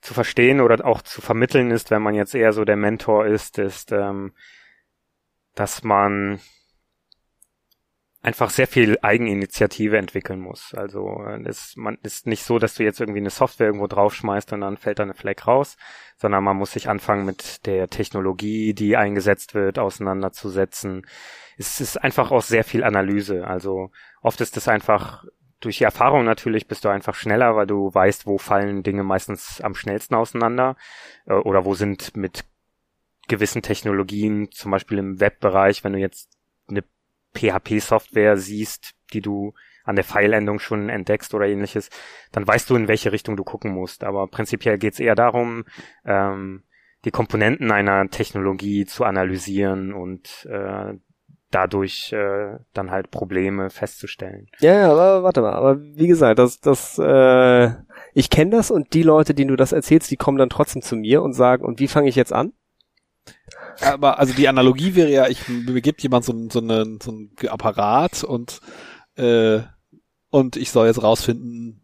zu 0.00 0.14
verstehen 0.14 0.60
oder 0.60 0.84
auch 0.84 1.02
zu 1.02 1.20
vermitteln 1.20 1.70
ist, 1.70 1.90
wenn 1.90 2.02
man 2.02 2.14
jetzt 2.14 2.34
eher 2.34 2.52
so 2.52 2.64
der 2.64 2.76
Mentor 2.76 3.26
ist, 3.26 3.58
ist, 3.58 3.92
ähm, 3.92 4.32
dass 5.54 5.82
man 5.82 6.40
einfach 8.22 8.50
sehr 8.50 8.68
viel 8.68 8.98
Eigeninitiative 9.02 9.98
entwickeln 9.98 10.40
muss. 10.40 10.74
Also 10.74 11.24
es 11.44 11.76
man 11.76 11.98
ist 12.02 12.26
nicht 12.26 12.44
so, 12.44 12.60
dass 12.60 12.74
du 12.74 12.84
jetzt 12.84 13.00
irgendwie 13.00 13.20
eine 13.20 13.30
Software 13.30 13.66
irgendwo 13.66 13.88
draufschmeißt 13.88 14.52
und 14.52 14.60
dann 14.60 14.76
fällt 14.76 15.00
da 15.00 15.02
eine 15.02 15.14
Flag 15.14 15.46
raus, 15.46 15.76
sondern 16.16 16.44
man 16.44 16.56
muss 16.56 16.72
sich 16.72 16.88
anfangen 16.88 17.26
mit 17.26 17.66
der 17.66 17.90
Technologie, 17.90 18.74
die 18.74 18.96
eingesetzt 18.96 19.54
wird, 19.54 19.80
auseinanderzusetzen. 19.80 21.04
Es 21.58 21.80
ist 21.80 21.96
einfach 21.96 22.30
auch 22.30 22.42
sehr 22.42 22.62
viel 22.62 22.84
Analyse. 22.84 23.46
Also 23.46 23.90
oft 24.22 24.40
ist 24.40 24.56
es 24.56 24.68
einfach 24.68 25.24
durch 25.58 25.78
die 25.78 25.84
Erfahrung 25.84 26.24
natürlich 26.24 26.66
bist 26.68 26.84
du 26.84 26.88
einfach 26.88 27.14
schneller, 27.14 27.56
weil 27.56 27.66
du 27.66 27.92
weißt, 27.92 28.26
wo 28.26 28.38
fallen 28.38 28.82
Dinge 28.82 29.04
meistens 29.04 29.60
am 29.60 29.74
schnellsten 29.74 30.14
auseinander 30.14 30.76
äh, 31.26 31.34
oder 31.34 31.64
wo 31.64 31.74
sind 31.74 32.16
mit 32.16 32.44
gewissen 33.28 33.62
Technologien, 33.62 34.50
zum 34.50 34.72
Beispiel 34.72 34.98
im 34.98 35.20
Webbereich, 35.20 35.84
wenn 35.84 35.92
du 35.92 36.00
jetzt 36.00 36.41
PHP-Software 37.34 38.36
siehst, 38.36 38.92
die 39.12 39.20
du 39.20 39.54
an 39.84 39.96
der 39.96 40.04
Pfeilendung 40.04 40.58
schon 40.58 40.88
entdeckst 40.88 41.34
oder 41.34 41.46
ähnliches, 41.46 41.90
dann 42.30 42.46
weißt 42.46 42.70
du, 42.70 42.76
in 42.76 42.88
welche 42.88 43.12
Richtung 43.12 43.36
du 43.36 43.44
gucken 43.44 43.72
musst. 43.72 44.04
Aber 44.04 44.28
prinzipiell 44.28 44.78
geht 44.78 44.94
es 44.94 45.00
eher 45.00 45.14
darum, 45.14 45.64
ähm, 46.04 46.62
die 47.04 47.10
Komponenten 47.10 47.72
einer 47.72 48.08
Technologie 48.08 48.86
zu 48.86 49.04
analysieren 49.04 49.92
und 49.92 50.46
äh, 50.48 50.94
dadurch 51.50 52.12
äh, 52.12 52.58
dann 52.72 52.90
halt 52.90 53.10
Probleme 53.10 53.70
festzustellen. 53.70 54.48
Ja, 54.60 54.74
ja, 54.74 54.90
aber 54.90 55.22
warte 55.22 55.42
mal, 55.42 55.52
aber 55.52 55.80
wie 55.80 56.06
gesagt, 56.06 56.38
das, 56.38 56.60
das, 56.60 56.98
äh, 56.98 57.70
ich 58.14 58.30
kenne 58.30 58.52
das 58.52 58.70
und 58.70 58.94
die 58.94 59.02
Leute, 59.02 59.34
denen 59.34 59.48
du 59.48 59.56
das 59.56 59.72
erzählst, 59.72 60.10
die 60.10 60.16
kommen 60.16 60.38
dann 60.38 60.48
trotzdem 60.48 60.82
zu 60.82 60.96
mir 60.96 61.22
und 61.22 61.34
sagen, 61.34 61.64
und 61.64 61.78
wie 61.80 61.88
fange 61.88 62.08
ich 62.08 62.16
jetzt 62.16 62.32
an? 62.32 62.52
Aber 63.80 64.18
also 64.18 64.34
die 64.34 64.48
Analogie 64.48 64.94
wäre 64.94 65.10
ja, 65.10 65.28
ich 65.28 65.48
mir 65.48 65.80
gibt 65.80 66.02
jemand 66.02 66.24
so, 66.24 66.34
so, 66.50 66.60
einen, 66.60 67.00
so 67.00 67.10
einen 67.10 67.30
Apparat 67.48 68.24
und 68.24 68.60
äh, 69.16 69.60
und 70.30 70.56
ich 70.56 70.70
soll 70.70 70.86
jetzt 70.86 71.02
rausfinden, 71.02 71.82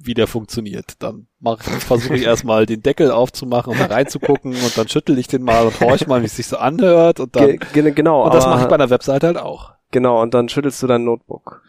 wie 0.00 0.14
der 0.14 0.26
funktioniert. 0.26 0.94
Dann 0.98 1.28
mach, 1.38 1.62
versuche 1.62 2.16
ich 2.16 2.24
erstmal 2.24 2.66
den 2.66 2.82
Deckel 2.82 3.12
aufzumachen 3.12 3.72
und 3.72 3.78
da 3.78 3.86
reinzugucken 3.86 4.52
und 4.52 4.76
dann 4.76 4.88
schüttel 4.88 5.16
ich 5.16 5.28
den 5.28 5.42
mal 5.42 5.64
und 5.64 5.78
horch 5.80 6.06
mal, 6.08 6.20
wie 6.20 6.26
es 6.26 6.36
sich 6.36 6.48
so 6.48 6.56
anhört 6.56 7.20
und 7.20 7.36
dann 7.36 7.56
Ge 7.72 7.92
genau. 7.92 8.24
Und 8.24 8.34
das 8.34 8.46
mache 8.46 8.62
ich 8.62 8.68
bei 8.68 8.74
einer 8.74 8.90
Webseite 8.90 9.28
halt 9.28 9.38
auch. 9.38 9.74
Genau, 9.92 10.20
und 10.20 10.34
dann 10.34 10.48
schüttelst 10.48 10.82
du 10.82 10.88
dein 10.88 11.04
Notebook. 11.04 11.62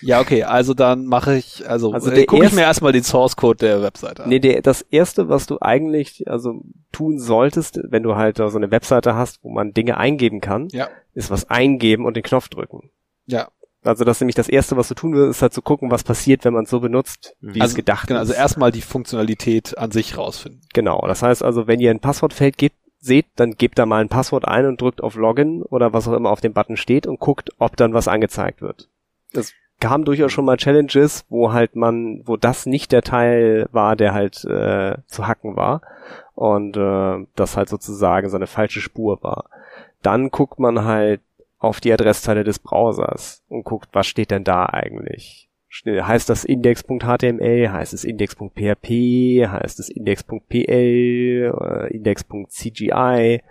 Ja, 0.00 0.20
okay, 0.20 0.44
also 0.44 0.74
dann 0.74 1.06
mache 1.06 1.36
ich, 1.36 1.68
also, 1.68 1.92
also 1.92 2.10
äh, 2.10 2.26
gucke 2.26 2.44
ich 2.44 2.52
mir 2.52 2.62
erstmal 2.62 2.92
den 2.92 3.02
Source 3.02 3.36
Code 3.36 3.58
der 3.58 3.82
Webseite 3.82 4.24
an. 4.24 4.28
Nee, 4.28 4.38
der, 4.38 4.62
das 4.62 4.82
erste, 4.82 5.28
was 5.28 5.46
du 5.46 5.58
eigentlich 5.60 6.28
also 6.28 6.62
tun 6.92 7.18
solltest, 7.18 7.80
wenn 7.82 8.02
du 8.02 8.16
halt 8.16 8.36
so 8.36 8.44
eine 8.56 8.70
Webseite 8.70 9.14
hast, 9.14 9.42
wo 9.42 9.50
man 9.50 9.72
Dinge 9.72 9.96
eingeben 9.96 10.40
kann, 10.40 10.68
ja. 10.70 10.88
ist 11.14 11.30
was 11.30 11.50
eingeben 11.50 12.04
und 12.04 12.16
den 12.16 12.22
Knopf 12.22 12.48
drücken. 12.48 12.90
Ja. 13.26 13.48
Also 13.82 14.04
das 14.04 14.16
ist 14.16 14.20
nämlich 14.20 14.34
das 14.34 14.48
erste, 14.48 14.76
was 14.76 14.88
du 14.88 14.94
tun 14.94 15.14
willst, 15.14 15.38
ist 15.38 15.42
halt 15.42 15.54
zu 15.54 15.62
gucken, 15.62 15.90
was 15.90 16.02
passiert, 16.02 16.44
wenn 16.44 16.54
man 16.54 16.64
es 16.64 16.70
so 16.70 16.80
benutzt, 16.80 17.36
wie 17.40 17.60
also, 17.60 17.72
es 17.72 17.76
gedacht 17.76 18.08
genau, 18.08 18.20
ist. 18.20 18.30
Also 18.30 18.34
erstmal 18.34 18.72
die 18.72 18.82
Funktionalität 18.82 19.78
an 19.78 19.92
sich 19.92 20.18
rausfinden. 20.18 20.62
Genau. 20.74 21.04
Das 21.06 21.22
heißt 21.22 21.42
also, 21.42 21.66
wenn 21.66 21.80
ihr 21.80 21.90
ein 21.90 22.00
Passwortfeld 22.00 22.58
gebt, 22.58 22.76
seht, 22.98 23.26
dann 23.36 23.52
gebt 23.52 23.78
da 23.78 23.86
mal 23.86 24.00
ein 24.00 24.08
Passwort 24.08 24.46
ein 24.46 24.66
und 24.66 24.80
drückt 24.80 25.02
auf 25.02 25.14
Login 25.14 25.62
oder 25.62 25.92
was 25.92 26.08
auch 26.08 26.14
immer 26.14 26.30
auf 26.30 26.40
dem 26.40 26.52
Button 26.52 26.76
steht 26.76 27.06
und 27.06 27.20
guckt, 27.20 27.50
ob 27.58 27.76
dann 27.76 27.94
was 27.94 28.08
angezeigt 28.08 28.60
wird. 28.60 28.88
Das 29.32 29.52
kam 29.80 30.04
durchaus 30.04 30.32
schon 30.32 30.44
mal 30.44 30.56
Challenges, 30.56 31.24
wo 31.28 31.52
halt 31.52 31.76
man, 31.76 32.22
wo 32.24 32.36
das 32.36 32.66
nicht 32.66 32.92
der 32.92 33.02
Teil 33.02 33.68
war, 33.72 33.96
der 33.96 34.14
halt 34.14 34.44
äh, 34.44 34.96
zu 35.06 35.26
hacken 35.26 35.56
war 35.56 35.82
und 36.34 36.76
äh, 36.76 37.26
das 37.34 37.56
halt 37.56 37.68
sozusagen 37.68 38.28
so 38.28 38.36
eine 38.36 38.46
falsche 38.46 38.80
Spur 38.80 39.22
war. 39.22 39.50
Dann 40.02 40.30
guckt 40.30 40.58
man 40.58 40.84
halt 40.84 41.20
auf 41.58 41.80
die 41.80 41.92
Adresszeile 41.92 42.44
des 42.44 42.58
Browsers 42.58 43.42
und 43.48 43.64
guckt, 43.64 43.88
was 43.92 44.06
steht 44.06 44.30
denn 44.30 44.44
da 44.44 44.66
eigentlich? 44.66 45.48
Heißt 45.84 46.30
das 46.30 46.44
index.html? 46.44 47.72
Heißt 47.72 47.92
es 47.92 48.04
index.php? 48.04 48.88
Heißt 48.88 49.80
es 49.80 49.88
index.pl? 49.88 50.64
Äh, 50.70 51.94
index.cgi? 51.94 53.42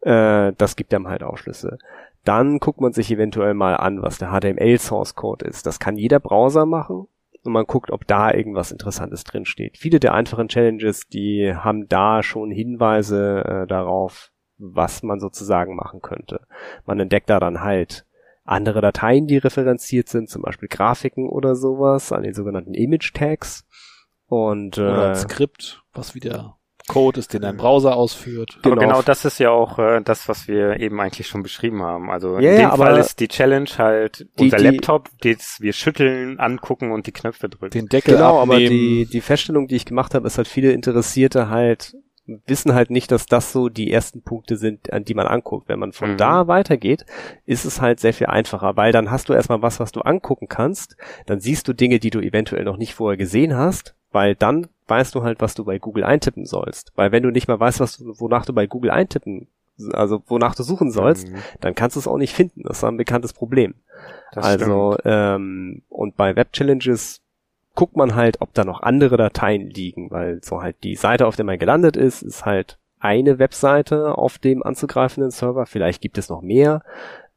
Äh, 0.00 0.52
das 0.56 0.76
gibt 0.76 0.94
einem 0.94 1.08
halt 1.08 1.22
Aufschlüsse. 1.22 1.78
Dann 2.24 2.58
guckt 2.58 2.80
man 2.80 2.92
sich 2.92 3.10
eventuell 3.10 3.54
mal 3.54 3.76
an, 3.76 4.02
was 4.02 4.18
der 4.18 4.30
HTML 4.30 4.78
Source 4.78 5.14
Code 5.14 5.44
ist. 5.44 5.66
Das 5.66 5.78
kann 5.78 5.96
jeder 5.96 6.20
Browser 6.20 6.66
machen 6.66 7.06
und 7.44 7.52
man 7.52 7.66
guckt, 7.66 7.90
ob 7.90 8.06
da 8.06 8.32
irgendwas 8.32 8.72
Interessantes 8.72 9.24
drin 9.24 9.44
steht. 9.44 9.76
Viele 9.76 10.00
der 10.00 10.14
einfachen 10.14 10.48
Challenges, 10.48 11.06
die 11.08 11.54
haben 11.54 11.88
da 11.88 12.22
schon 12.22 12.50
Hinweise 12.50 13.44
äh, 13.44 13.66
darauf, 13.66 14.30
was 14.56 15.02
man 15.02 15.20
sozusagen 15.20 15.76
machen 15.76 16.00
könnte. 16.00 16.46
Man 16.86 16.98
entdeckt 17.00 17.28
da 17.28 17.40
dann 17.40 17.60
halt 17.60 18.06
andere 18.44 18.80
Dateien, 18.80 19.26
die 19.26 19.38
referenziert 19.38 20.08
sind, 20.08 20.28
zum 20.28 20.42
Beispiel 20.42 20.68
Grafiken 20.68 21.28
oder 21.28 21.54
sowas, 21.54 22.12
an 22.12 22.22
den 22.22 22.34
sogenannten 22.34 22.74
Image 22.74 23.12
Tags. 23.14 23.66
Und, 24.26 24.78
äh, 24.78 24.82
oder 24.82 25.08
ein 25.10 25.14
Skript, 25.14 25.82
was 25.92 26.14
wieder 26.14 26.56
Code 26.86 27.18
ist, 27.18 27.32
den 27.32 27.42
dein 27.42 27.56
Browser 27.56 27.96
ausführt. 27.96 28.58
Genau. 28.62 28.72
Aber 28.76 28.80
genau 28.82 29.02
das 29.02 29.24
ist 29.24 29.38
ja 29.38 29.50
auch 29.50 29.78
äh, 29.78 30.00
das, 30.02 30.28
was 30.28 30.48
wir 30.48 30.78
eben 30.80 31.00
eigentlich 31.00 31.26
schon 31.26 31.42
beschrieben 31.42 31.82
haben. 31.82 32.10
Also 32.10 32.38
ja, 32.38 32.50
in 32.50 32.56
dem 32.58 32.70
Fall 32.72 32.98
ist 32.98 33.20
die 33.20 33.28
Challenge 33.28 33.68
halt 33.78 34.26
die, 34.38 34.44
unser 34.44 34.58
die, 34.58 34.64
Laptop, 34.64 35.08
das 35.22 35.56
wir 35.60 35.72
schütteln, 35.72 36.38
angucken 36.38 36.92
und 36.92 37.06
die 37.06 37.12
Knöpfe 37.12 37.48
drücken. 37.48 37.70
Den 37.70 37.86
Deckel 37.86 38.14
Genau, 38.14 38.40
abnehmen. 38.40 38.52
aber 38.52 38.58
die, 38.68 39.06
die 39.06 39.20
Feststellung, 39.22 39.66
die 39.66 39.76
ich 39.76 39.86
gemacht 39.86 40.14
habe, 40.14 40.26
ist 40.26 40.36
halt 40.36 40.48
viele 40.48 40.72
Interessierte 40.72 41.48
halt 41.48 41.94
wissen 42.46 42.72
halt 42.72 42.90
nicht, 42.90 43.10
dass 43.12 43.26
das 43.26 43.52
so 43.52 43.68
die 43.68 43.90
ersten 43.90 44.22
Punkte 44.22 44.56
sind, 44.56 44.90
an 44.92 45.04
die 45.04 45.12
man 45.12 45.26
anguckt. 45.26 45.68
Wenn 45.68 45.78
man 45.78 45.92
von 45.92 46.12
Mhm. 46.12 46.16
da 46.16 46.48
weitergeht, 46.48 47.04
ist 47.44 47.66
es 47.66 47.82
halt 47.82 48.00
sehr 48.00 48.14
viel 48.14 48.28
einfacher, 48.28 48.76
weil 48.78 48.92
dann 48.92 49.10
hast 49.10 49.28
du 49.28 49.34
erstmal 49.34 49.60
was, 49.60 49.78
was 49.78 49.92
du 49.92 50.00
angucken 50.00 50.48
kannst, 50.48 50.96
dann 51.26 51.40
siehst 51.40 51.68
du 51.68 51.74
Dinge, 51.74 51.98
die 51.98 52.08
du 52.08 52.20
eventuell 52.20 52.64
noch 52.64 52.78
nicht 52.78 52.94
vorher 52.94 53.18
gesehen 53.18 53.54
hast, 53.54 53.94
weil 54.10 54.34
dann 54.34 54.68
weißt 54.88 55.14
du 55.14 55.22
halt, 55.22 55.40
was 55.40 55.54
du 55.54 55.64
bei 55.64 55.78
Google 55.78 56.04
eintippen 56.04 56.44
sollst. 56.46 56.92
Weil 56.94 57.12
wenn 57.12 57.22
du 57.22 57.30
nicht 57.30 57.48
mal 57.48 57.58
weißt, 57.60 57.80
was 57.80 57.98
du, 57.98 58.12
wonach 58.18 58.44
du 58.46 58.52
bei 58.52 58.66
Google 58.66 58.90
eintippen, 58.90 59.48
also 59.92 60.22
wonach 60.26 60.54
du 60.54 60.62
suchen 60.62 60.90
sollst, 60.90 61.28
Mhm. 61.28 61.36
dann 61.60 61.74
kannst 61.74 61.96
du 61.96 62.00
es 62.00 62.06
auch 62.06 62.18
nicht 62.18 62.34
finden. 62.34 62.62
Das 62.64 62.78
ist 62.78 62.84
ein 62.84 62.96
bekanntes 62.96 63.32
Problem. 63.32 63.74
Das 64.32 64.44
also, 64.44 64.96
ähm, 65.04 65.82
und 65.88 66.16
bei 66.16 66.36
Web 66.36 66.52
Challenges 66.52 67.22
guckt 67.74 67.96
man 67.96 68.14
halt, 68.14 68.40
ob 68.40 68.54
da 68.54 68.64
noch 68.64 68.82
andere 68.82 69.16
Dateien 69.16 69.68
liegen, 69.68 70.10
weil 70.10 70.40
so 70.44 70.62
halt 70.62 70.76
die 70.84 70.94
Seite, 70.96 71.26
auf 71.26 71.36
der 71.36 71.44
man 71.44 71.58
gelandet 71.58 71.96
ist, 71.96 72.22
ist 72.22 72.44
halt 72.44 72.78
eine 73.00 73.38
Webseite 73.38 74.16
auf 74.16 74.38
dem 74.38 74.62
anzugreifenden 74.62 75.30
Server. 75.30 75.66
Vielleicht 75.66 76.00
gibt 76.00 76.18
es 76.18 76.28
noch 76.28 76.40
mehr. 76.40 76.82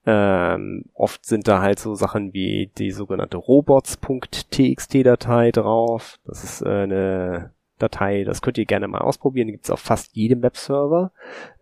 Ähm, 0.10 0.86
oft 0.94 1.26
sind 1.26 1.50
da 1.50 1.62
halt 1.62 1.80
so 1.80 1.94
Sachen 1.94 2.32
wie 2.32 2.72
die 2.78 2.92
sogenannte 2.92 3.36
robots.txt-Datei 3.36 5.52
drauf. 5.52 6.18
Das 6.26 6.46
ist 6.46 6.62
äh, 6.62 6.70
eine 6.70 7.52
Datei, 7.78 8.24
das 8.24 8.42
könnt 8.42 8.58
ihr 8.58 8.64
gerne 8.64 8.88
mal 8.88 9.02
ausprobieren. 9.02 9.48
Die 9.48 9.52
gibt's 9.52 9.70
auf 9.70 9.82
fast 9.82 10.16
jedem 10.16 10.44
Webserver. 10.44 11.12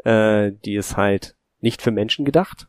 Äh, 0.04 0.52
die 0.64 0.76
ist 0.76 0.96
halt 0.96 1.36
nicht 1.60 1.82
für 1.82 1.90
Menschen 1.90 2.24
gedacht. 2.24 2.68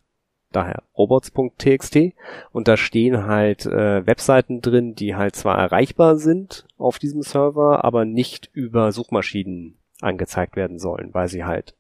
Daher 0.51 0.83
robots.txt. 0.97 2.15
Und 2.53 2.69
da 2.69 2.79
stehen 2.79 3.27
halt 3.27 3.67
äh, 3.67 4.07
Webseiten 4.07 4.63
drin, 4.63 4.95
die 4.95 5.15
halt 5.15 5.37
zwar 5.37 5.59
erreichbar 5.59 6.17
sind 6.17 6.67
auf 6.79 6.99
diesem 6.99 7.21
Server, 7.21 7.85
aber 7.85 8.07
nicht 8.07 8.49
über 8.55 8.93
Suchmaschinen 8.93 9.77
angezeigt 10.01 10.57
werden 10.57 10.79
sollen, 10.79 11.13
weil 11.13 11.29
sie 11.29 11.45
halt 11.45 11.75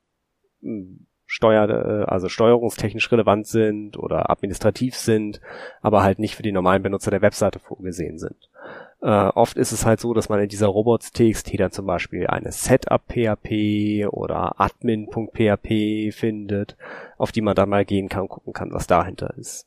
mh, 0.60 0.98
Steuer, 1.26 1.68
äh, 1.68 2.04
also 2.04 2.28
steuerungstechnisch 2.28 3.10
relevant 3.10 3.46
sind 3.46 3.98
oder 3.98 4.30
administrativ 4.30 4.94
sind, 4.94 5.40
aber 5.82 6.02
halt 6.02 6.18
nicht 6.18 6.36
für 6.36 6.42
die 6.42 6.52
normalen 6.52 6.82
Benutzer 6.82 7.10
der 7.10 7.22
Webseite 7.22 7.58
vorgesehen 7.58 8.18
sind. 8.18 8.48
Äh, 9.02 9.28
oft 9.34 9.56
ist 9.56 9.72
es 9.72 9.84
halt 9.84 10.00
so, 10.00 10.14
dass 10.14 10.28
man 10.28 10.40
in 10.40 10.48
dieser 10.48 10.68
Robots.txt 10.68 11.58
dann 11.58 11.72
zum 11.72 11.86
Beispiel 11.86 12.26
eine 12.28 12.52
Setup.php 12.52 14.08
oder 14.10 14.60
admin.php 14.60 16.12
findet, 16.12 16.76
auf 17.18 17.32
die 17.32 17.42
man 17.42 17.54
dann 17.54 17.68
mal 17.68 17.84
gehen 17.84 18.08
kann 18.08 18.22
und 18.22 18.28
gucken 18.28 18.52
kann, 18.52 18.72
was 18.72 18.86
dahinter 18.86 19.34
ist. 19.36 19.66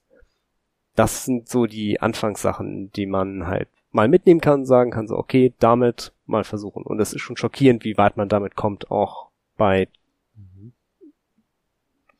Das 0.95 1.26
sind 1.26 1.47
so 1.47 1.66
die 1.66 2.01
Anfangssachen, 2.01 2.91
die 2.93 3.05
man 3.05 3.47
halt 3.47 3.68
mal 3.91 4.07
mitnehmen 4.07 4.41
kann, 4.41 4.66
sagen 4.66 4.91
kann, 4.91 5.07
so, 5.07 5.18
okay, 5.18 5.53
damit 5.60 6.14
mal 6.26 6.43
versuchen. 6.43 6.84
Und 6.84 6.99
es 6.99 7.14
ist 7.14 7.22
schon 7.22 7.38
schockierend, 7.38 7.84
wie 7.84 7.97
weit 7.97 8.18
man 8.18 8.30
damit 8.30 8.55
kommt, 8.55 8.91
auch 8.91 9.28
bei 9.57 9.88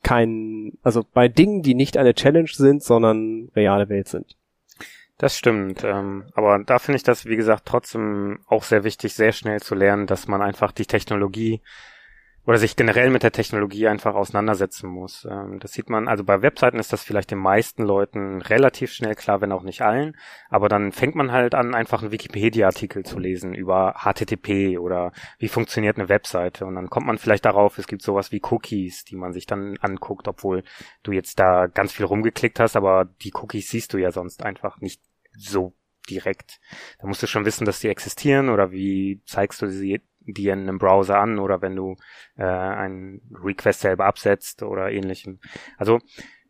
keinen, 0.02 0.78
also 0.82 1.04
bei 1.12 1.28
Dingen, 1.28 1.62
die 1.62 1.74
nicht 1.74 1.96
eine 1.96 2.14
Challenge 2.14 2.50
sind, 2.50 2.82
sondern 2.82 3.50
reale 3.54 3.88
Welt 3.88 4.08
sind. 4.08 4.36
Das 5.18 5.36
stimmt. 5.36 5.84
Ähm, 5.84 6.24
aber 6.34 6.64
da 6.64 6.78
finde 6.78 6.96
ich 6.96 7.02
das, 7.02 7.26
wie 7.26 7.36
gesagt, 7.36 7.66
trotzdem 7.66 8.38
auch 8.46 8.62
sehr 8.62 8.84
wichtig, 8.84 9.12
sehr 9.12 9.32
schnell 9.32 9.60
zu 9.60 9.74
lernen, 9.74 10.06
dass 10.06 10.28
man 10.28 10.40
einfach 10.40 10.72
die 10.72 10.86
Technologie 10.86 11.60
oder 12.50 12.58
sich 12.58 12.74
generell 12.74 13.10
mit 13.10 13.22
der 13.22 13.30
Technologie 13.30 13.86
einfach 13.86 14.16
auseinandersetzen 14.16 14.90
muss. 14.90 15.24
Ähm, 15.24 15.60
das 15.60 15.72
sieht 15.72 15.88
man, 15.88 16.08
also 16.08 16.24
bei 16.24 16.42
Webseiten 16.42 16.80
ist 16.80 16.92
das 16.92 17.04
vielleicht 17.04 17.30
den 17.30 17.38
meisten 17.38 17.84
Leuten 17.84 18.42
relativ 18.42 18.90
schnell 18.90 19.14
klar, 19.14 19.40
wenn 19.40 19.52
auch 19.52 19.62
nicht 19.62 19.82
allen. 19.82 20.16
Aber 20.48 20.68
dann 20.68 20.90
fängt 20.90 21.14
man 21.14 21.30
halt 21.30 21.54
an, 21.54 21.76
einfach 21.76 22.02
einen 22.02 22.10
Wikipedia-Artikel 22.10 23.04
zu 23.04 23.20
lesen 23.20 23.54
über 23.54 23.94
HTTP 24.02 24.78
oder 24.78 25.12
wie 25.38 25.46
funktioniert 25.46 25.96
eine 25.96 26.08
Webseite. 26.08 26.66
Und 26.66 26.74
dann 26.74 26.90
kommt 26.90 27.06
man 27.06 27.18
vielleicht 27.18 27.44
darauf, 27.44 27.78
es 27.78 27.86
gibt 27.86 28.02
sowas 28.02 28.32
wie 28.32 28.42
Cookies, 28.42 29.04
die 29.04 29.14
man 29.14 29.32
sich 29.32 29.46
dann 29.46 29.76
anguckt, 29.80 30.26
obwohl 30.26 30.64
du 31.04 31.12
jetzt 31.12 31.38
da 31.38 31.68
ganz 31.68 31.92
viel 31.92 32.06
rumgeklickt 32.06 32.58
hast, 32.58 32.74
aber 32.74 33.04
die 33.04 33.32
Cookies 33.32 33.68
siehst 33.68 33.92
du 33.92 33.98
ja 33.98 34.10
sonst 34.10 34.42
einfach 34.42 34.80
nicht 34.80 35.00
so 35.36 35.76
direkt. 36.10 36.58
Da 36.98 37.06
musst 37.06 37.22
du 37.22 37.28
schon 37.28 37.44
wissen, 37.44 37.64
dass 37.64 37.78
die 37.78 37.90
existieren 37.90 38.48
oder 38.48 38.72
wie 38.72 39.22
zeigst 39.24 39.62
du 39.62 39.68
sie 39.68 40.02
dir 40.34 40.52
in 40.52 40.60
einem 40.60 40.78
Browser 40.78 41.18
an 41.18 41.38
oder 41.38 41.62
wenn 41.62 41.76
du 41.76 41.96
äh, 42.36 42.44
einen 42.44 43.20
Request 43.42 43.80
selber 43.80 44.06
absetzt 44.06 44.62
oder 44.62 44.90
ähnlichem. 44.90 45.40
Also 45.78 45.98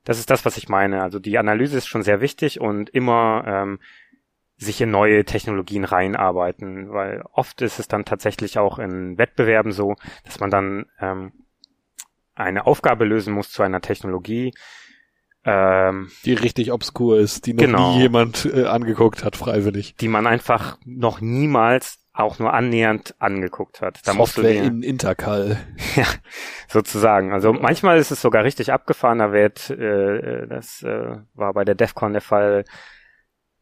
das 0.04 0.18
ist 0.18 0.30
das, 0.30 0.44
was 0.44 0.56
ich 0.56 0.68
meine. 0.68 1.02
Also 1.02 1.18
die 1.18 1.38
Analyse 1.38 1.76
ist 1.78 1.86
schon 1.86 2.02
sehr 2.02 2.20
wichtig 2.20 2.60
und 2.60 2.90
immer 2.90 3.44
ähm, 3.46 3.80
sich 4.56 4.80
in 4.80 4.90
neue 4.90 5.24
Technologien 5.24 5.84
reinarbeiten, 5.84 6.90
weil 6.92 7.22
oft 7.32 7.62
ist 7.62 7.78
es 7.78 7.88
dann 7.88 8.04
tatsächlich 8.04 8.58
auch 8.58 8.78
in 8.78 9.16
Wettbewerben 9.18 9.72
so, 9.72 9.94
dass 10.24 10.40
man 10.40 10.50
dann 10.50 10.86
ähm, 11.00 11.32
eine 12.34 12.66
Aufgabe 12.66 13.04
lösen 13.04 13.32
muss 13.34 13.50
zu 13.50 13.62
einer 13.62 13.80
Technologie, 13.80 14.52
ähm, 15.44 16.10
Die 16.26 16.34
richtig 16.34 16.72
obskur 16.72 17.18
ist, 17.18 17.46
die 17.46 17.54
noch 17.54 17.64
Genau. 17.64 17.94
nie 17.94 18.02
jemand 18.02 18.44
äh, 18.44 18.64
angeguckt 18.66 19.24
hat, 19.24 19.36
freiwillig. 19.36 19.94
die 19.96 20.08
man 20.08 20.26
einfach 20.26 20.78
noch 20.84 21.20
niemals 21.22 21.99
auch 22.12 22.38
nur 22.38 22.52
annähernd 22.52 23.14
angeguckt 23.18 23.80
hat. 23.80 24.06
Da 24.06 24.12
musst 24.14 24.36
du 24.36 24.42
Software 24.42 24.62
dir, 24.62 24.68
in 24.68 24.82
Intercall. 24.82 25.58
ja, 25.96 26.04
sozusagen. 26.68 27.32
Also 27.32 27.52
manchmal 27.52 27.98
ist 27.98 28.10
es 28.10 28.20
sogar 28.20 28.42
richtig 28.44 28.72
abgefahren, 28.72 29.18
da 29.18 29.32
wird, 29.32 29.70
äh, 29.70 30.46
das 30.46 30.82
äh, 30.82 31.16
war 31.34 31.54
bei 31.54 31.64
der 31.64 31.76
DEFCON 31.76 32.12
der 32.12 32.22
Fall, 32.22 32.64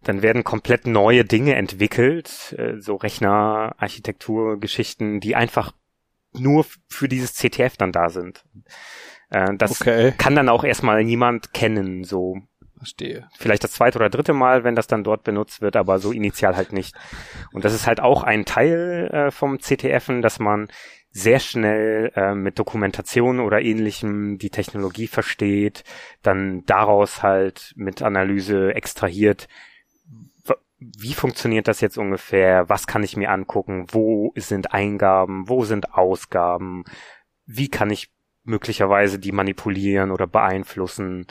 dann 0.03 0.23
werden 0.23 0.45
komplett 0.45 0.87
neue 0.87 1.25
Dinge 1.25 1.57
entwickelt, 1.57 2.55
äh, 2.57 2.79
so 2.79 2.95
Rechnerarchitekturgeschichten, 2.97 5.21
die 5.21 5.37
einfach 5.37 5.73
nur 6.33 6.65
für 6.89 7.09
dieses 7.09 7.35
CTF 7.35 7.77
dann 7.77 7.93
da 7.93 8.09
sind. 8.09 8.45
Äh, 9.31 9.55
das 9.57 9.81
Okay, 9.81 10.13
kann 10.17 10.35
dann 10.35 10.49
auch 10.49 10.65
erstmal 10.65 11.05
niemand 11.05 11.53
kennen, 11.53 12.05
so 12.05 12.39
verstehe. 12.79 13.29
vielleicht 13.39 13.65
das 13.65 13.73
zweite 13.73 13.99
oder 13.99 14.11
dritte 14.11 14.33
Mal, 14.33 14.65
wenn 14.65 14.75
das 14.75 14.87
dann 14.87 15.05
dort 15.05 15.25
benutzt 15.25 15.61
wird, 15.61 15.77
aber 15.77 15.99
so 15.99 16.13
initial 16.13 16.57
halt 16.57 16.73
nicht. 16.73 16.95
Und 17.53 17.65
das 17.65 17.75
ist 17.75 17.87
halt 17.87 18.01
auch 18.01 18.23
ein 18.23 18.45
Teil 18.45 19.11
äh, 19.13 19.31
vom 19.31 19.59
CTFen, 19.59 20.23
dass 20.23 20.39
man 20.39 20.69
sehr 21.11 21.41
schnell 21.41 22.13
äh, 22.15 22.35
mit 22.35 22.59
Dokumentation 22.59 23.41
oder 23.41 23.61
ähnlichem 23.61 24.39
die 24.39 24.51
Technologie 24.51 25.07
versteht, 25.07 25.85
dann 26.23 26.65
daraus 26.67 27.23
halt 27.23 27.73
mit 27.77 28.03
Analyse 28.03 28.75
extrahiert, 28.75 29.49
wie 30.79 31.15
funktioniert 31.15 31.67
das 31.67 31.81
jetzt 31.81 31.99
ungefähr, 31.99 32.69
was 32.69 32.87
kann 32.87 33.03
ich 33.03 33.17
mir 33.17 33.31
angucken, 33.31 33.87
wo 33.91 34.33
sind 34.37 34.73
Eingaben, 34.73 35.49
wo 35.49 35.65
sind 35.65 35.95
Ausgaben, 35.95 36.85
wie 37.47 37.69
kann 37.69 37.91
ich 37.91 38.11
möglicherweise 38.45 39.19
die 39.19 39.33
manipulieren 39.33 40.11
oder 40.11 40.27
beeinflussen 40.27 41.27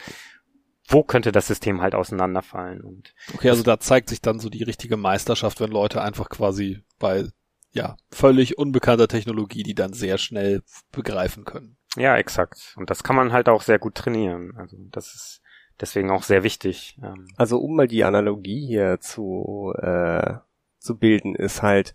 wo 0.88 1.04
könnte 1.04 1.32
das 1.32 1.48
System 1.48 1.82
halt 1.82 1.96
auseinanderfallen 1.96 2.82
und 2.82 3.14
Okay, 3.34 3.50
also 3.50 3.64
da 3.64 3.80
zeigt 3.80 4.10
sich 4.10 4.22
dann 4.22 4.40
so 4.40 4.50
die 4.50 4.64
richtige 4.64 4.98
Meisterschaft, 4.98 5.60
wenn 5.60 5.72
Leute 5.72 6.02
einfach 6.02 6.30
quasi 6.30 6.84
bei 6.98 7.26
ja 7.72 7.98
völlig 8.12 8.58
unbekannter 8.58 9.08
Technologie, 9.08 9.64
die 9.64 9.76
dann 9.76 9.94
sehr 9.94 10.18
schnell 10.18 10.64
begreifen 10.92 11.44
können. 11.46 11.78
ja, 11.98 12.16
exakt. 12.18 12.74
Und 12.78 12.90
das 12.90 13.04
kann 13.04 13.16
man 13.16 13.34
halt 13.34 13.50
auch 13.50 13.62
sehr 13.62 13.80
gut 13.80 13.96
trainieren. 13.96 14.54
Also 14.58 14.78
das 14.92 15.14
ist 15.14 15.42
deswegen 15.82 16.10
auch 16.10 16.24
sehr 16.24 16.44
wichtig. 16.44 16.98
Ähm, 17.04 17.28
Also 17.36 17.60
um 17.60 17.76
mal 17.76 17.88
die 17.88 18.04
Analogie 18.04 18.66
hier 18.66 19.00
zu, 19.00 19.74
äh, 19.78 20.36
zu 20.80 20.98
bilden, 20.98 21.36
ist 21.36 21.62
halt, 21.62 21.94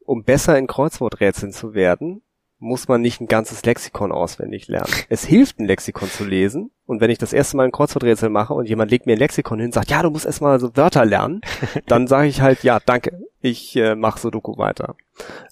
um 0.00 0.24
besser 0.24 0.56
in 0.58 0.66
Kreuzworträtseln 0.66 1.52
zu 1.52 1.74
werden, 1.74 2.22
muss 2.58 2.88
man 2.88 3.02
nicht 3.02 3.20
ein 3.20 3.26
ganzes 3.26 3.64
Lexikon 3.64 4.12
auswendig 4.12 4.68
lernen. 4.68 4.92
Es 5.08 5.24
hilft, 5.24 5.58
ein 5.58 5.66
Lexikon 5.66 6.08
zu 6.08 6.24
lesen. 6.24 6.70
Und 6.86 7.00
wenn 7.00 7.10
ich 7.10 7.18
das 7.18 7.32
erste 7.32 7.56
Mal 7.56 7.64
ein 7.64 7.72
Kreuzworträtsel 7.72 8.30
mache 8.30 8.54
und 8.54 8.68
jemand 8.68 8.90
legt 8.90 9.06
mir 9.06 9.12
ein 9.12 9.18
Lexikon 9.18 9.58
hin 9.58 9.66
und 9.66 9.74
sagt, 9.74 9.90
ja, 9.90 10.02
du 10.02 10.10
musst 10.10 10.24
erstmal 10.24 10.58
so 10.58 10.74
Wörter 10.76 11.04
lernen, 11.04 11.40
dann 11.86 12.06
sage 12.06 12.28
ich 12.28 12.40
halt, 12.40 12.62
ja, 12.62 12.80
danke, 12.84 13.20
ich 13.40 13.76
äh, 13.76 13.94
mache 13.94 14.20
Sudoku 14.20 14.56
weiter. 14.56 14.96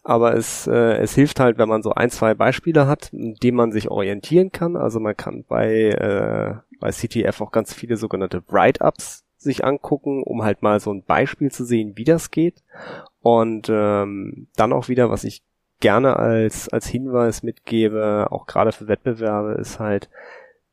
Aber 0.03 0.35
es, 0.35 0.67
äh, 0.67 0.97
es 0.97 1.15
hilft 1.15 1.41
halt, 1.41 1.59
wenn 1.59 1.69
man 1.69 1.83
so 1.83 1.93
ein, 1.93 2.11
zwei 2.11 2.35
Beispiele 2.35 2.87
hat, 2.87 3.13
in 3.13 3.35
denen 3.35 3.57
man 3.57 3.73
sich 3.73 3.91
orientieren 3.91 4.53
kann. 4.53 4.77
Also 4.77 5.01
man 5.01 5.17
kann 5.17 5.45
bei, 5.47 5.91
äh, 5.91 6.55
bei 6.81 6.91
CTF 6.91 7.41
auch 7.41 7.53
ganz 7.53 7.75
viele 7.75 7.97
sogenannte 7.97 8.43
Write-Ups 8.49 9.25
sich 9.37 9.65
angucken, 9.65 10.23
um 10.23 10.43
halt 10.43 10.63
mal 10.63 10.81
so 10.81 10.93
ein 10.93 11.05
Beispiel 11.05 11.51
zu 11.51 11.65
sehen, 11.65 11.93
wie 11.97 12.05
das 12.05 12.31
geht. 12.31 12.63
Und 13.21 13.69
ähm, 13.71 14.49
dann 14.57 14.73
auch 14.73 14.89
wieder, 14.89 15.11
was 15.11 15.25
ich 15.25 15.43
gerne 15.85 16.17
als, 16.17 16.71
als 16.71 16.87
Hinweis 16.87 17.43
mitgebe, 17.43 18.29
auch 18.31 18.47
gerade 18.47 18.73
für 18.73 18.89
Wettbewerbe, 18.89 19.53
ist 19.61 19.81
halt, 19.81 20.09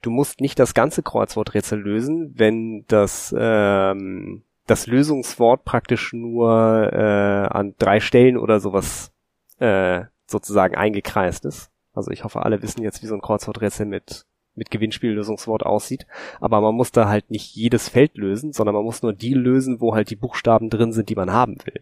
du 0.01 0.09
musst 0.09 0.39
nicht 0.39 0.57
das 0.57 0.73
ganze 0.73 1.03
Kreuzworträtsel 1.03 1.77
lösen, 1.77 2.31
wenn 2.37 2.85
das, 2.87 3.35
ähm, 3.37 4.43
das 4.67 4.87
Lösungswort 4.87 5.65
praktisch 5.65 6.13
nur 6.13 6.93
äh, 6.93 7.47
an 7.47 7.75
drei 7.77 7.99
Stellen 7.99 8.37
oder 8.37 8.61
sowas 8.61 9.11
äh, 9.59 10.05
sozusagen 10.27 10.75
eingekreist 10.75 11.43
ist. 11.43 11.71
Also 11.93 12.11
ich 12.11 12.23
hoffe, 12.23 12.43
alle 12.43 12.61
wissen 12.61 12.81
jetzt, 12.81 13.03
wie 13.03 13.07
so 13.07 13.15
ein 13.15 13.21
Kreuzworträtsel 13.21 13.85
mit 13.85 14.25
mit 14.53 14.69
Gewinnspiellösungswort 14.69 15.65
aussieht. 15.65 16.05
Aber 16.41 16.59
man 16.59 16.75
muss 16.75 16.91
da 16.91 17.07
halt 17.07 17.31
nicht 17.31 17.55
jedes 17.55 17.87
Feld 17.87 18.17
lösen, 18.17 18.51
sondern 18.51 18.75
man 18.75 18.83
muss 18.83 19.01
nur 19.01 19.13
die 19.13 19.33
lösen, 19.33 19.79
wo 19.79 19.95
halt 19.95 20.09
die 20.09 20.17
Buchstaben 20.17 20.69
drin 20.69 20.91
sind, 20.91 21.07
die 21.07 21.15
man 21.15 21.31
haben 21.31 21.57
will. 21.65 21.81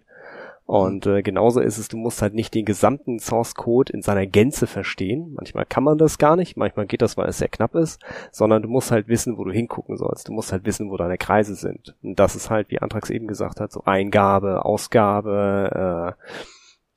Und 0.70 1.08
äh, 1.08 1.24
genauso 1.24 1.62
ist 1.62 1.80
es, 1.80 1.88
du 1.88 1.98
musst 1.98 2.22
halt 2.22 2.36
nicht 2.36 2.54
den 2.54 2.64
gesamten 2.64 3.18
Source 3.18 3.56
Code 3.56 3.92
in 3.92 4.04
seiner 4.04 4.28
Gänze 4.28 4.68
verstehen. 4.68 5.34
Manchmal 5.34 5.66
kann 5.66 5.84
man 5.84 5.98
das 5.98 6.20
gar 6.20 6.36
nicht, 6.36 6.58
manchmal 6.58 6.86
geht 6.86 7.02
das, 7.02 7.18
weil 7.18 7.28
es 7.28 7.40
sehr 7.40 7.48
knapp 7.48 7.74
ist, 7.74 8.00
sondern 8.32 8.62
du 8.62 8.70
musst 8.70 8.92
halt 8.92 9.08
wissen, 9.08 9.40
wo 9.40 9.46
du 9.46 9.52
hingucken 9.52 9.98
sollst. 9.98 10.28
Du 10.28 10.32
musst 10.32 10.52
halt 10.52 10.66
wissen, 10.66 10.92
wo 10.92 10.98
deine 10.98 11.18
Kreise 11.18 11.56
sind. 11.56 11.96
Und 12.04 12.20
das 12.20 12.36
ist 12.36 12.52
halt, 12.52 12.70
wie 12.70 12.78
Antrax 12.78 13.10
eben 13.10 13.26
gesagt 13.26 13.60
hat, 13.60 13.72
so 13.72 13.82
Eingabe, 13.86 14.64
Ausgabe, 14.64 16.16
äh, 16.20 16.34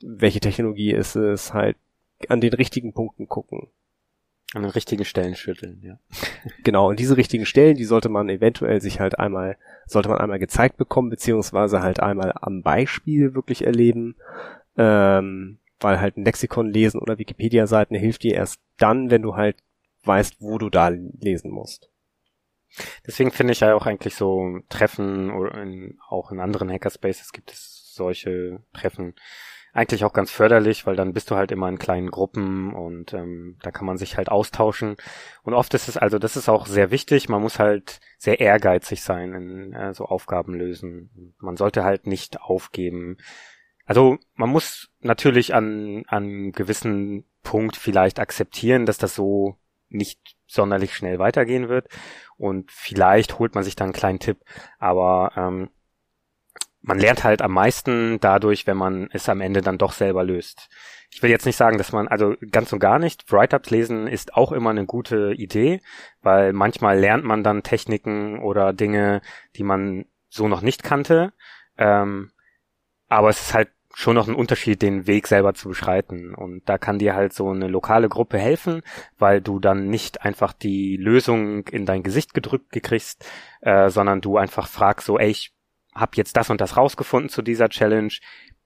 welche 0.02 0.40
Technologie 0.40 0.92
ist 0.92 1.16
es, 1.16 1.54
halt 1.54 1.78
an 2.28 2.42
den 2.42 2.52
richtigen 2.52 2.92
Punkten 2.92 3.26
gucken. 3.26 3.68
An 4.54 4.62
den 4.62 4.70
richtigen 4.70 5.04
Stellen 5.04 5.34
schütteln, 5.34 5.80
ja. 5.82 5.98
Genau, 6.64 6.88
und 6.90 6.98
diese 6.98 7.16
richtigen 7.16 7.46
Stellen, 7.46 7.76
die 7.76 7.84
sollte 7.84 8.08
man 8.08 8.28
eventuell 8.28 8.80
sich 8.80 9.00
halt 9.00 9.18
einmal, 9.18 9.56
sollte 9.86 10.08
man 10.08 10.18
einmal 10.18 10.38
gezeigt 10.38 10.76
bekommen, 10.76 11.10
beziehungsweise 11.10 11.80
halt 11.82 12.00
einmal 12.00 12.32
am 12.40 12.62
Beispiel 12.62 13.34
wirklich 13.34 13.64
erleben, 13.64 14.16
ähm, 14.76 15.58
weil 15.80 16.00
halt 16.00 16.16
ein 16.16 16.24
Lexikon 16.24 16.70
lesen 16.70 17.00
oder 17.00 17.18
Wikipedia-Seiten 17.18 17.94
hilft 17.94 18.24
dir 18.24 18.34
erst 18.34 18.60
dann, 18.78 19.10
wenn 19.10 19.22
du 19.22 19.36
halt 19.36 19.56
weißt, 20.04 20.36
wo 20.40 20.58
du 20.58 20.68
da 20.68 20.88
lesen 20.88 21.50
musst. 21.50 21.88
Deswegen 23.06 23.30
finde 23.30 23.52
ich 23.52 23.60
ja 23.60 23.74
auch 23.74 23.86
eigentlich 23.86 24.14
so 24.14 24.60
Treffen 24.68 25.30
oder 25.30 25.62
in, 25.62 25.98
auch 26.08 26.32
in 26.32 26.40
anderen 26.40 26.70
Hackerspaces 26.70 27.32
gibt 27.32 27.52
es 27.52 27.92
solche 27.94 28.60
Treffen, 28.72 29.14
eigentlich 29.72 30.04
auch 30.04 30.12
ganz 30.12 30.30
förderlich, 30.30 30.86
weil 30.86 30.96
dann 30.96 31.14
bist 31.14 31.30
du 31.30 31.36
halt 31.36 31.50
immer 31.50 31.68
in 31.68 31.78
kleinen 31.78 32.10
Gruppen 32.10 32.74
und 32.74 33.14
ähm, 33.14 33.56
da 33.62 33.70
kann 33.70 33.86
man 33.86 33.96
sich 33.96 34.18
halt 34.18 34.28
austauschen. 34.28 34.96
Und 35.42 35.54
oft 35.54 35.72
ist 35.72 35.88
es, 35.88 35.96
also 35.96 36.18
das 36.18 36.36
ist 36.36 36.50
auch 36.50 36.66
sehr 36.66 36.90
wichtig, 36.90 37.30
man 37.30 37.40
muss 37.40 37.58
halt 37.58 38.00
sehr 38.18 38.40
ehrgeizig 38.40 39.02
sein 39.02 39.32
in 39.32 39.72
äh, 39.72 39.94
so 39.94 40.04
Aufgaben 40.04 40.54
lösen. 40.54 41.34
Man 41.38 41.56
sollte 41.56 41.84
halt 41.84 42.06
nicht 42.06 42.42
aufgeben. 42.42 43.16
Also 43.86 44.18
man 44.34 44.50
muss 44.50 44.90
natürlich 45.00 45.54
an, 45.54 46.04
an 46.06 46.52
gewissen 46.52 47.24
Punkt 47.42 47.76
vielleicht 47.76 48.20
akzeptieren, 48.20 48.84
dass 48.84 48.98
das 48.98 49.14
so 49.14 49.56
nicht 49.88 50.36
sonderlich 50.46 50.94
schnell 50.94 51.18
weitergehen 51.18 51.70
wird. 51.70 51.88
Und 52.36 52.70
vielleicht 52.70 53.38
holt 53.38 53.54
man 53.54 53.64
sich 53.64 53.74
dann 53.74 53.86
einen 53.86 53.94
kleinen 53.94 54.18
Tipp, 54.18 54.38
aber 54.78 55.32
ähm, 55.36 55.70
man 56.82 56.98
lernt 56.98 57.24
halt 57.24 57.42
am 57.42 57.52
meisten 57.52 58.18
dadurch, 58.20 58.66
wenn 58.66 58.76
man 58.76 59.08
es 59.12 59.28
am 59.28 59.40
Ende 59.40 59.62
dann 59.62 59.78
doch 59.78 59.92
selber 59.92 60.24
löst. 60.24 60.68
Ich 61.10 61.22
will 61.22 61.30
jetzt 61.30 61.46
nicht 61.46 61.56
sagen, 61.56 61.78
dass 61.78 61.92
man, 61.92 62.08
also 62.08 62.34
ganz 62.50 62.72
und 62.72 62.78
gar 62.78 62.98
nicht, 62.98 63.30
Write-Ups 63.30 63.70
lesen 63.70 64.06
ist 64.06 64.34
auch 64.34 64.50
immer 64.50 64.70
eine 64.70 64.86
gute 64.86 65.32
Idee, 65.34 65.80
weil 66.22 66.52
manchmal 66.52 66.98
lernt 66.98 67.24
man 67.24 67.44
dann 67.44 67.62
Techniken 67.62 68.40
oder 68.40 68.72
Dinge, 68.72 69.20
die 69.56 69.62
man 69.62 70.06
so 70.28 70.48
noch 70.48 70.62
nicht 70.62 70.82
kannte. 70.82 71.32
Ähm, 71.78 72.32
aber 73.08 73.28
es 73.28 73.40
ist 73.40 73.54
halt 73.54 73.68
schon 73.94 74.14
noch 74.14 74.26
ein 74.26 74.34
Unterschied, 74.34 74.80
den 74.80 75.06
Weg 75.06 75.26
selber 75.26 75.52
zu 75.52 75.68
beschreiten. 75.68 76.34
Und 76.34 76.66
da 76.66 76.78
kann 76.78 76.98
dir 76.98 77.14
halt 77.14 77.34
so 77.34 77.50
eine 77.50 77.68
lokale 77.68 78.08
Gruppe 78.08 78.38
helfen, 78.38 78.82
weil 79.18 79.40
du 79.42 79.60
dann 79.60 79.88
nicht 79.88 80.22
einfach 80.22 80.54
die 80.54 80.96
Lösung 80.96 81.68
in 81.68 81.84
dein 81.84 82.02
Gesicht 82.02 82.32
gedrückt 82.32 82.72
gekriegst, 82.72 83.30
äh, 83.60 83.90
sondern 83.90 84.22
du 84.22 84.38
einfach 84.38 84.66
fragst 84.66 85.06
so, 85.06 85.18
ey, 85.18 85.28
ich 85.28 85.52
habe 85.94 86.12
jetzt 86.16 86.36
das 86.36 86.50
und 86.50 86.60
das 86.60 86.76
rausgefunden 86.76 87.28
zu 87.28 87.42
dieser 87.42 87.68
Challenge. 87.68 88.12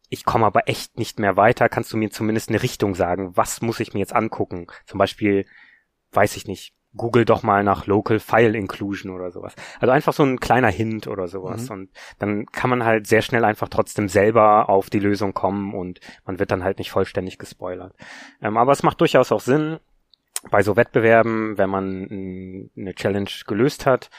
Ich 0.09 0.25
komme 0.25 0.47
aber 0.47 0.69
echt 0.69 0.99
nicht 0.99 1.19
mehr 1.19 1.37
weiter. 1.37 1.69
Kannst 1.69 1.93
du 1.93 1.97
mir 1.97 2.11
zumindest 2.11 2.49
eine 2.49 2.63
Richtung 2.63 2.95
sagen? 2.95 3.37
Was 3.37 3.61
muss 3.61 3.81
ich 3.81 3.93
mir 3.93 4.01
jetzt 4.01 4.15
angucken? 4.15 4.67
Zum 4.87 4.99
Beispiel, 4.99 5.47
weiß 6.13 6.37
ich 6.37 6.47
nicht, 6.47 6.75
Google 6.97 7.25
doch 7.25 7.43
mal 7.43 7.63
nach 7.63 7.87
Local 7.87 8.19
File 8.21 8.55
Inclusion 8.55 9.13
oder 9.13 9.31
sowas. 9.31 9.55
Also 9.81 9.93
einfach 9.93 10.13
so 10.13 10.23
ein 10.23 10.41
kleiner 10.41 10.71
Hint 10.71 11.07
oder 11.09 11.29
sowas. 11.29 11.69
Mhm. 11.69 11.73
Und 11.73 11.91
dann 12.19 12.47
kann 12.47 12.71
man 12.71 12.85
halt 12.85 13.07
sehr 13.07 13.23
schnell 13.23 13.45
einfach 13.45 13.69
trotzdem 13.69 14.09
selber 14.09 14.69
auf 14.69 14.91
die 14.91 14.99
Lösung 14.99 15.35
kommen 15.35 15.75
und 15.75 16.01
man 16.25 16.39
wird 16.39 16.51
dann 16.51 16.65
halt 16.65 16.79
nicht 16.79 16.91
vollständig 16.91 17.39
gespoilert. 17.39 17.95
Ähm, 18.41 18.57
aber 18.57 18.73
es 18.73 18.83
macht 18.83 19.01
durchaus 19.01 19.33
auch 19.33 19.41
Sinn, 19.41 19.79
bei 20.51 20.63
so 20.63 20.77
Wettbewerben, 20.77 21.59
wenn 21.59 21.71
man 21.71 22.71
eine 22.77 22.95
Challenge 22.95 23.31
gelöst 23.47 23.87
hat, 23.87 24.11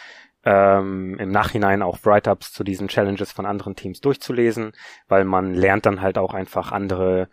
ähm, 0.47 1.17
im 1.19 1.29
Nachhinein 1.29 1.81
auch 1.81 1.99
Write-ups 2.05 2.53
zu 2.53 2.63
diesen 2.63 2.87
Challenges 2.87 3.33
von 3.33 3.45
anderen 3.45 3.75
Teams 3.75 3.99
durchzulesen, 3.99 4.71
weil 5.09 5.25
man 5.25 5.53
lernt 5.53 5.85
dann 5.85 5.99
halt 6.01 6.17
auch 6.17 6.33
einfach 6.33 6.71
andere 6.71 7.27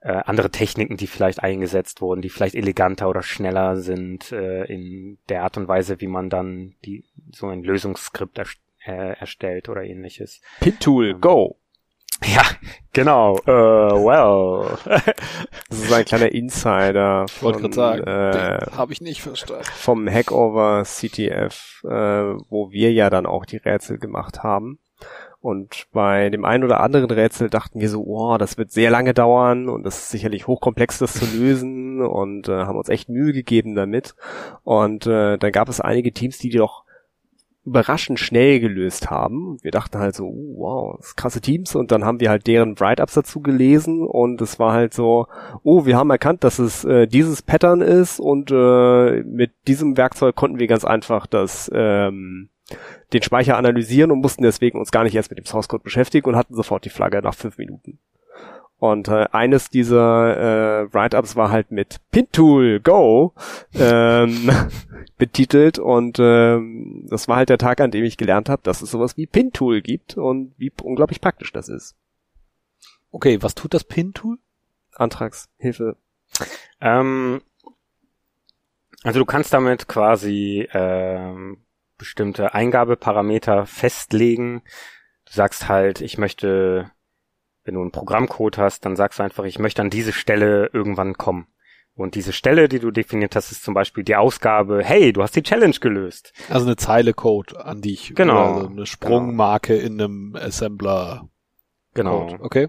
äh, 0.00 0.22
andere 0.24 0.50
Techniken, 0.50 0.96
die 0.96 1.06
vielleicht 1.06 1.42
eingesetzt 1.42 2.00
wurden, 2.00 2.22
die 2.22 2.30
vielleicht 2.30 2.54
eleganter 2.54 3.10
oder 3.10 3.22
schneller 3.22 3.76
sind 3.76 4.32
äh, 4.32 4.64
in 4.64 5.18
der 5.28 5.42
Art 5.42 5.58
und 5.58 5.68
Weise, 5.68 6.00
wie 6.00 6.06
man 6.06 6.30
dann 6.30 6.74
die 6.84 7.04
so 7.32 7.48
ein 7.48 7.62
Lösungsskript 7.62 8.38
er, 8.38 8.46
äh, 8.86 9.18
erstellt 9.18 9.68
oder 9.68 9.82
ähnliches. 9.82 10.40
Pintool, 10.60 11.10
ähm, 11.10 11.20
go! 11.20 11.58
Ja, 12.24 12.42
genau. 12.92 13.36
Uh, 13.46 13.92
well. 14.04 14.78
das 15.68 15.78
ist 15.78 15.92
ein 15.92 16.04
kleiner 16.04 16.32
Insider. 16.32 17.26
Ich 17.28 17.42
wollte 17.42 17.60
gerade 17.60 17.74
sagen, 17.74 18.04
äh, 18.04 18.66
habe 18.76 18.92
ich 18.92 19.00
nicht 19.00 19.22
verstanden. 19.22 19.64
Vom 19.74 20.08
Hackover 20.08 20.82
CTF, 20.84 21.82
äh, 21.84 21.88
wo 21.88 22.70
wir 22.70 22.92
ja 22.92 23.10
dann 23.10 23.26
auch 23.26 23.44
die 23.44 23.58
Rätsel 23.58 23.98
gemacht 23.98 24.42
haben. 24.42 24.78
Und 25.40 25.86
bei 25.92 26.30
dem 26.30 26.44
einen 26.44 26.64
oder 26.64 26.80
anderen 26.80 27.10
Rätsel 27.10 27.50
dachten 27.50 27.78
wir 27.78 27.88
so, 27.88 28.02
oh, 28.02 28.36
das 28.36 28.58
wird 28.58 28.72
sehr 28.72 28.90
lange 28.90 29.14
dauern 29.14 29.68
und 29.68 29.84
das 29.84 29.98
ist 29.98 30.10
sicherlich 30.10 30.46
hochkomplex, 30.48 30.98
das 30.98 31.12
zu 31.12 31.24
lösen 31.38 32.02
und 32.02 32.48
äh, 32.48 32.64
haben 32.64 32.76
uns 32.78 32.88
echt 32.88 33.08
Mühe 33.08 33.32
gegeben 33.32 33.76
damit. 33.76 34.16
Und 34.64 35.06
äh, 35.06 35.38
dann 35.38 35.52
gab 35.52 35.68
es 35.68 35.80
einige 35.80 36.12
Teams, 36.12 36.38
die 36.38 36.50
doch 36.50 36.84
überraschend 37.66 38.20
schnell 38.20 38.60
gelöst 38.60 39.10
haben. 39.10 39.58
Wir 39.62 39.72
dachten 39.72 39.98
halt 39.98 40.14
so, 40.14 40.28
uh, 40.28 40.58
wow, 40.58 40.96
das 40.98 41.16
krasse 41.16 41.40
Teams 41.40 41.74
und 41.74 41.90
dann 41.90 42.04
haben 42.04 42.20
wir 42.20 42.30
halt 42.30 42.46
deren 42.46 42.78
Write-ups 42.78 43.14
dazu 43.14 43.40
gelesen 43.40 44.06
und 44.06 44.40
es 44.40 44.58
war 44.58 44.72
halt 44.72 44.94
so, 44.94 45.26
oh, 45.64 45.84
wir 45.84 45.96
haben 45.96 46.10
erkannt, 46.10 46.44
dass 46.44 46.60
es 46.60 46.84
äh, 46.84 47.06
dieses 47.06 47.42
Pattern 47.42 47.80
ist 47.80 48.20
und 48.20 48.50
äh, 48.52 49.22
mit 49.24 49.50
diesem 49.66 49.96
Werkzeug 49.96 50.36
konnten 50.36 50.60
wir 50.60 50.68
ganz 50.68 50.84
einfach 50.84 51.26
das 51.26 51.70
ähm, 51.74 52.50
den 53.12 53.22
Speicher 53.22 53.56
analysieren 53.56 54.10
und 54.10 54.20
mussten 54.20 54.42
deswegen 54.42 54.78
uns 54.78 54.90
gar 54.90 55.04
nicht 55.04 55.14
erst 55.14 55.30
mit 55.30 55.38
dem 55.38 55.46
Source 55.46 55.68
Code 55.68 55.84
beschäftigen 55.84 56.28
und 56.28 56.36
hatten 56.36 56.54
sofort 56.54 56.84
die 56.84 56.90
Flagge 56.90 57.20
nach 57.22 57.34
fünf 57.34 57.58
Minuten. 57.58 57.98
Und 58.78 59.08
äh, 59.08 59.26
eines 59.32 59.70
dieser 59.70 60.36
äh, 60.36 60.92
Write-ups 60.92 61.34
war 61.34 61.50
halt 61.50 61.70
mit 61.70 61.98
Pintool 62.10 62.80
Go 62.80 63.32
ähm, 63.74 64.50
betitelt 65.16 65.78
und 65.78 66.18
ähm, 66.20 67.06
das 67.08 67.26
war 67.26 67.36
halt 67.36 67.48
der 67.48 67.56
Tag, 67.56 67.80
an 67.80 67.90
dem 67.90 68.04
ich 68.04 68.18
gelernt 68.18 68.50
habe, 68.50 68.60
dass 68.62 68.82
es 68.82 68.90
sowas 68.90 69.16
wie 69.16 69.26
Pintool 69.26 69.80
gibt 69.80 70.18
und 70.18 70.52
wie 70.58 70.70
unglaublich 70.82 71.22
praktisch 71.22 71.52
das 71.52 71.70
ist. 71.70 71.96
Okay, 73.10 73.42
was 73.42 73.54
tut 73.54 73.72
das 73.72 73.84
Pintool? 73.84 74.38
Antragshilfe. 74.92 75.96
Ähm, 76.80 77.40
also 79.04 79.20
du 79.20 79.24
kannst 79.24 79.54
damit 79.54 79.88
quasi 79.88 80.68
ähm, 80.72 81.64
bestimmte 81.96 82.52
Eingabeparameter 82.52 83.64
festlegen. 83.64 84.62
Du 85.24 85.32
sagst 85.32 85.68
halt, 85.68 86.02
ich 86.02 86.18
möchte 86.18 86.90
wenn 87.66 87.74
du 87.74 87.80
einen 87.82 87.90
Programmcode 87.90 88.58
hast, 88.58 88.84
dann 88.86 88.96
sagst 88.96 89.18
du 89.18 89.24
einfach, 89.24 89.44
ich 89.44 89.58
möchte 89.58 89.82
an 89.82 89.90
diese 89.90 90.12
Stelle 90.12 90.70
irgendwann 90.72 91.14
kommen. 91.14 91.48
Und 91.96 92.14
diese 92.14 92.32
Stelle, 92.34 92.68
die 92.68 92.78
du 92.78 92.90
definiert 92.90 93.34
hast, 93.36 93.50
ist 93.50 93.64
zum 93.64 93.72
Beispiel 93.72 94.04
die 94.04 94.16
Ausgabe, 94.16 94.82
hey, 94.84 95.12
du 95.12 95.22
hast 95.22 95.34
die 95.34 95.42
Challenge 95.42 95.74
gelöst. 95.80 96.32
Also 96.50 96.66
eine 96.66 96.76
Zeile 96.76 97.14
Code, 97.14 97.64
an 97.64 97.80
die 97.80 97.94
ich, 97.94 98.14
genau, 98.14 98.54
also 98.54 98.68
eine 98.68 98.86
Sprungmarke 98.86 99.78
genau. 99.78 99.86
in 99.86 100.00
einem 100.00 100.36
Assembler. 100.36 101.28
Genau. 101.94 102.26
Code. 102.26 102.42
Okay. 102.42 102.68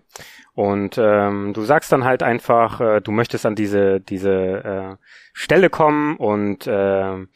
Und 0.53 0.97
ähm, 0.97 1.51
du 1.53 1.63
sagst 1.63 1.91
dann 1.91 2.05
halt 2.05 2.23
einfach, 2.23 2.79
äh, 2.79 3.01
du 3.01 3.11
möchtest 3.11 3.45
an 3.45 3.55
diese 3.55 3.99
diese 3.99 4.31
äh, 4.31 4.95
Stelle 5.33 5.69
kommen 5.69 6.15
und 6.15 6.65
äh, 6.65 7.27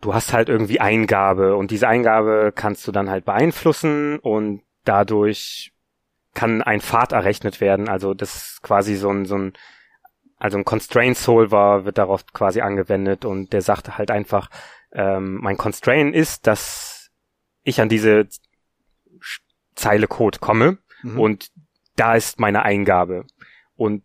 du 0.00 0.14
hast 0.14 0.32
halt 0.32 0.48
irgendwie 0.48 0.80
Eingabe 0.80 1.56
und 1.56 1.70
diese 1.70 1.88
Eingabe 1.88 2.52
kannst 2.54 2.88
du 2.88 2.92
dann 2.92 3.10
halt 3.10 3.26
beeinflussen 3.26 4.18
und 4.18 4.62
dadurch 4.84 5.75
kann 6.36 6.62
ein 6.62 6.80
Pfad 6.80 7.12
errechnet 7.12 7.60
werden. 7.60 7.88
Also 7.88 8.14
das 8.14 8.36
ist 8.36 8.62
quasi 8.62 8.94
so 8.94 9.10
ein, 9.10 9.24
so 9.24 9.36
ein, 9.36 9.54
also 10.36 10.58
ein 10.58 10.64
Constraint 10.64 11.16
Solver 11.16 11.84
wird 11.84 11.98
darauf 11.98 12.26
quasi 12.32 12.60
angewendet 12.60 13.24
und 13.24 13.52
der 13.52 13.62
sagt 13.62 13.98
halt 13.98 14.10
einfach, 14.10 14.50
ähm, 14.92 15.38
mein 15.40 15.56
Constraint 15.56 16.14
ist, 16.14 16.46
dass 16.46 17.10
ich 17.64 17.80
an 17.80 17.88
diese 17.88 18.28
Zeile 19.74 20.06
Code 20.06 20.38
komme 20.38 20.78
mhm. 21.02 21.18
und 21.18 21.50
da 21.96 22.14
ist 22.14 22.38
meine 22.38 22.62
Eingabe. 22.62 23.24
Und 23.74 24.02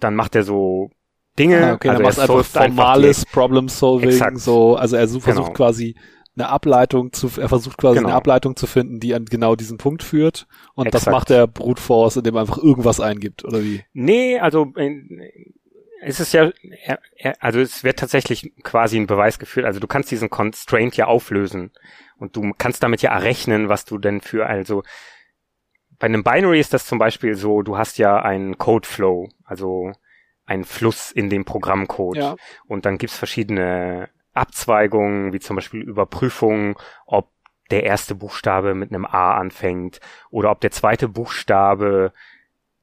dann 0.00 0.14
macht 0.14 0.34
er 0.34 0.42
so 0.42 0.90
Dinge. 1.38 1.66
Ah, 1.66 1.72
okay, 1.72 1.88
also 1.88 2.02
er 2.02 2.08
macht 2.08 2.18
einfach 2.18 2.44
formales 2.44 3.24
Problem 3.24 3.68
Solving, 3.68 4.36
so, 4.36 4.76
also 4.76 4.96
er 4.96 5.08
versucht 5.08 5.24
genau. 5.24 5.52
quasi 5.52 5.96
eine 6.40 6.48
Ableitung 6.48 7.12
zu, 7.12 7.30
er 7.38 7.48
versucht 7.48 7.78
quasi 7.78 7.98
genau. 7.98 8.08
eine 8.08 8.16
Ableitung 8.16 8.56
zu 8.56 8.66
finden, 8.66 9.00
die 9.00 9.14
an 9.14 9.26
genau 9.26 9.56
diesen 9.56 9.78
Punkt 9.78 10.02
führt. 10.02 10.46
Und 10.74 10.86
Exakt. 10.86 11.06
das 11.06 11.12
macht 11.12 11.30
der 11.30 11.46
Brute 11.46 11.80
Force, 11.80 12.16
indem 12.16 12.36
er 12.36 12.42
einfach 12.42 12.58
irgendwas 12.58 13.00
eingibt, 13.00 13.44
oder 13.44 13.62
wie? 13.62 13.84
Nee, 13.92 14.38
also 14.38 14.72
es 16.02 16.20
ist 16.20 16.32
ja, 16.32 16.50
also 17.40 17.60
es 17.60 17.84
wird 17.84 17.98
tatsächlich 17.98 18.52
quasi 18.62 18.98
ein 18.98 19.06
Beweis 19.06 19.38
geführt. 19.38 19.66
Also 19.66 19.80
du 19.80 19.86
kannst 19.86 20.10
diesen 20.10 20.30
Constraint 20.30 20.96
ja 20.96 21.06
auflösen 21.06 21.72
und 22.18 22.36
du 22.36 22.52
kannst 22.56 22.82
damit 22.82 23.02
ja 23.02 23.12
errechnen, 23.12 23.68
was 23.68 23.84
du 23.84 23.98
denn 23.98 24.20
für, 24.20 24.46
also 24.46 24.82
bei 25.98 26.06
einem 26.06 26.24
Binary 26.24 26.58
ist 26.58 26.72
das 26.72 26.86
zum 26.86 26.98
Beispiel 26.98 27.34
so, 27.34 27.60
du 27.60 27.76
hast 27.76 27.98
ja 27.98 28.22
einen 28.22 28.56
Codeflow, 28.56 29.28
also 29.44 29.92
einen 30.46 30.64
Fluss 30.64 31.12
in 31.12 31.28
dem 31.30 31.44
Programmcode. 31.44 32.16
Ja. 32.16 32.36
Und 32.66 32.86
dann 32.86 32.98
gibt's 32.98 33.16
verschiedene 33.16 34.08
Abzweigungen, 34.32 35.32
wie 35.32 35.40
zum 35.40 35.56
Beispiel 35.56 35.82
Überprüfung, 35.82 36.78
ob 37.06 37.30
der 37.70 37.84
erste 37.84 38.14
Buchstabe 38.14 38.74
mit 38.74 38.90
einem 38.90 39.04
A 39.04 39.34
anfängt 39.34 40.00
oder 40.30 40.50
ob 40.50 40.60
der 40.60 40.70
zweite 40.70 41.08
Buchstabe 41.08 42.12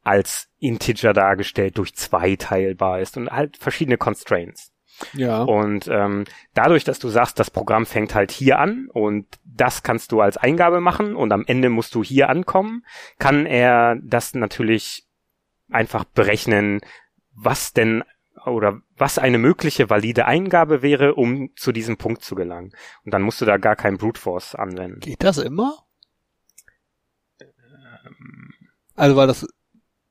als 0.03 0.49
Integer 0.59 1.11
dargestellt 1.13 1.77
durch 1.77 1.93
zwei 1.95 2.37
teilbar 2.37 3.01
ist 3.01 3.17
und 3.17 3.29
halt 3.29 3.57
verschiedene 3.57 3.97
Constraints. 3.97 4.71
Ja. 5.13 5.43
Und 5.43 5.87
ähm, 5.89 6.23
dadurch, 6.53 6.83
dass 6.83 6.99
du 6.99 7.09
sagst, 7.09 7.39
das 7.39 7.51
Programm 7.51 7.85
fängt 7.85 8.15
halt 8.15 8.31
hier 8.31 8.59
an 8.59 8.87
und 8.91 9.27
das 9.43 9.83
kannst 9.83 10.11
du 10.11 10.21
als 10.21 10.37
Eingabe 10.37 10.79
machen 10.81 11.15
und 11.15 11.31
am 11.31 11.43
Ende 11.45 11.69
musst 11.69 11.93
du 11.93 12.03
hier 12.03 12.29
ankommen, 12.29 12.85
kann 13.19 13.45
er 13.45 13.97
das 14.01 14.33
natürlich 14.33 15.05
einfach 15.69 16.03
berechnen, 16.05 16.81
was 17.35 17.73
denn 17.73 18.03
oder 18.45 18.81
was 18.95 19.17
eine 19.17 19.37
mögliche 19.37 19.89
valide 19.89 20.25
Eingabe 20.25 20.81
wäre, 20.81 21.15
um 21.15 21.49
zu 21.55 21.71
diesem 21.71 21.97
Punkt 21.97 22.23
zu 22.23 22.35
gelangen. 22.35 22.73
Und 23.03 23.13
dann 23.13 23.21
musst 23.21 23.41
du 23.41 23.45
da 23.45 23.57
gar 23.57 23.75
kein 23.75 23.97
Brute 23.97 24.19
Force 24.19 24.55
anwenden. 24.55 24.99
Geht 24.99 25.23
das 25.23 25.37
immer? 25.37 25.77
Also 28.95 29.15
weil 29.15 29.27
das 29.27 29.47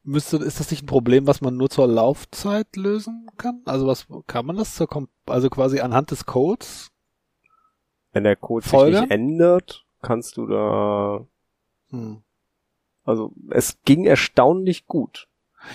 müsste, 0.03 0.37
ist 0.39 0.61
das 0.61 0.71
nicht 0.71 0.85
ein 0.85 0.87
Problem, 0.87 1.27
was 1.27 1.41
man 1.41 1.57
nur 1.57 1.69
zur 1.69 1.87
Laufzeit 1.89 2.77
lösen 2.77 3.29
kann? 3.37 3.63
Also 3.65 3.87
was 3.87 4.07
kann 4.27 4.47
man 4.47 4.57
das 4.57 4.75
zur, 4.75 4.89
also 5.27 5.51
quasi 5.51 5.81
anhand 5.81 6.11
des 6.11 6.27
Codes? 6.27 6.91
Wenn 8.13 8.25
der 8.25 8.37
Code 8.37 8.67
Folge? 8.67 8.93
sich 8.97 9.01
nicht 9.03 9.11
ändert, 9.11 9.85
kannst 10.03 10.37
du 10.37 10.47
da, 10.47 11.27
Hm. 11.91 12.23
also 13.05 13.33
es 13.51 13.79
ging 13.85 14.05
erstaunlich 14.05 14.87
gut. 14.87 15.29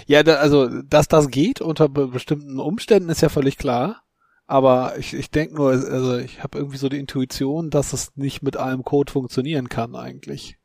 Ja, 0.08 0.24
da, 0.24 0.36
also 0.36 0.68
dass 0.84 1.08
das 1.08 1.30
geht 1.30 1.62
unter 1.62 1.90
be 1.90 2.08
bestimmten 2.08 2.60
Umständen 2.60 3.10
ist 3.10 3.22
ja 3.22 3.30
völlig 3.30 3.58
klar. 3.58 4.04
Aber 4.48 4.98
ich, 4.98 5.14
ich 5.14 5.32
denke 5.32 5.56
nur, 5.56 5.72
also 5.72 6.18
ich 6.18 6.44
habe 6.44 6.58
irgendwie 6.58 6.78
so 6.78 6.90
die 6.90 7.00
Intuition, 7.00 7.70
dass 7.70 7.94
es 7.94 8.16
nicht 8.18 8.42
mit 8.42 8.58
allem 8.58 8.84
Code 8.84 9.12
funktionieren 9.12 9.70
kann 9.70 9.96
eigentlich. 9.96 10.58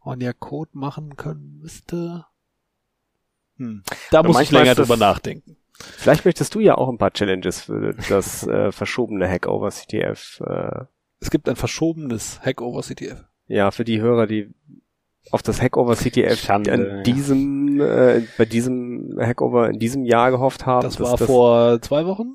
Und 0.00 0.22
ja 0.22 0.32
Code 0.32 0.70
machen 0.74 1.16
können 1.16 1.58
müsste. 1.60 2.26
Hm. 3.56 3.82
Da 4.10 4.22
muss 4.22 4.40
ich 4.40 4.50
länger 4.50 4.74
drüber 4.74 4.96
nachdenken. 4.96 5.56
Vielleicht 5.72 6.26
möchtest 6.26 6.54
du 6.54 6.60
ja 6.60 6.74
auch 6.76 6.88
ein 6.90 6.98
paar 6.98 7.12
Challenges 7.12 7.62
für 7.62 7.94
das 8.08 8.46
äh, 8.46 8.70
verschobene 8.70 9.28
Hackover 9.28 9.70
CTF. 9.70 10.40
Äh, 10.44 10.84
Es 11.20 11.30
gibt 11.30 11.48
ein 11.48 11.56
verschobenes 11.56 12.40
Hackover 12.44 12.82
CTF. 12.82 13.24
ja, 13.46 13.70
für 13.70 13.84
die 13.84 14.00
Hörer, 14.00 14.26
die 14.26 14.50
auf 15.30 15.42
das 15.42 15.60
Hackover 15.62 15.94
CTF 15.96 16.38
Schande, 16.40 16.72
an 16.72 16.86
ja. 16.86 17.02
diesem, 17.02 17.80
äh, 17.80 18.22
bei 18.38 18.44
diesem 18.44 19.16
Hackover 19.20 19.68
in 19.70 19.78
diesem 19.78 20.04
Jahr 20.04 20.30
gehofft 20.30 20.66
haben. 20.66 20.82
Das 20.82 20.98
war 21.00 21.16
vor 21.18 21.80
zwei 21.82 22.06
Wochen? 22.06 22.34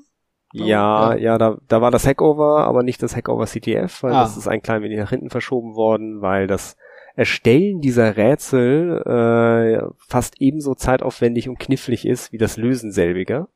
Ja, 0.52 1.14
Ja. 1.14 1.16
ja, 1.16 1.38
da, 1.38 1.58
da 1.68 1.80
war 1.82 1.90
das 1.90 2.06
Hackover, 2.06 2.64
aber 2.66 2.82
nicht 2.82 3.02
das 3.02 3.14
Hackover 3.16 3.46
CTF, 3.46 4.02
weil 4.02 4.12
Ah. 4.14 4.22
das 4.22 4.36
ist 4.36 4.48
ein 4.48 4.62
klein 4.62 4.82
wenig 4.82 4.98
nach 4.98 5.10
hinten 5.10 5.30
verschoben 5.30 5.74
worden, 5.74 6.22
weil 6.22 6.46
das 6.46 6.76
Erstellen 7.16 7.80
dieser 7.80 8.16
Rätsel 8.16 9.02
äh, 9.06 9.86
fast 10.06 10.34
ebenso 10.40 10.74
zeitaufwendig 10.74 11.48
und 11.48 11.58
knifflig 11.58 12.06
ist 12.06 12.32
wie 12.32 12.38
das 12.38 12.56
Lösen 12.56 12.92
selbiger. 12.92 13.48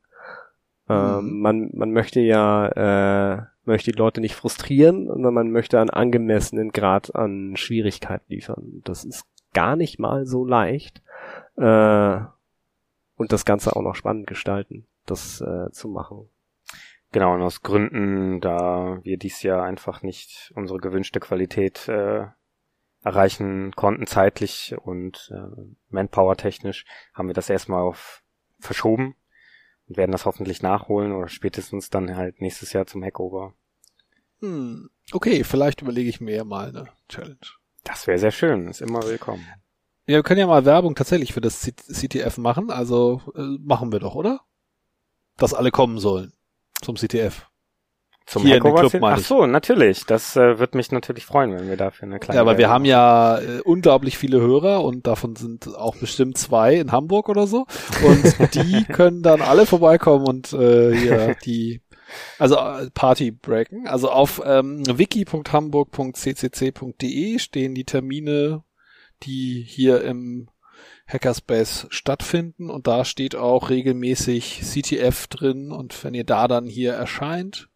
Ähm, 0.89 1.19
Mhm. 1.35 1.39
man, 1.41 1.69
man 1.73 1.91
möchte 1.91 2.19
ja 2.19 2.67
äh, 2.67 3.41
möchte 3.65 3.91
die 3.91 3.97
Leute 3.97 4.21
nicht 4.21 4.35
frustrieren, 4.35 5.07
sondern 5.07 5.33
man 5.33 5.51
möchte 5.51 5.79
einen 5.79 5.89
angemessenen 5.89 6.71
Grad 6.71 7.15
an 7.15 7.55
Schwierigkeit 7.57 8.21
liefern. 8.27 8.81
Das 8.83 9.03
ist 9.03 9.25
gar 9.53 9.75
nicht 9.75 9.99
mal 9.99 10.25
so 10.25 10.45
leicht. 10.45 11.01
Äh, 11.57 12.19
und 13.17 13.31
das 13.31 13.45
Ganze 13.45 13.75
auch 13.75 13.81
noch 13.83 13.95
spannend 13.95 14.25
gestalten, 14.25 14.87
das 15.05 15.41
äh, 15.41 15.69
zu 15.71 15.87
machen. 15.89 16.27
Genau, 17.11 17.35
und 17.35 17.41
aus 17.41 17.61
Gründen, 17.61 18.39
da 18.39 18.99
wir 19.03 19.17
dies 19.17 19.43
Jahr 19.43 19.63
einfach 19.63 20.01
nicht 20.01 20.51
unsere 20.55 20.79
gewünschte 20.79 21.19
Qualität 21.19 21.87
äh, 21.87 22.25
erreichen 23.03 23.73
konnten, 23.75 24.07
zeitlich 24.07 24.75
und 24.81 25.31
äh, 25.35 25.61
Manpower-technisch, 25.89 26.85
haben 27.13 27.27
wir 27.27 27.33
das 27.33 27.49
erstmal 27.49 27.81
auf 27.81 28.23
verschoben 28.59 29.15
und 29.91 29.97
werden 29.97 30.13
das 30.13 30.25
hoffentlich 30.25 30.61
nachholen 30.61 31.11
oder 31.11 31.27
spätestens 31.27 31.89
dann 31.89 32.15
halt 32.15 32.39
nächstes 32.39 32.71
Jahr 32.71 32.85
zum 32.87 33.03
Hackover. 33.03 33.53
Hm. 34.39 34.89
Okay, 35.11 35.43
vielleicht 35.43 35.81
überlege 35.81 36.09
ich 36.09 36.21
mir 36.21 36.33
ja 36.33 36.43
mal 36.45 36.69
eine 36.69 36.87
Challenge. 37.09 37.35
Das 37.83 38.07
wäre 38.07 38.17
sehr 38.17 38.31
schön, 38.31 38.69
ist 38.69 38.81
immer 38.81 39.03
willkommen. 39.03 39.45
Ja, 40.07 40.15
wir 40.15 40.23
können 40.23 40.39
ja 40.39 40.47
mal 40.47 40.63
Werbung 40.63 40.95
tatsächlich 40.95 41.33
für 41.33 41.41
das 41.41 41.59
C 41.59 41.73
CTF 41.73 42.37
machen. 42.37 42.71
Also 42.71 43.21
äh, 43.35 43.57
machen 43.59 43.91
wir 43.91 43.99
doch, 43.99 44.15
oder? 44.15 44.39
Dass 45.35 45.53
alle 45.53 45.71
kommen 45.71 45.99
sollen 45.99 46.31
zum 46.81 46.95
CTF. 46.95 47.50
Zum 48.25 48.43
Hier 48.43 48.55
Hackover? 48.55 48.89
Club, 48.89 49.03
Ach 49.03 49.17
so, 49.17 49.45
natürlich. 49.45 50.05
Das 50.05 50.35
äh, 50.35 50.59
wird 50.59 50.75
mich 50.75 50.91
natürlich 50.91 51.25
freuen, 51.25 51.53
wenn 51.53 51.67
wir 51.67 51.77
dafür 51.77 52.07
eine 52.07 52.19
kleine 52.19 52.37
Ja, 52.37 52.41
aber 52.41 52.57
wir 52.57 52.69
haben 52.69 52.85
ja 52.85 53.39
äh, 53.39 53.61
unglaublich 53.61 54.17
viele 54.17 54.39
Hörer 54.39 54.83
und 54.83 55.07
davon 55.07 55.35
sind 55.35 55.75
auch 55.75 55.95
bestimmt 55.97 56.37
zwei 56.37 56.75
in 56.75 56.91
Hamburg 56.91 57.29
oder 57.29 57.47
so. 57.47 57.65
Und 58.05 58.49
die 58.55 58.85
können 58.85 59.21
dann 59.21 59.41
alle 59.41 59.65
vorbeikommen 59.65 60.25
und 60.25 60.53
äh, 60.53 60.95
hier 60.95 61.35
die 61.43 61.81
also 62.39 62.55
äh, 62.57 62.89
Party 62.91 63.31
breaken. 63.31 63.87
Also 63.87 64.11
auf 64.11 64.41
ähm, 64.45 64.83
wiki.hamburg.ccc.de 64.85 67.39
stehen 67.39 67.75
die 67.75 67.85
Termine, 67.85 68.63
die 69.23 69.63
hier 69.67 70.03
im 70.03 70.49
Hackerspace 71.07 71.87
stattfinden 71.89 72.69
und 72.69 72.87
da 72.87 73.03
steht 73.05 73.35
auch 73.35 73.69
regelmäßig 73.69 74.61
CTF 74.63 75.27
drin 75.27 75.71
und 75.71 76.03
wenn 76.03 76.13
ihr 76.13 76.23
da 76.23 76.47
dann 76.47 76.67
hier 76.67 76.93
erscheint, 76.93 77.67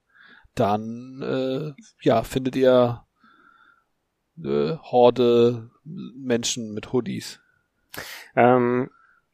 dann 0.55 1.21
äh, 1.21 1.81
ja 2.01 2.23
findet 2.23 2.55
ihr 2.55 3.03
eine 4.37 4.79
Horde 4.83 5.71
Menschen 5.83 6.73
mit 6.73 6.91
Hoodies. 6.91 7.39
Ähm, 8.35 8.89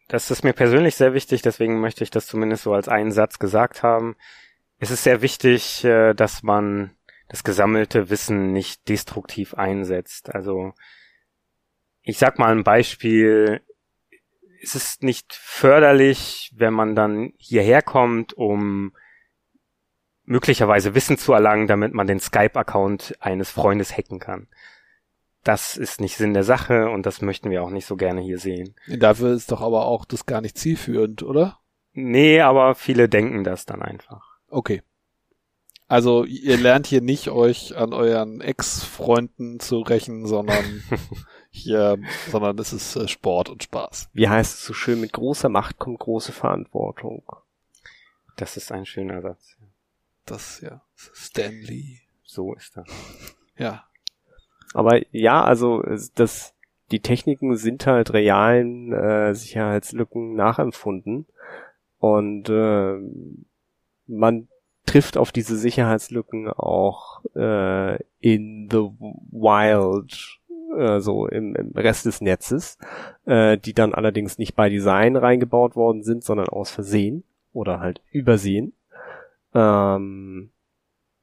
das 0.08 0.30
ist 0.30 0.44
mir 0.44 0.54
persönlich 0.54 0.96
sehr 0.96 1.14
wichtig, 1.14 1.42
deswegen 1.42 1.80
möchte 1.80 2.04
ich 2.04 2.12
das 2.12 2.28
zumindest 2.28 2.64
so 2.64 2.74
als 2.74 2.88
einen 2.88 3.12
Satz 3.12 3.40
gesagt 3.40 3.82
haben. 3.82 4.16
Es 4.78 4.92
ist 4.92 5.04
sehr 5.04 5.22
wichtig, 5.22 5.84
äh, 5.84 6.14
dass 6.14 6.44
man 6.44 6.92
das 7.30 7.44
gesammelte 7.44 8.10
Wissen 8.10 8.52
nicht 8.52 8.90
destruktiv 8.90 9.54
einsetzt. 9.54 10.36
Also 10.36 10.74
ich 12.02 12.18
sag 12.18 12.40
mal 12.40 12.52
ein 12.52 12.64
Beispiel. 12.64 13.62
Es 14.62 14.76
ist 14.76 15.02
nicht 15.02 15.34
förderlich, 15.34 16.52
wenn 16.56 16.74
man 16.74 16.96
dann 16.96 17.34
hierher 17.38 17.82
kommt, 17.82 18.34
um 18.34 18.94
möglicherweise 20.32 20.96
Wissen 20.96 21.18
zu 21.18 21.34
erlangen, 21.34 21.68
damit 21.68 21.94
man 21.94 22.08
den 22.08 22.22
Skype-Account 22.22 23.18
eines 23.20 23.52
Freundes 23.52 23.96
hacken 23.96 24.20
kann. 24.20 24.48
Das 25.44 25.76
ist 25.76 26.00
nicht 26.00 26.16
Sinn 26.16 26.34
der 26.34 26.44
Sache 26.44 26.90
und 26.90 27.06
das 27.06 27.22
möchten 27.22 27.50
wir 27.50 27.64
auch 27.64 27.70
nicht 27.70 27.86
so 27.86 27.98
gerne 27.98 28.22
hier 28.22 28.38
sehen. 28.38 28.76
Dafür 28.88 29.34
ist 29.34 29.52
doch 29.52 29.62
aber 29.62 29.86
auch 29.86 30.06
das 30.06 30.26
gar 30.26 30.40
nicht 30.40 30.58
zielführend, 30.58 31.22
oder? 31.22 31.60
Nee, 31.94 32.40
aber 32.40 32.76
viele 32.76 33.10
denken 33.10 33.44
das 33.44 33.66
dann 33.66 33.82
einfach. 33.82 34.38
Okay. 34.50 34.82
Also 35.88 36.24
ihr 36.24 36.56
lernt 36.56 36.88
hier 36.88 37.02
nicht 37.02 37.28
euch 37.28 37.76
an 37.76 37.92
euren 37.92 38.40
Ex-Freunden 38.40 39.60
zu 39.60 39.80
rächen, 39.82 40.26
sondern 40.26 40.82
hier, 41.50 41.98
sondern 42.30 42.58
es 42.60 42.72
ist 42.72 42.96
äh, 42.96 43.10
Sport 43.10 43.50
und 43.50 43.64
Spaß. 43.64 44.10
Wie 44.14 44.30
heißt 44.30 44.60
es 44.60 44.66
so 44.66 44.74
schön, 44.74 45.02
mit 45.02 45.12
großer 45.12 45.50
Macht 45.50 45.80
kommt 45.80 46.00
große 46.00 46.32
Verantwortung. 46.32 47.24
Das 48.38 48.56
ist 48.56 48.72
ein 48.72 48.86
schöner 48.86 49.22
Satz. 49.22 49.58
Das 50.26 50.62
ja 50.62 50.82
Stanley. 50.96 52.02
So 52.24 52.54
ist 52.54 52.78
das. 52.78 52.88
Ja. 53.58 53.84
Aber 54.74 55.02
ja, 55.12 55.44
also 55.44 55.84
das, 56.16 56.54
die 56.92 57.02
Techniken 57.02 57.58
sind 57.58 57.86
halt 57.86 58.14
realen 58.14 58.94
äh, 58.94 59.36
Sicherheitslücken 59.36 60.36
nachempfunden 60.36 61.26
und 62.00 62.50
äh, 62.50 62.98
man 64.08 64.48
trifft 64.86 65.18
auf 65.18 65.32
diese 65.32 65.58
Sicherheitslücken 65.58 66.50
auch 66.50 67.24
äh, 67.36 68.02
in 68.20 68.70
the 68.72 68.90
wild, 69.32 70.40
äh, 70.78 71.00
so 71.00 71.28
im, 71.28 71.56
im 71.56 71.72
Rest 71.72 72.06
des 72.06 72.22
Netzes, 72.22 72.78
äh, 73.26 73.58
die 73.58 73.74
dann 73.74 73.94
allerdings 73.94 74.38
nicht 74.38 74.56
bei 74.56 74.70
Design 74.70 75.16
reingebaut 75.16 75.76
worden 75.76 76.04
sind, 76.04 76.24
sondern 76.24 76.50
aus 76.50 76.72
Versehen 76.72 77.24
oder 77.54 77.80
halt 77.80 78.02
übersehen. 78.12 78.74
Ähm, 79.54 80.52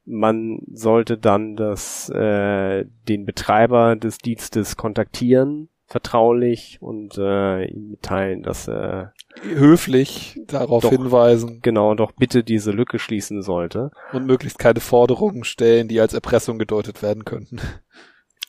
man 0.04 0.60
sollte 0.72 1.18
dann 1.18 1.56
das, 1.56 2.08
äh, 2.08 2.84
den 3.08 3.26
Betreiber 3.26 3.96
des 3.96 4.18
Dienstes 4.18 4.76
kontaktieren, 4.76 5.68
vertraulich 5.86 6.78
und 6.80 7.16
äh, 7.18 7.64
ihm 7.66 7.90
mitteilen, 7.90 8.42
dass 8.42 8.68
er 8.68 9.12
Höflich 9.42 10.40
darauf 10.46 10.82
Doch. 10.82 10.90
hinweisen 10.90 11.60
genau 11.62 11.94
doch 11.94 12.12
bitte 12.12 12.42
diese 12.42 12.72
Lücke 12.72 12.98
schließen 12.98 13.42
sollte. 13.42 13.90
und 14.12 14.26
möglichst 14.26 14.58
keine 14.58 14.80
Forderungen 14.80 15.44
stellen, 15.44 15.88
die 15.88 16.00
als 16.00 16.14
Erpressung 16.14 16.58
gedeutet 16.58 17.02
werden 17.02 17.24
könnten. 17.24 17.60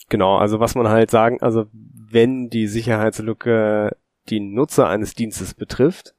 Genau, 0.10 0.38
also 0.38 0.60
was 0.60 0.74
man 0.74 0.90
halt 0.90 1.12
sagen, 1.12 1.40
also 1.42 1.66
wenn 1.72 2.50
die 2.50 2.68
Sicherheitslücke 2.68 3.96
die 4.30 4.40
Nutzer 4.40 4.88
eines 4.88 5.14
Dienstes 5.14 5.54
betrifft 5.54 6.16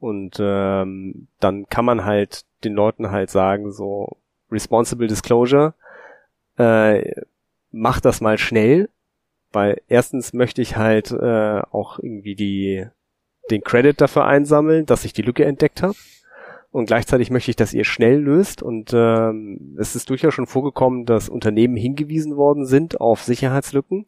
und 0.00 0.36
ähm, 0.40 1.28
dann 1.40 1.68
kann 1.68 1.84
man 1.84 2.04
halt 2.04 2.44
den 2.64 2.74
Leuten 2.74 3.10
halt 3.10 3.30
sagen, 3.30 3.72
so 3.72 4.16
Responsible 4.50 5.06
Disclosure, 5.06 5.74
äh, 6.56 7.12
mach 7.70 8.00
das 8.00 8.20
mal 8.20 8.38
schnell, 8.38 8.88
weil 9.52 9.80
erstens 9.88 10.32
möchte 10.32 10.62
ich 10.62 10.76
halt 10.76 11.10
äh, 11.10 11.60
auch 11.70 11.98
irgendwie 11.98 12.34
die 12.34 12.86
den 13.50 13.62
Credit 13.62 13.98
dafür 14.00 14.26
einsammeln, 14.26 14.86
dass 14.86 15.04
ich 15.04 15.12
die 15.12 15.22
Lücke 15.22 15.44
entdeckt 15.44 15.82
habe. 15.82 15.94
Und 16.70 16.86
gleichzeitig 16.86 17.30
möchte 17.30 17.50
ich, 17.50 17.56
dass 17.56 17.72
ihr 17.72 17.84
schnell 17.84 18.20
löst. 18.20 18.62
Und 18.62 18.92
ähm, 18.92 19.76
es 19.78 19.96
ist 19.96 20.10
durchaus 20.10 20.34
schon 20.34 20.46
vorgekommen, 20.46 21.06
dass 21.06 21.28
Unternehmen 21.28 21.76
hingewiesen 21.76 22.36
worden 22.36 22.66
sind 22.66 23.00
auf 23.00 23.22
Sicherheitslücken 23.22 24.06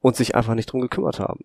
und 0.00 0.16
sich 0.16 0.34
einfach 0.34 0.54
nicht 0.54 0.72
drum 0.72 0.80
gekümmert 0.80 1.20
haben. 1.20 1.44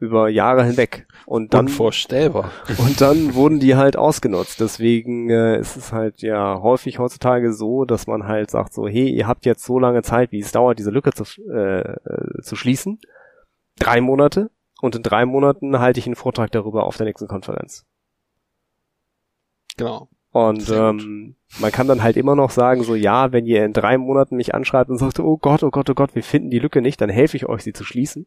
Über 0.00 0.28
Jahre 0.28 0.64
hinweg. 0.64 1.06
Und 1.26 1.54
dann, 1.54 1.66
Unvorstellbar. 1.66 2.50
und 2.78 3.00
dann 3.00 3.34
wurden 3.34 3.60
die 3.60 3.76
halt 3.76 3.96
ausgenutzt. 3.96 4.58
Deswegen 4.60 5.30
äh, 5.30 5.60
ist 5.60 5.76
es 5.76 5.92
halt 5.92 6.22
ja 6.22 6.60
häufig 6.60 6.98
heutzutage 6.98 7.52
so, 7.52 7.84
dass 7.84 8.06
man 8.06 8.26
halt 8.26 8.50
sagt 8.50 8.72
so, 8.72 8.88
hey, 8.88 9.08
ihr 9.08 9.28
habt 9.28 9.46
jetzt 9.46 9.62
so 9.62 9.78
lange 9.78 10.02
Zeit, 10.02 10.32
wie 10.32 10.40
es 10.40 10.52
dauert, 10.52 10.78
diese 10.78 10.90
Lücke 10.90 11.12
zu, 11.12 11.24
äh, 11.48 12.42
zu 12.42 12.56
schließen. 12.56 12.98
Drei 13.78 14.00
Monate. 14.00 14.50
Und 14.80 14.96
in 14.96 15.02
drei 15.02 15.26
Monaten 15.26 15.78
halte 15.78 16.00
ich 16.00 16.06
einen 16.06 16.16
Vortrag 16.16 16.50
darüber 16.50 16.84
auf 16.84 16.96
der 16.96 17.06
nächsten 17.06 17.28
Konferenz. 17.28 17.84
Genau. 19.76 20.08
Und 20.32 20.70
ähm, 20.70 21.34
man 21.58 21.72
kann 21.72 21.88
dann 21.88 22.02
halt 22.02 22.16
immer 22.16 22.36
noch 22.36 22.50
sagen, 22.50 22.84
so 22.84 22.94
ja, 22.94 23.32
wenn 23.32 23.46
ihr 23.46 23.64
in 23.64 23.72
drei 23.72 23.98
Monaten 23.98 24.36
mich 24.36 24.54
anschreibt 24.54 24.88
und 24.88 24.98
sagt, 24.98 25.18
oh 25.18 25.36
Gott, 25.36 25.64
oh 25.64 25.70
Gott, 25.70 25.90
oh 25.90 25.94
Gott, 25.94 26.14
wir 26.14 26.22
finden 26.22 26.50
die 26.50 26.60
Lücke 26.60 26.80
nicht, 26.80 27.00
dann 27.00 27.10
helfe 27.10 27.36
ich 27.36 27.46
euch, 27.46 27.62
sie 27.62 27.72
zu 27.72 27.84
schließen. 27.84 28.26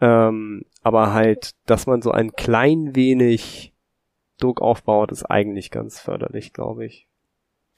Ähm, 0.00 0.64
aber 0.82 1.12
halt, 1.12 1.52
dass 1.66 1.86
man 1.86 2.02
so 2.02 2.10
ein 2.10 2.32
klein 2.32 2.94
wenig 2.94 3.72
Druck 4.38 4.60
aufbaut, 4.60 5.12
ist 5.12 5.24
eigentlich 5.24 5.70
ganz 5.70 6.00
förderlich, 6.00 6.52
glaube 6.52 6.84
ich. 6.86 7.06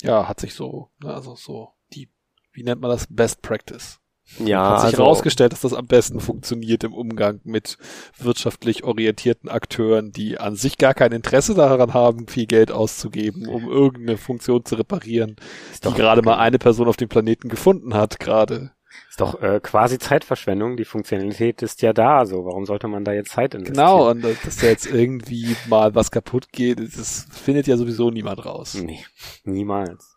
Ja, 0.03 0.29
hat 0.29 0.41
sich 0.41 0.55
so, 0.55 0.91
ne, 1.03 1.15
also 1.15 1.35
so 1.37 1.73
die, 1.93 2.09
wie 2.53 2.63
nennt 2.63 2.81
man 2.81 2.91
das? 2.91 3.07
Best 3.09 3.43
Practice. 3.43 4.01
Ja, 4.45 4.71
hat 4.71 4.81
sich 4.81 4.87
also, 4.87 5.05
herausgestellt, 5.05 5.53
dass 5.53 5.61
das 5.61 5.73
am 5.73 5.87
besten 5.87 6.19
funktioniert 6.19 6.83
im 6.83 6.93
Umgang 6.93 7.41
mit 7.45 7.79
wirtschaftlich 8.19 8.83
orientierten 8.83 9.49
Akteuren, 9.49 10.11
die 10.11 10.39
an 10.39 10.57
sich 10.57 10.79
gar 10.79 10.95
kein 10.95 11.13
Interesse 11.13 11.55
daran 11.55 11.95
haben, 11.95 12.27
viel 12.27 12.47
Geld 12.47 12.73
auszugeben, 12.73 13.47
um 13.47 13.71
irgendeine 13.71 14.19
Funktion 14.19 14.65
zu 14.65 14.75
reparieren, 14.75 15.37
die 15.85 15.95
gerade 15.95 16.23
mal 16.23 16.39
eine 16.39 16.59
Person 16.59 16.89
auf 16.89 16.97
dem 16.97 17.09
Planeten 17.09 17.49
gefunden 17.49 17.95
hat, 17.95 18.19
gerade. 18.19 18.73
Ist 19.09 19.21
doch 19.21 19.41
äh, 19.43 19.61
quasi 19.63 19.99
Zeitverschwendung. 19.99 20.77
Die 20.77 20.85
Funktionalität 20.85 21.63
ist 21.63 21.83
ja 21.83 21.93
da, 21.93 22.27
so. 22.27 22.45
Warum 22.45 22.67
sollte 22.67 22.89
man 22.89 23.05
da 23.05 23.13
jetzt 23.13 23.31
Zeit 23.31 23.55
investieren? 23.55 23.87
Genau, 23.87 24.11
und 24.11 24.23
dass 24.23 24.41
dass 24.43 24.57
da 24.59 24.67
jetzt 24.67 24.87
irgendwie 24.87 25.57
mal 25.69 25.95
was 25.95 26.11
kaputt 26.11 26.53
geht, 26.53 26.81
das 26.81 27.27
findet 27.31 27.67
ja 27.67 27.77
sowieso 27.77 28.11
niemand 28.11 28.45
raus. 28.45 28.75
Nee, 28.75 29.05
niemals. 29.45 30.17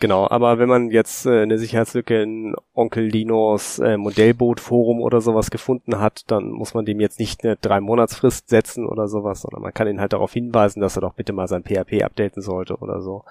Genau, 0.00 0.28
aber 0.28 0.58
wenn 0.58 0.68
man 0.68 0.90
jetzt 0.90 1.24
äh, 1.24 1.42
eine 1.42 1.56
Sicherheitslücke 1.58 2.22
in 2.22 2.56
Onkel 2.74 3.04
Linos 3.04 3.78
äh, 3.78 3.96
Modellboot-Forum 3.96 5.00
oder 5.00 5.20
sowas 5.20 5.50
gefunden 5.50 5.98
hat, 5.98 6.30
dann 6.30 6.50
muss 6.50 6.74
man 6.74 6.84
dem 6.84 7.00
jetzt 7.00 7.18
nicht 7.18 7.44
eine 7.44 7.56
drei 7.56 7.80
Monatsfrist 7.80 8.48
setzen 8.48 8.86
oder 8.86 9.08
sowas, 9.08 9.42
sondern 9.42 9.62
man 9.62 9.72
kann 9.72 9.88
ihn 9.88 10.00
halt 10.00 10.12
darauf 10.12 10.32
hinweisen, 10.32 10.80
dass 10.80 10.96
er 10.96 11.02
doch 11.02 11.14
bitte 11.14 11.32
mal 11.32 11.48
sein 11.48 11.62
PHP 11.62 12.02
updaten 12.02 12.42
sollte 12.42 12.76
oder 12.76 13.00
so. 13.00 13.24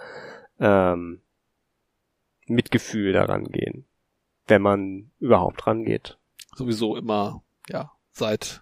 Ähm, 0.60 1.20
mit 2.48 2.72
Gefühl 2.72 3.14
daran 3.14 3.46
gehen, 3.46 3.86
wenn 4.48 4.62
man 4.62 5.12
überhaupt 5.20 5.66
rangeht. 5.68 6.18
Sowieso 6.56 6.96
immer, 6.96 7.44
ja, 7.70 7.92
seid 8.12 8.62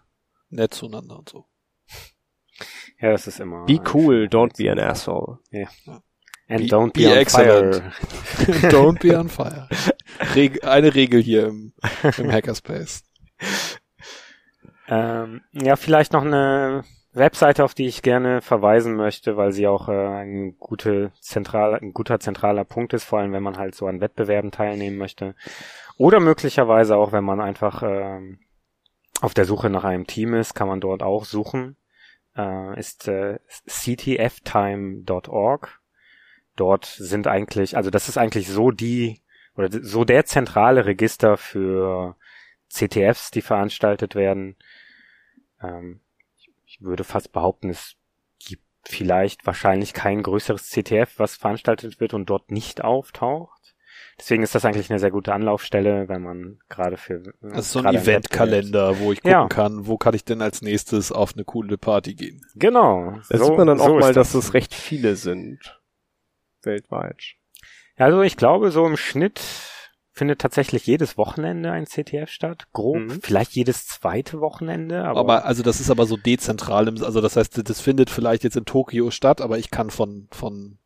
nett 0.49 0.73
zueinander 0.73 1.17
und 1.19 1.29
so. 1.29 1.45
Ja, 2.99 3.11
das 3.11 3.27
ist 3.27 3.39
immer. 3.39 3.65
Be 3.65 3.81
cool, 3.93 4.27
don't 4.29 4.55
be 4.57 4.71
an 4.71 4.79
asshole. 4.79 5.39
And 6.47 6.61
Be- 6.61 6.67
don't 6.67 6.93
be, 6.93 7.01
be 7.03 7.11
on 7.11 7.17
excellent. 7.17 7.75
fire. 7.75 8.69
Don't 8.69 8.99
be 8.99 9.17
on 9.17 9.29
fire. 9.29 9.67
Reg 10.35 10.63
eine 10.65 10.93
Regel 10.93 11.21
hier 11.21 11.47
im, 11.47 11.73
im 12.17 12.31
Hackerspace. 12.31 13.03
Ähm, 14.87 15.41
ja, 15.53 15.75
vielleicht 15.77 16.13
noch 16.13 16.23
eine 16.23 16.83
Webseite, 17.13 17.63
auf 17.63 17.73
die 17.73 17.87
ich 17.87 18.01
gerne 18.03 18.41
verweisen 18.41 18.95
möchte, 18.95 19.35
weil 19.35 19.51
sie 19.51 19.67
auch 19.67 19.89
äh, 19.89 19.91
ein, 19.91 20.57
gute 20.57 21.11
zentral, 21.19 21.75
ein 21.75 21.93
guter 21.93 22.19
zentraler 22.19 22.63
Punkt 22.63 22.93
ist, 22.93 23.03
vor 23.03 23.19
allem 23.19 23.33
wenn 23.33 23.43
man 23.43 23.57
halt 23.57 23.75
so 23.75 23.87
an 23.87 23.99
Wettbewerben 23.99 24.51
teilnehmen 24.51 24.97
möchte. 24.97 25.35
Oder 25.97 26.21
möglicherweise 26.21 26.95
auch, 26.95 27.11
wenn 27.11 27.25
man 27.25 27.41
einfach 27.41 27.83
ähm, 27.83 28.39
auf 29.19 29.33
der 29.33 29.45
Suche 29.45 29.69
nach 29.69 29.83
einem 29.83 30.07
Team 30.07 30.33
ist, 30.33 30.53
kann 30.53 30.69
man 30.69 30.79
dort 30.79 31.03
auch 31.03 31.25
suchen. 31.25 31.75
Äh, 32.35 32.79
ist 32.79 33.09
äh, 33.09 33.39
ctftime.org. 33.67 35.01
Dort 36.55 36.85
sind 36.85 37.27
eigentlich, 37.27 37.75
also 37.75 37.89
das 37.89 38.07
ist 38.07 38.17
eigentlich 38.17 38.47
so 38.47 38.71
die, 38.71 39.21
oder 39.55 39.69
so 39.69 40.05
der 40.05 40.25
zentrale 40.25 40.85
Register 40.85 41.35
für 41.35 42.15
CTFs, 42.69 43.31
die 43.31 43.41
veranstaltet 43.41 44.15
werden. 44.15 44.55
Ähm, 45.61 45.99
ich, 46.71 46.81
würde 46.81 47.03
fast 47.03 47.31
behaupten, 47.31 47.69
es 47.69 47.95
gibt 48.39 48.63
vielleicht 48.85 49.45
wahrscheinlich 49.45 49.93
kein 49.93 50.23
größeres 50.23 50.69
CTF, 50.69 51.19
was 51.19 51.35
veranstaltet 51.35 51.99
wird 51.99 52.13
und 52.13 52.29
dort 52.29 52.49
nicht 52.51 52.83
auftaucht. 52.83 53.59
Deswegen 54.17 54.43
ist 54.43 54.53
das 54.55 54.65
eigentlich 54.65 54.89
eine 54.89 54.99
sehr 54.99 55.11
gute 55.11 55.33
Anlaufstelle, 55.33 56.07
wenn 56.07 56.21
man 56.21 56.59
gerade 56.69 56.97
für 56.97 57.21
Das 57.41 57.65
ist 57.67 57.71
so 57.71 57.79
ein 57.79 57.95
Eventkalender, 57.95 58.99
wo 58.99 59.11
ich 59.11 59.19
gucken 59.19 59.31
Ja. 59.31 59.47
kann, 59.47 59.87
wo 59.87 59.97
kann 59.97 60.13
ich 60.13 60.23
denn 60.23 60.41
als 60.41 60.61
nächstes 60.61 61.11
auf 61.11 61.33
eine 61.33 61.43
coole 61.43 61.77
Party 61.77 62.13
gehen. 62.13 62.41
Genau. 62.55 63.17
Da 63.29 63.37
so- 63.37 63.45
sieht 63.45 63.57
man 63.57 63.67
dann 63.67 63.79
so 63.79 63.83
auch 63.85 63.99
mal, 63.99 64.13
dass 64.13 64.33
es 64.33 64.53
recht 64.53 64.73
viele 64.73 65.15
sind. 65.15 65.79
Weltweit. 66.63 67.21
Also 67.97 68.21
ich 68.21 68.37
glaube, 68.37 68.71
so 68.71 68.85
im 68.85 68.97
Schnitt 68.97 69.41
findet 70.13 70.39
tatsächlich 70.41 70.85
jedes 70.85 71.17
Wochenende 71.17 71.71
ein 71.71 71.85
CTF 71.85 72.29
statt. 72.29 72.67
Grob. 72.73 72.97
Mhm. 72.97 73.21
Vielleicht 73.21 73.53
jedes 73.53 73.87
zweite 73.87 74.41
Wochenende, 74.41 75.05
aber, 75.05 75.19
Aber 75.19 75.45
also 75.45 75.63
das 75.63 75.79
ist 75.79 75.89
aber 75.89 76.05
so 76.05 76.17
dezentral, 76.17 76.87
im- 76.89 77.03
also 77.03 77.21
das 77.21 77.37
heißt, 77.37 77.67
das 77.69 77.79
findet 77.81 78.09
vielleicht 78.09 78.43
jetzt 78.43 78.57
in 78.57 78.65
Tokio 78.65 79.09
statt, 79.11 79.39
aber 79.41 79.57
ich 79.57 79.71
kann 79.71 79.89
von 79.89 80.27
von 80.31 80.77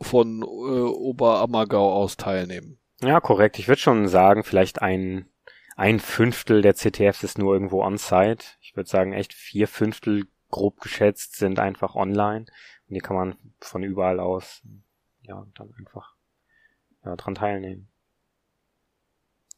von 0.00 0.42
äh, 0.42 0.44
Oberammergau 0.44 1.92
aus 1.92 2.16
teilnehmen. 2.16 2.78
ja, 3.00 3.20
korrekt. 3.20 3.58
Ich 3.58 3.68
würde 3.68 3.80
schon 3.80 4.08
sagen, 4.08 4.42
vielleicht 4.44 4.82
ein, 4.82 5.28
ein 5.76 6.00
Fünftel 6.00 6.62
der 6.62 6.74
CTFs 6.74 7.22
ist 7.22 7.38
nur 7.38 7.54
irgendwo 7.54 7.82
on-site. 7.82 8.44
Ich 8.60 8.76
würde 8.76 8.88
sagen, 8.90 9.12
echt 9.12 9.32
vier 9.32 9.68
Fünftel 9.68 10.24
grob 10.50 10.80
geschätzt 10.80 11.36
sind 11.36 11.58
einfach 11.58 11.94
online. 11.94 12.46
Und 12.88 12.94
die 12.94 13.00
kann 13.00 13.16
man 13.16 13.36
von 13.60 13.82
überall 13.82 14.20
aus, 14.20 14.62
ja, 15.22 15.46
dann 15.56 15.72
einfach 15.78 16.13
ja, 17.04 17.16
dran 17.16 17.34
teilnehmen. 17.34 17.88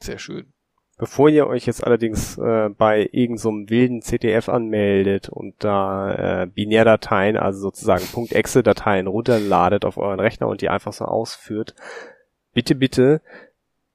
Sehr 0.01 0.19
schön. 0.19 0.53
Bevor 0.99 1.29
ihr 1.29 1.47
euch 1.47 1.67
jetzt 1.67 1.85
allerdings 1.85 2.39
äh, 2.39 2.71
bei 2.71 3.03
irgendeinem 3.13 3.37
so 3.37 3.49
einem 3.51 3.71
wilden 3.71 4.01
CTF 4.01 4.49
anmeldet 4.49 5.29
und 5.29 5.55
da 5.59 6.43
äh, 6.43 6.47
Binärdateien, 6.47 7.37
also 7.37 7.61
sozusagen 7.61 8.05
.exe-Dateien 8.31 9.07
runterladet 9.07 9.85
auf 9.85 9.99
euren 9.99 10.21
Rechner 10.21 10.49
und 10.49 10.63
die 10.63 10.71
einfach 10.71 10.95
so 10.95 11.05
ausführt, 11.05 11.75
bitte, 12.55 12.75
bitte, 12.75 13.21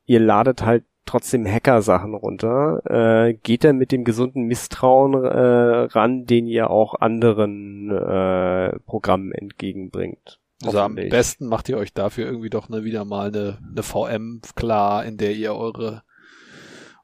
ihr 0.05 0.19
ladet 0.19 0.63
halt 0.63 0.83
trotzdem 1.07 1.47
Hacker-Sachen 1.47 2.13
runter, 2.13 2.81
äh, 2.85 3.33
geht 3.33 3.63
dann 3.63 3.77
mit 3.77 3.91
dem 3.91 4.03
gesunden 4.03 4.43
Misstrauen 4.43 5.13
äh, 5.23 5.87
ran, 5.91 6.25
den 6.25 6.45
ihr 6.45 6.69
auch 6.69 6.93
anderen 7.01 7.89
äh, 7.89 8.77
Programmen 8.85 9.31
entgegenbringt. 9.31 10.40
Also 10.65 10.79
am 10.79 10.95
besten 10.95 11.47
macht 11.47 11.69
ihr 11.69 11.77
euch 11.77 11.93
dafür 11.93 12.25
irgendwie 12.25 12.49
doch 12.49 12.69
ne, 12.69 12.83
wieder 12.83 13.03
mal 13.05 13.27
eine, 13.29 13.57
eine 13.71 13.83
VM 13.83 14.41
klar, 14.55 15.03
in 15.05 15.17
der 15.17 15.33
ihr 15.33 15.55
eure 15.55 16.03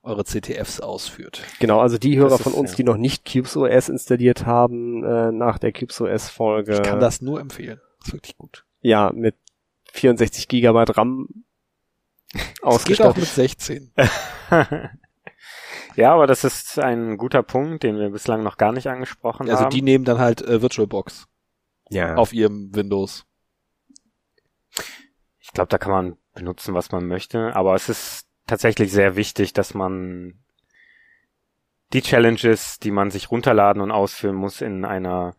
eure 0.03 0.23
CTFs 0.23 0.79
ausführt. 0.79 1.41
Genau, 1.59 1.81
also 1.81 1.97
die 1.97 2.17
Hörer 2.17 2.29
Das 2.29 2.41
von 2.41 2.53
ist, 2.53 2.57
uns, 2.59 2.69
ja. 2.71 2.75
die 2.77 2.83
noch 2.85 2.95
nicht 2.95 3.25
CubesOS 3.29 3.89
installiert 3.89 4.45
haben, 4.45 5.03
äh, 5.03 5.31
nach 5.33 5.57
der 5.59 5.73
CubesOS-Folge. 5.73 6.75
Ich 6.75 6.83
kann 6.83 6.99
das 7.01 7.21
nur 7.21 7.41
empfehlen. 7.41 7.81
ist 8.05 8.13
wirklich 8.13 8.37
gut. 8.37 8.63
Ja, 8.79 9.11
mit 9.13 9.35
64 9.91 10.47
Gigabyte 10.47 10.95
RAM 10.97 11.27
Es 12.33 12.41
geht 12.43 12.63
auch 12.63 12.67
ausgestattet. 12.67 13.17
mit 13.17 13.25
16. 13.27 13.93
ja, 15.95 16.13
aber 16.13 16.27
das 16.27 16.43
ist 16.43 16.79
ein 16.79 17.17
guter 17.17 17.43
Punkt, 17.43 17.83
den 17.83 17.97
wir 17.99 18.09
bislang 18.09 18.43
noch 18.43 18.57
gar 18.57 18.71
nicht 18.71 18.87
angesprochen 18.87 19.49
Also 19.49 19.63
haben. 19.65 19.71
die 19.71 19.81
nehmen 19.81 20.05
dann 20.05 20.19
halt 20.19 20.41
äh, 20.41 20.61
VirtualBox 20.61 21.27
Ja. 21.89 22.15
auf 22.15 22.33
ihrem 22.33 22.73
Windows. 22.75 23.25
Ich 25.47 25.53
glaube, 25.53 25.69
da 25.69 25.77
kann 25.77 25.91
man 25.91 26.17
benutzen, 26.33 26.73
was 26.73 26.91
man 26.91 27.07
möchte, 27.07 27.55
aber 27.55 27.73
es 27.73 27.87
ist 27.87 28.27
tatsächlich 28.45 28.91
sehr 28.91 29.15
wichtig, 29.15 29.53
dass 29.53 29.73
man 29.73 30.43
die 31.93 32.01
Challenges, 32.01 32.79
die 32.79 32.91
man 32.91 33.11
sich 33.11 33.31
runterladen 33.31 33.81
und 33.81 33.91
ausführen 33.91 34.35
muss, 34.35 34.61
in 34.61 34.83
einer 34.83 35.35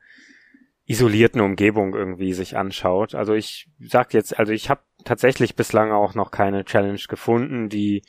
isolierten 0.87 1.43
Umgebung 1.43 1.95
irgendwie 1.95 2.33
sich 2.33 2.57
anschaut. 2.57 3.15
Also 3.15 3.35
ich 3.35 3.69
sag 3.79 4.15
jetzt, 4.15 4.39
also 4.39 4.53
ich 4.53 4.71
habe 4.71 4.81
tatsächlich 5.05 5.55
bislang 5.55 5.93
auch 5.93 6.15
noch 6.15 6.31
keine 6.31 6.65
Challenge 6.65 7.03
gefunden, 7.07 7.69
die 7.69 8.03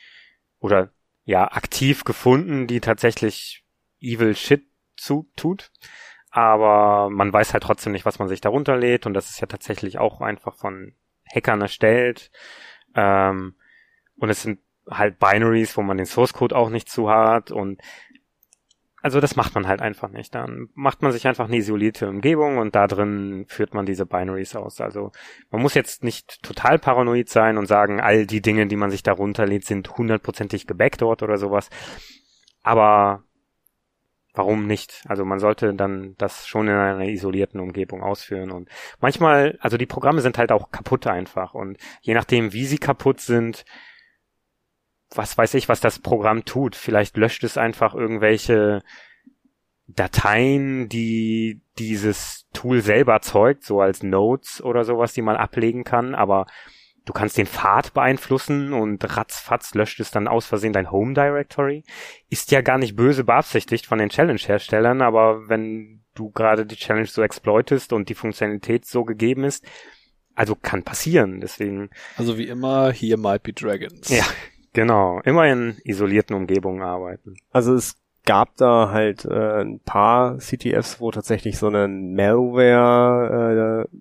oder 0.59 0.89
ja 1.25 1.51
aktiv 1.51 2.05
gefunden, 2.05 2.67
die 2.67 2.79
tatsächlich 2.79 3.65
Evil 3.99 4.35
Shit 4.35 4.65
zu 4.95 5.29
tut. 5.35 5.71
Aber 6.31 7.09
man 7.09 7.33
weiß 7.33 7.51
halt 7.51 7.63
trotzdem 7.63 7.91
nicht, 7.91 8.05
was 8.05 8.19
man 8.19 8.29
sich 8.29 8.39
darunter 8.39 8.77
lädt 8.77 9.05
und 9.05 9.13
das 9.13 9.29
ist 9.29 9.41
ja 9.41 9.47
tatsächlich 9.47 9.97
auch 9.97 10.21
einfach 10.21 10.55
von 10.55 10.95
Hackern 11.33 11.61
erstellt. 11.61 12.31
Ähm, 12.95 13.55
und 14.17 14.29
es 14.29 14.43
sind 14.43 14.59
halt 14.89 15.19
Binaries, 15.19 15.77
wo 15.77 15.81
man 15.81 15.97
den 15.97 16.05
Source 16.05 16.33
Code 16.33 16.55
auch 16.55 16.69
nicht 16.69 16.89
zu 16.89 17.09
hat 17.09 17.51
und 17.51 17.81
also 19.01 19.21
das 19.21 19.35
macht 19.35 19.55
man 19.55 19.67
halt 19.67 19.81
einfach 19.81 20.09
nicht. 20.09 20.35
Dann 20.35 20.69
macht 20.73 21.01
man 21.01 21.11
sich 21.11 21.27
einfach 21.27 21.45
eine 21.45 21.57
isolierte 21.57 22.09
Umgebung 22.09 22.57
und 22.57 22.75
da 22.75 22.87
drin 22.87 23.45
führt 23.47 23.73
man 23.73 23.85
diese 23.85 24.05
Binaries 24.05 24.55
aus. 24.55 24.81
Also 24.81 25.11
man 25.51 25.61
muss 25.61 25.73
jetzt 25.73 26.03
nicht 26.03 26.43
total 26.43 26.79
paranoid 26.79 27.29
sein 27.29 27.57
und 27.57 27.65
sagen, 27.65 28.01
all 28.01 28.25
die 28.25 28.41
Dinge, 28.41 28.67
die 28.67 28.75
man 28.75 28.91
sich 28.91 29.03
da 29.03 29.13
runterlädt, 29.13 29.65
sind 29.65 29.97
hundertprozentig 29.97 30.67
gebackdort 30.67 31.23
oder 31.23 31.37
sowas. 31.37 31.69
Aber 32.61 33.23
warum 34.39 34.67
nicht? 34.67 35.03
Also 35.05 35.25
man 35.25 35.39
sollte 35.39 35.73
dann 35.73 36.15
das 36.17 36.47
schon 36.47 36.69
in 36.69 36.73
einer 36.73 37.09
isolierten 37.09 37.59
Umgebung 37.59 38.01
ausführen 38.01 38.51
und 38.51 38.69
manchmal, 39.01 39.57
also 39.59 39.75
die 39.75 39.85
Programme 39.85 40.21
sind 40.21 40.37
halt 40.37 40.53
auch 40.53 40.71
kaputt 40.71 41.07
einfach 41.07 41.53
und 41.55 41.77
je 41.99 42.13
nachdem, 42.13 42.53
wie 42.53 42.65
sie 42.65 42.77
kaputt 42.77 43.19
sind, 43.19 43.65
was 45.13 45.37
weiß 45.37 45.55
ich, 45.55 45.67
was 45.67 45.81
das 45.81 45.99
Programm 45.99 46.45
tut. 46.45 46.77
Vielleicht 46.77 47.17
löscht 47.17 47.43
es 47.43 47.57
einfach 47.57 47.93
irgendwelche 47.93 48.81
Dateien, 49.87 50.87
die 50.87 51.59
dieses 51.77 52.47
Tool 52.53 52.81
selber 52.81 53.11
erzeugt, 53.11 53.65
so 53.65 53.81
als 53.81 54.03
Notes 54.03 54.63
oder 54.63 54.85
sowas, 54.85 55.11
die 55.11 55.21
man 55.21 55.35
ablegen 55.35 55.83
kann, 55.83 56.15
aber 56.15 56.45
du 57.09 57.13
kannst 57.13 57.39
den 57.39 57.47
Pfad 57.47 57.95
beeinflussen 57.95 58.71
und 58.71 59.03
ratzfatz 59.17 59.73
löscht 59.73 59.99
es 59.99 60.11
dann 60.11 60.27
aus 60.27 60.45
Versehen 60.45 60.73
dein 60.73 60.91
Home 60.91 61.15
Directory. 61.15 61.83
Ist 62.29 62.51
ja 62.51 62.61
gar 62.61 62.77
nicht 62.77 62.95
böse 62.95 63.23
beabsichtigt 63.23 63.87
von 63.87 63.97
den 63.97 64.09
Challenge-Herstellern, 64.09 65.01
aber 65.01 65.49
wenn 65.49 66.03
du 66.13 66.29
gerade 66.29 66.67
die 66.67 66.75
Challenge 66.75 67.07
so 67.07 67.23
exploitest 67.23 67.93
und 67.93 68.09
die 68.09 68.13
Funktionalität 68.13 68.85
so 68.85 69.05
gegeben 69.05 69.43
ist, 69.43 69.65
also 70.35 70.53
kann 70.53 70.83
passieren, 70.83 71.41
deswegen. 71.41 71.89
Also 72.15 72.37
wie 72.37 72.47
immer, 72.47 72.91
here 72.91 73.17
might 73.17 73.41
be 73.41 73.53
dragons. 73.53 74.09
Ja, 74.09 74.25
Genau, 74.73 75.19
immer 75.21 75.47
in 75.47 75.77
isolierten 75.83 76.35
Umgebungen 76.35 76.83
arbeiten. 76.83 77.37
Also 77.49 77.73
es 77.73 77.95
gab 78.23 78.55
da 78.57 78.91
halt 78.91 79.25
äh, 79.25 79.61
ein 79.61 79.79
paar 79.79 80.37
CTFs, 80.37 81.01
wo 81.01 81.09
tatsächlich 81.09 81.57
so 81.57 81.65
eine 81.65 81.87
Malware 81.87 83.87
äh, 83.87 83.97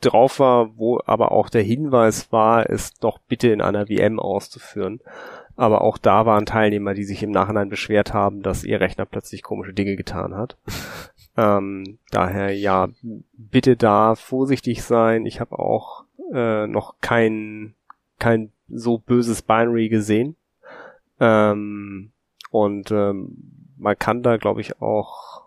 drauf 0.00 0.38
war, 0.38 0.76
wo 0.76 1.00
aber 1.04 1.32
auch 1.32 1.48
der 1.48 1.62
Hinweis 1.62 2.32
war, 2.32 2.68
es 2.68 2.94
doch 2.94 3.18
bitte 3.18 3.48
in 3.48 3.60
einer 3.60 3.86
VM 3.86 4.18
auszuführen. 4.20 5.00
Aber 5.56 5.80
auch 5.82 5.98
da 5.98 6.24
waren 6.24 6.46
Teilnehmer, 6.46 6.94
die 6.94 7.04
sich 7.04 7.22
im 7.22 7.32
Nachhinein 7.32 7.68
beschwert 7.68 8.14
haben, 8.14 8.42
dass 8.42 8.62
ihr 8.62 8.80
Rechner 8.80 9.06
plötzlich 9.06 9.42
komische 9.42 9.72
Dinge 9.72 9.96
getan 9.96 10.36
hat. 10.36 10.56
ähm, 11.36 11.98
daher 12.10 12.56
ja, 12.56 12.88
bitte 13.32 13.76
da 13.76 14.14
vorsichtig 14.14 14.84
sein. 14.84 15.26
Ich 15.26 15.40
habe 15.40 15.58
auch 15.58 16.04
äh, 16.32 16.66
noch 16.68 16.94
kein 17.00 17.74
kein 18.18 18.52
so 18.68 18.98
böses 18.98 19.42
Binary 19.42 19.88
gesehen. 19.88 20.36
Ähm, 21.20 22.12
und 22.50 22.90
ähm, 22.90 23.36
man 23.76 23.98
kann 23.98 24.22
da, 24.22 24.36
glaube 24.36 24.60
ich, 24.60 24.80
auch, 24.80 25.37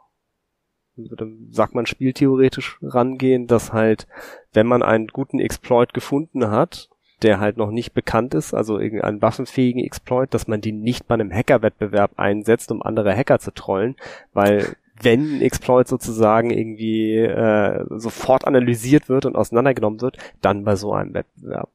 sagt 1.51 1.75
man, 1.75 1.85
spieltheoretisch 1.85 2.77
rangehen, 2.81 3.47
dass 3.47 3.73
halt, 3.73 4.07
wenn 4.53 4.67
man 4.67 4.83
einen 4.83 5.07
guten 5.07 5.39
Exploit 5.39 5.93
gefunden 5.93 6.49
hat, 6.49 6.89
der 7.21 7.39
halt 7.39 7.57
noch 7.57 7.71
nicht 7.71 7.93
bekannt 7.93 8.33
ist, 8.33 8.53
also 8.53 8.79
irgendeinen 8.79 9.21
waffenfähigen 9.21 9.83
Exploit, 9.83 10.33
dass 10.33 10.47
man 10.47 10.61
den 10.61 10.81
nicht 10.81 11.07
bei 11.07 11.13
einem 11.13 11.31
Hackerwettbewerb 11.31 12.11
einsetzt, 12.17 12.71
um 12.71 12.81
andere 12.81 13.15
Hacker 13.15 13.39
zu 13.39 13.53
trollen, 13.53 13.95
weil 14.33 14.75
wenn 15.03 15.37
ein 15.37 15.41
Exploit 15.41 15.87
sozusagen 15.87 16.51
irgendwie 16.51 17.15
äh, 17.17 17.85
sofort 17.89 18.45
analysiert 18.45 19.09
wird 19.09 19.25
und 19.25 19.35
auseinandergenommen 19.35 20.01
wird, 20.01 20.17
dann 20.41 20.63
bei 20.63 20.75
so 20.75 20.93
einem 20.93 21.13
Wettbewerb. 21.13 21.69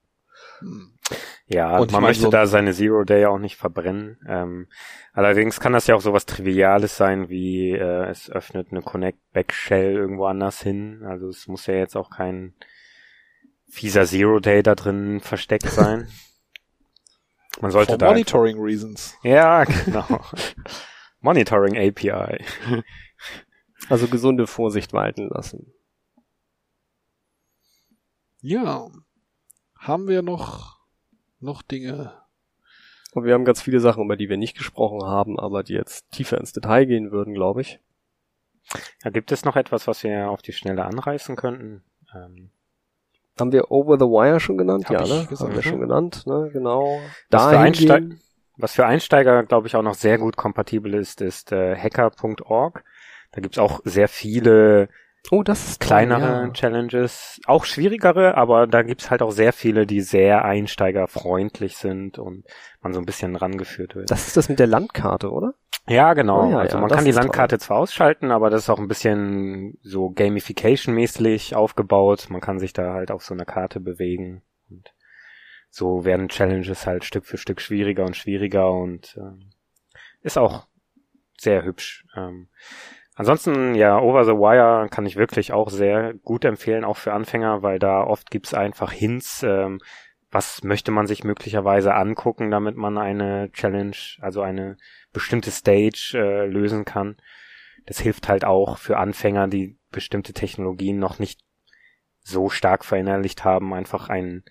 Hm. 0.61 0.96
Ja, 1.49 1.79
und 1.79 1.93
man 1.93 2.03
möchte 2.03 2.25
so 2.25 2.31
da 2.31 2.47
seine 2.47 2.73
Zero 2.73 3.05
Day 3.05 3.27
auch 3.27 3.39
nicht 3.39 3.57
verbrennen. 3.57 4.19
Ähm, 4.27 4.67
allerdings 5.13 5.61
kann 5.61 5.73
das 5.73 5.87
ja 5.87 5.95
auch 5.95 6.01
sowas 6.01 6.27
Triviales 6.27 6.97
sein, 6.97 7.29
wie 7.29 7.71
äh, 7.71 8.09
es 8.09 8.29
öffnet 8.29 8.69
eine 8.73 8.83
Connect 8.83 9.19
Back 9.33 9.53
Shell 9.53 9.93
irgendwo 9.93 10.27
anders 10.27 10.61
hin. 10.61 11.05
Also 11.07 11.29
es 11.29 11.47
muss 11.47 11.67
ja 11.67 11.75
jetzt 11.75 11.97
auch 11.97 12.11
kein 12.11 12.55
fieser 13.69 14.07
Zero 14.07 14.41
Day 14.41 14.65
da 14.65 14.75
drin 14.75 15.21
versteckt 15.21 15.69
sein. 15.69 16.09
Man 17.61 17.71
sollte 17.71 17.93
For 17.93 17.99
da 17.99 18.09
Monitoring 18.09 18.61
Reasons. 18.61 19.17
Ja, 19.23 19.65
genau. 19.65 20.21
Monitoring 21.21 21.77
API. 21.77 22.45
Also 23.89 24.09
gesunde 24.09 24.47
Vorsicht 24.47 24.93
walten 24.93 25.29
lassen. 25.29 25.73
Ja. 28.41 28.89
Haben 29.79 30.09
wir 30.09 30.23
noch 30.23 30.76
noch 31.41 31.63
Dinge? 31.63 32.13
Und 33.13 33.25
wir 33.25 33.35
haben 33.35 33.45
ganz 33.45 33.63
viele 33.63 33.81
Sachen, 33.81 34.05
über 34.05 34.17
die 34.17 34.29
wir 34.29 34.37
nicht 34.37 34.57
gesprochen 34.57 35.03
haben, 35.03 35.39
aber 35.39 35.63
die 35.63 35.75
jetzt 35.75 36.11
tiefer 36.11 36.39
ins 36.39 36.53
Detail 36.53 36.85
gehen 36.85 37.11
würden, 37.11 37.35
glaube 37.35 37.63
ich. 37.63 37.81
Ja, 39.05 39.11
gibt 39.11 39.33
es 39.33 39.45
noch 39.45 39.57
etwas, 39.57 39.87
was 39.87 40.03
wir 40.03 40.29
auf 40.31 40.43
die 40.43 40.53
Schnelle 40.53 40.85
anreißen 40.85 41.37
könnten? 41.37 41.83
Ähm, 42.15 42.51
haben 43.39 43.53
wir 43.53 43.71
Over 43.71 43.99
the 43.99 44.07
Wire 44.07 44.41
schon 44.41 44.59
genannt? 44.59 44.87
Hab 44.89 44.93
ja, 44.93 45.01
ne? 45.01 45.27
Gesagt, 45.27 45.41
haben 45.41 45.55
wir 45.55 45.63
schon 45.63 45.81
genannt, 45.81 46.27
ne? 46.27 46.51
Genau. 46.53 47.01
Was 47.31 47.51
für, 47.51 47.59
Einsteig 47.59 48.05
was 48.57 48.75
für 48.75 48.87
Einsteiger, 48.87 49.43
glaube 49.45 49.67
ich, 49.67 49.77
auch 49.77 49.83
noch 49.83 49.95
sehr 49.95 50.19
gut 50.19 50.37
kompatibel 50.37 50.95
ist, 50.95 51.21
ist 51.21 51.53
äh, 51.53 51.77
hacker.org. 51.77 52.85
Da 53.33 53.41
gibt's 53.41 53.59
auch 53.59 53.81
sehr 53.85 54.09
viele 54.09 54.89
Oh, 55.31 55.43
das 55.43 55.69
ist 55.69 55.81
kleinere 55.81 56.21
toll, 56.21 56.47
ja. 56.47 56.51
Challenges, 56.53 57.41
auch 57.47 57.65
schwierigere, 57.65 58.37
aber 58.37 58.67
da 58.67 58.83
gibt's 58.83 59.11
halt 59.11 59.23
auch 59.23 59.33
sehr 59.33 59.53
viele, 59.53 59.87
die 59.87 60.01
sehr 60.01 60.45
einsteigerfreundlich 60.45 61.77
sind 61.77 62.19
und 62.19 62.45
man 62.81 62.93
so 62.93 63.01
ein 63.01 63.07
bisschen 63.07 63.35
rangeführt 63.37 63.95
wird. 63.97 64.11
Das 64.11 64.29
ist 64.29 64.37
das 64.37 64.49
mit 64.49 64.59
der 64.59 64.69
Landkarte, 64.69 65.31
oder? 65.31 65.55
Ja, 65.89 66.15
genau. 66.15 66.47
Oh, 66.47 66.51
ja, 66.51 66.59
also 66.59 66.79
man 66.79 66.91
kann 66.91 67.05
die 67.05 67.13
Landkarte 67.13 67.59
toll. 67.59 67.67
zwar 67.67 67.79
ausschalten, 67.79 68.31
aber 68.31 68.51
das 68.51 68.63
ist 68.63 68.71
auch 68.71 68.79
ein 68.79 68.89
bisschen 68.89 69.79
so 69.83 70.11
Gamification-mäßig 70.11 71.55
aufgebaut. 71.55 72.27
Man 72.29 72.41
kann 72.41 72.59
sich 72.59 72.73
da 72.73 72.93
halt 72.93 73.11
auf 73.11 73.23
so 73.23 73.35
einer 73.35 73.45
Karte 73.45 73.79
bewegen 73.79 74.43
und 74.69 74.93
so 75.71 76.05
werden 76.05 76.29
Challenges 76.29 76.87
halt 76.87 77.05
Stück 77.05 77.27
für 77.27 77.37
Stück 77.37 77.61
schwieriger 77.61 78.05
und 78.05 78.17
schwieriger 78.17 78.73
und 78.73 79.17
ähm, 79.17 79.51
ist 80.23 80.39
auch 80.39 80.67
sehr 81.39 81.65
hübsch. 81.65 82.05
Ähm, 82.17 82.49
Ansonsten, 83.19 83.75
ja, 83.75 83.99
Over 83.99 84.27
the 84.27 84.33
Wire 84.33 84.89
kann 84.91 85.07
ich 85.07 85.17
wirklich 85.17 85.53
auch 85.53 85.71
sehr 85.71 86.13
gut 86.13 86.45
empfehlen, 86.45 86.85
auch 86.85 86.99
für 86.99 87.15
Anfänger, 87.15 87.63
weil 87.63 87.79
da 87.79 88.03
oft 88.03 88.31
gibt's 88.31 88.53
einfach 88.53 88.93
Hints, 88.93 89.43
ähm, 89.43 89.81
was 90.31 90.63
möchte 90.63 90.91
man 90.91 91.07
sich 91.07 91.25
möglicherweise 91.25 91.95
angucken, 91.95 92.51
damit 92.51 92.77
man 92.77 92.99
eine 92.99 93.51
Challenge, 93.53 93.97
also 94.21 94.43
eine 94.43 94.77
bestimmte 95.15 95.51
Stage 95.51 96.13
äh, 96.15 96.47
lösen 96.47 96.85
kann. 96.85 97.17
Das 97.87 97.99
hilft 98.01 98.29
halt 98.29 98.45
auch 98.45 98.77
für 98.77 98.99
Anfänger, 98.99 99.49
die 99.49 99.79
bestimmte 99.91 100.35
Technologien 100.35 100.99
noch 100.99 101.19
nicht 101.19 101.41
so 102.21 102.51
stark 102.51 102.85
verinnerlicht 102.85 103.45
haben, 103.45 103.73
einfach 103.73 104.11
einen, 104.11 104.45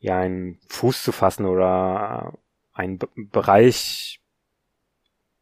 ja, 0.00 0.18
einen 0.18 0.58
Fuß 0.68 1.04
zu 1.04 1.12
fassen 1.12 1.46
oder 1.46 2.32
einen 2.72 2.98
B 2.98 3.06
Bereich 3.14 4.17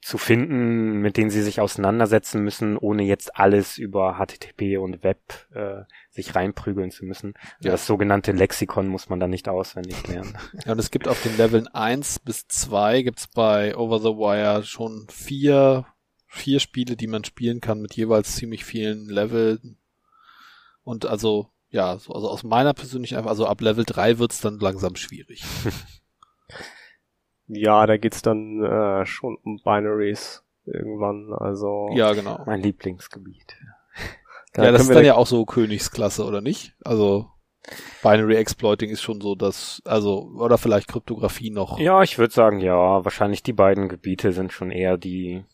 zu 0.07 0.19
finden, 0.19 1.01
mit 1.01 1.17
denen 1.17 1.31
sie 1.31 1.43
sich 1.43 1.61
auseinandersetzen 1.61 2.41
müssen, 2.41 2.77
ohne 2.77 3.03
jetzt 3.03 3.37
alles 3.37 3.77
über 3.77 4.21
HTTP 4.21 4.79
und 4.79 5.03
Web 5.03 5.19
äh, 5.53 5.83
sich 6.11 6.37
reinprügeln 6.37 6.93
zu 6.93 7.05
müssen. 7.05 7.35
Also 7.57 7.67
ja. 7.67 7.73
Das 7.73 7.89
sogenannte 7.89 8.31
Lexikon 8.31 8.87
muss 8.87 9.09
man 9.09 9.19
dann 9.19 9.31
nicht 9.31 9.49
auswendig 9.49 10.07
lernen. 10.07 10.39
Ja, 10.65 10.73
und 10.73 10.79
es 10.79 10.93
gibt 10.93 11.09
auf 11.09 11.21
den 11.25 11.37
Leveln 11.37 11.67
eins 11.67 12.21
bis 12.21 12.47
zwei 12.47 13.03
gibt's 13.03 13.27
bei 13.27 13.77
Over 13.77 13.99
the 13.99 14.17
Wire 14.17 14.63
schon 14.63 15.09
vier, 15.11 15.87
vier 16.29 16.61
Spiele, 16.61 16.95
die 16.95 17.09
man 17.09 17.25
spielen 17.25 17.61
kann 17.61 17.81
mit 17.81 17.97
jeweils 17.97 18.37
ziemlich 18.37 18.65
vielen 18.65 19.09
Leveln. 19.09 19.77
Und 20.85 21.05
also, 21.07 21.51
ja, 21.71 21.91
also 21.91 22.13
aus 22.13 22.45
meiner 22.45 22.75
persönlichen, 22.75 23.17
also 23.27 23.49
ab 23.49 23.61
Level 23.61 23.85
drei 23.85 24.21
wird's 24.21 24.41
dann 24.41 24.61
langsam 24.61 24.95
schwierig. 24.95 25.43
Ja, 27.49 27.87
da 27.87 27.97
geht's 27.97 28.23
dann 28.23 28.63
äh, 28.63 29.07
schon 29.07 29.37
um 29.43 29.61
Binaries 29.63 30.43
irgendwann, 30.65 31.33
also. 31.33 31.91
Ja, 31.93 32.13
genau. 32.13 32.43
Mein 32.47 32.61
Lieblingsgebiet. 32.61 33.57
ja, 34.57 34.73
das 34.73 34.83
ist 34.83 34.95
dann 34.95 35.05
ja 35.05 35.15
auch 35.15 35.27
so 35.27 35.45
Königsklasse, 35.45 36.25
oder 36.25 36.41
nicht? 36.41 36.75
Also 36.85 37.31
Binary 38.03 38.37
Exploiting 38.37 38.91
ist 38.91 39.03
schon 39.03 39.21
so 39.21 39.35
das, 39.35 39.83
also, 39.85 40.31
oder 40.37 40.59
vielleicht 40.59 40.89
Kryptographie 40.89 41.51
noch. 41.51 41.79
Ja, 41.79 42.03
ich 42.03 42.19
würde 42.19 42.33
sagen, 42.33 42.61
ja, 42.61 43.05
wahrscheinlich 43.05 43.43
die 43.43 43.53
beiden 43.53 43.89
Gebiete 43.89 44.33
sind 44.33 44.53
schon 44.53 44.71
eher 44.71 44.97
die, 44.97 45.45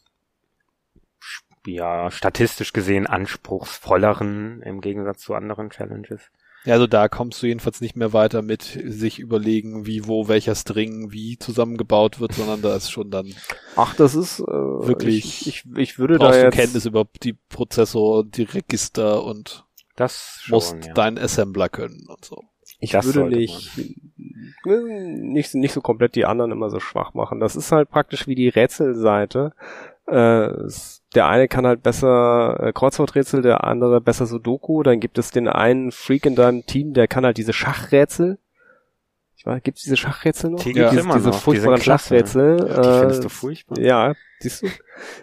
ja, 1.66 2.10
statistisch 2.10 2.72
gesehen 2.72 3.06
anspruchsvolleren 3.06 4.62
im 4.62 4.80
Gegensatz 4.80 5.22
zu 5.22 5.34
anderen 5.34 5.70
Challenges. 5.70 6.30
Ja, 6.64 6.74
also 6.74 6.86
da 6.86 7.08
kommst 7.08 7.42
du 7.42 7.46
jedenfalls 7.46 7.80
nicht 7.80 7.96
mehr 7.96 8.12
weiter 8.12 8.40
mit 8.40 8.62
sich 8.62 9.18
überlegen, 9.18 9.84
wie, 9.84 10.06
wo, 10.06 10.28
welcher 10.28 10.54
String 10.54 11.10
wie 11.10 11.36
zusammengebaut 11.36 12.20
wird, 12.20 12.34
sondern 12.34 12.62
da 12.62 12.76
ist 12.76 12.90
schon 12.90 13.10
dann. 13.10 13.34
Ach, 13.74 13.94
das 13.96 14.14
ist 14.14 14.38
äh, 14.40 14.44
wirklich. 14.44 15.46
Ich, 15.46 15.46
ich, 15.48 15.76
ich 15.76 15.98
würde 15.98 16.18
brauchst 16.18 16.34
da 16.34 16.38
du 16.38 16.44
jetzt. 16.44 16.54
Kenntnis 16.54 16.86
über 16.86 17.04
die 17.22 17.32
Prozessor, 17.48 18.24
die 18.24 18.44
Register 18.44 19.24
und 19.24 19.66
Das 19.96 20.38
schon, 20.42 20.54
musst 20.54 20.86
ja. 20.86 20.94
deinen 20.94 21.18
Assembler 21.18 21.68
können 21.68 22.06
und 22.08 22.24
so. 22.24 22.44
Ich 22.78 22.90
Das 22.90 23.06
würde 23.06 23.28
nicht, 23.28 23.78
äh, 23.78 24.70
nicht, 24.70 25.54
nicht 25.54 25.72
so 25.72 25.80
komplett 25.80 26.14
die 26.14 26.26
anderen 26.26 26.52
immer 26.52 26.70
so 26.70 26.80
schwach 26.80 27.14
machen. 27.14 27.40
Das 27.40 27.56
ist 27.56 27.72
halt 27.72 27.90
praktisch 27.90 28.26
wie 28.26 28.34
die 28.34 28.48
Rätselseite. 28.48 29.52
Äh, 30.06 30.48
der 31.14 31.28
eine 31.28 31.48
kann 31.48 31.66
halt 31.66 31.82
besser 31.82 32.58
äh, 32.60 32.72
Kreuzworträtsel, 32.72 33.42
der 33.42 33.64
andere 33.64 34.00
besser 34.00 34.26
Sudoku. 34.26 34.82
Dann 34.82 35.00
gibt 35.00 35.18
es 35.18 35.30
den 35.30 35.48
einen 35.48 35.92
Freak 35.92 36.26
in 36.26 36.34
deinem 36.34 36.66
Team, 36.66 36.94
der 36.94 37.08
kann 37.08 37.24
halt 37.24 37.36
diese 37.36 37.52
Schachrätsel. 37.52 38.38
Ich 39.42 39.46
weiß, 39.46 39.60
gibt 39.64 39.78
es 39.78 39.82
diese 39.82 39.96
Schachrätsel 39.96 40.50
noch? 40.50 40.60
Die 40.60 40.72
gibt's 40.72 40.90
diese, 40.90 41.02
immer 41.02 41.14
diese 41.16 41.30
noch, 41.30 41.40
furchtbaren 41.40 41.78
sind 41.78 41.82
klasse. 41.82 42.10
Schachrätsel. 42.10 42.56
Die 42.58 42.64
äh, 42.64 42.98
findest 43.00 43.24
du 43.24 43.28
furchtbar. 43.28 43.80
ja, 43.80 44.12
siehst 44.38 44.62
du? 44.62 44.68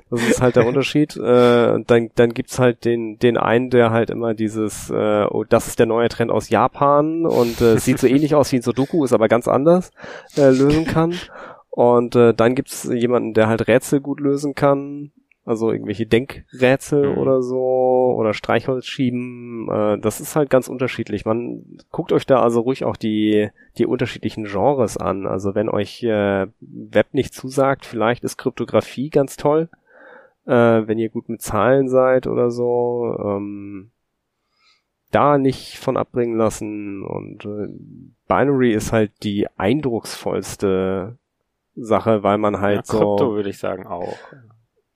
Das 0.10 0.22
ist 0.24 0.42
halt 0.42 0.58
der 0.58 0.68
Unterschied. 0.68 1.16
Äh, 1.16 1.72
und 1.72 1.90
dann, 1.90 2.10
dann 2.16 2.34
gibt's 2.34 2.60
halt 2.60 2.84
den, 2.84 3.18
den 3.20 3.38
einen, 3.38 3.70
der 3.70 3.92
halt 3.92 4.10
immer 4.10 4.34
dieses, 4.34 4.90
äh, 4.90 5.24
oh, 5.24 5.46
das 5.46 5.68
ist 5.68 5.80
der 5.80 5.86
neue 5.86 6.10
Trend 6.10 6.32
aus 6.32 6.50
Japan 6.50 7.26
und 7.26 7.62
äh, 7.62 7.78
sieht 7.78 7.98
so 8.00 8.08
ähnlich 8.08 8.36
aus 8.36 8.52
wie 8.52 8.58
ein 8.58 8.62
Sudoku, 8.62 9.06
ist 9.06 9.14
aber 9.14 9.30
ganz 9.30 9.48
anders, 9.48 9.92
äh, 10.36 10.50
lösen 10.50 10.86
kann. 10.86 11.14
Und 11.80 12.14
äh, 12.18 12.34
dann 12.34 12.56
gibt's 12.56 12.84
jemanden, 12.84 13.34
der 13.34 13.48
halt 13.48 13.70
Rätsel 13.70 14.02
gut 14.02 14.20
lösen 14.20 14.54
kann. 14.54 15.14
Also 15.46 15.72
irgendwelche 15.72 16.06
Denkrätsel 16.06 17.14
Mhm. 17.14 17.18
oder 17.18 17.42
so 17.42 18.16
oder 18.18 18.34
Streichholz 18.34 18.86
schieben. 18.86 19.70
Äh, 19.72 19.98
das 20.00 20.20
ist 20.20 20.36
halt 20.36 20.50
ganz 20.50 20.68
unterschiedlich. 20.68 21.24
Man 21.24 21.64
guckt 21.90 22.12
euch 22.12 22.26
da 22.26 22.42
also 22.42 22.60
ruhig 22.60 22.84
auch 22.84 22.98
die 22.98 23.50
die 23.78 23.86
unterschiedlichen 23.86 24.44
Genres 24.44 24.98
an. 24.98 25.26
Also 25.26 25.56
wenn 25.56 25.70
euch 25.70 26.04
äh, 26.04 26.48
Web 26.60 27.14
nicht 27.14 27.34
zusagt, 27.34 27.86
vielleicht 27.86 28.26
ist 28.26 28.36
Kryptographie 28.36 29.10
ganz 29.10 29.38
toll. 29.38 29.70
Äh, 30.46 30.86
wenn 30.86 31.00
ihr 31.00 31.08
gut 31.08 31.30
mit 31.30 31.42
Zahlen 31.42 31.88
seid 31.88 32.28
oder 32.28 32.52
so. 32.52 33.16
Ähm, 33.24 33.92
da 35.12 35.38
nicht 35.38 35.78
von 35.80 35.96
abbringen 35.96 36.38
lassen. 36.38 37.04
Und 37.06 37.46
äh, 37.46 37.70
Binary 38.28 38.74
ist 38.74 38.92
halt 38.92 39.14
die 39.24 39.48
eindrucksvollste 39.56 41.18
Sache, 41.82 42.24
weil 42.24 42.38
man 42.38 42.60
halt 42.60 42.78
ja, 42.78 42.84
so 42.86 43.00
Krypto 43.00 43.36
würde 43.36 43.50
ich 43.50 43.58
sagen 43.58 43.88
auch. 43.88 44.18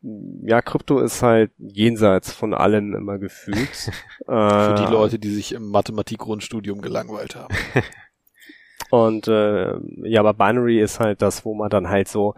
ja, 0.02 0.62
Krypto 0.62 1.00
ist 1.00 1.22
halt 1.24 1.52
jenseits 1.58 2.32
von 2.34 2.54
allem 2.54 2.94
immer 2.96 3.18
gefühlt. 3.18 3.92
Für 4.26 4.76
Äh, 4.76 4.86
die 4.86 4.92
Leute, 4.92 5.20
die 5.20 5.30
sich 5.30 5.54
im 5.54 5.70
Mathematik-Grundstudium 5.70 6.82
gelangweilt 6.82 7.36
haben. 7.36 7.54
Und 8.90 9.28
äh, 9.28 9.74
ja, 10.04 10.20
aber 10.20 10.34
Binary 10.34 10.80
ist 10.80 11.00
halt 11.00 11.22
das, 11.22 11.46
wo 11.46 11.56
man 11.56 11.70
dann 11.70 11.90
halt 11.90 12.08
so 12.08 12.36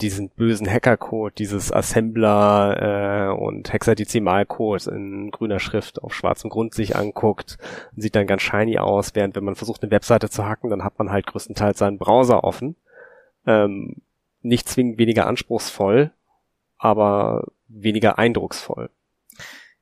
diesen 0.00 0.28
bösen 0.28 0.68
Hackercode, 0.68 1.38
dieses 1.38 1.72
Assembler 1.72 3.30
äh, 3.30 3.32
und 3.32 3.72
Hexadezimalcode 3.72 4.88
in 4.88 5.30
grüner 5.30 5.60
Schrift 5.60 6.02
auf 6.02 6.14
schwarzem 6.14 6.50
Grund 6.50 6.74
sich 6.74 6.96
anguckt, 6.96 7.58
sieht 7.96 8.16
dann 8.16 8.26
ganz 8.26 8.42
shiny 8.42 8.78
aus, 8.78 9.14
während 9.14 9.36
wenn 9.36 9.44
man 9.44 9.54
versucht, 9.54 9.82
eine 9.82 9.92
Webseite 9.92 10.28
zu 10.28 10.46
hacken, 10.46 10.70
dann 10.70 10.84
hat 10.84 10.98
man 10.98 11.10
halt 11.10 11.26
größtenteils 11.26 11.78
seinen 11.78 11.98
Browser 11.98 12.42
offen. 12.44 12.76
Ähm, 13.46 13.96
nicht 14.42 14.68
zwingend 14.68 14.98
weniger 14.98 15.26
anspruchsvoll, 15.26 16.12
aber 16.78 17.48
weniger 17.68 18.18
eindrucksvoll. 18.18 18.90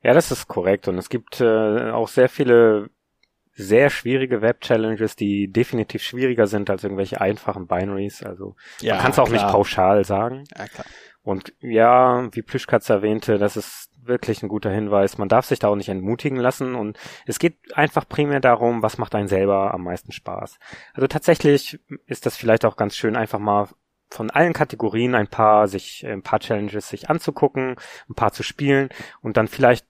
Ja, 0.02 0.14
das 0.14 0.30
ist 0.30 0.48
korrekt. 0.48 0.88
Und 0.88 0.98
es 0.98 1.08
gibt 1.08 1.40
äh, 1.40 1.90
auch 1.90 2.08
sehr 2.08 2.28
viele 2.28 2.90
sehr 3.54 3.90
schwierige 3.90 4.40
Web-Challenges, 4.40 5.14
die 5.14 5.48
definitiv 5.48 6.02
schwieriger 6.02 6.46
sind 6.46 6.70
als 6.70 6.84
irgendwelche 6.84 7.20
einfachen 7.20 7.66
Binaries. 7.66 8.22
Also 8.22 8.56
man 8.82 8.98
kann 8.98 9.10
es 9.10 9.18
auch 9.18 9.28
nicht 9.28 9.46
pauschal 9.46 10.04
sagen. 10.04 10.44
Ja, 10.56 10.66
klar. 10.66 10.86
Und 11.22 11.52
ja, 11.60 12.28
wie 12.32 12.42
Plüschkatz 12.42 12.88
erwähnte, 12.88 13.38
das 13.38 13.56
ist 13.56 13.90
wirklich 14.06 14.42
ein 14.42 14.48
guter 14.48 14.70
Hinweis. 14.70 15.18
Man 15.18 15.28
darf 15.28 15.46
sich 15.46 15.58
da 15.58 15.68
auch 15.68 15.76
nicht 15.76 15.88
entmutigen 15.88 16.38
lassen 16.38 16.74
und 16.74 16.98
es 17.26 17.38
geht 17.38 17.56
einfach 17.76 18.08
primär 18.08 18.40
darum, 18.40 18.82
was 18.82 18.98
macht 18.98 19.14
einen 19.14 19.28
selber 19.28 19.72
am 19.74 19.84
meisten 19.84 20.12
Spaß. 20.12 20.58
Also 20.94 21.06
tatsächlich 21.06 21.80
ist 22.06 22.26
das 22.26 22.36
vielleicht 22.36 22.64
auch 22.64 22.76
ganz 22.76 22.96
schön, 22.96 23.16
einfach 23.16 23.38
mal 23.38 23.68
von 24.10 24.30
allen 24.30 24.52
Kategorien 24.52 25.14
ein 25.14 25.28
paar 25.28 25.68
sich, 25.68 26.06
ein 26.06 26.22
paar 26.22 26.40
Challenges 26.40 26.88
sich 26.88 27.08
anzugucken, 27.08 27.76
ein 28.08 28.14
paar 28.14 28.32
zu 28.32 28.42
spielen 28.42 28.90
und 29.22 29.36
dann 29.36 29.48
vielleicht 29.48 29.86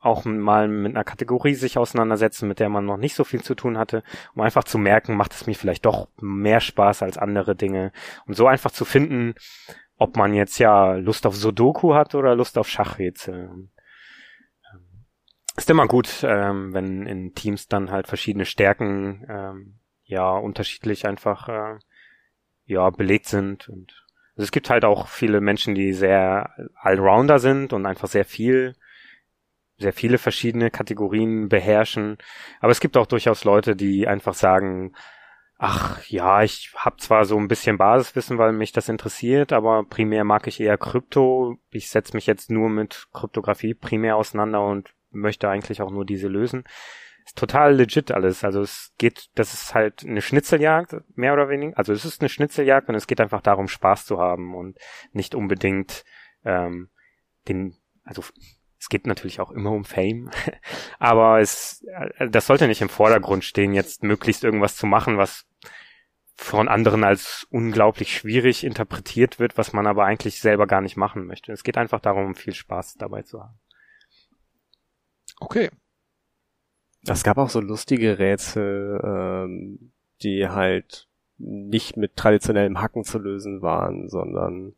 auch 0.00 0.24
mal 0.24 0.68
mit 0.68 0.94
einer 0.94 1.04
Kategorie 1.04 1.54
sich 1.54 1.76
auseinandersetzen, 1.76 2.48
mit 2.48 2.60
der 2.60 2.68
man 2.68 2.86
noch 2.86 2.96
nicht 2.96 3.14
so 3.14 3.24
viel 3.24 3.42
zu 3.42 3.54
tun 3.54 3.78
hatte, 3.78 4.02
um 4.34 4.42
einfach 4.42 4.64
zu 4.64 4.78
merken, 4.78 5.16
macht 5.16 5.32
es 5.32 5.46
mir 5.46 5.54
vielleicht 5.54 5.86
doch 5.86 6.08
mehr 6.20 6.60
Spaß 6.60 7.02
als 7.02 7.18
andere 7.18 7.56
Dinge. 7.56 7.92
Und 8.26 8.34
so 8.34 8.46
einfach 8.46 8.70
zu 8.70 8.84
finden, 8.84 9.34
ob 9.98 10.16
man 10.16 10.32
jetzt 10.32 10.58
ja 10.58 10.94
Lust 10.94 11.26
auf 11.26 11.36
Sudoku 11.36 11.94
hat 11.94 12.14
oder 12.14 12.34
Lust 12.34 12.56
auf 12.56 12.68
Schachrätsel. 12.68 13.50
Ähm, 13.50 13.70
Ist 15.56 15.68
immer 15.68 15.86
gut, 15.86 16.22
ähm, 16.22 16.72
wenn 16.72 17.06
in 17.06 17.34
Teams 17.34 17.68
dann 17.68 17.90
halt 17.90 18.06
verschiedene 18.06 18.46
Stärken 18.46 19.26
ähm, 19.28 19.80
ja 20.04 20.30
unterschiedlich 20.30 21.06
einfach 21.06 21.48
äh, 21.48 21.78
ja 22.64 22.88
belegt 22.90 23.26
sind 23.26 23.68
und 23.68 24.04
also 24.36 24.44
es 24.44 24.52
gibt 24.52 24.70
halt 24.70 24.84
auch 24.84 25.08
viele 25.08 25.40
Menschen, 25.40 25.74
die 25.74 25.92
sehr 25.92 26.54
Allrounder 26.76 27.40
sind 27.40 27.72
und 27.72 27.86
einfach 27.86 28.06
sehr 28.06 28.24
viel 28.24 28.76
sehr 29.78 29.92
viele 29.92 30.18
verschiedene 30.18 30.70
Kategorien 30.70 31.48
beherrschen. 31.48 32.18
Aber 32.60 32.72
es 32.72 32.80
gibt 32.80 32.96
auch 32.96 33.06
durchaus 33.06 33.44
Leute, 33.44 33.76
die 33.76 34.08
einfach 34.08 34.34
sagen, 34.34 34.92
ach 35.58 36.04
ja, 36.06 36.42
ich 36.42 36.72
habe 36.76 36.96
zwar 36.98 37.24
so 37.24 37.36
ein 37.36 37.48
bisschen 37.48 37.78
Basiswissen, 37.78 38.38
weil 38.38 38.52
mich 38.52 38.72
das 38.72 38.88
interessiert, 38.88 39.52
aber 39.52 39.84
primär 39.84 40.24
mag 40.24 40.46
ich 40.46 40.60
eher 40.60 40.78
Krypto. 40.78 41.58
Ich 41.70 41.90
setze 41.90 42.14
mich 42.14 42.26
jetzt 42.26 42.50
nur 42.50 42.70
mit 42.70 43.08
Kryptographie 43.12 43.74
primär 43.74 44.16
auseinander 44.16 44.64
und 44.64 44.94
möchte 45.10 45.48
eigentlich 45.48 45.82
auch 45.82 45.90
nur 45.90 46.04
diese 46.04 46.28
lösen. 46.28 46.64
Ist 47.26 47.36
total 47.36 47.74
legit 47.74 48.12
alles. 48.12 48.44
Also 48.44 48.60
es 48.60 48.94
geht, 48.98 49.28
das 49.34 49.52
ist 49.52 49.74
halt 49.74 50.04
eine 50.04 50.22
Schnitzeljagd, 50.22 50.96
mehr 51.16 51.32
oder 51.32 51.48
weniger. 51.48 51.76
Also 51.76 51.92
es 51.92 52.04
ist 52.04 52.22
eine 52.22 52.28
Schnitzeljagd 52.28 52.88
und 52.88 52.94
es 52.94 53.08
geht 53.08 53.20
einfach 53.20 53.42
darum, 53.42 53.66
Spaß 53.66 54.06
zu 54.06 54.18
haben 54.18 54.54
und 54.54 54.78
nicht 55.12 55.34
unbedingt 55.34 56.04
ähm, 56.44 56.88
den, 57.48 57.76
also 58.04 58.22
es 58.78 58.88
geht 58.88 59.06
natürlich 59.06 59.40
auch 59.40 59.50
immer 59.50 59.72
um 59.72 59.84
Fame, 59.84 60.30
aber 60.98 61.40
es, 61.40 61.84
äh, 62.18 62.28
das 62.28 62.46
sollte 62.46 62.68
nicht 62.68 62.80
im 62.80 62.88
Vordergrund 62.88 63.44
stehen, 63.44 63.74
jetzt 63.74 64.02
möglichst 64.02 64.44
irgendwas 64.44 64.76
zu 64.76 64.86
machen, 64.86 65.18
was 65.18 65.46
von 66.36 66.68
anderen 66.68 67.02
als 67.02 67.48
unglaublich 67.50 68.16
schwierig 68.16 68.62
interpretiert 68.62 69.40
wird, 69.40 69.58
was 69.58 69.72
man 69.72 69.88
aber 69.88 70.04
eigentlich 70.04 70.40
selber 70.40 70.68
gar 70.68 70.80
nicht 70.80 70.96
machen 70.96 71.26
möchte. 71.26 71.52
Es 71.52 71.64
geht 71.64 71.76
einfach 71.76 71.98
darum, 71.98 72.36
viel 72.36 72.54
Spaß 72.54 72.94
dabei 72.94 73.22
zu 73.22 73.42
haben. 73.42 73.58
Okay. 75.40 75.70
Es 77.06 77.24
gab 77.24 77.38
auch 77.38 77.50
so 77.50 77.60
lustige 77.60 78.20
Rätsel, 78.20 79.00
ähm, 79.04 79.92
die 80.22 80.48
halt 80.48 81.08
nicht 81.38 81.96
mit 81.96 82.16
traditionellem 82.16 82.80
Hacken 82.80 83.04
zu 83.04 83.18
lösen 83.18 83.60
waren, 83.62 84.08
sondern 84.08 84.74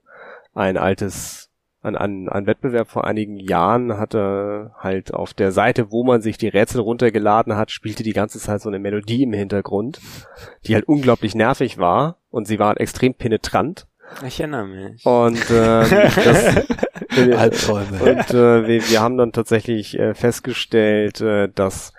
ein 0.55 0.77
altes, 0.77 1.50
ein, 1.83 1.97
ein, 1.97 2.29
ein 2.29 2.47
Wettbewerb 2.47 2.89
vor 2.89 3.05
einigen 3.07 3.39
Jahren 3.39 3.97
hatte 3.97 4.73
halt 4.79 5.15
auf 5.15 5.33
der 5.33 5.51
Seite, 5.51 5.91
wo 5.91 6.05
man 6.05 6.21
sich 6.21 6.37
die 6.37 6.49
Rätsel 6.49 6.81
runtergeladen 6.81 7.57
hat, 7.57 7.71
spielte 7.71 8.03
die 8.03 8.13
ganze 8.13 8.39
Zeit 8.39 8.61
so 8.61 8.69
eine 8.69 8.79
Melodie 8.79 9.23
im 9.23 9.33
Hintergrund, 9.33 10.01
die 10.67 10.75
halt 10.75 10.87
unglaublich 10.87 11.35
nervig 11.35 11.79
war 11.79 12.17
und 12.31 12.47
sie 12.47 12.59
war 12.59 12.79
extrem 12.81 13.15
penetrant. 13.15 13.87
Ich 14.27 14.41
erinnere 14.41 14.67
mich. 14.67 15.07
Und 15.07 15.39
ähm, 15.51 15.87
das, 16.25 16.67
Albträume. 17.39 17.99
und 17.99 18.31
äh, 18.31 18.67
wir, 18.67 18.91
wir 18.91 19.01
haben 19.01 19.17
dann 19.17 19.33
tatsächlich 19.33 19.99
äh, 19.99 20.15
festgestellt, 20.15 21.21
äh, 21.21 21.49
dass 21.49 21.93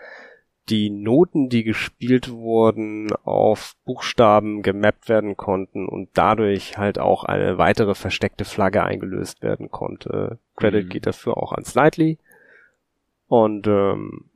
die 0.71 0.89
Noten, 0.89 1.49
die 1.49 1.63
gespielt 1.63 2.31
wurden, 2.31 3.11
auf 3.23 3.75
Buchstaben 3.85 4.61
gemappt 4.63 5.09
werden 5.09 5.35
konnten 5.37 5.87
und 5.87 6.09
dadurch 6.13 6.77
halt 6.77 6.97
auch 6.97 7.23
eine 7.25 7.57
weitere 7.57 7.93
versteckte 7.93 8.45
Flagge 8.45 8.83
eingelöst 8.83 9.43
werden 9.43 9.69
konnte. 9.69 10.39
Credit 10.55 10.85
Mhm. 10.85 10.89
geht 10.89 11.05
dafür 11.05 11.37
auch 11.37 11.51
an 11.51 11.65
Slightly. 11.65 12.17
Und 13.27 13.67
ähm, 13.67 14.29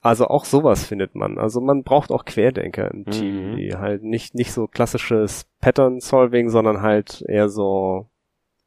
also 0.00 0.26
auch 0.28 0.44
sowas 0.44 0.84
findet 0.86 1.14
man. 1.14 1.38
Also 1.38 1.60
man 1.60 1.82
braucht 1.82 2.12
auch 2.12 2.24
Querdenker 2.24 2.90
im 2.92 3.04
Team, 3.06 3.52
Mhm. 3.52 3.56
die 3.56 3.74
halt 3.74 4.02
nicht, 4.04 4.34
nicht 4.34 4.52
so 4.52 4.66
klassisches 4.66 5.46
Pattern-Solving, 5.60 6.50
sondern 6.50 6.82
halt 6.82 7.24
eher 7.26 7.48
so 7.48 8.06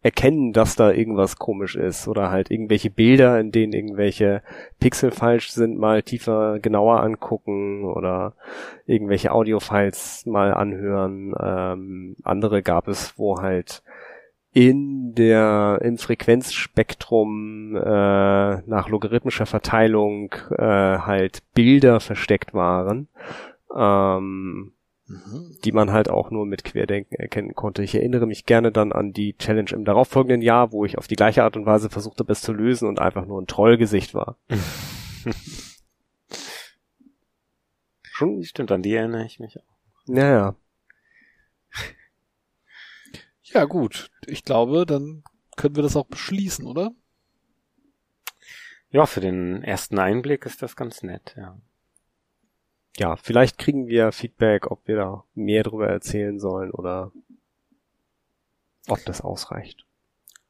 erkennen, 0.03 0.52
dass 0.52 0.76
da 0.76 0.91
irgendwas 0.91 1.38
komisch 1.38 1.76
ist 1.76 2.07
oder 2.07 2.32
halt 2.32 2.49
irgendwelche 2.49 2.90
Bilder, 2.90 3.40
in 3.40 3.52
denen 3.52 3.73
irgendwelche 3.73 4.41
Pixel 4.80 5.11
falsch 5.11 5.52
sind, 5.52 5.78
mal 5.78 6.02
tiefer, 6.02 6.60
genauer 6.60 7.02
angucken 7.02 7.86
oder 7.86 8.34
irgendwelche 8.86 9.32
Audiofiles 9.32 10.26
mal 10.26 10.53
anhören. 10.53 11.34
Ähm, 11.40 12.15
andere 12.23 12.64
gab 12.64 12.88
es, 12.88 13.18
wo 13.18 13.40
halt 13.40 13.84
in 14.53 15.14
der 15.15 15.80
im 15.82 15.98
Frequenzspektrum 15.98 17.76
äh, 17.76 18.61
nach 18.61 18.90
logarithmischer 18.90 19.45
Verteilung 19.45 20.34
äh, 20.57 20.64
halt 20.98 21.41
Bilder 21.53 21.99
versteckt 21.99 22.53
waren, 22.53 23.07
ähm, 23.73 24.73
mhm. 25.12 25.58
die 25.64 25.72
man 25.72 25.92
halt 25.92 26.10
auch 26.10 26.32
nur 26.32 26.46
mit 26.46 26.64
Querdenken 26.64 27.16
erkennen 27.16 27.54
konnte. 27.56 27.84
Ich 27.84 27.96
erinnere 27.96 28.26
mich 28.26 28.46
gerne 28.46 28.72
dann 28.72 28.92
an 28.92 29.14
die 29.14 29.36
Challenge 29.38 29.72
im 29.72 29.86
darauffolgenden 29.86 30.42
Jahr, 30.42 30.72
wo 30.72 30.86
ich 30.86 30.98
auf 30.98 31.08
die 31.08 31.16
gleiche 31.16 31.44
Art 31.44 31.56
und 31.58 31.66
Weise 31.66 31.90
versucht 31.90 32.20
habe, 32.20 32.32
es 32.32 32.42
zu 32.42 32.54
lösen 32.54 32.88
und 32.88 33.00
einfach 33.00 33.26
nur 33.26 33.42
ein 33.42 33.48
Trollgesicht 33.48 34.14
war. 34.14 34.38
Schon 38.04 38.44
stimmt, 38.44 38.72
an 38.72 38.84
die 38.84 38.94
erinnere 38.94 39.26
ich 39.26 39.40
mich 39.40 39.58
auch. 39.60 39.78
Naja. 40.08 40.56
Ja, 43.44 43.66
gut. 43.66 44.10
Ich 44.28 44.46
glaube, 44.46 44.86
dann 44.86 45.24
können 45.58 45.76
wir 45.76 45.84
das 45.84 45.96
auch 45.96 46.06
beschließen, 46.06 46.66
oder? 46.66 46.92
Ja, 48.90 49.06
für 49.06 49.22
den 49.22 49.64
ersten 49.64 50.00
Einblick 50.00 50.46
ist 50.46 50.62
das 50.62 50.76
ganz 50.76 51.02
nett, 51.04 51.34
ja. 51.38 51.58
Ja, 52.97 53.15
vielleicht 53.15 53.57
kriegen 53.57 53.88
wir 53.88 54.11
Feedback, 54.11 54.69
ob 54.69 54.88
wir 54.88 54.97
da 54.97 55.23
mehr 55.34 55.63
drüber 55.63 55.88
erzählen 55.88 56.39
sollen 56.39 56.72
oder 56.72 57.11
ob 58.88 59.03
das 59.05 59.22
ausreicht. 59.22 59.85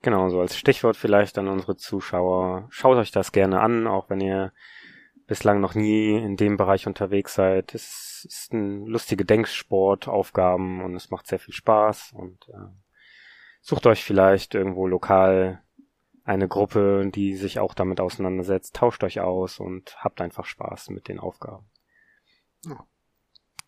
Genau, 0.02 0.30
so 0.30 0.42
als 0.42 0.58
Stichwort 0.58 0.98
vielleicht 0.98 1.38
an 1.38 1.48
unsere 1.48 1.76
Zuschauer. 1.76 2.68
Schaut 2.70 2.98
euch 2.98 3.12
das 3.12 3.32
gerne 3.32 3.60
an, 3.60 3.86
auch 3.86 4.10
wenn 4.10 4.20
ihr 4.20 4.52
bislang 5.28 5.62
noch 5.62 5.76
nie 5.76 6.18
in 6.18 6.36
dem 6.36 6.58
Bereich 6.58 6.88
unterwegs 6.88 7.36
seid. 7.36 7.76
Es 7.76 8.26
ist 8.28 8.52
ein 8.52 8.86
lustige 8.88 9.26
Denksportaufgaben 9.26 10.84
und 10.84 10.96
es 10.96 11.12
macht 11.12 11.28
sehr 11.28 11.40
viel 11.40 11.54
Spaß 11.54 12.14
und 12.16 12.50
äh, 12.50 12.68
sucht 13.62 13.86
euch 13.86 14.04
vielleicht 14.04 14.56
irgendwo 14.56 14.88
lokal 14.88 15.62
eine 16.24 16.48
Gruppe, 16.48 17.10
die 17.14 17.36
sich 17.36 17.60
auch 17.60 17.74
damit 17.74 18.00
auseinandersetzt, 18.00 18.76
tauscht 18.76 19.04
euch 19.04 19.22
aus 19.22 19.60
und 19.60 19.96
habt 20.04 20.20
einfach 20.20 20.46
Spaß 20.46 20.90
mit 20.90 21.08
den 21.08 21.20
Aufgaben. 21.20 21.66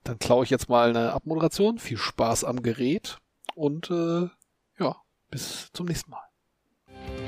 Dann 0.03 0.19
klaue 0.19 0.43
ich 0.43 0.49
jetzt 0.49 0.69
mal 0.69 0.89
eine 0.89 1.13
Abmoderation. 1.13 1.79
Viel 1.79 1.97
Spaß 1.97 2.43
am 2.43 2.61
Gerät 2.61 3.17
und 3.55 3.89
äh, 3.89 4.27
ja, 4.79 4.95
bis 5.29 5.69
zum 5.73 5.85
nächsten 5.87 6.11
Mal. 6.11 6.23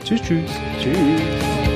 Tschüss, 0.04 0.22
tschüss. 0.22 0.52
Tschüss. 0.80 1.75